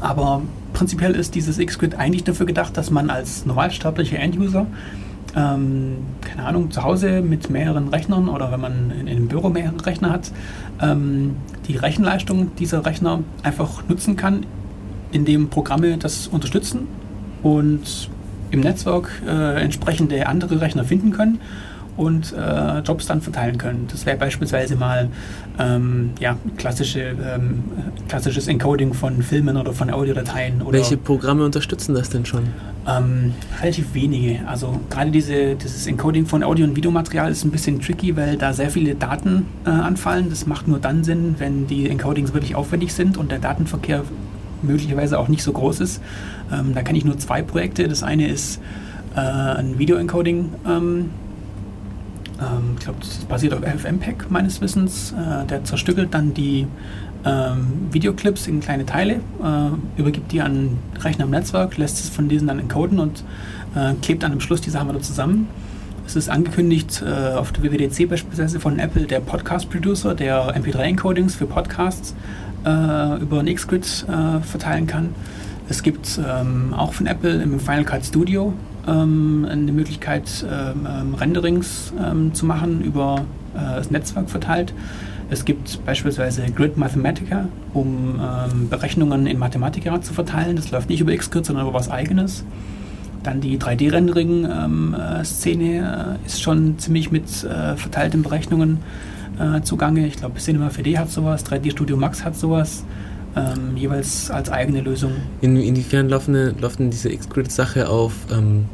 aber 0.00 0.42
prinzipiell 0.72 1.14
ist 1.14 1.34
dieses 1.34 1.58
Xgrid 1.58 1.96
eigentlich 1.96 2.24
dafür 2.24 2.46
gedacht, 2.46 2.76
dass 2.76 2.90
man 2.90 3.10
als 3.10 3.46
normalsterblicher 3.46 4.18
Enduser 4.18 4.66
ähm, 5.36 5.98
keine 6.22 6.48
Ahnung, 6.48 6.70
zu 6.70 6.82
Hause 6.82 7.20
mit 7.20 7.50
mehreren 7.50 7.88
Rechnern 7.88 8.28
oder 8.28 8.50
wenn 8.50 8.60
man 8.60 8.90
in, 8.90 9.06
in 9.06 9.16
einem 9.16 9.28
Büro 9.28 9.50
mehrere 9.50 9.84
Rechner 9.84 10.10
hat, 10.10 10.32
ähm, 10.80 11.36
die 11.68 11.76
Rechenleistung 11.76 12.54
dieser 12.56 12.86
Rechner 12.86 13.20
einfach 13.42 13.86
nutzen 13.88 14.16
kann 14.16 14.46
indem 15.12 15.48
Programme 15.48 15.98
das 15.98 16.26
unterstützen 16.26 16.86
und 17.42 18.10
im 18.50 18.60
Netzwerk 18.60 19.10
äh, 19.26 19.62
entsprechende 19.62 20.26
andere 20.26 20.60
Rechner 20.60 20.84
finden 20.84 21.10
können 21.10 21.40
und 21.98 22.32
äh, 22.32 22.78
Jobs 22.78 23.06
dann 23.06 23.20
verteilen 23.20 23.58
können. 23.58 23.88
Das 23.90 24.06
wäre 24.06 24.16
beispielsweise 24.16 24.76
mal 24.76 25.08
ähm, 25.58 26.12
ja, 26.20 26.36
klassische, 26.56 27.00
ähm, 27.00 27.64
klassisches 28.08 28.46
Encoding 28.46 28.94
von 28.94 29.20
Filmen 29.20 29.56
oder 29.56 29.72
von 29.72 29.90
Audiodateien. 29.90 30.62
Oder, 30.62 30.78
Welche 30.78 30.96
Programme 30.96 31.44
unterstützen 31.44 31.94
das 31.96 32.08
denn 32.08 32.24
schon? 32.24 32.44
Ähm, 32.86 33.34
relativ 33.60 33.92
wenige. 33.94 34.46
Also 34.46 34.80
gerade 34.88 35.10
diese, 35.10 35.56
dieses 35.56 35.88
Encoding 35.88 36.26
von 36.26 36.44
Audio- 36.44 36.64
und 36.64 36.76
Videomaterial 36.76 37.32
ist 37.32 37.44
ein 37.44 37.50
bisschen 37.50 37.80
tricky, 37.80 38.16
weil 38.16 38.36
da 38.36 38.52
sehr 38.52 38.70
viele 38.70 38.94
Daten 38.94 39.46
äh, 39.66 39.70
anfallen. 39.70 40.30
Das 40.30 40.46
macht 40.46 40.68
nur 40.68 40.78
dann 40.78 41.02
Sinn, 41.02 41.34
wenn 41.38 41.66
die 41.66 41.90
Encodings 41.90 42.32
wirklich 42.32 42.54
aufwendig 42.54 42.94
sind 42.94 43.16
und 43.18 43.32
der 43.32 43.40
Datenverkehr 43.40 44.04
möglicherweise 44.62 45.18
auch 45.18 45.28
nicht 45.28 45.42
so 45.42 45.52
groß 45.52 45.80
ist. 45.80 46.00
Ähm, 46.52 46.74
da 46.74 46.82
kenne 46.82 46.96
ich 46.96 47.04
nur 47.04 47.18
zwei 47.18 47.42
Projekte. 47.42 47.88
Das 47.88 48.04
eine 48.04 48.28
ist 48.28 48.60
äh, 49.16 49.20
ein 49.20 49.80
Video-Encoding. 49.80 50.52
Ähm, 50.64 51.10
ähm, 52.40 52.76
ich 52.78 52.84
glaube, 52.84 53.00
das 53.00 53.18
basiert 53.24 53.54
auf 53.54 53.60
FFmpeg 53.60 54.30
meines 54.30 54.60
Wissens. 54.60 55.12
Äh, 55.12 55.46
der 55.46 55.64
zerstückelt 55.64 56.14
dann 56.14 56.34
die 56.34 56.66
ähm, 57.24 57.88
Videoclips 57.90 58.46
in 58.46 58.60
kleine 58.60 58.86
Teile, 58.86 59.14
äh, 59.42 60.00
übergibt 60.00 60.32
die 60.32 60.40
an 60.40 60.78
Rechner 61.00 61.24
im 61.24 61.30
Netzwerk, 61.30 61.76
lässt 61.76 61.98
es 61.98 62.08
von 62.08 62.28
diesen 62.28 62.48
dann 62.48 62.58
encoden 62.58 62.98
und 63.00 63.24
äh, 63.74 63.94
klebt 64.00 64.22
dann 64.22 64.32
am 64.32 64.40
Schluss 64.40 64.60
die 64.60 64.70
Sachen 64.70 64.88
wieder 64.88 65.00
zusammen. 65.00 65.48
Es 66.06 66.16
ist 66.16 66.30
angekündigt 66.30 67.02
äh, 67.04 67.34
auf 67.34 67.52
der 67.52 67.64
WWDC 67.64 68.08
beispielsweise 68.08 68.60
von 68.60 68.78
Apple, 68.78 69.06
der 69.06 69.20
Podcast-Producer, 69.20 70.14
der 70.14 70.56
MP3-Encodings 70.56 71.36
für 71.36 71.46
Podcasts 71.46 72.14
äh, 72.64 73.20
über 73.20 73.40
ein 73.40 73.54
Xgrid 73.54 74.06
äh, 74.08 74.40
verteilen 74.40 74.86
kann. 74.86 75.10
Es 75.68 75.82
gibt 75.82 76.18
ähm, 76.26 76.72
auch 76.72 76.94
von 76.94 77.06
Apple 77.06 77.42
im 77.42 77.60
Final 77.60 77.84
Cut 77.84 78.06
Studio 78.06 78.54
eine 78.90 79.72
Möglichkeit, 79.72 80.46
ähm, 80.50 80.86
ähm 80.88 81.14
Renderings 81.14 81.92
ähm, 82.02 82.34
zu 82.34 82.46
machen 82.46 82.82
über 82.82 83.24
äh, 83.54 83.76
das 83.76 83.90
Netzwerk 83.90 84.30
verteilt. 84.30 84.72
Es 85.30 85.44
gibt 85.44 85.84
beispielsweise 85.84 86.46
Grid 86.52 86.78
Mathematica, 86.78 87.48
um 87.74 88.18
ähm, 88.20 88.70
Berechnungen 88.70 89.26
in 89.26 89.38
Mathematica 89.38 90.00
zu 90.00 90.14
verteilen. 90.14 90.56
Das 90.56 90.70
läuft 90.70 90.88
nicht 90.88 91.02
über 91.02 91.14
Xgrid, 91.14 91.44
sondern 91.44 91.66
über 91.66 91.74
was 91.74 91.90
eigenes. 91.90 92.46
Dann 93.22 93.42
die 93.42 93.58
3D-Rendering-Szene 93.58 96.18
äh, 96.22 96.26
ist 96.26 96.40
schon 96.40 96.78
ziemlich 96.78 97.10
mit 97.10 97.44
äh, 97.44 97.76
verteilten 97.76 98.22
Berechnungen 98.22 98.78
äh, 99.38 99.60
zugange. 99.60 100.06
Ich 100.06 100.16
glaube, 100.16 100.38
Cinema 100.38 100.68
4D 100.68 100.96
hat 100.96 101.10
sowas, 101.10 101.44
3D 101.44 101.72
Studio 101.72 101.98
Max 101.98 102.24
hat 102.24 102.36
sowas. 102.36 102.86
Ähm, 103.38 103.76
jeweils 103.76 104.30
als 104.30 104.50
eigene 104.50 104.80
Lösung. 104.80 105.12
In, 105.40 105.56
inwiefern 105.56 106.08
laufen, 106.08 106.58
laufen 106.60 106.90
diese 106.90 107.10
Xgrid-Sache 107.10 107.88
auf 107.88 108.12
ähm, 108.32 108.66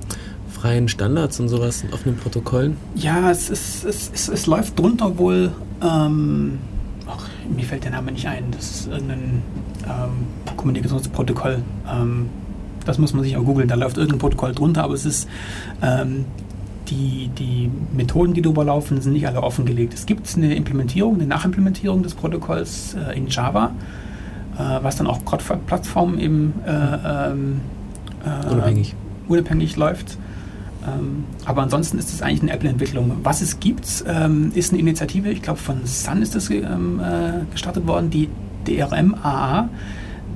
freien 0.65 0.89
Standards 0.89 1.41
und 1.41 1.49
sowas, 1.49 1.85
offenen 1.93 2.17
Protokollen? 2.17 2.77
Ja, 2.95 3.31
es, 3.31 3.51
ist, 3.51 3.85
es, 3.85 4.11
es, 4.15 4.29
es 4.29 4.47
läuft 4.47 4.79
drunter 4.79 5.19
wohl, 5.19 5.53
ähm, 5.83 6.59
ach, 7.07 7.29
mir 7.55 7.65
fällt 7.65 7.85
der 7.85 7.91
Name 7.91 8.13
nicht 8.13 8.27
ein, 8.27 8.45
das 8.51 8.71
ist 8.71 8.89
irgendein 8.89 9.43
ähm, 9.87 10.57
Kommunikationsprotokoll. 10.57 11.59
Ähm, 11.87 12.31
das 12.87 12.99
muss 12.99 13.13
man 13.13 13.25
sich 13.25 13.37
auch 13.37 13.45
googeln, 13.45 13.69
da 13.69 13.75
läuft 13.75 13.97
irgendein 13.97 14.19
Protokoll 14.19 14.55
drunter, 14.55 14.85
aber 14.85 14.95
es 14.95 15.05
ist 15.05 15.29
ähm, 15.83 16.25
die, 16.89 17.31
die 17.39 17.71
Methoden, 17.95 18.35
die 18.35 18.43
darüber 18.43 18.65
laufen, 18.65 19.01
sind 19.01 19.13
nicht 19.13 19.27
alle 19.27 19.43
offengelegt. 19.43 19.95
Es 19.95 20.07
gibt 20.07 20.29
eine 20.37 20.55
Implementierung, 20.55 21.15
eine 21.15 21.27
Nachimplementierung 21.27 22.03
des 22.03 22.15
Protokolls 22.15 22.95
äh, 22.95 23.17
in 23.17 23.29
Java, 23.29 23.73
was 24.63 24.97
dann 24.97 25.07
auch 25.07 25.21
Plattformen 25.67 26.19
eben 26.19 26.55
äh, 26.67 26.71
ähm, 27.31 27.61
äh, 28.25 28.53
unabhängig. 28.53 28.95
unabhängig 29.29 29.77
läuft. 29.77 30.19
Ähm, 30.87 31.25
aber 31.45 31.63
ansonsten 31.63 31.99
ist 31.99 32.13
es 32.13 32.21
eigentlich 32.23 32.43
eine 32.43 32.53
Apple-Entwicklung. 32.53 33.17
Was 33.23 33.41
es 33.41 33.59
gibt, 33.61 34.05
ähm, 34.07 34.53
ist 34.55 34.73
eine 34.73 34.81
Initiative, 34.81 35.31
ich 35.31 35.43
glaube 35.43 35.59
von 35.59 35.87
Sun 35.87 36.23
ist 36.23 36.35
das 36.35 36.51
ähm, 36.51 37.01
äh, 37.01 37.51
gestartet 37.53 37.87
worden, 37.87 38.11
die 38.11 38.29
DRM-AA. 38.67 39.69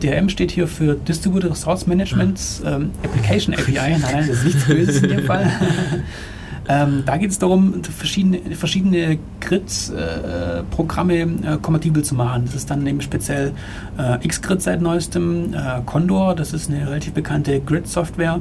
DRM 0.02 0.28
steht 0.28 0.50
hier 0.50 0.68
für 0.68 0.94
Distributed 0.94 1.50
Resource 1.50 1.86
Management 1.86 2.40
ähm, 2.64 2.90
Application 3.02 3.54
API. 3.54 3.72
Nein, 3.74 4.00
nein, 4.00 4.28
das 4.28 4.38
ist 4.38 4.44
nichts 4.44 4.64
Böses 4.64 5.02
in 5.02 5.08
dem 5.08 5.24
Fall. 5.24 5.50
Ähm, 6.68 7.02
da 7.06 7.16
geht 7.16 7.30
es 7.30 7.38
darum, 7.38 7.82
verschiedene, 7.82 8.54
verschiedene 8.54 9.18
Grid-Programme 9.40 11.14
äh, 11.14 11.22
äh, 11.22 11.58
kompatibel 11.62 12.04
zu 12.04 12.14
machen. 12.14 12.44
Das 12.44 12.54
ist 12.54 12.70
dann 12.70 12.86
eben 12.86 13.00
speziell 13.00 13.52
äh, 13.96 14.26
Xgrid 14.26 14.60
seit 14.60 14.82
neuestem, 14.82 15.54
äh, 15.54 15.80
Condor, 15.86 16.34
das 16.34 16.52
ist 16.52 16.70
eine 16.70 16.86
relativ 16.86 17.14
bekannte 17.14 17.60
Grid-Software 17.60 18.40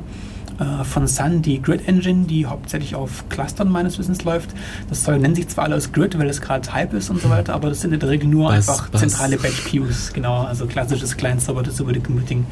äh, 0.59 0.83
von 0.83 1.07
Sun, 1.07 1.41
die 1.41 1.61
Grid 1.61 1.87
Engine, 1.87 2.25
die 2.25 2.45
hauptsächlich 2.45 2.95
auf 2.95 3.29
Clustern 3.29 3.69
meines 3.69 3.97
Wissens 3.97 4.23
läuft. 4.25 4.49
Das 4.89 5.03
Zeug 5.03 5.21
nennt 5.21 5.37
sich 5.37 5.47
zwar 5.47 5.63
alles 5.65 5.93
Grid, 5.93 6.17
weil 6.19 6.27
es 6.29 6.41
gerade 6.41 6.73
Hype 6.73 6.93
ist 6.93 7.09
und 7.09 7.21
so 7.21 7.29
weiter, 7.29 7.53
aber 7.53 7.69
das 7.69 7.79
sind 7.79 7.93
in 7.93 7.99
der 7.99 8.09
Regel 8.09 8.27
nur 8.27 8.49
was, 8.49 8.67
einfach 8.67 8.89
was? 8.91 9.01
zentrale 9.01 9.37
Batch 9.37 9.71
Queues, 9.71 10.11
genau, 10.11 10.41
also 10.43 10.65
klassisches 10.65 11.15
Client-Server 11.15 11.63
Distributed 11.63 12.03
Computing. 12.03 12.45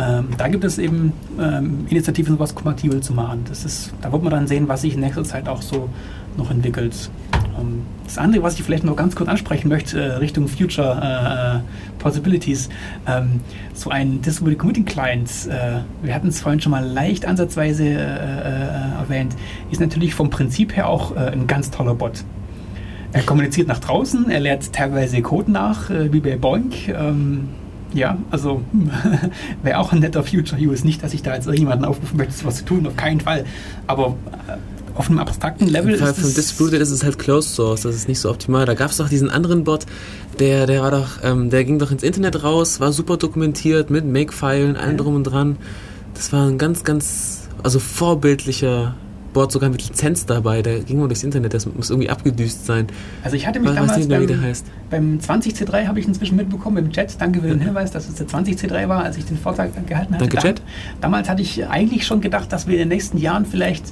Ähm, 0.00 0.28
da 0.38 0.48
gibt 0.48 0.64
es 0.64 0.78
eben 0.78 1.12
ähm, 1.38 1.86
Initiativen, 1.90 2.34
sowas 2.34 2.54
kompatibel 2.54 3.00
zu 3.00 3.12
machen. 3.12 3.44
Das 3.48 3.64
ist, 3.64 3.92
da 4.00 4.10
wird 4.10 4.22
man 4.22 4.30
dann 4.30 4.46
sehen, 4.46 4.66
was 4.68 4.82
sich 4.82 4.94
in 4.94 5.00
nächster 5.00 5.24
Zeit 5.24 5.48
auch 5.48 5.60
so 5.60 5.90
noch 6.38 6.50
entwickelt. 6.50 7.10
Ähm, 7.58 7.82
das 8.04 8.16
andere, 8.16 8.42
was 8.42 8.54
ich 8.54 8.62
vielleicht 8.62 8.84
noch 8.84 8.96
ganz 8.96 9.14
kurz 9.14 9.28
ansprechen 9.28 9.68
möchte, 9.68 10.00
äh, 10.00 10.12
Richtung 10.16 10.48
Future 10.48 11.62
äh, 11.62 12.00
Possibilities, 12.00 12.70
ähm, 13.06 13.40
so 13.74 13.90
ein 13.90 14.22
Distributed 14.22 14.58
Commuting 14.58 14.84
Client, 14.86 15.30
äh, 15.48 15.80
wir 16.02 16.14
hatten 16.14 16.28
es 16.28 16.40
vorhin 16.40 16.60
schon 16.60 16.70
mal 16.70 16.84
leicht 16.84 17.26
ansatzweise 17.26 17.84
äh, 17.84 17.94
äh, 17.94 19.00
erwähnt, 19.00 19.36
ist 19.70 19.80
natürlich 19.80 20.14
vom 20.14 20.30
Prinzip 20.30 20.76
her 20.76 20.88
auch 20.88 21.14
äh, 21.14 21.30
ein 21.30 21.46
ganz 21.46 21.70
toller 21.70 21.94
Bot. 21.94 22.24
Er 23.12 23.22
kommuniziert 23.22 23.68
nach 23.68 23.80
draußen, 23.80 24.30
er 24.30 24.40
lehrt 24.40 24.72
teilweise 24.72 25.20
Code 25.20 25.50
nach, 25.50 25.90
wie 25.90 26.20
bei 26.20 26.36
Boink. 26.36 26.88
Ähm, 26.88 27.48
ja, 27.92 28.18
also 28.30 28.62
wäre 29.62 29.78
auch 29.78 29.92
ein 29.92 30.00
netter 30.00 30.22
Future 30.22 30.60
Use. 30.60 30.84
Nicht, 30.84 31.02
dass 31.02 31.14
ich 31.14 31.22
da 31.22 31.34
jetzt 31.34 31.46
irgendjemanden 31.46 31.84
aufrufen 31.84 32.16
möchte, 32.16 32.44
was 32.44 32.58
zu 32.58 32.64
tun, 32.64 32.86
auf 32.86 32.96
keinen 32.96 33.20
Fall. 33.20 33.44
Aber 33.86 34.16
äh, 34.48 34.56
auf 34.94 35.08
einem 35.08 35.18
abstrakten 35.18 35.68
Level 35.68 35.94
Im 35.94 36.00
Fall 36.00 36.10
ist 36.10 36.20
von 36.20 36.34
Distributed 36.34 36.80
ist 36.80 36.90
es 36.90 37.02
halt 37.02 37.18
Closed 37.18 37.54
Source, 37.54 37.82
das 37.82 37.94
ist 37.94 38.08
nicht 38.08 38.20
so 38.20 38.30
optimal. 38.30 38.66
Da 38.66 38.74
gab 38.74 38.90
es 38.90 38.98
doch 38.98 39.08
diesen 39.08 39.30
anderen 39.30 39.64
Bot, 39.64 39.86
der, 40.38 40.66
der 40.66 40.82
war 40.82 40.90
doch, 40.90 41.22
ähm, 41.22 41.50
der 41.50 41.64
ging 41.64 41.78
doch 41.78 41.90
ins 41.90 42.02
Internet 42.02 42.42
raus, 42.44 42.80
war 42.80 42.92
super 42.92 43.16
dokumentiert 43.16 43.90
mit 43.90 44.04
Make-Filen, 44.04 44.76
allem 44.76 44.96
drum 44.96 45.14
und 45.14 45.24
dran. 45.24 45.56
Das 46.14 46.32
war 46.32 46.46
ein 46.46 46.58
ganz, 46.58 46.84
ganz, 46.84 47.48
also 47.62 47.78
vorbildlicher 47.78 48.94
Bot, 49.32 49.52
sogar 49.52 49.70
mit 49.70 49.86
Lizenz 49.86 50.26
dabei. 50.26 50.62
Der 50.62 50.80
ging 50.80 50.98
nur 50.98 51.08
durchs 51.08 51.22
Internet, 51.22 51.54
das 51.54 51.66
muss 51.66 51.90
irgendwie 51.90 52.10
abgedüst 52.10 52.66
sein. 52.66 52.86
Also 53.22 53.36
ich 53.36 53.46
hatte 53.46 53.60
mich 53.60 53.70
Weiß 53.70 53.76
damals 53.76 54.08
der 54.08 54.18
beim, 54.20 54.42
heißt. 54.42 54.66
beim 54.90 55.18
20C3 55.18 55.86
habe 55.86 56.00
ich 56.00 56.06
inzwischen 56.08 56.36
mitbekommen 56.36 56.78
im 56.78 56.92
Chat. 56.92 57.20
Danke 57.20 57.40
für 57.40 57.48
den 57.48 57.60
Hinweis, 57.60 57.90
dass 57.90 58.08
es 58.08 58.14
der 58.16 58.26
20C3 58.26 58.88
war, 58.88 59.04
als 59.04 59.16
ich 59.16 59.24
den 59.24 59.38
Vortrag 59.38 59.70
gehalten 59.86 60.14
hatte. 60.14 60.24
Danke, 60.24 60.36
Da- 60.36 60.42
Chat. 60.42 60.62
Damals 61.00 61.28
hatte 61.28 61.42
ich 61.42 61.66
eigentlich 61.68 62.06
schon 62.06 62.20
gedacht, 62.20 62.52
dass 62.52 62.66
wir 62.66 62.74
in 62.74 62.80
den 62.80 62.88
nächsten 62.88 63.18
Jahren 63.18 63.46
vielleicht 63.46 63.84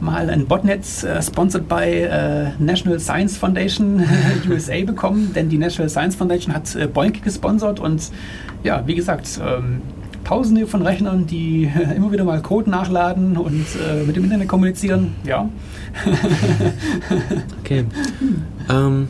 mal 0.00 0.30
ein 0.30 0.46
Botnetz 0.46 1.02
äh, 1.04 1.20
sponsored 1.22 1.68
by 1.68 1.74
äh, 1.84 2.50
National 2.58 3.00
Science 3.00 3.36
Foundation 3.36 4.02
USA 4.48 4.84
bekommen, 4.84 5.32
denn 5.34 5.48
die 5.48 5.58
National 5.58 5.88
Science 5.88 6.14
Foundation 6.16 6.54
hat 6.54 6.74
äh, 6.76 6.86
Boink 6.86 7.22
gesponsert 7.22 7.80
und 7.80 8.10
ja, 8.62 8.82
wie 8.86 8.94
gesagt, 8.94 9.40
ähm, 9.44 9.82
Tausende 10.24 10.66
von 10.66 10.82
Rechnern, 10.82 11.26
die 11.26 11.70
immer 11.96 12.10
wieder 12.12 12.24
mal 12.24 12.40
Code 12.42 12.70
nachladen 12.70 13.36
und 13.36 13.66
äh, 13.76 14.04
mit 14.04 14.16
dem 14.16 14.24
Internet 14.24 14.48
kommunizieren. 14.48 15.14
Ja, 15.24 15.48
Okay. 17.60 17.84
ähm, 18.70 19.08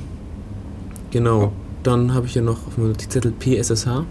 genau. 1.11 1.53
Dann 1.83 2.15
habe 2.15 2.27
ich 2.27 2.33
hier 2.33 2.43
noch 2.43 2.67
auf 2.67 2.75
dem 2.77 2.89
Notizzettel 2.89 3.33
PSSH. 3.33 4.05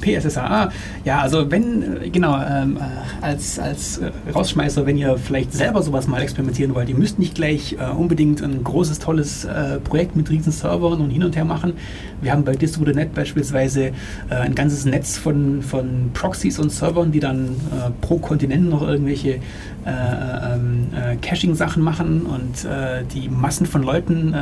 PSSH. 0.00 0.38
Ah, 0.38 0.70
Ja, 1.04 1.20
also 1.20 1.50
wenn, 1.50 2.02
äh, 2.02 2.10
genau, 2.10 2.36
ähm, 2.40 2.76
äh, 2.76 3.24
als, 3.24 3.58
als 3.58 3.98
äh, 3.98 4.10
Rausschmeißer, 4.34 4.86
wenn 4.86 4.96
ihr 4.96 5.16
vielleicht 5.18 5.52
selber 5.52 5.82
sowas 5.82 6.06
mal 6.06 6.20
experimentieren 6.22 6.74
wollt, 6.74 6.88
ihr 6.88 6.96
müsst 6.96 7.18
nicht 7.18 7.34
gleich 7.34 7.76
äh, 7.78 7.90
unbedingt 7.90 8.42
ein 8.42 8.62
großes, 8.64 8.98
tolles 8.98 9.44
äh, 9.44 9.78
Projekt 9.80 10.16
mit 10.16 10.30
riesen 10.30 10.52
Servern 10.52 11.00
und 11.00 11.10
hin 11.10 11.24
und 11.24 11.36
her 11.36 11.44
machen. 11.44 11.74
Wir 12.20 12.32
haben 12.32 12.44
bei 12.44 12.54
Distributed.net 12.54 13.14
beispielsweise 13.14 13.86
äh, 13.86 14.34
ein 14.34 14.54
ganzes 14.54 14.84
Netz 14.84 15.16
von, 15.16 15.62
von 15.62 16.10
Proxys 16.14 16.58
und 16.58 16.70
Servern, 16.70 17.12
die 17.12 17.20
dann 17.20 17.56
pro 18.00 18.18
Kontinent 18.18 18.68
noch 18.70 18.82
irgendwelche 18.82 19.34
äh, 19.34 19.38
ähm, 19.86 20.88
äh, 20.94 21.16
Caching-Sachen 21.16 21.82
machen 21.82 22.22
und 22.22 22.66
die 23.12 23.28
Massen 23.28 23.66
von 23.66 23.82
Leuten 23.82 24.34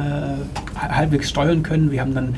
halbwegs 0.77 1.29
steuern 1.31 1.63
können. 1.63 1.91
Wir 1.91 2.01
haben 2.01 2.15
dann 2.15 2.35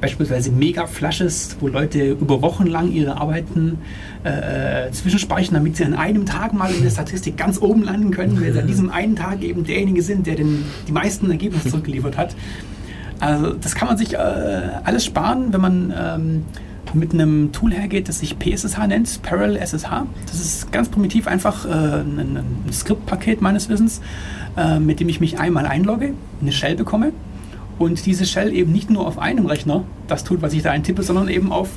beispielsweise 0.00 0.50
Mega-Flashes, 0.50 1.56
wo 1.60 1.68
Leute 1.68 2.12
über 2.12 2.42
Wochen 2.42 2.66
lang 2.66 2.90
ihre 2.90 3.20
Arbeiten 3.20 3.78
äh, 4.24 4.86
äh, 4.86 4.92
zwischenspeichern, 4.92 5.54
damit 5.54 5.76
sie 5.76 5.84
an 5.84 5.94
einem 5.94 6.26
Tag 6.26 6.52
mal 6.52 6.72
in 6.72 6.82
der 6.82 6.90
Statistik 6.90 7.36
ganz 7.36 7.60
oben 7.60 7.82
landen 7.82 8.10
können, 8.10 8.40
weil 8.40 8.52
sie 8.52 8.60
an 8.60 8.66
diesem 8.66 8.90
einen 8.90 9.16
Tag 9.16 9.42
eben 9.42 9.64
derjenige 9.64 10.02
sind, 10.02 10.26
der 10.26 10.36
den, 10.36 10.64
die 10.88 10.92
meisten 10.92 11.30
Ergebnisse 11.30 11.68
zurückgeliefert 11.70 12.16
hat. 12.16 12.34
Also 13.20 13.52
das 13.52 13.74
kann 13.74 13.88
man 13.88 13.98
sich 13.98 14.14
äh, 14.14 14.16
alles 14.16 15.04
sparen, 15.04 15.52
wenn 15.52 15.60
man 15.60 15.94
ähm, 15.96 16.44
mit 16.94 17.12
einem 17.12 17.52
Tool 17.52 17.72
hergeht, 17.72 18.08
das 18.08 18.20
sich 18.20 18.38
PSSH 18.38 18.86
nennt, 18.88 19.22
Parallel 19.22 19.56
SSH. 19.58 20.06
Das 20.26 20.40
ist 20.40 20.72
ganz 20.72 20.88
primitiv 20.88 21.26
einfach 21.26 21.66
äh, 21.66 21.68
ein, 21.68 22.38
ein 22.66 22.72
Skriptpaket 22.72 23.42
meines 23.42 23.68
Wissens, 23.68 24.00
äh, 24.56 24.80
mit 24.80 25.00
dem 25.00 25.08
ich 25.08 25.20
mich 25.20 25.38
einmal 25.38 25.66
einlogge, 25.66 26.14
eine 26.40 26.52
Shell 26.52 26.76
bekomme 26.76 27.12
und 27.80 28.04
diese 28.06 28.26
Shell 28.26 28.52
eben 28.54 28.70
nicht 28.70 28.90
nur 28.90 29.06
auf 29.06 29.18
einem 29.18 29.46
Rechner 29.46 29.82
das 30.06 30.22
tut, 30.22 30.42
was 30.42 30.52
ich 30.52 30.62
da 30.62 30.70
eintippe, 30.70 31.02
sondern 31.02 31.28
eben 31.28 31.50
auf 31.50 31.70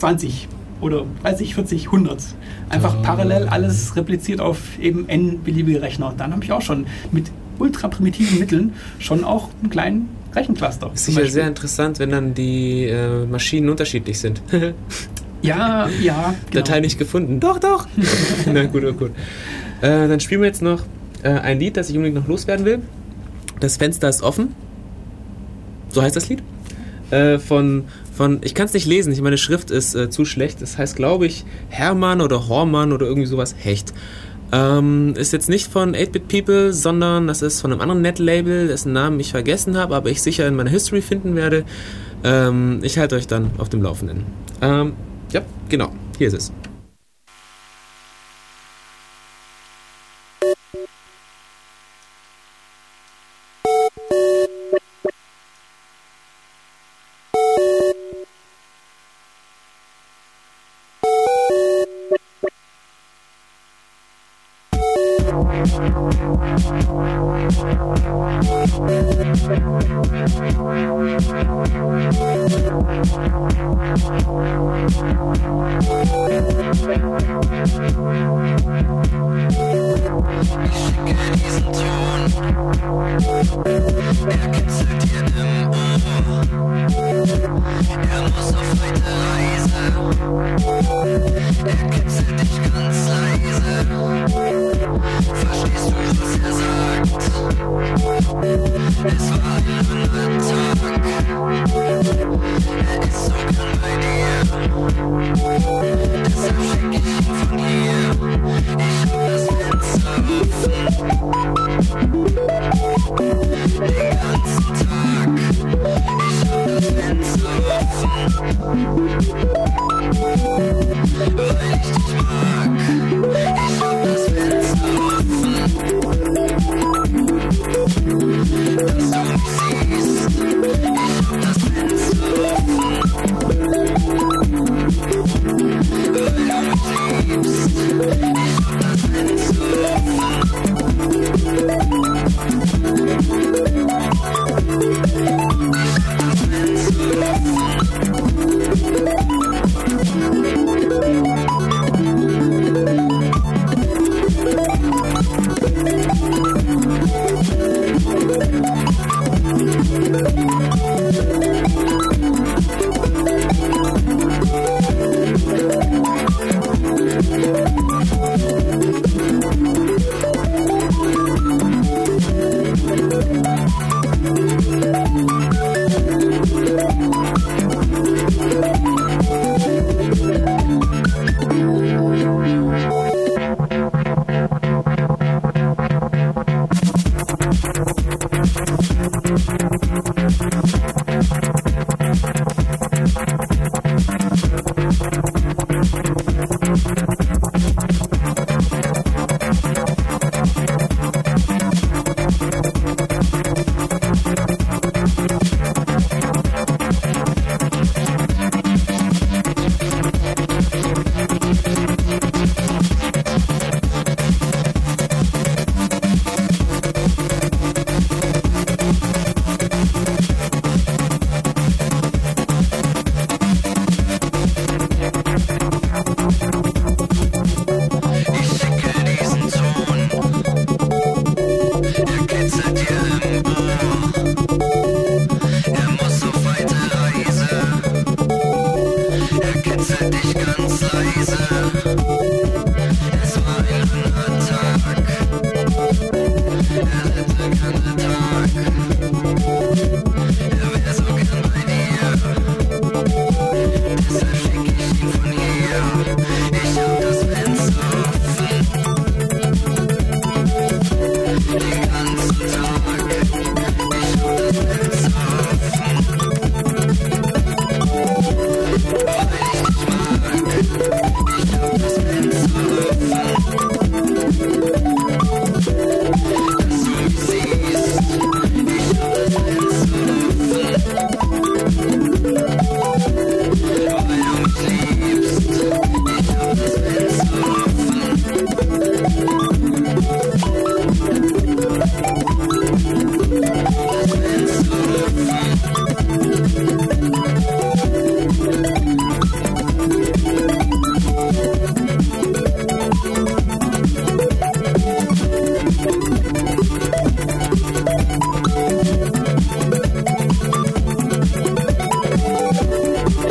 20 0.00 0.48
oder 0.80 1.04
30, 1.22 1.54
40, 1.54 1.86
100. 1.86 2.18
Einfach 2.68 2.94
Ah. 2.96 3.02
parallel 3.02 3.48
alles 3.48 3.96
repliziert 3.96 4.40
auf 4.40 4.58
eben 4.80 5.08
n 5.08 5.42
beliebige 5.42 5.80
Rechner. 5.80 6.12
Dann 6.18 6.32
habe 6.32 6.44
ich 6.44 6.52
auch 6.52 6.60
schon 6.62 6.86
mit 7.12 7.30
ultra 7.58 7.88
primitiven 7.88 8.38
Mitteln 8.40 8.72
schon 8.98 9.22
auch 9.24 9.48
einen 9.62 9.70
kleinen 9.70 10.08
Rechencluster. 10.34 10.90
Ist 10.92 11.04
sicher 11.06 11.24
sehr 11.26 11.46
interessant, 11.46 12.00
wenn 12.00 12.10
dann 12.10 12.34
die 12.34 12.86
äh, 12.86 13.24
Maschinen 13.24 13.68
unterschiedlich 13.70 14.18
sind. 14.18 14.42
Ja, 15.42 15.88
ja. 16.02 16.34
Genau. 16.50 16.64
Datei 16.64 16.80
nicht 16.80 16.98
gefunden. 16.98 17.38
Doch, 17.38 17.58
doch. 17.58 17.86
Na 18.50 18.64
gut, 18.64 18.82
oh 18.82 18.94
gut. 18.94 19.10
Äh, 19.82 20.08
dann 20.08 20.18
spielen 20.18 20.40
wir 20.40 20.46
jetzt 20.46 20.62
noch 20.62 20.80
äh, 21.22 21.28
ein 21.28 21.60
Lied, 21.60 21.76
das 21.76 21.90
ich 21.90 21.96
unbedingt 21.96 22.18
noch 22.18 22.26
loswerden 22.28 22.64
will. 22.64 22.78
Das 23.60 23.76
Fenster 23.76 24.08
ist 24.08 24.22
offen. 24.22 24.54
So 25.94 26.02
heißt 26.02 26.16
das 26.16 26.28
Lied. 26.28 26.42
Äh, 27.10 27.38
von, 27.38 27.84
von, 28.12 28.40
ich 28.42 28.54
kann 28.54 28.66
es 28.66 28.74
nicht 28.74 28.86
lesen, 28.86 29.12
ich, 29.12 29.20
meine 29.20 29.38
Schrift 29.38 29.70
ist 29.70 29.94
äh, 29.94 30.10
zu 30.10 30.24
schlecht. 30.24 30.60
Das 30.60 30.76
heißt, 30.76 30.96
glaube 30.96 31.26
ich, 31.26 31.44
Hermann 31.68 32.20
oder 32.20 32.48
Hormann 32.48 32.92
oder 32.92 33.06
irgendwie 33.06 33.26
sowas. 33.26 33.54
Hecht. 33.56 33.94
Ähm, 34.52 35.14
ist 35.16 35.32
jetzt 35.32 35.48
nicht 35.48 35.70
von 35.70 35.94
8-Bit 35.94 36.28
People, 36.28 36.72
sondern 36.72 37.26
das 37.28 37.42
ist 37.42 37.60
von 37.60 37.72
einem 37.72 37.80
anderen 37.80 38.02
Net-Label, 38.02 38.66
dessen 38.66 38.92
Namen 38.92 39.18
ich 39.20 39.30
vergessen 39.30 39.76
habe, 39.76 39.94
aber 39.94 40.10
ich 40.10 40.22
sicher 40.22 40.46
in 40.46 40.56
meiner 40.56 40.70
History 40.70 41.00
finden 41.00 41.36
werde. 41.36 41.64
Ähm, 42.24 42.80
ich 42.82 42.98
halte 42.98 43.14
euch 43.14 43.26
dann 43.26 43.50
auf 43.58 43.68
dem 43.68 43.82
Laufenden. 43.82 44.24
Ähm, 44.60 44.92
ja, 45.32 45.42
genau. 45.68 45.92
Hier 46.18 46.28
ist 46.28 46.34
es. 46.34 46.52